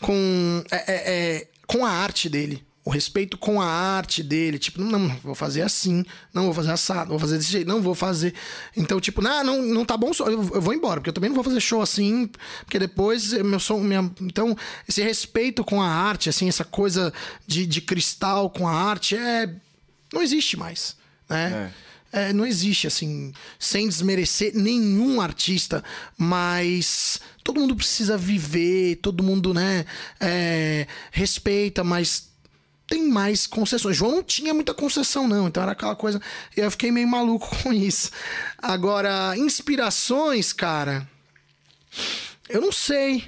[0.00, 0.64] com.
[0.70, 5.08] É, é, é com a arte dele o respeito com a arte dele, tipo, não,
[5.22, 6.04] vou fazer assim,
[6.34, 8.34] não vou fazer assado, vou fazer desse jeito, não vou fazer.
[8.76, 11.36] Então, tipo, não, não, não tá bom, eu, eu vou embora, porque eu também não
[11.36, 12.28] vou fazer show assim,
[12.64, 14.56] porque depois meu som, minha, então,
[14.88, 17.12] esse respeito com a arte, assim, essa coisa
[17.46, 19.54] de, de cristal com a arte é
[20.12, 20.96] não existe mais,
[21.28, 21.70] né?
[21.78, 21.82] É.
[22.14, 25.82] É, não existe, assim, sem desmerecer nenhum artista,
[26.18, 29.86] mas todo mundo precisa viver, todo mundo, né,
[30.20, 32.31] é, respeita, mas
[32.92, 33.96] tem mais concessões.
[33.96, 35.48] João não tinha muita concessão, não.
[35.48, 36.20] Então era aquela coisa.
[36.54, 38.10] Eu fiquei meio maluco com isso.
[38.58, 41.08] Agora, inspirações, cara.
[42.50, 43.24] Eu não sei.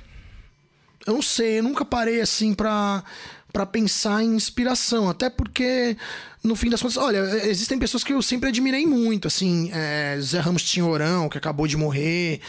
[1.06, 1.60] Eu não sei.
[1.60, 3.02] Eu nunca parei assim pra,
[3.50, 5.08] pra pensar em inspiração.
[5.08, 5.96] Até porque,
[6.44, 7.18] no fim das contas, olha,
[7.48, 9.26] existem pessoas que eu sempre admirei muito.
[9.26, 12.42] Assim, é, Zé Ramos Tinhorão, que acabou de morrer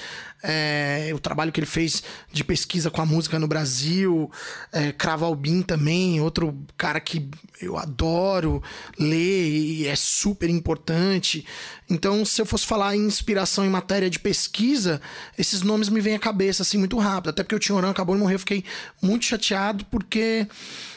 [0.44, 4.30] é, o trabalho que ele fez de pesquisa com a música no Brasil,
[4.74, 7.30] é, Cravo Albin também, outro cara que
[7.62, 8.62] eu adoro
[9.00, 11.46] ler e é super importante.
[11.90, 15.02] Então, se eu fosse falar em inspiração em matéria de pesquisa,
[15.38, 17.30] esses nomes me vêm à cabeça assim muito rápido.
[17.30, 18.66] Até porque o Tinhorão acabou de morrer, eu fiquei
[19.02, 20.48] muito chateado porque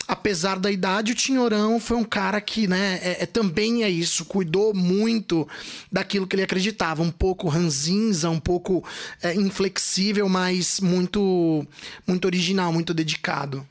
[0.08, 4.24] apesar da idade, o Tinhorão foi um cara que, né, é, é, também é isso,
[4.24, 5.46] cuidou muito
[5.92, 8.82] daquilo que ele acreditava, um pouco ranzinza, um pouco
[9.22, 11.66] é, inflexível, mas muito,
[12.06, 13.66] muito original, muito dedicado.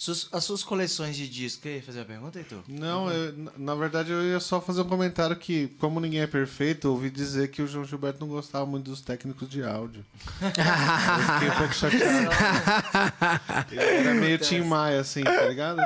[0.00, 1.62] Suas, as suas coleções de discos.
[1.62, 2.60] Quer fazer uma pergunta, Heitor?
[2.66, 6.86] Não, eu, na verdade eu ia só fazer um comentário que, como ninguém é perfeito,
[6.86, 10.02] eu ouvi dizer que o João Gilberto não gostava muito dos técnicos de áudio.
[10.40, 12.30] eu fiquei um pouco chateado.
[13.70, 15.82] Ele era meio Tim Maia, assim, tá ligado?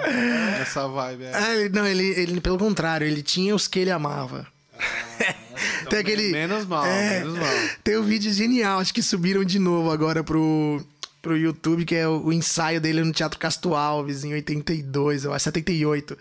[0.63, 1.25] Essa vibe.
[1.25, 1.35] É.
[1.35, 4.47] Ah, ele, não, ele, ele, pelo contrário, ele tinha os que ele amava.
[4.79, 5.35] Ah,
[5.81, 7.53] então tem aquele, menos mal, é, menos mal.
[7.83, 10.81] Tem um vídeo genial, acho que subiram de novo agora pro,
[11.25, 15.33] pro YouTube, que é o, o, ensaio dele no Teatro Castro Alves, em 82, eu
[15.33, 16.19] acho, 78.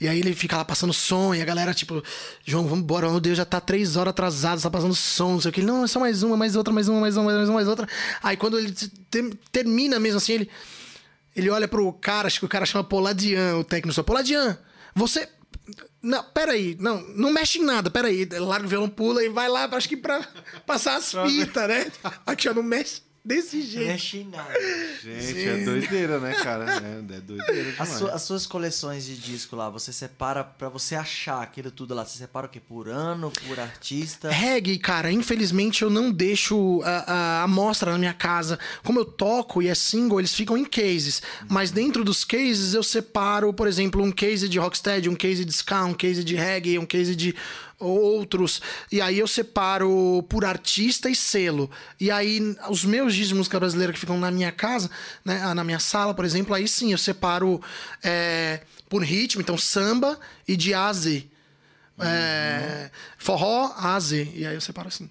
[0.00, 2.02] E aí ele fica lá passando som, e a galera, tipo,
[2.42, 5.52] João, vambora, meu Deus, já tá três horas atrasado, tá passando som, não sei o
[5.52, 5.60] que.
[5.60, 7.68] Ele, não, é só mais uma, mais outra, mais uma, mais uma, mais uma, mais
[7.68, 7.86] outra.
[8.22, 8.74] Aí quando ele
[9.52, 10.50] termina mesmo assim, ele,
[11.36, 14.56] ele olha pro cara, acho que o cara chama Poladian, o técnico, só, Poladian,
[14.94, 15.28] você
[16.02, 18.26] não, peraí, não, não mexe em nada, peraí.
[18.38, 20.26] Larga o violão, pula e vai lá, acho que pra
[20.64, 21.92] passar as fitas, né?
[22.24, 23.05] Aqui, ó, não mexe.
[23.26, 23.88] Desse jeito.
[23.88, 24.54] Mexe em nada.
[25.02, 25.48] Gente, Sim.
[25.48, 26.64] é doideira, né, cara?
[26.76, 30.94] É, é doideira As, su as, suas coleções de disco lá, você separa pra você
[30.94, 32.04] achar aquilo tudo lá.
[32.04, 32.60] Você separa o quê?
[32.60, 34.30] Por ano, por artista?
[34.30, 38.60] Reggae, cara, infelizmente eu não deixo a, a amostra na minha casa.
[38.84, 41.20] Como eu toco e é single, eles ficam em cases.
[41.40, 41.48] Uhum.
[41.50, 45.52] Mas dentro dos cases eu separo, por exemplo, um case de rocksteady, um case de
[45.52, 47.34] ska, um case de reggae, um case de
[47.78, 48.60] outros.
[48.90, 51.70] E aí eu separo por artista e selo.
[52.00, 54.90] E aí os meus discos de música brasileira que ficam na minha casa,
[55.24, 57.60] né, ah, na minha sala, por exemplo, aí sim eu separo
[58.02, 61.26] é, por ritmo, então samba e de A a Z.
[61.98, 64.30] É, forró A a Z.
[64.34, 65.08] E aí eu separo assim.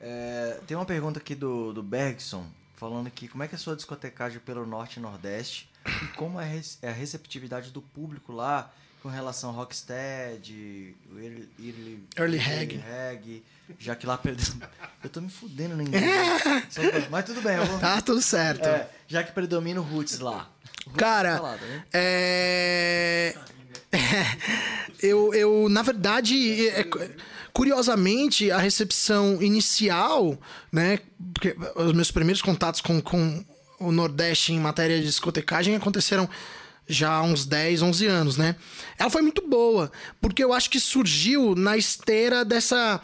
[0.00, 2.46] É, tem uma pergunta aqui do, do Bergson,
[2.76, 5.68] falando aqui como é que é a sua discotecagem pelo Norte e Nordeste
[6.02, 8.72] e como é a receptividade do público lá
[9.08, 12.76] com relação ao Rockstead, Early, early, early Reg.
[12.76, 13.42] Reg,
[13.78, 14.44] já que lá perdeu.
[15.02, 16.04] Eu tô me fudendo no inglês.
[17.10, 17.56] Mas tudo bem.
[17.56, 17.78] Vou...
[17.78, 18.66] Tá tudo certo.
[18.66, 20.50] É, já que predomina o Roots lá.
[20.84, 21.84] O roots Cara, tá falado, né?
[21.94, 23.34] é...
[25.02, 26.84] eu, eu, na verdade, é...
[27.54, 30.38] curiosamente, a recepção inicial,
[30.70, 30.98] né?
[31.32, 33.42] Porque os meus primeiros contatos com, com
[33.80, 36.28] o Nordeste em matéria de discotecagem aconteceram
[36.88, 38.56] já há uns 10, 11 anos, né?
[38.98, 43.00] Ela foi muito boa, porque eu acho que surgiu na esteira dessa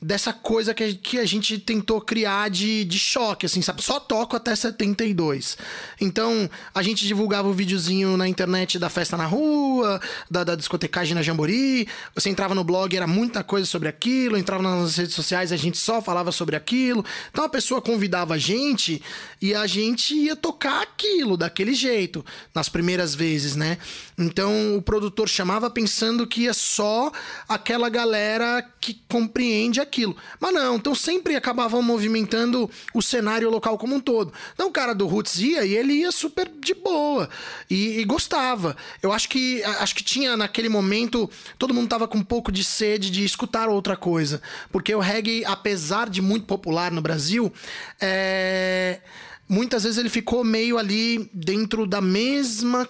[0.00, 3.82] dessa coisa que, que a gente tentou criar de, de choque, assim, sabe?
[3.82, 5.58] Só toco até 72.
[6.00, 10.00] Então, a gente divulgava o videozinho na internet da festa na rua,
[10.30, 11.88] da, da discotecagem na Jambori.
[12.14, 14.36] Você entrava no blog, era muita coisa sobre aquilo.
[14.36, 17.04] Entrava nas redes sociais, a gente só falava sobre aquilo.
[17.30, 19.02] Então, a pessoa convidava a gente
[19.42, 23.78] e a gente ia tocar aquilo daquele jeito, nas primeiras vezes, né?
[24.16, 27.10] Então, o produtor chamava pensando que ia só
[27.48, 30.16] aquela galera que compreende aquilo.
[30.38, 34.32] Mas não, então sempre acabavam movimentando o cenário local como um todo.
[34.54, 37.28] Então o cara do Roots ia e ele ia super de boa
[37.68, 38.76] e, e gostava.
[39.02, 42.62] Eu acho que acho que tinha naquele momento todo mundo tava com um pouco de
[42.62, 47.52] sede de escutar outra coisa, porque o reggae, apesar de muito popular no Brasil,
[48.00, 49.00] é
[49.48, 52.86] muitas vezes ele ficou meio ali dentro da mesma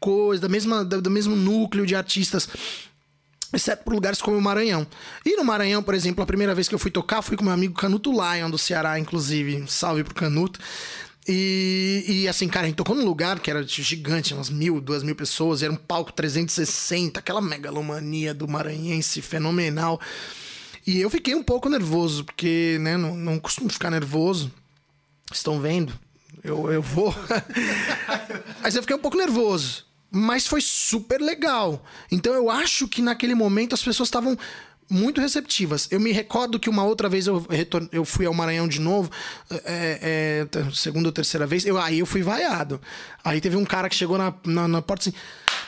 [0.00, 2.48] coisa, da mesma, do, do mesmo núcleo de artistas
[3.52, 4.86] exceto por lugares como o Maranhão.
[5.24, 7.52] E no Maranhão, por exemplo, a primeira vez que eu fui tocar, fui com meu
[7.52, 9.64] amigo Canuto Lion, do Ceará, inclusive.
[9.66, 10.60] Salve pro Canuto.
[11.28, 15.02] E, e, assim, cara, a gente tocou num lugar que era gigante, umas mil, duas
[15.02, 20.00] mil pessoas, era um palco 360, aquela megalomania do maranhense fenomenal.
[20.86, 24.50] E eu fiquei um pouco nervoso, porque, né, não, não costumo ficar nervoso.
[25.32, 25.92] Estão vendo?
[26.42, 27.14] Eu, eu vou.
[28.62, 31.84] Mas eu fiquei um pouco nervoso mas foi super legal.
[32.10, 34.36] Então eu acho que naquele momento as pessoas estavam
[34.90, 35.86] muito receptivas.
[35.90, 37.46] Eu me recordo que uma outra vez eu,
[37.92, 39.08] eu fui ao Maranhão de novo,
[39.64, 42.80] é, é, segunda ou terceira vez, eu, aí eu fui vaiado.
[43.24, 45.16] Aí teve um cara que chegou na, na, na porta assim: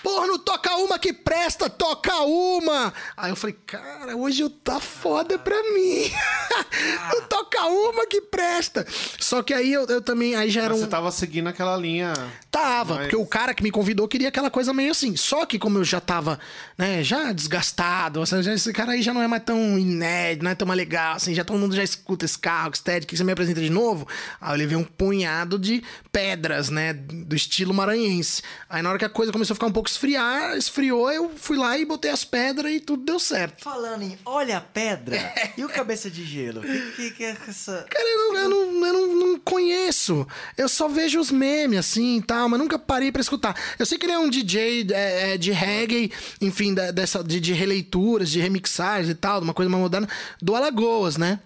[0.03, 2.93] Porra, não toca uma que presta, toca uma!
[3.17, 6.11] Aí eu falei, cara, hoje eu tá foda pra mim.
[7.15, 8.87] não toca uma que presta.
[9.21, 10.79] Só que aí eu, eu também, aí já era um.
[10.79, 12.13] Você tava seguindo aquela linha.
[12.51, 15.17] Tava, Mas- porque o cara que me convidou queria aquela coisa meio assim.
[15.17, 16.39] Só que como eu já tava,
[16.77, 20.67] né, já desgastado, esse cara aí já não é mais tão inédito, não é tão
[20.67, 23.61] mais legal, assim, já todo mundo já escuta esse carro, estético, que você me apresenta
[23.61, 24.07] de novo.
[24.41, 28.43] Aí eu levei um punhado de pedras, né, do estilo maranhense.
[28.69, 31.57] Aí na hora que a coisa começou a ficar um pouco esfriar, esfriou, eu fui
[31.57, 33.63] lá e botei as pedras e tudo deu certo.
[33.63, 35.17] Falando em Olha a Pedra
[35.57, 36.61] e o Cabeça de Gelo.
[36.61, 37.87] O que, que, que é essa.
[37.89, 40.27] Cara, eu, não, eu, não, eu não, não conheço.
[40.57, 43.55] Eu só vejo os memes, assim e tal, mas nunca parei pra escutar.
[43.79, 47.53] Eu sei que ele é um DJ é, é, de reggae, enfim, dessa, de, de
[47.53, 50.09] releituras, de remixagens e tal, de uma coisa mais moderna,
[50.41, 51.41] do Alagoas, né?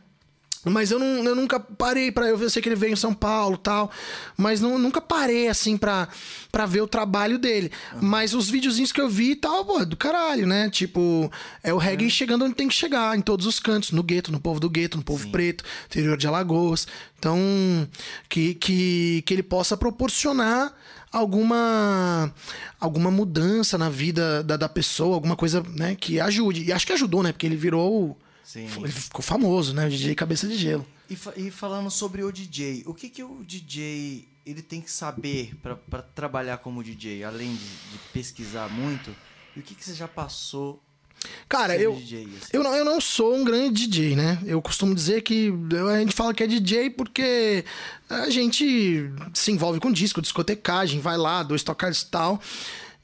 [0.69, 2.27] Mas eu, não, eu nunca parei pra.
[2.27, 3.91] Eu sei que ele veio em São Paulo e tal.
[4.37, 6.09] Mas não, nunca parei, assim, pra,
[6.51, 7.71] pra ver o trabalho dele.
[8.01, 10.69] Mas os videozinhos que eu vi e tal, pô, é do caralho, né?
[10.69, 11.31] Tipo,
[11.63, 14.41] é o reggae chegando onde tem que chegar, em todos os cantos, no gueto, no
[14.41, 16.87] povo do gueto, no povo preto, interior de Alagoas.
[17.19, 17.39] Então,
[18.29, 20.75] que, que, que ele possa proporcionar
[21.13, 22.33] alguma
[22.79, 26.65] alguma mudança na vida da, da pessoa, alguma coisa, né, que ajude.
[26.65, 27.33] E acho que ajudou, né?
[27.33, 28.19] Porque ele virou.
[28.57, 28.83] Sim.
[28.83, 29.87] Ele ficou famoso, né?
[29.87, 30.87] O DJ Cabeça de Gelo.
[31.11, 34.91] E, fa- e falando sobre o DJ, o que, que o DJ ele tem que
[34.91, 35.55] saber
[35.91, 39.15] pra trabalhar como DJ, além de, de pesquisar muito?
[39.57, 40.83] E o que, que você já passou
[41.49, 42.25] Cara, eu, DJ?
[42.25, 42.51] assim?
[42.53, 44.39] eu, não, eu não sou um grande DJ, né?
[44.45, 45.53] Eu costumo dizer que
[45.93, 47.65] a gente fala que é DJ porque
[48.09, 52.41] a gente se envolve com disco, discotecagem, vai lá, dois tocados e tal.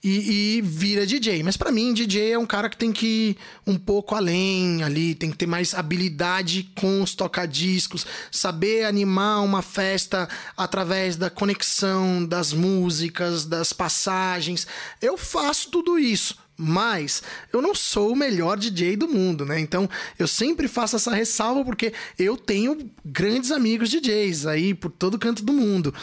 [0.05, 1.43] E, e vira DJ.
[1.45, 5.15] Mas pra mim, DJ é um cara que tem que ir um pouco além ali,
[5.15, 12.25] tem que ter mais habilidade com os tocadiscos, saber animar uma festa através da conexão
[12.25, 14.67] das músicas, das passagens.
[15.01, 16.37] Eu faço tudo isso.
[16.57, 17.23] Mas
[17.53, 19.59] eu não sou o melhor DJ do mundo, né?
[19.59, 25.19] Então eu sempre faço essa ressalva porque eu tenho grandes amigos DJs aí por todo
[25.19, 25.95] canto do mundo.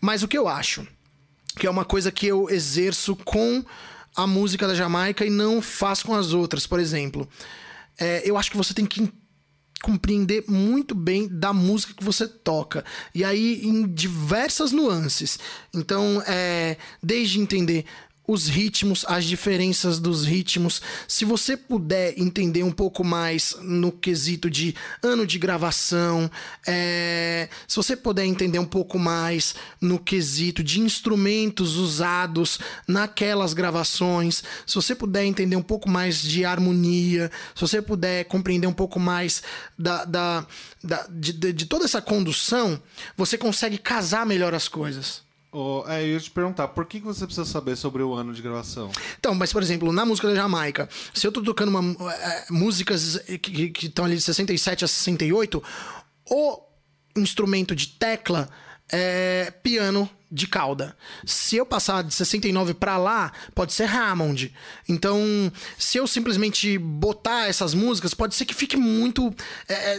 [0.00, 0.86] Mas o que eu acho?
[1.56, 3.64] Que é uma coisa que eu exerço com
[4.14, 7.28] a música da Jamaica e não faço com as outras, por exemplo.
[7.98, 9.12] É, eu acho que você tem que
[9.82, 12.84] compreender muito bem da música que você toca.
[13.14, 15.38] E aí, em diversas nuances.
[15.72, 17.84] Então, é, desde entender
[18.26, 20.82] os ritmos, as diferenças dos ritmos.
[21.06, 26.30] Se você puder entender um pouco mais no quesito de ano de gravação,
[26.66, 34.42] é, se você puder entender um pouco mais no quesito de instrumentos usados naquelas gravações,
[34.66, 38.98] se você puder entender um pouco mais de harmonia, se você puder compreender um pouco
[38.98, 39.42] mais
[39.78, 40.46] da, da,
[40.82, 42.80] da- de, de- de toda essa condução,
[43.16, 45.25] você consegue casar melhor as coisas.
[45.56, 48.42] Ô, é, eu ia te perguntar, por que você precisa saber sobre o ano de
[48.42, 48.90] gravação?
[49.18, 53.18] Então, mas por exemplo, na música da Jamaica, se eu tô tocando uma, eh, músicas
[53.40, 55.62] que estão ali de 67 a 68,
[56.28, 56.60] o
[57.16, 58.50] instrumento de tecla
[58.92, 60.96] é piano de cauda.
[61.24, 64.52] Se eu passar de 69 pra lá, pode ser Hammond.
[64.88, 65.20] Então,
[65.78, 69.32] se eu simplesmente botar essas músicas, pode ser que fique muito.
[69.68, 69.96] É,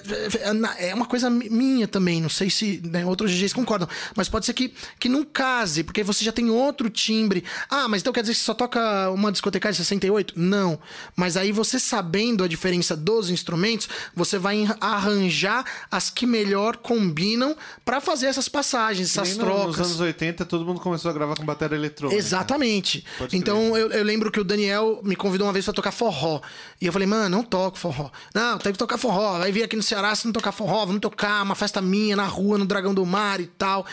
[0.80, 4.28] é- é uma coisa mi- minha também, não sei se né, outros DJs concordam, mas
[4.28, 7.44] pode ser que, que não case, porque você já tem outro timbre.
[7.70, 10.34] Ah, mas então quer dizer que só toca uma discoteca de 68?
[10.38, 10.80] Não.
[11.16, 17.56] Mas aí você sabendo a diferença dos instrumentos, você vai arranjar as que melhor combinam
[17.86, 19.78] pra fazer essas passagens, essas trocas.
[19.78, 22.18] Nos anos 80, todo mundo começou a gravar com bateria eletrônica.
[22.18, 23.06] Exatamente.
[23.34, 26.42] Então eu, eu lembro que o Daniel me convidou uma vez pra tocar forró.
[26.82, 28.10] E eu falei, mano, não toco forró.
[28.34, 29.38] Não, tem que tocar forró.
[29.40, 32.26] Vai vir aqui no Ceará se não tocar forró, vamos tocar uma festa minha na
[32.26, 33.86] rua, no Dragão do Mar e tal.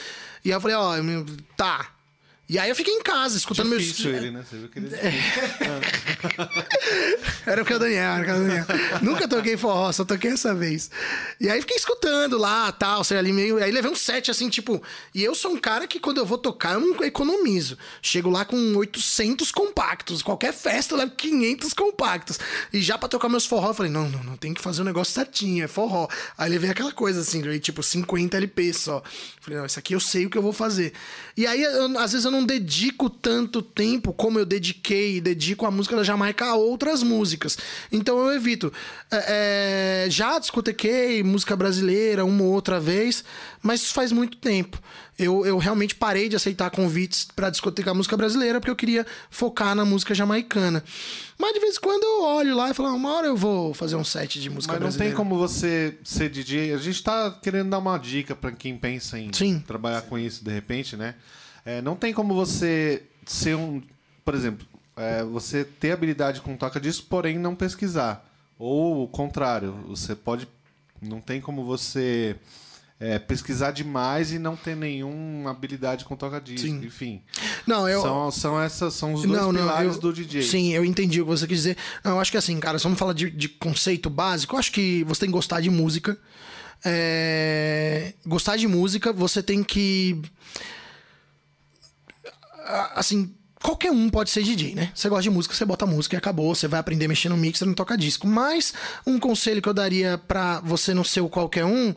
[0.45, 1.87] E aí eu falei, ó, eu- tá.
[2.49, 3.83] E aí eu fiquei em casa, escutando meus.
[3.83, 4.45] Difícil ele, né?
[4.49, 4.91] Você viu que ele...
[7.47, 8.65] Era o que o Daniel, era o que o Daniel.
[9.03, 10.91] Nunca toquei forró, só toquei essa vez.
[11.39, 13.63] E aí fiquei escutando lá, tal, sei ali meio.
[13.63, 14.83] Aí levei um set assim, tipo.
[15.15, 17.77] E eu sou um cara que quando eu vou tocar, eu não economizo.
[18.01, 20.23] Chego lá com 800 compactos.
[20.23, 22.39] Qualquer festa eu levo 500 compactos.
[22.73, 24.85] E já pra tocar meus forró, eu falei, não, não, não, tem que fazer o
[24.85, 26.09] negócio certinho, é forró.
[26.39, 29.03] Aí levei aquela coisa assim, tipo 50 LP só.
[29.41, 30.93] Falei, não, isso aqui eu sei o que eu vou fazer.
[31.37, 35.65] E aí, eu- às vezes eu não dedico tanto tempo como eu dediquei e dedico
[35.65, 37.57] a música da Jamaica a outras músicas.
[37.93, 38.73] Então eu evito.
[39.11, 43.25] É, é, já discotequei música brasileira uma ou outra vez,
[43.63, 44.81] mas faz muito tempo.
[45.17, 49.75] Eu, eu realmente parei de aceitar convites para discotecar música brasileira porque eu queria focar
[49.77, 50.83] na música jamaicana.
[51.39, 53.73] Mas de vez em quando eu olho lá e falo, ah, uma hora eu vou
[53.73, 55.15] fazer um set de música Mas não brasileira.
[55.15, 56.75] tem como você ser DJ.
[56.75, 59.61] A gente tá querendo dar uma dica para quem pensa em Sim.
[59.61, 61.15] trabalhar com isso de repente, né?
[61.65, 63.83] É, não tem como você ser um.
[64.25, 68.29] Por exemplo, é, você ter habilidade com toca disso, porém não pesquisar.
[68.59, 70.47] Ou o contrário, você pode.
[71.03, 72.37] Não tem como você
[73.01, 76.67] é, pesquisar demais e não ter nenhuma habilidade com toca disco.
[76.67, 76.85] Sim.
[76.85, 77.23] Enfim.
[77.67, 78.01] Não, eu.
[78.03, 80.43] São, são, essas, são os dois pilares eu- do DJ.
[80.43, 81.77] Sim, eu entendi o que você quis dizer.
[82.03, 84.71] Não, eu acho que assim, cara, se vamos falar de, de conceito básico, eu acho
[84.73, 86.17] que você tem que gostar de música.
[86.85, 90.21] É, Gostar de música, você tem que.
[92.95, 94.93] Assim, qualquer um pode ser DJ, né?
[94.95, 96.55] Você gosta de música, você bota música e acabou.
[96.55, 98.27] Você vai aprender a mexer no mixer, não toca disco.
[98.27, 98.75] Mas
[99.07, 101.95] um conselho que eu daria pra você não ser o qualquer um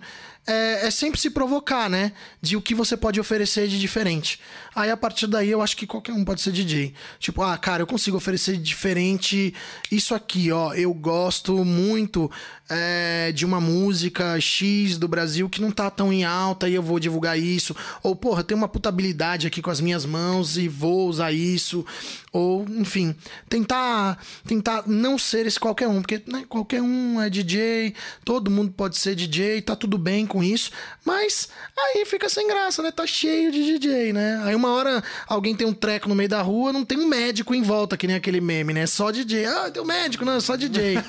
[0.48, 2.14] é, é sempre se provocar, né?
[2.42, 4.40] De o que você pode oferecer de diferente.
[4.74, 6.94] Aí a partir daí eu acho que qualquer um pode ser DJ.
[7.20, 9.54] Tipo, ah, cara, eu consigo oferecer de diferente
[9.92, 10.74] isso aqui, ó.
[10.74, 12.32] Eu gosto muito
[12.70, 16.84] é, de uma música X do Brasil que não tá tão em alta e eu
[16.84, 17.76] vou divulgar isso.
[18.04, 21.86] Ou, porra, tenho uma puta habilidade aqui com as minhas mãos e vou usar isso.
[22.32, 23.16] Ou, enfim,
[23.50, 27.94] tentar, tentar não ser esse qualquer um, porque né, qualquer um é DJ,
[28.24, 30.72] todo mundo pode ser DJ, tá tudo bem com isso,
[31.06, 32.92] mas aí fica sem graça, né?
[32.92, 34.42] Tá cheio de DJ, né?
[34.44, 37.54] Aí uma hora alguém tem um treco no meio da rua, não tem um médico
[37.56, 38.86] em volta, que nem aquele meme, né?
[38.88, 39.46] Só DJ.
[39.46, 40.96] Ah, tem um médico, não, só DJ.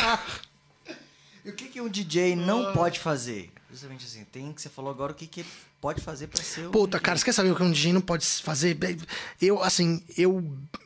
[1.44, 3.50] E o que, que um DJ não pode fazer?
[3.70, 5.48] Justamente assim, tem que você falou agora o que, que ele
[5.80, 7.00] pode fazer pra ser o Puta, DJ.
[7.04, 8.76] cara, você quer saber o que um DJ não pode fazer?
[9.40, 10.44] Eu, assim, eu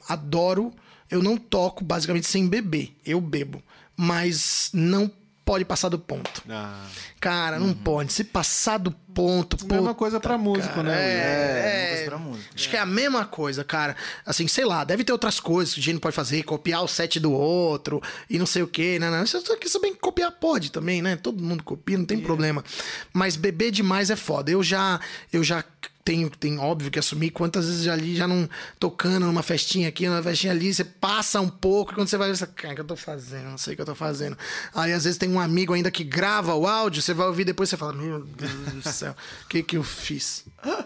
[0.08, 0.72] adoro.
[1.10, 2.96] Eu não toco basicamente sem beber.
[3.04, 3.62] Eu bebo.
[3.94, 5.10] Mas não
[5.44, 6.42] pode passar do ponto.
[6.48, 6.86] Ah,
[7.20, 8.12] Cara, não pode.
[8.12, 9.56] Se passar do ponto.
[9.66, 10.94] mesma puta, coisa pra músico, cara, né?
[10.94, 12.50] É, É, uma coisa pra música.
[12.54, 13.96] Acho que é a mesma coisa, cara.
[14.24, 17.20] Assim, sei lá, deve ter outras coisas que o não pode fazer, copiar o set
[17.20, 19.10] do outro e não sei o quê, né?
[19.10, 19.22] né?
[19.22, 21.16] Isso aqui, bem que copiar pode também, né?
[21.16, 22.64] Todo mundo copia, não tem problema.
[23.12, 24.50] Mas beber demais é foda.
[24.50, 25.00] Eu já,
[25.32, 25.62] eu já
[26.04, 28.48] tenho, tenho óbvio que assumir quantas vezes já ali, já não
[28.78, 32.28] tocando numa festinha aqui, numa festinha ali, você passa um pouco, e quando você vai
[32.28, 33.50] ver, você, cara, o que eu tô fazendo?
[33.50, 34.36] Não sei o que eu tô fazendo.
[34.74, 37.70] Aí às vezes tem um amigo ainda que grava o áudio, você vai ouvir depois
[37.70, 39.14] você fala, meu Deus do céu,
[39.44, 40.44] o que que eu fiz?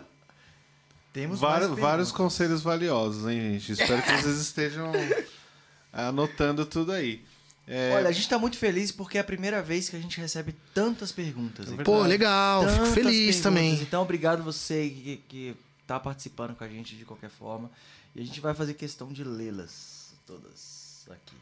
[1.13, 3.73] Temos Vários, vários conselhos valiosos, hein, gente?
[3.73, 4.93] Espero que vocês estejam
[5.91, 7.25] anotando tudo aí.
[7.69, 10.21] É, Olha, a gente tá muito feliz porque é a primeira vez que a gente
[10.21, 11.73] recebe tantas perguntas.
[11.73, 11.83] aqui.
[11.83, 13.41] Pô, legal, fico Tantas feliz perguntas.
[13.41, 13.75] também.
[13.83, 17.71] Então, obrigado você que, que tá participando com a gente de qualquer forma.
[18.15, 21.37] E a gente vai fazer questão de lê-las todas aqui.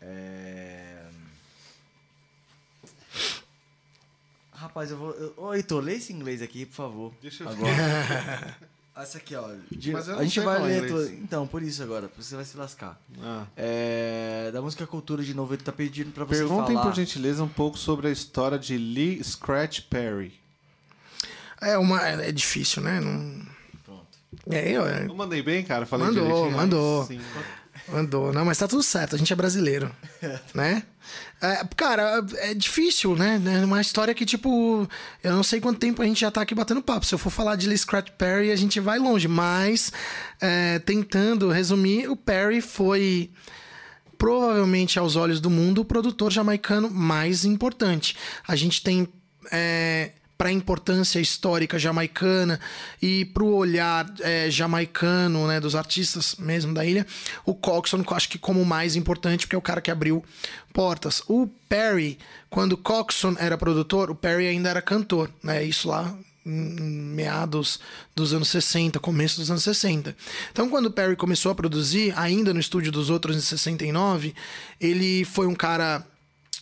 [0.00, 1.04] É...
[4.52, 5.10] Rapaz, eu vou.
[5.12, 7.12] eu- Ô, Heitor, lê esse inglês aqui, por favor.
[7.20, 8.56] Deixa eu Agora.
[8.96, 9.46] Essa aqui, ó.
[9.70, 10.88] de- Mas eu a gente vai ler.
[10.88, 12.10] to- Então, por isso agora.
[12.16, 12.98] Você vai se lascar.
[13.22, 13.44] ah.
[13.56, 16.86] É, da música Cultura de novo, ele tá pedindo pra você Perguntem, falar.
[16.86, 20.32] por gentileza, um pouco sobre a história de Lee Scratch Perry.
[21.60, 22.06] É uma.
[22.06, 23.00] É, é difícil, né?
[23.00, 23.46] Não...
[23.84, 24.06] Pronto.
[24.50, 25.84] É, eu, é, Eu mandei bem, cara?
[25.86, 26.56] Falei Mandou, direitinho?
[26.56, 27.04] mandou.
[27.06, 27.20] Sim.
[27.88, 28.32] Mandou.
[28.32, 29.94] Não, mas tá tudo certo, a gente é brasileiro.
[30.54, 30.82] né?
[31.40, 33.40] É, cara, é difícil, né?
[33.60, 34.88] É uma história que, tipo,
[35.22, 37.06] eu não sei quanto tempo a gente já tá aqui batendo papo.
[37.06, 39.28] Se eu for falar de Lee Scratch Perry, a gente vai longe.
[39.28, 39.92] Mas,
[40.40, 43.30] é, tentando resumir, o Perry foi
[44.18, 48.16] provavelmente aos olhos do mundo o produtor jamaicano mais importante.
[48.48, 49.06] A gente tem
[49.52, 52.60] é, para a importância histórica jamaicana
[53.00, 57.06] e para o olhar é, jamaicano né, dos artistas mesmo da ilha,
[57.44, 60.24] o Coxon eu acho que como mais importante porque é o cara que abriu
[60.72, 61.22] portas.
[61.26, 62.18] O Perry,
[62.50, 65.64] quando Coxon era produtor, o Perry ainda era cantor, né?
[65.64, 66.16] Isso lá
[66.48, 67.80] meados
[68.14, 70.16] dos anos 60, começo dos anos 60.
[70.52, 74.32] Então, quando o Perry começou a produzir, ainda no estúdio dos outros em 69,
[74.80, 76.06] ele foi um cara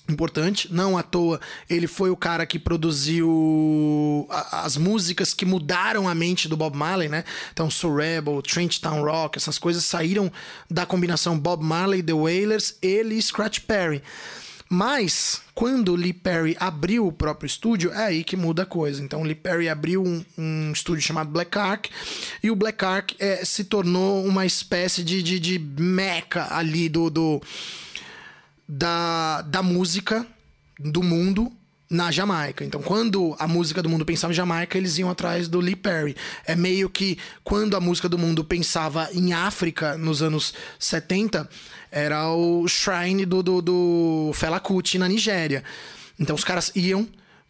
[0.08, 6.14] importante, não à toa, ele foi o cara que produziu as músicas que mudaram a
[6.14, 7.24] mente do Bob Marley, né?
[7.52, 10.30] Então, Soul Rebel, Trench Town Rock, essas coisas saíram
[10.70, 14.02] da combinação Bob Marley, The Wailers e Lee Scratch Perry.
[14.68, 19.02] Mas, quando Lee Perry abriu o próprio estúdio, é aí que muda a coisa.
[19.02, 21.90] Então, Lee Perry abriu um, um estúdio chamado Black Ark,
[22.42, 27.08] e o Black Ark é, se tornou uma espécie de, de, de meca ali do,
[27.08, 27.42] do,
[28.68, 30.26] da, da música
[30.78, 31.52] do mundo
[31.88, 32.64] na Jamaica.
[32.64, 36.16] Então, quando a música do mundo pensava em Jamaica, eles iam atrás do Lee Perry.
[36.44, 41.48] É meio que quando a música do mundo pensava em África nos anos 70,
[41.90, 45.62] era o Shrine do, do, do Fela Kuti na Nigéria.
[46.18, 47.06] Então, os caras iam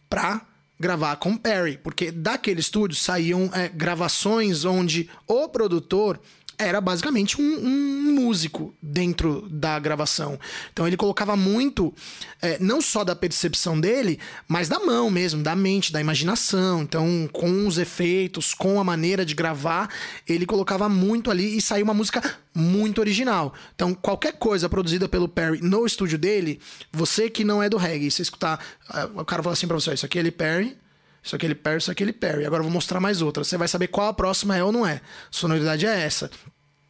[0.09, 0.41] pra
[0.79, 6.19] gravar com Perry, porque daquele estúdio saíam é, gravações onde o produtor
[6.57, 10.39] era basicamente um, um, músico dentro da gravação.
[10.71, 11.93] Então ele colocava muito,
[12.41, 16.81] é, não só da percepção dele, mas da mão mesmo, da mente, da imaginação.
[16.81, 19.89] Então, com os efeitos, com a maneira de gravar,
[20.27, 22.21] ele colocava muito ali e saiu uma música
[22.53, 23.53] muito original.
[23.75, 26.59] Então, qualquer coisa produzida pelo Perry no estúdio dele,
[26.91, 29.93] você que não é do reggae, você escutar, é, o cara fala assim pra você:
[29.93, 30.84] Isso aqui é ele Perry.
[31.25, 32.45] Isso aqui ele Perry, isso aqui ele Perry.
[32.45, 33.43] Agora eu vou mostrar mais outra.
[33.43, 35.01] Você vai saber qual a próxima é ou não é.
[35.31, 36.29] Sonoridade é essa.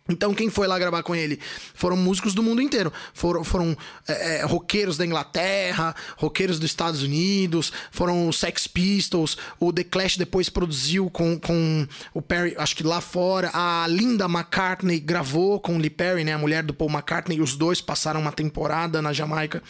[0.10, 1.40] Então, quem foi lá gravar com ele?
[1.74, 2.92] Foram músicos do mundo inteiro.
[3.14, 3.76] Foram, foram
[4.08, 9.38] é, é, roqueiros da Inglaterra, roqueiros dos Estados Unidos, foram os Sex Pistols.
[9.58, 13.50] O The Clash depois produziu com, com o Perry, acho que lá fora.
[13.54, 17.42] A Linda McCartney gravou com o Lee Perry, né, a mulher do Paul McCartney.
[17.42, 19.64] Os dois passaram uma temporada na Jamaica.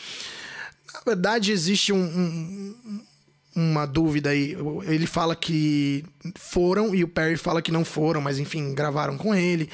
[0.94, 3.06] Na verdade, existe um, um
[3.56, 4.56] uma dúvida aí.
[4.85, 6.03] Ele fala que
[6.35, 9.69] foram e o Perry fala que não foram, mas enfim, gravaram com ele.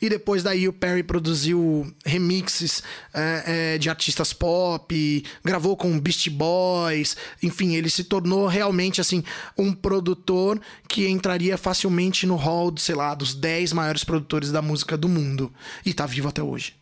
[0.00, 2.82] E depois daí o Perry produziu remixes
[3.14, 9.24] é, é, de artistas pop, gravou com Beast Boys, enfim, ele se tornou realmente assim
[9.56, 14.96] um produtor que entraria facilmente no hall, sei lá, dos 10 maiores produtores da música
[14.96, 15.52] do mundo.
[15.86, 16.76] E tá vivo até hoje.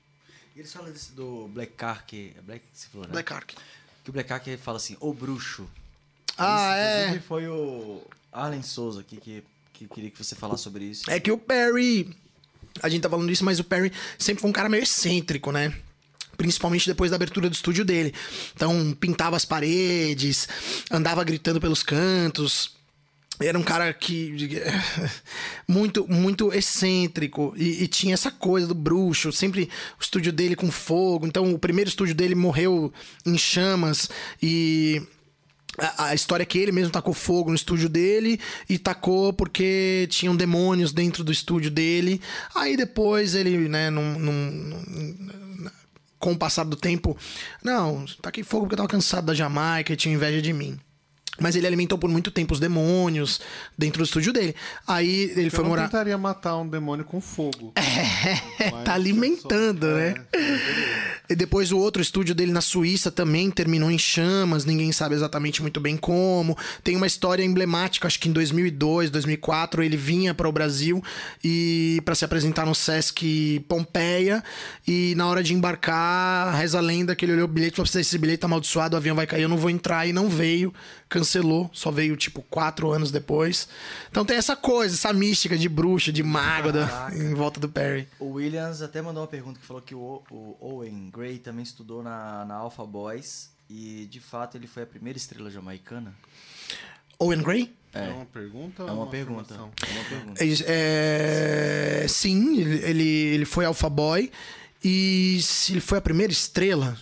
[0.57, 3.13] Eles falam desse do Black Ark, é Black, você falou, né?
[3.13, 3.55] Black Ark.
[4.03, 5.69] Que o Black Ark fala assim, o bruxo.
[6.37, 7.21] Ah, Esse, é.
[7.21, 8.03] foi o
[8.33, 9.43] Arlen Souza aqui que,
[9.73, 11.11] que queria que você falasse sobre isso.
[11.11, 12.15] É que o Perry.
[12.83, 15.75] A gente tá falando isso, mas o Perry sempre foi um cara meio excêntrico, né?
[16.37, 18.15] Principalmente depois da abertura do estúdio dele.
[18.55, 20.49] Então, pintava as paredes,
[20.91, 22.79] andava gritando pelos cantos.
[23.39, 24.35] Era um cara que.
[25.67, 27.55] muito, muito excêntrico.
[27.57, 29.33] E, e, tinha essa coisa do bruxo.
[29.33, 29.69] Sempre
[29.99, 31.27] o estúdio dele com fogo.
[31.27, 32.93] Então, o primeiro estúdio dele morreu
[33.25, 34.11] em chamas.
[34.43, 35.03] E
[35.99, 40.37] a, história é que ele mesmo tacou fogo no estúdio dele e tacou porque tinham
[40.37, 42.21] demônios dentro do estúdio dele.
[42.55, 45.71] Aí depois ele, né, num, num, num,
[46.19, 47.17] com o passar do tempo,
[47.65, 50.79] não, taquei fogo porque eu tava cansado da Jamaica e tinha inveja de mim.
[51.39, 53.41] Mas ele alimentou por muito tempo os demônios
[53.77, 54.55] dentro do estúdio dele.
[54.87, 55.85] Aí ele eu foi morar.
[55.85, 57.73] Eu tentaria matar um demônio com fogo.
[58.61, 59.95] É, tá alimentando, só...
[59.95, 60.15] né?
[60.35, 65.15] É, e depois o outro estúdio dele na Suíça também terminou em chamas, ninguém sabe
[65.15, 66.57] exatamente muito bem como.
[66.85, 71.03] Tem uma história emblemática, acho que em 2002, 2004, ele vinha para o Brasil
[71.43, 74.45] e para se apresentar no Sesc Pompeia
[74.87, 78.01] e na hora de embarcar, reza a lenda que ele olhou o bilhete e falou:
[78.01, 80.75] "Esse bilhete tá amaldiçoado, o avião vai cair, eu não vou entrar" e não veio
[81.11, 83.69] cancelou, só veio tipo quatro anos depois.
[84.11, 88.09] Então tem essa coisa, essa mística de bruxa, de mago da, em volta do Perry.
[88.19, 92.03] O Williams até mandou uma pergunta que falou que o, o Owen Gray também estudou
[92.03, 96.15] na, na Alpha Boys e de fato ele foi a primeira estrela jamaicana.
[97.19, 97.75] Owen Gray?
[97.93, 98.83] É, é uma pergunta?
[98.83, 99.55] É uma, uma pergunta.
[99.55, 100.45] É uma pergunta.
[100.67, 104.31] É, sim, ele, ele, ele foi Alpha Boy
[104.83, 106.97] e se ele foi a primeira estrela.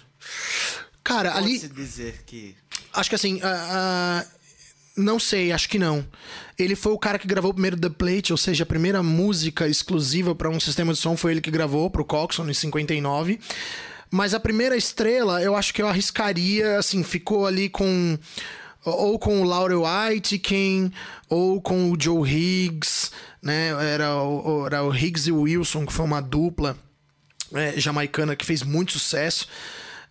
[1.08, 1.58] Cara, Pode ali.
[1.68, 2.54] dizer que
[2.92, 3.36] Acho que assim.
[3.36, 4.38] Uh, uh,
[4.94, 6.04] não sei, acho que não.
[6.58, 9.66] Ele foi o cara que gravou o primeiro The Plate, ou seja, a primeira música
[9.68, 13.38] exclusiva para um sistema de som foi ele que gravou pro Coxon em 59.
[14.10, 18.18] Mas a primeira estrela, eu acho que eu arriscaria, assim, ficou ali com
[18.84, 20.92] ou com o Laurel Aitken,
[21.28, 23.10] ou com o Joe Higgs,
[23.42, 23.68] né?
[23.94, 26.76] Era o, era o Higgs e o Wilson, que foi uma dupla
[27.54, 29.46] é, jamaicana que fez muito sucesso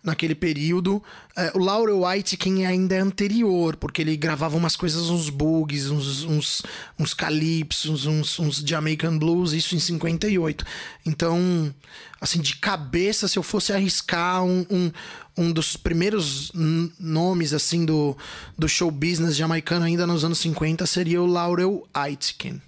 [0.02, 1.02] naquele período.
[1.36, 5.90] É, o Laurel White, quem ainda é anterior, porque ele gravava umas coisas, uns bugs,
[5.90, 6.62] uns, uns,
[6.98, 10.64] uns calypsos, uns, uns Jamaican Blues, isso em 58.
[11.06, 11.74] Então,
[12.20, 14.92] assim, de cabeça, se eu fosse arriscar um, um,
[15.36, 16.50] um dos primeiros
[16.98, 18.16] nomes, assim, do,
[18.56, 22.60] do show business jamaicano ainda nos anos 50, seria o Laurel Aitken.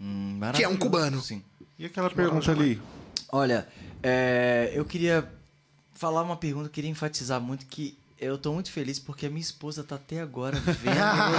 [0.00, 1.20] Hum, que é um cubano.
[1.22, 1.42] Sim.
[1.78, 2.80] E aquela pergunta ali?
[3.32, 3.66] Olha,
[4.02, 5.28] é, eu queria
[5.94, 9.40] falar uma pergunta, eu queria enfatizar muito que eu tô muito feliz porque a minha
[9.40, 10.94] esposa tá até agora vendo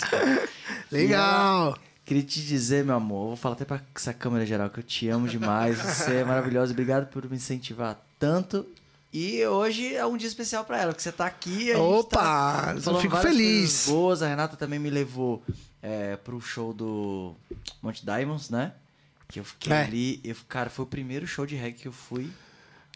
[0.00, 0.48] você,
[0.90, 1.76] Legal!
[2.04, 5.08] Queria te dizer, meu amor, vou falar até pra essa câmera geral que eu te
[5.08, 5.76] amo demais.
[5.76, 6.72] Você é maravilhosa.
[6.72, 8.64] Obrigado por me incentivar tanto.
[9.12, 11.74] E hoje é um dia especial para ela, porque você tá aqui.
[11.74, 12.74] Opa!
[12.74, 13.86] Tá eu fico feliz.
[13.88, 14.22] Boas.
[14.22, 15.42] A Renata também me levou
[15.82, 17.34] é, pro show do
[17.82, 18.72] Monte Diamonds, né?
[19.26, 19.82] Que eu fiquei é.
[19.82, 20.20] ali.
[20.22, 22.30] Eu, cara, foi o primeiro show de reggae que eu fui.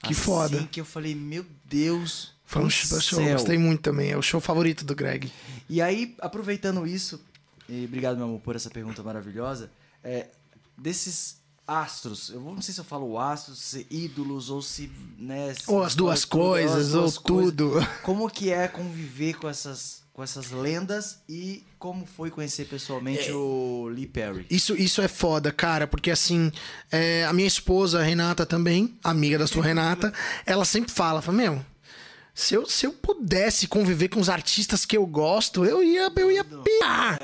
[0.02, 0.68] Que assim foda.
[0.70, 2.32] que eu falei, meu Deus.
[2.44, 3.32] Foi um show, céu.
[3.34, 4.10] gostei muito também.
[4.10, 5.30] É o show favorito do Greg.
[5.68, 7.20] E aí, aproveitando isso,
[7.68, 9.70] e obrigado, meu amor, por essa pergunta maravilhosa,
[10.02, 10.28] é,
[10.76, 15.54] desses astros, eu não sei se eu falo astros, se ídolos, ou se, né...
[15.54, 17.54] se- Ou as duas tudo, ou as coisas, duas ou coisas.
[17.54, 17.72] tudo.
[18.02, 23.88] Como que é conviver com essas, com essas lendas e como foi conhecer pessoalmente o
[23.90, 24.44] Lee Perry?
[24.50, 26.52] Isso, isso é foda, cara, porque assim,
[26.92, 30.12] é, a minha esposa, a Renata também, amiga da sua Renata,
[30.44, 31.64] ela sempre fala, fala, meu,
[32.40, 36.32] se eu, se eu pudesse conviver com os artistas que eu gosto, eu ia, eu
[36.32, 37.20] ia pirar.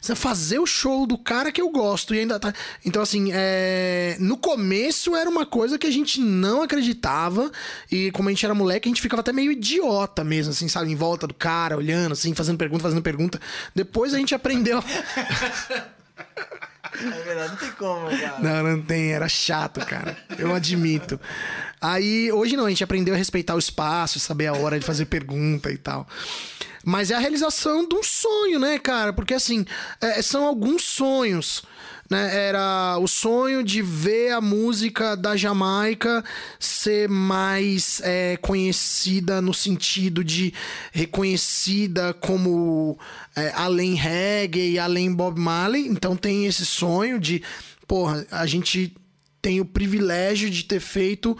[0.00, 2.54] Você fazer o show do cara que eu gosto e ainda tá.
[2.86, 7.50] Então, assim, é, no começo era uma coisa que a gente não acreditava.
[7.90, 10.92] E como a gente era moleque, a gente ficava até meio idiota mesmo, assim, sabe?
[10.92, 13.40] Em volta do cara, olhando, assim, fazendo pergunta, fazendo pergunta.
[13.74, 14.80] Depois a gente aprendeu.
[16.94, 18.38] É verdade, não tem como, cara.
[18.40, 20.16] Não, não tem, era chato, cara.
[20.38, 21.20] Eu admito.
[21.80, 25.06] Aí, hoje não, a gente aprendeu a respeitar o espaço, saber a hora de fazer
[25.06, 26.06] pergunta e tal.
[26.84, 29.12] Mas é a realização de um sonho, né, cara?
[29.12, 29.64] Porque assim,
[30.00, 31.62] é, são alguns sonhos.
[32.10, 32.48] Né?
[32.48, 36.24] Era o sonho de ver a música da Jamaica
[36.58, 40.52] ser mais é, conhecida no sentido de
[40.90, 42.98] reconhecida como
[43.36, 45.86] é, além reggae, além Bob Marley.
[45.86, 47.44] Então tem esse sonho de,
[47.86, 48.92] porra, a gente
[49.40, 51.38] tem o privilégio de ter feito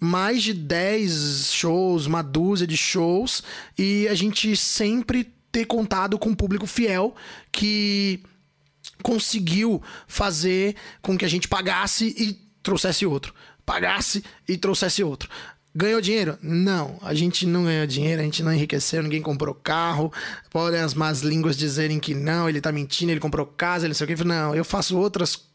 [0.00, 3.42] mais de 10 shows, uma dúzia de shows,
[3.76, 7.14] e a gente sempre ter contado com um público fiel
[7.50, 8.22] que
[9.02, 13.34] conseguiu fazer com que a gente pagasse e trouxesse outro.
[13.66, 15.28] Pagasse e trouxesse outro.
[15.74, 16.38] Ganhou dinheiro?
[16.42, 20.12] Não, a gente não ganhou dinheiro, a gente não enriqueceu, ninguém comprou carro.
[20.50, 23.94] Podem as más línguas dizerem que não, ele tá mentindo, ele comprou casa, ele não
[23.94, 24.24] sei o que.
[24.24, 25.51] Não, eu faço outras coisas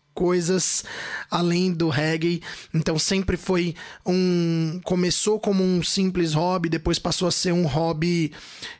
[1.29, 2.41] além do reggae.
[2.73, 4.79] Então sempre foi um.
[4.83, 8.31] Começou como um simples hobby, depois passou a ser um hobby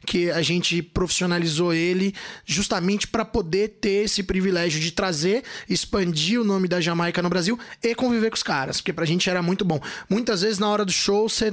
[0.06, 2.14] que a gente profissionalizou ele
[2.46, 7.60] justamente para poder ter esse privilégio de trazer, expandir o nome da Jamaica no Brasil
[7.84, 9.80] e conviver com os caras, porque pra gente era muito bom.
[10.10, 11.52] Muitas vezes na hora do show você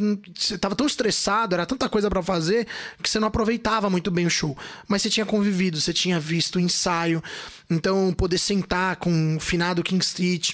[0.60, 2.66] tava tão estressado, era tanta coisa para fazer
[3.02, 4.56] que você não aproveitava muito bem o show.
[4.88, 7.22] Mas você tinha convivido, você tinha visto o ensaio.
[7.70, 10.52] Então, poder sentar com o finado King Street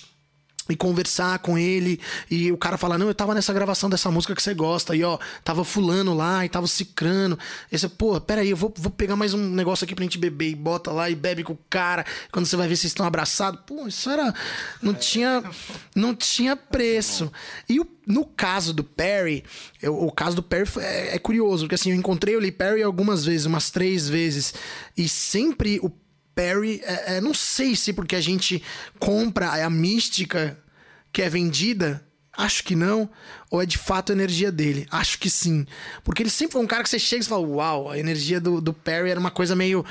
[0.68, 1.98] e conversar com ele
[2.30, 5.02] e o cara falar, não, eu tava nessa gravação dessa música que você gosta e
[5.02, 7.36] ó, tava fulano lá e tava cicrano.
[7.72, 10.50] E você, pô, peraí, eu vou, vou pegar mais um negócio aqui pra gente beber
[10.50, 12.06] e bota lá e bebe com o cara.
[12.30, 14.32] Quando você vai ver se estão abraçados, pô, isso era
[14.80, 15.42] não tinha
[15.92, 17.32] não tinha preço.
[17.68, 19.42] E o, no caso do Perry,
[19.82, 22.84] eu- o caso do Perry é, é curioso, porque assim, eu encontrei o Lee Perry
[22.84, 24.54] algumas vezes, umas três vezes,
[24.96, 25.90] e sempre o
[26.40, 28.62] Perry, é, é, não sei se porque a gente
[28.98, 30.58] compra a mística
[31.12, 32.02] que é vendida,
[32.34, 33.10] acho que não,
[33.50, 35.66] ou é de fato a energia dele, acho que sim.
[36.04, 38.60] Porque ele sempre foi um cara que você chega e fala, uau, a energia do,
[38.60, 39.84] do Perry era uma coisa meio.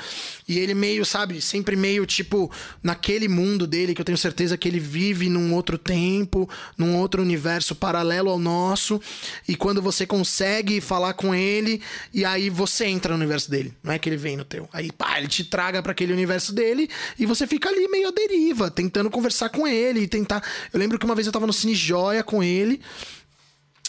[0.48, 2.50] E ele meio, sabe, sempre meio tipo,
[2.82, 6.48] naquele mundo dele, que eu tenho certeza que ele vive num outro tempo,
[6.78, 8.98] num outro universo paralelo ao nosso,
[9.46, 11.82] e quando você consegue falar com ele,
[12.14, 14.66] e aí você entra no universo dele, não é que ele vem no teu.
[14.72, 18.10] Aí, pá, ele te traga para aquele universo dele, e você fica ali meio à
[18.10, 20.42] deriva, tentando conversar com ele, e tentar.
[20.72, 22.80] Eu lembro que uma vez eu tava no Cine Joia com ele.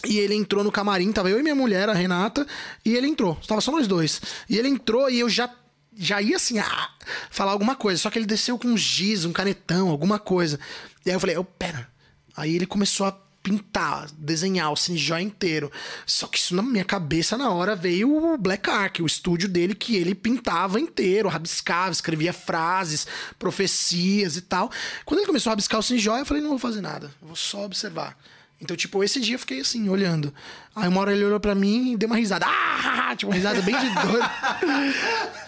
[0.05, 2.45] E ele entrou no camarim, tava eu e minha mulher, a Renata,
[2.83, 3.35] e ele entrou.
[3.47, 4.21] Tava só nós dois.
[4.49, 5.49] E ele entrou e eu já
[5.93, 6.89] já ia assim, ah,
[7.29, 8.01] falar alguma coisa.
[8.01, 10.59] Só que ele desceu com um giz, um canetão, alguma coisa.
[11.05, 11.87] E aí eu falei, oh, pera.
[12.35, 13.11] Aí ele começou a
[13.43, 15.71] pintar, desenhar o Cinejó inteiro.
[16.05, 19.75] Só que isso na minha cabeça, na hora, veio o Black Ark, o estúdio dele
[19.75, 23.07] que ele pintava inteiro, rabiscava, escrevia frases,
[23.37, 24.71] profecias e tal.
[25.05, 27.65] Quando ele começou a rabiscar o Cinejó, eu falei, não vou fazer nada, vou só
[27.65, 28.17] observar.
[28.61, 30.31] Então, tipo, esse dia eu fiquei assim, olhando.
[30.75, 32.45] Aí uma hora ele olhou pra mim e deu uma risada.
[32.47, 33.11] Ah!
[33.17, 34.29] Tipo, uma risada bem de doido.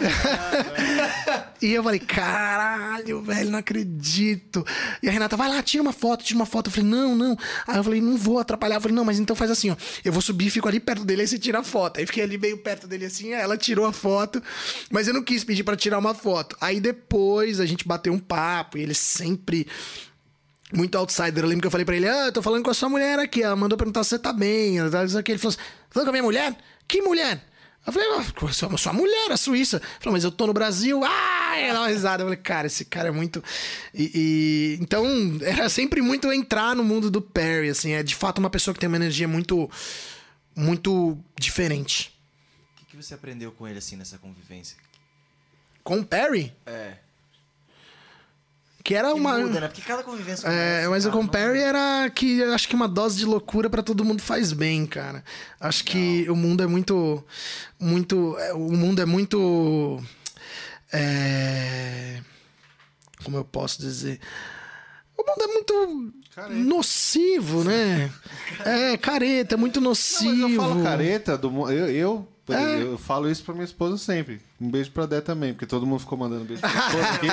[1.61, 4.65] e eu falei, caralho, velho, não acredito.
[5.01, 6.67] E a Renata, vai lá, tira uma foto, tira uma foto.
[6.67, 7.37] Eu falei, não, não.
[7.65, 8.75] Aí eu falei, não vou atrapalhar.
[8.75, 9.77] Eu falei, não, mas então faz assim, ó.
[10.03, 11.99] Eu vou subir, fico ali perto dele, aí você tira a foto.
[11.99, 14.43] Aí fiquei ali meio perto dele assim, ela tirou a foto.
[14.91, 16.57] Mas eu não quis pedir pra tirar uma foto.
[16.59, 19.65] Aí depois a gente bateu um papo e ele sempre
[20.73, 21.43] muito outsider.
[21.43, 23.19] Eu lembro que eu falei pra ele: Ah, eu tô falando com a sua mulher
[23.19, 23.41] aqui.
[23.43, 24.77] Ela mandou perguntar se você tá bem.
[24.79, 25.31] Ela tá- isso aqui.
[25.31, 26.55] Ele falou assim: falando com a minha mulher?
[26.87, 27.43] Que mulher?
[27.85, 28.23] Eu falei, ah,
[28.77, 29.81] sua, mulher, a Suíça.
[29.99, 31.01] Falou, mas eu tô no Brasil.
[31.03, 32.23] Ah, ela dá uma risada.
[32.23, 33.43] Eu falei, cara, esse cara é muito.
[33.93, 35.05] E, e- Então,
[35.41, 37.91] era sempre muito entrar no mundo do Perry, assim.
[37.91, 39.69] É de fato uma pessoa que tem uma energia muito.
[40.55, 42.13] Muito diferente.
[42.75, 44.77] O que, que você aprendeu com ele, assim, nessa convivência?
[45.83, 46.53] Com o Perry?
[46.65, 46.93] É.
[48.83, 49.37] Que era Que uma.
[49.39, 49.67] muda, né?
[49.67, 50.45] Porque cada convivência.
[50.47, 53.25] É, mas o cara, com não- Perry era que eu acho que uma dose de
[53.25, 55.23] loucura pra todo mundo faz bem, cara.
[55.59, 57.23] Acho que o mundo é muito.
[57.79, 58.35] Muito.
[58.39, 60.03] é, O mundo é muito.
[60.91, 62.19] é,
[63.23, 64.19] como eu posso dizer?
[65.17, 66.53] O mundo é muito Careta.
[66.55, 68.11] nocivo, né?
[68.65, 70.31] É, careta, é muito Não, nocivo.
[70.31, 72.81] mas eu falo careta, do, eu, eu, É.
[72.83, 74.41] eu falo isso pra minha esposa sempre.
[74.59, 77.27] Um beijo pra Dé também, porque todo mundo ficou mandando beijo pra minha esposa aqui.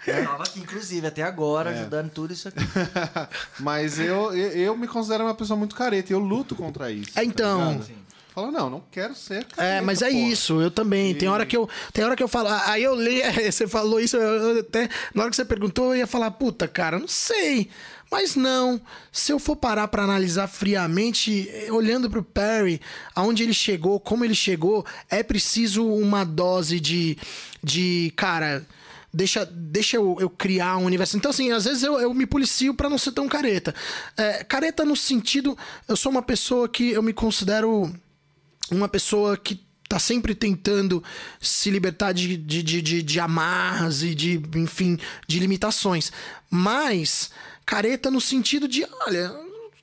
[0.10, 1.80] Eu tava aqui, inclusive, até agora, É.
[1.80, 2.60] ajudando tudo isso aqui.
[3.60, 7.10] Mas eu, eu, eu me considero uma pessoa muito careta e eu luto contra isso.
[7.18, 7.78] É, então.
[7.78, 7.84] Tá?
[8.34, 9.62] Falo, não, não quero ser careta.
[9.62, 10.18] É, mas é porra.
[10.18, 11.14] isso, eu também.
[11.14, 14.16] Tem hora que eu, tem hora que eu falo, aí eu leio, você falou isso,
[14.16, 14.22] eu,
[14.56, 17.70] eu até na hora que você perguntou, eu ia falar, puta, cara, não sei.
[18.14, 22.80] Mas não, se eu for parar pra analisar friamente, eh, olhando pro Perry,
[23.12, 27.18] aonde ele chegou, como ele chegou, é preciso uma dose de
[27.60, 28.64] de, cara,
[29.12, 31.16] Deixa, deixa eu, eu criar um universo.
[31.16, 33.72] Então, assim, às vezes eu, eu me policio pra não ser tão careta.
[34.16, 35.56] É, careta no sentido.
[35.86, 37.92] Eu sou uma pessoa que eu me considero
[38.72, 41.02] uma pessoa que tá sempre tentando
[41.40, 46.10] se libertar de, de, de, de, de amarras e de, enfim, de limitações.
[46.50, 47.30] Mas,
[47.64, 49.34] careta no sentido de, olha,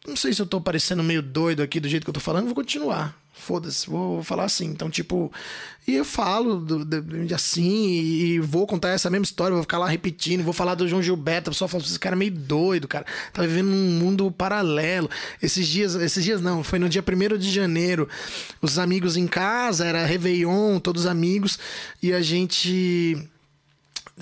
[0.07, 2.45] não sei se eu tô parecendo meio doido aqui do jeito que eu tô falando,
[2.45, 3.19] vou continuar.
[3.33, 4.65] Foda-se, vou falar assim.
[4.65, 5.31] Então, tipo,
[5.87, 10.43] e eu falo do, assim e vou contar essa mesma história, vou ficar lá repetindo,
[10.43, 13.05] vou falar do João Gilberto, a pessoa fala, esse cara é meio doido, cara.
[13.33, 15.09] Tá vivendo num mundo paralelo.
[15.41, 18.07] Esses dias, esses dias não, foi no dia 1 de janeiro.
[18.61, 21.57] Os amigos em casa, era Réveillon, todos amigos,
[22.01, 23.27] e a gente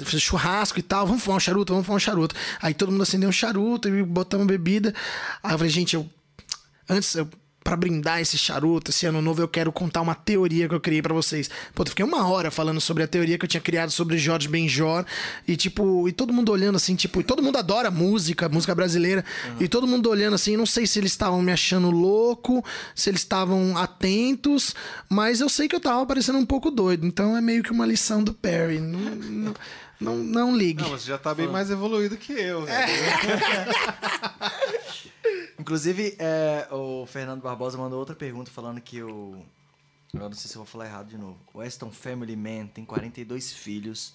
[0.06, 2.36] fez churrasco e tal, vamos fumar um charuto, vamos fumar um charuto.
[2.62, 4.94] Aí todo mundo acendeu um charuto e botamos bebida.
[5.44, 6.10] Aí eu falei, gente, eu
[6.90, 7.30] antes eu
[7.62, 11.02] Pra brindar esse charuto, esse ano novo, eu quero contar uma teoria que eu criei
[11.02, 11.50] pra vocês.
[11.76, 14.48] Pô, eu fiquei uma hora falando sobre a teoria que eu tinha criado sobre Jorge
[14.48, 15.06] Benjor.
[15.46, 19.26] E, tipo, e todo mundo olhando assim, tipo, e todo mundo adora música, música brasileira.
[19.60, 22.64] E todo mundo olhando assim, não sei se eles estavam me achando louco,
[22.96, 24.74] se eles estavam atentos,
[25.10, 27.06] mas eu sei que eu tava parecendo um pouco doido.
[27.06, 28.80] Então é meio que uma lição do Perry.
[28.80, 29.54] Não, não,
[30.00, 30.82] não, não ligue.
[30.82, 32.68] Não, você já tá bem mais evoluído que eu.
[32.68, 32.88] É.
[35.60, 39.46] Inclusive, é, o Fernando Barbosa mandou outra pergunta falando que o.
[40.14, 41.38] Eu não sei se eu vou falar errado de novo.
[41.54, 44.14] O Aston Family Man tem 42 filhos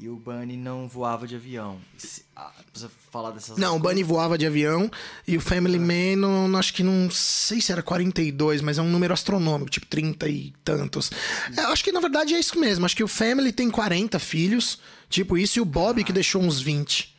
[0.00, 1.80] e o Bunny não voava de avião.
[1.96, 4.88] Se, ah, precisa falar dessas Não, o Bunny voava de avião
[5.26, 8.82] e o Family Man, não, não- acho que não sei se era 42, mas é
[8.82, 11.10] um número astronômico, tipo 30 e tantos.
[11.56, 12.84] É, acho que na verdade é isso mesmo.
[12.86, 14.78] Acho que o Family tem 40 filhos,
[15.08, 17.16] tipo isso, e o Bob que deixou uns 20.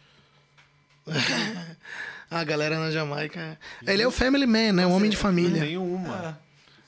[2.31, 3.57] A galera na Jamaica.
[3.85, 4.85] Ele é o Family Man, né?
[4.85, 5.63] Um homem de família.
[5.63, 6.39] Nenhuma.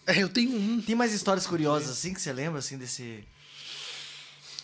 [0.06, 0.80] É, eu tenho um.
[0.82, 3.24] Tem mais histórias curiosas assim que você lembra assim desse.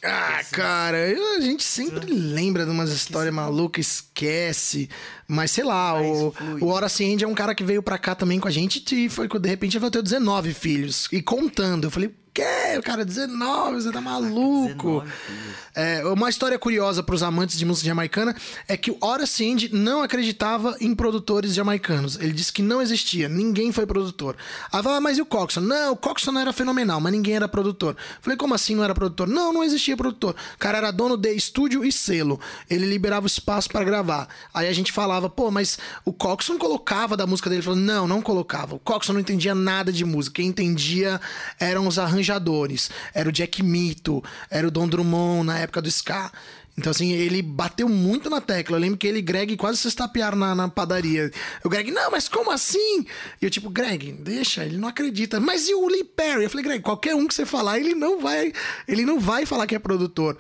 [0.04, 4.90] Ah, cara, eu- a gente sempre lembra de umas histórias malucas, esquece.
[5.28, 6.62] Mas sei lá, o, flui.
[6.62, 9.10] o Horace Andy é um cara que veio pra cá também com a gente e
[9.10, 11.08] foi que de repente ele vai ter 19 filhos.
[11.12, 11.86] E contando.
[11.86, 12.78] Eu falei, quê?
[12.78, 15.02] O cara, 19, você tá maluco.
[15.02, 15.56] 19 filhos.
[15.74, 18.36] É, uma história curiosa pros amantes de música jamaicana
[18.68, 22.16] é que o Horace Andy não acreditava em produtores jamaicanos.
[22.20, 24.36] Ele disse que não existia, ninguém foi produtor.
[24.72, 25.62] Aí fala, "Ah, mas e o Coxon?
[25.62, 27.96] Não, o Coxon era fenomenal, mas ninguém era produtor.
[28.22, 29.28] Falei, como assim não era produtor?
[29.28, 30.36] Não, não existia produtor.
[30.56, 32.40] O cara era dono de estúdio e selo.
[32.70, 34.28] Ele liberava o espaço pra gravar.
[34.54, 37.60] Aí a gente falava, pô, mas o Coxon colocava da música dele.
[37.60, 38.76] Ele falou, não, não colocava.
[38.76, 40.36] O Coxon não entendia nada de música.
[40.36, 41.20] Quem entendia
[41.60, 42.90] eram os arranjadores.
[43.14, 46.32] Era o Jack Mito, era o Don Drummond na época do ska.
[46.78, 48.78] Então, assim, ele bateu muito na tecla.
[48.78, 51.32] Eu lembro que ele e Greg quase se estapearam na, na padaria.
[51.64, 53.04] O Greg, não, mas como assim?
[53.42, 55.40] E eu, tipo, Greg, deixa, ele não acredita.
[55.40, 56.44] Mas e o Lee Perry?
[56.44, 58.54] Eu falei, Greg, qualquer um que você falar, ele não vai,
[58.88, 60.38] ele não vai falar que é produtor.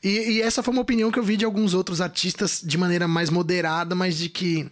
[0.00, 3.08] E, e essa foi uma opinião que eu vi de alguns outros artistas de maneira
[3.08, 4.70] mais moderada, mas de que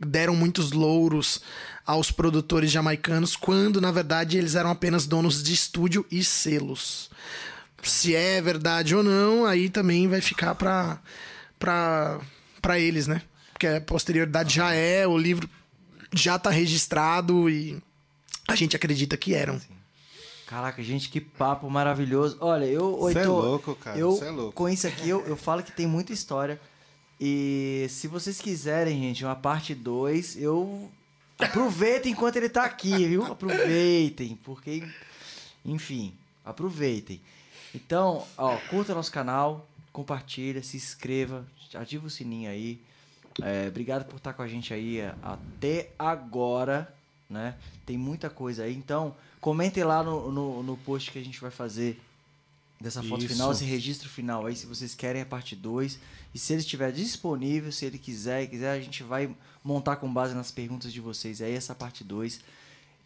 [0.00, 1.40] deram muitos louros
[1.86, 7.08] aos produtores jamaicanos, quando na verdade eles eram apenas donos de estúdio e selos.
[7.82, 11.00] Se é verdade ou não, aí também vai ficar pra,
[11.58, 12.20] pra,
[12.60, 13.22] pra eles, né?
[13.52, 15.48] Porque a posterioridade já é, o livro
[16.12, 17.80] já tá registrado e
[18.48, 19.60] a gente acredita que eram.
[20.46, 22.36] Caraca, gente, que papo maravilhoso.
[22.40, 23.08] Olha, eu.
[23.12, 24.52] Cê é louco, cara, Eu, é louco.
[24.52, 26.60] com isso aqui, eu, eu falo que tem muita história.
[27.20, 30.90] E se vocês quiserem, gente, uma parte 2, eu.
[31.38, 33.24] Aproveitem enquanto ele tá aqui, viu?
[33.24, 34.86] Aproveitem, porque.
[35.64, 37.20] Enfim, aproveitem.
[37.74, 42.80] Então, ó, curta nosso canal, compartilha, se inscreva, ativa o sininho aí.
[43.42, 46.92] É, obrigado por estar com a gente aí é, até agora,
[47.28, 47.54] né?
[47.84, 48.74] Tem muita coisa aí.
[48.74, 52.00] Então, comentem lá no, no, no post que a gente vai fazer
[52.80, 53.34] dessa foto Isso.
[53.34, 55.98] final, esse registro final aí, se vocês querem a parte 2.
[56.34, 59.34] E se ele estiver disponível, se ele quiser e quiser, a gente vai
[59.66, 62.40] montar com base nas perguntas de vocês aí essa parte 2.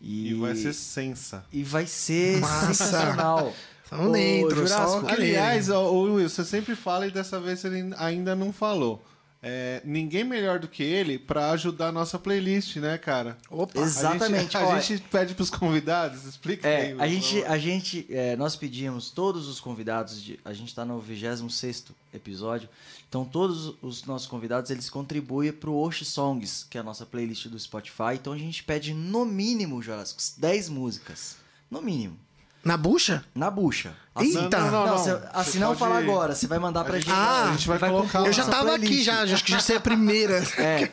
[0.03, 1.45] E, E vai ser sensa.
[1.53, 2.67] e vai ser Massa.
[2.75, 3.55] sensacional.
[3.89, 5.05] Tamo Ô, dentro, só.
[5.09, 9.03] Aliás, ó, Will, você sempre fala e dessa vez ele ainda não falou.
[9.43, 13.39] É, ninguém melhor do que ele pra ajudar a nossa playlist, né, cara?
[13.49, 13.81] Opa.
[13.81, 14.35] Exatamente.
[14.35, 17.01] A gente, a Olha, gente pede pros convidados, explica É, aí.
[17.01, 21.01] a gente, a gente, é, nós pedimos todos os convidados, de, a gente tá no
[21.01, 22.69] 26 episódio,
[23.09, 27.47] então todos os nossos convidados, eles contribuem pro Osh Songs, que é a nossa playlist
[27.47, 31.37] do Spotify, então a gente pede no mínimo, Jurássico, 10 músicas,
[31.71, 32.19] no mínimo,
[32.65, 33.25] Na bucha?
[33.35, 33.95] na bucha.
[34.19, 34.59] Eita!
[34.59, 34.99] Não, não, não.
[34.99, 37.11] Você assim não pode- fala agora, você vai mandar pra A gente.
[37.11, 38.27] Ah, a gente vai colocar compor lá.
[38.29, 40.43] Eu já tava aqui, já, acho que já sei a primeira.
[40.59, 40.91] É.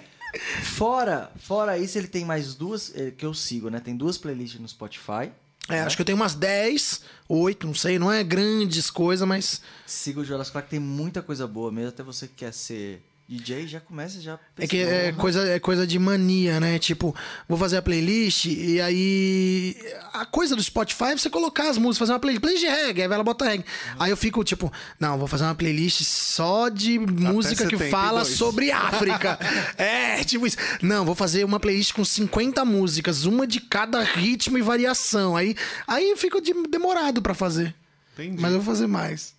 [0.62, 3.80] Fora, fora isso, ele tem mais duas eh, que eu sigo, né?
[3.80, 5.32] Tem duas playlists no Spotify.
[5.70, 9.62] É, acho que eu tenho umas 10, 8, não sei, não é grandes coisas, mas.
[9.86, 11.90] Siga o Jurassic Park, tem muita coisa boa mesmo.
[11.90, 14.39] Até você que quer ser DJ, já começa já.
[14.57, 16.80] É que é coisa, é coisa de mania, né?
[16.80, 17.14] Tipo,
[17.45, 19.75] vou fazer a playlist e aí.
[20.14, 23.01] A coisa do Spotify é você colocar as músicas, fazer uma playlist, playlist de reggae,
[23.01, 23.65] aí ela bota reggae.
[23.99, 27.91] Aí eu fico tipo, não, vou fazer uma playlist só de música que 72.
[27.91, 29.38] fala sobre África.
[29.77, 30.56] é, tipo isso.
[30.81, 35.35] Não, vou fazer uma playlist com 50 músicas, uma de cada ritmo e variação.
[35.35, 35.53] Aí,
[35.85, 37.75] aí eu fico de- demorado pra fazer.
[38.14, 38.41] Entendi.
[38.41, 39.35] Mas eu vou fazer mais.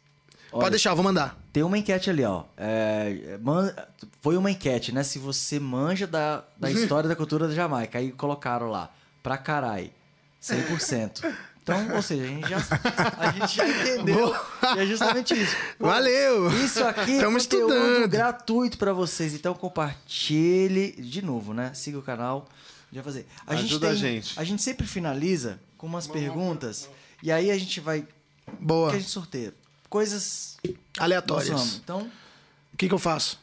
[0.52, 1.38] Olha, Pode deixar, eu vou mandar.
[1.52, 2.44] Tem uma enquete ali, ó.
[2.56, 3.72] É, man-
[4.22, 5.02] foi uma enquete, né?
[5.02, 7.98] Se você manja da, da história da cultura da Jamaica.
[7.98, 8.90] Aí colocaram lá,
[9.22, 9.92] pra carai,
[10.42, 11.24] 100%.
[11.62, 12.56] Então, ou seja, a gente já,
[13.18, 14.34] a gente já entendeu.
[14.74, 15.54] E é justamente isso.
[15.78, 16.48] Valeu!
[16.64, 18.08] Isso aqui é Tamo conteúdo estudando.
[18.08, 19.34] gratuito pra vocês.
[19.34, 21.72] Então compartilhe de novo, né?
[21.74, 22.48] Siga o canal.
[22.90, 23.26] Já fazer.
[23.46, 24.40] A gente Ajuda tem- a gente.
[24.40, 26.88] A gente sempre finaliza com umas perguntas
[27.22, 28.06] e aí a gente vai
[28.58, 28.88] Boa.
[28.90, 29.52] que a gente sorteia
[29.88, 30.56] coisas
[30.98, 31.80] Aleatórias.
[31.82, 32.10] Então,
[32.72, 33.38] O que, que eu faço?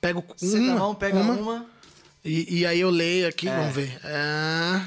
[0.00, 1.66] Pego uma, mão pega uma,
[2.24, 3.56] E, e aí eu leio aqui, É.
[3.56, 3.98] vamos ver.
[4.04, 4.80] É...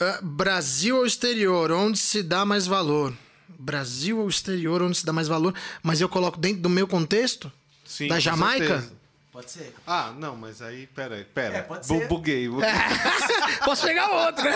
[0.00, 3.14] É, Brasil ou exterior, onde se dá mais valor?
[3.48, 5.54] Brasil ou exterior, onde se dá mais valor?
[5.82, 7.52] Mas eu coloco dentro do meu contexto?
[7.84, 8.80] Sim, da Jamaica?
[8.80, 8.92] certeza.
[9.30, 9.74] pode ser.
[9.86, 11.58] Ah, não, mas aí, pera aí, pera.
[11.58, 12.08] É, pode ser.
[12.08, 12.68] Buguei, buguei.
[13.64, 14.50] Posso pegar outra?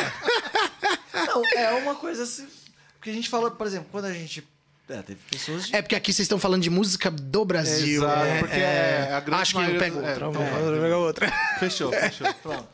[1.15, 2.49] Não, é uma coisa assim,
[2.95, 4.47] porque a gente falou, por exemplo, quando a gente
[4.89, 8.05] é, teve pessoas de É porque aqui vocês estão falando de música do Brasil.
[8.05, 9.09] Exato, é, porque é.
[9.11, 10.27] é a grande Acho que eu pego outra.
[10.27, 10.81] é, vou, é.
[10.81, 11.33] pegar outra.
[11.59, 12.33] Fechou, fechou.
[12.43, 12.69] pronto.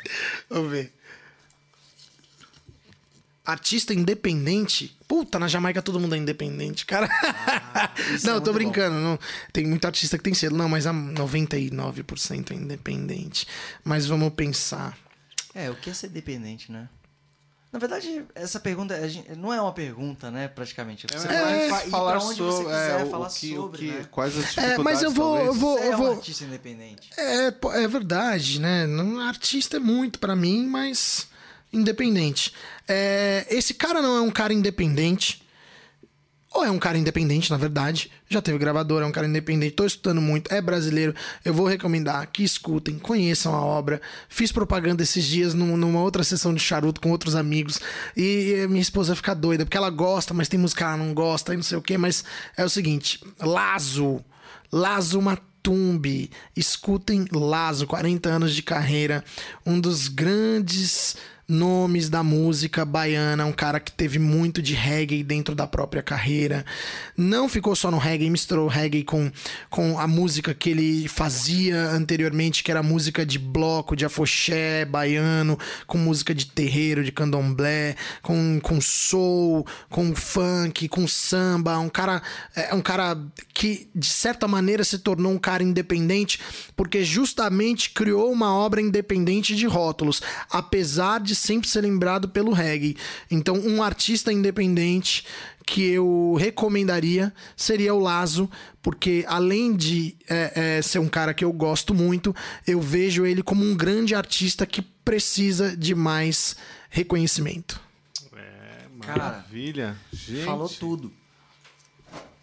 [0.50, 0.92] Vamos ver.
[3.44, 4.96] Artista independente?
[5.08, 7.08] Puta, na Jamaica todo mundo é independente, cara.
[8.14, 8.96] isso não, é eu tô brincando.
[8.96, 9.18] Não.
[9.52, 10.56] Tem muito artista que tem selo.
[10.56, 13.46] Não, mas a 99% é independente.
[13.82, 14.96] Mas vamos pensar.
[15.54, 16.88] É, o que é ser dependente, né?
[17.72, 18.94] Na verdade, essa pergunta
[19.38, 21.06] não é uma pergunta, né, praticamente.
[21.10, 23.54] Você É, fa- ir falar pra onde sobre, você quiser, é, o- falar o que,
[23.54, 24.06] sobre, o que, né?
[24.10, 25.46] quais as É, dificuldades, mas eu vou- talvez.
[25.48, 27.10] eu vou- Você é um vou- artista independente.
[27.16, 27.46] É,
[27.82, 28.86] é verdade, né?
[28.86, 31.26] Não, artista é muito pra mim, mas
[31.72, 32.52] independente.
[32.86, 35.41] É, esse cara não é um cara independente.
[36.54, 38.10] Ou é um cara independente, na verdade.
[38.28, 39.74] Já teve gravador, é um cara independente.
[39.74, 41.14] Tô estudando muito, é brasileiro.
[41.44, 44.00] Eu vou recomendar que escutem, conheçam a obra.
[44.28, 47.80] Fiz propaganda esses dias num- numa outra sessão de charuto com outros amigos.
[48.16, 51.54] E minha esposa fica doida, porque ela gosta, mas tem música que ela não gosta
[51.54, 51.96] e não sei o quê.
[51.96, 52.22] Mas
[52.56, 54.22] é o seguinte: Lazo.
[54.70, 56.30] Lazo Matumbi.
[56.56, 59.24] Escutem Lazo, 40 anos de carreira.
[59.64, 61.16] Um dos grandes
[61.48, 66.64] nomes da música baiana, um cara que teve muito de reggae dentro da própria carreira.
[67.16, 69.30] Não ficou só no reggae, misturou reggae com,
[69.68, 75.58] com a música que ele fazia anteriormente, que era música de bloco, de afoxé baiano,
[75.86, 81.78] com música de terreiro, de candomblé, com, com soul, com funk, com samba.
[81.78, 82.22] Um cara,
[82.54, 83.18] é um cara
[83.52, 86.40] que, de certa maneira, se tornou um cara independente,
[86.76, 92.96] porque justamente criou uma obra independente de rótulos, apesar de sempre ser lembrado pelo reggae.
[93.30, 95.24] Então, um artista independente
[95.66, 98.48] que eu recomendaria seria o Lazo,
[98.80, 102.34] porque além de é, é, ser um cara que eu gosto muito,
[102.66, 106.56] eu vejo ele como um grande artista que precisa de mais
[106.90, 107.80] reconhecimento.
[108.34, 109.96] É, Cara, maravilha.
[110.12, 110.44] Gente.
[110.44, 111.12] Falou tudo.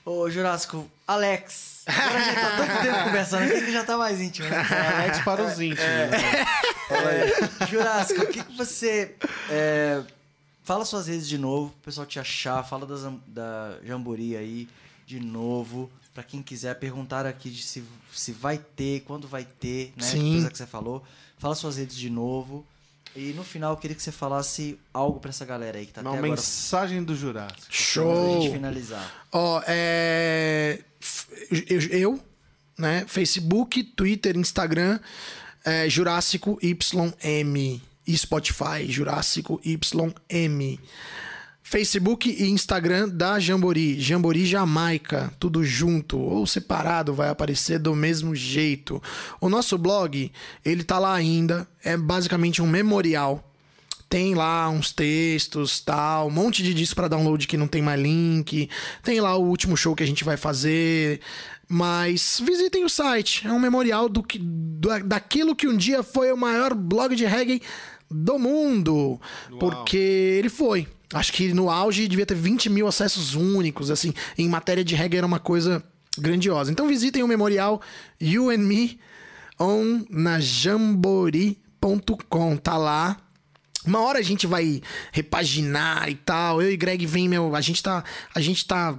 [0.05, 1.78] Ô, Jurássico, Alex.
[1.89, 4.47] Agora a gente tá tanto tempo conversando aqui que já tá mais íntimo.
[4.49, 4.57] Né?
[4.95, 5.79] Alex para os íntimos.
[5.83, 6.45] né?
[6.91, 9.15] É, Jurássico, o que, que você.
[9.49, 10.01] é,
[10.63, 14.67] fala suas redes de novo, o pessoal te achar, fala da, Zam- da Jamboree aí
[15.05, 15.89] de novo.
[16.13, 20.03] Pra quem quiser perguntar aqui de se, se vai ter, quando vai ter, né?
[20.05, 20.31] Sim.
[20.33, 21.03] Coisa que você falou.
[21.37, 22.65] Fala suas redes de novo.
[23.15, 26.01] E no final eu queria que você falasse algo pra essa galera aí que tá
[26.01, 27.61] Uma até agora mensagem do Jurássico.
[27.61, 28.41] pra Show!
[28.41, 29.25] gente finalizar.
[29.31, 30.79] Ó, é.
[31.01, 31.27] f-
[31.69, 31.79] Eu,
[32.13, 32.19] eu,
[32.77, 33.05] né?
[33.07, 34.99] Facebook, Twitter, Instagram,
[35.65, 37.81] é, Jurássico YM.
[38.07, 40.79] E Spotify, Jurássico YM.
[41.69, 48.33] Facebook e Instagram da Jambori, Jambori Jamaica, tudo junto ou separado, vai aparecer do mesmo
[48.33, 48.99] jeito.
[49.39, 50.31] O nosso blog,
[50.65, 53.45] ele tá lá ainda, é basicamente um memorial
[54.09, 58.01] tem lá uns textos, tal, um monte de disco para download que não tem mais
[58.01, 58.67] link.
[59.03, 61.21] Tem lá o último show que a gente vai fazer.
[61.67, 66.31] Mas visitem o site, é um memorial do que, do- daquilo que um dia foi
[66.33, 67.61] o maior blog de reggae
[68.09, 69.21] do mundo.
[69.59, 69.95] Porque
[70.39, 70.87] ele foi.
[71.13, 74.13] Acho que no auge devia ter 20 mil acessos únicos, assim.
[74.37, 75.83] Em matéria de reggae era uma coisa
[76.17, 76.71] grandiosa.
[76.71, 77.81] Então visitem o memorial
[78.21, 78.99] You and Me
[79.59, 81.47] on na jambori.com.
[82.57, 83.17] Tá lá.
[83.85, 84.81] Uma hora a gente vai
[85.11, 86.61] repaginar e tal.
[86.61, 87.55] Eu e Greg vem, meu.
[87.55, 88.03] A gente tá,
[88.35, 88.97] a gente tá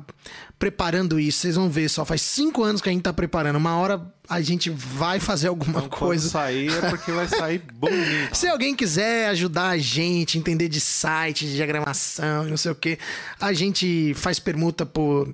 [0.61, 1.39] preparando isso.
[1.39, 2.05] Vocês vão ver só.
[2.05, 3.57] Faz cinco anos que a gente tá preparando.
[3.57, 6.29] Uma hora a gente vai fazer alguma Quando coisa.
[6.29, 8.33] sair é porque vai sair bonito.
[8.37, 12.75] Se alguém quiser ajudar a gente, entender de site, de diagramação e não sei o
[12.75, 12.99] que,
[13.41, 15.33] a gente faz permuta por,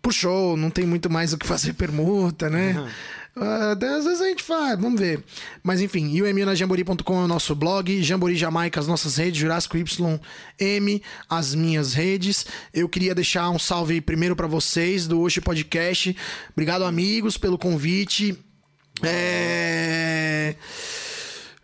[0.00, 2.88] por show, não tem muito mais o que fazer permuta, né?
[3.36, 5.22] Ah, às vezes a gente faz, vamos ver.
[5.62, 11.54] Mas enfim, umnajambori.com é o nosso blog, Jambori Jamaica, as nossas redes, Jurássico YM, as
[11.54, 12.46] minhas redes.
[12.72, 16.16] Eu queria deixar um salve primeiro pra vocês do Oshi Podcast.
[16.52, 18.38] Obrigado, amigos, pelo convite.
[19.02, 20.54] É...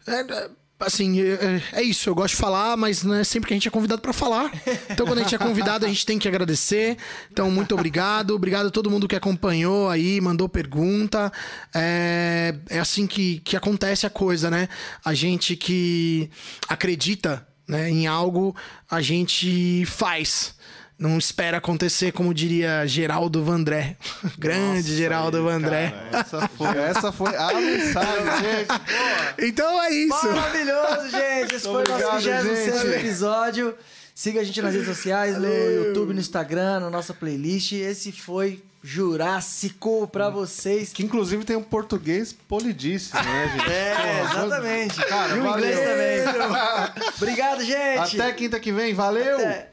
[0.06, 0.50] É,
[0.80, 2.08] assim, é, é isso.
[2.08, 4.50] Eu gosto de falar, mas não é sempre que a gente é convidado pra falar.
[4.90, 6.96] Então, quando a gente é convidado, a gente tem que agradecer.
[7.30, 8.34] Então, muito obrigado.
[8.34, 11.32] Obrigado a todo mundo que acompanhou aí, mandou pergunta.
[11.74, 14.68] É, é assim que, que acontece a coisa, né?
[15.04, 16.30] A gente que
[16.68, 18.54] acredita né, em algo,
[18.90, 20.54] a gente faz.
[21.00, 23.96] Não espera acontecer, como diria Geraldo Vandré.
[24.38, 25.90] Grande Geraldo Aí, Vandré.
[25.90, 29.48] cara, essa, foi, essa foi a mensagem, gente.
[29.48, 30.26] Então é isso.
[30.30, 31.54] Maravilhoso, gente!
[31.54, 32.94] Esse foi o nosso Obrigado, 26 gente.
[32.96, 33.74] episódio.
[34.14, 37.72] Siga a gente nas redes sociais, no YouTube, no Instagram, na nossa playlist.
[37.72, 40.92] Esse foi Jurássico pra vocês.
[40.92, 43.70] Que inclusive tem um português polidíssimo, né, gente?
[43.70, 45.04] É, exatamente.
[45.06, 45.56] Cara, e o valeu.
[45.70, 47.08] inglês também.
[47.16, 48.20] Obrigado, gente!
[48.20, 49.36] Até quinta que vem, valeu!
[49.36, 49.69] Até.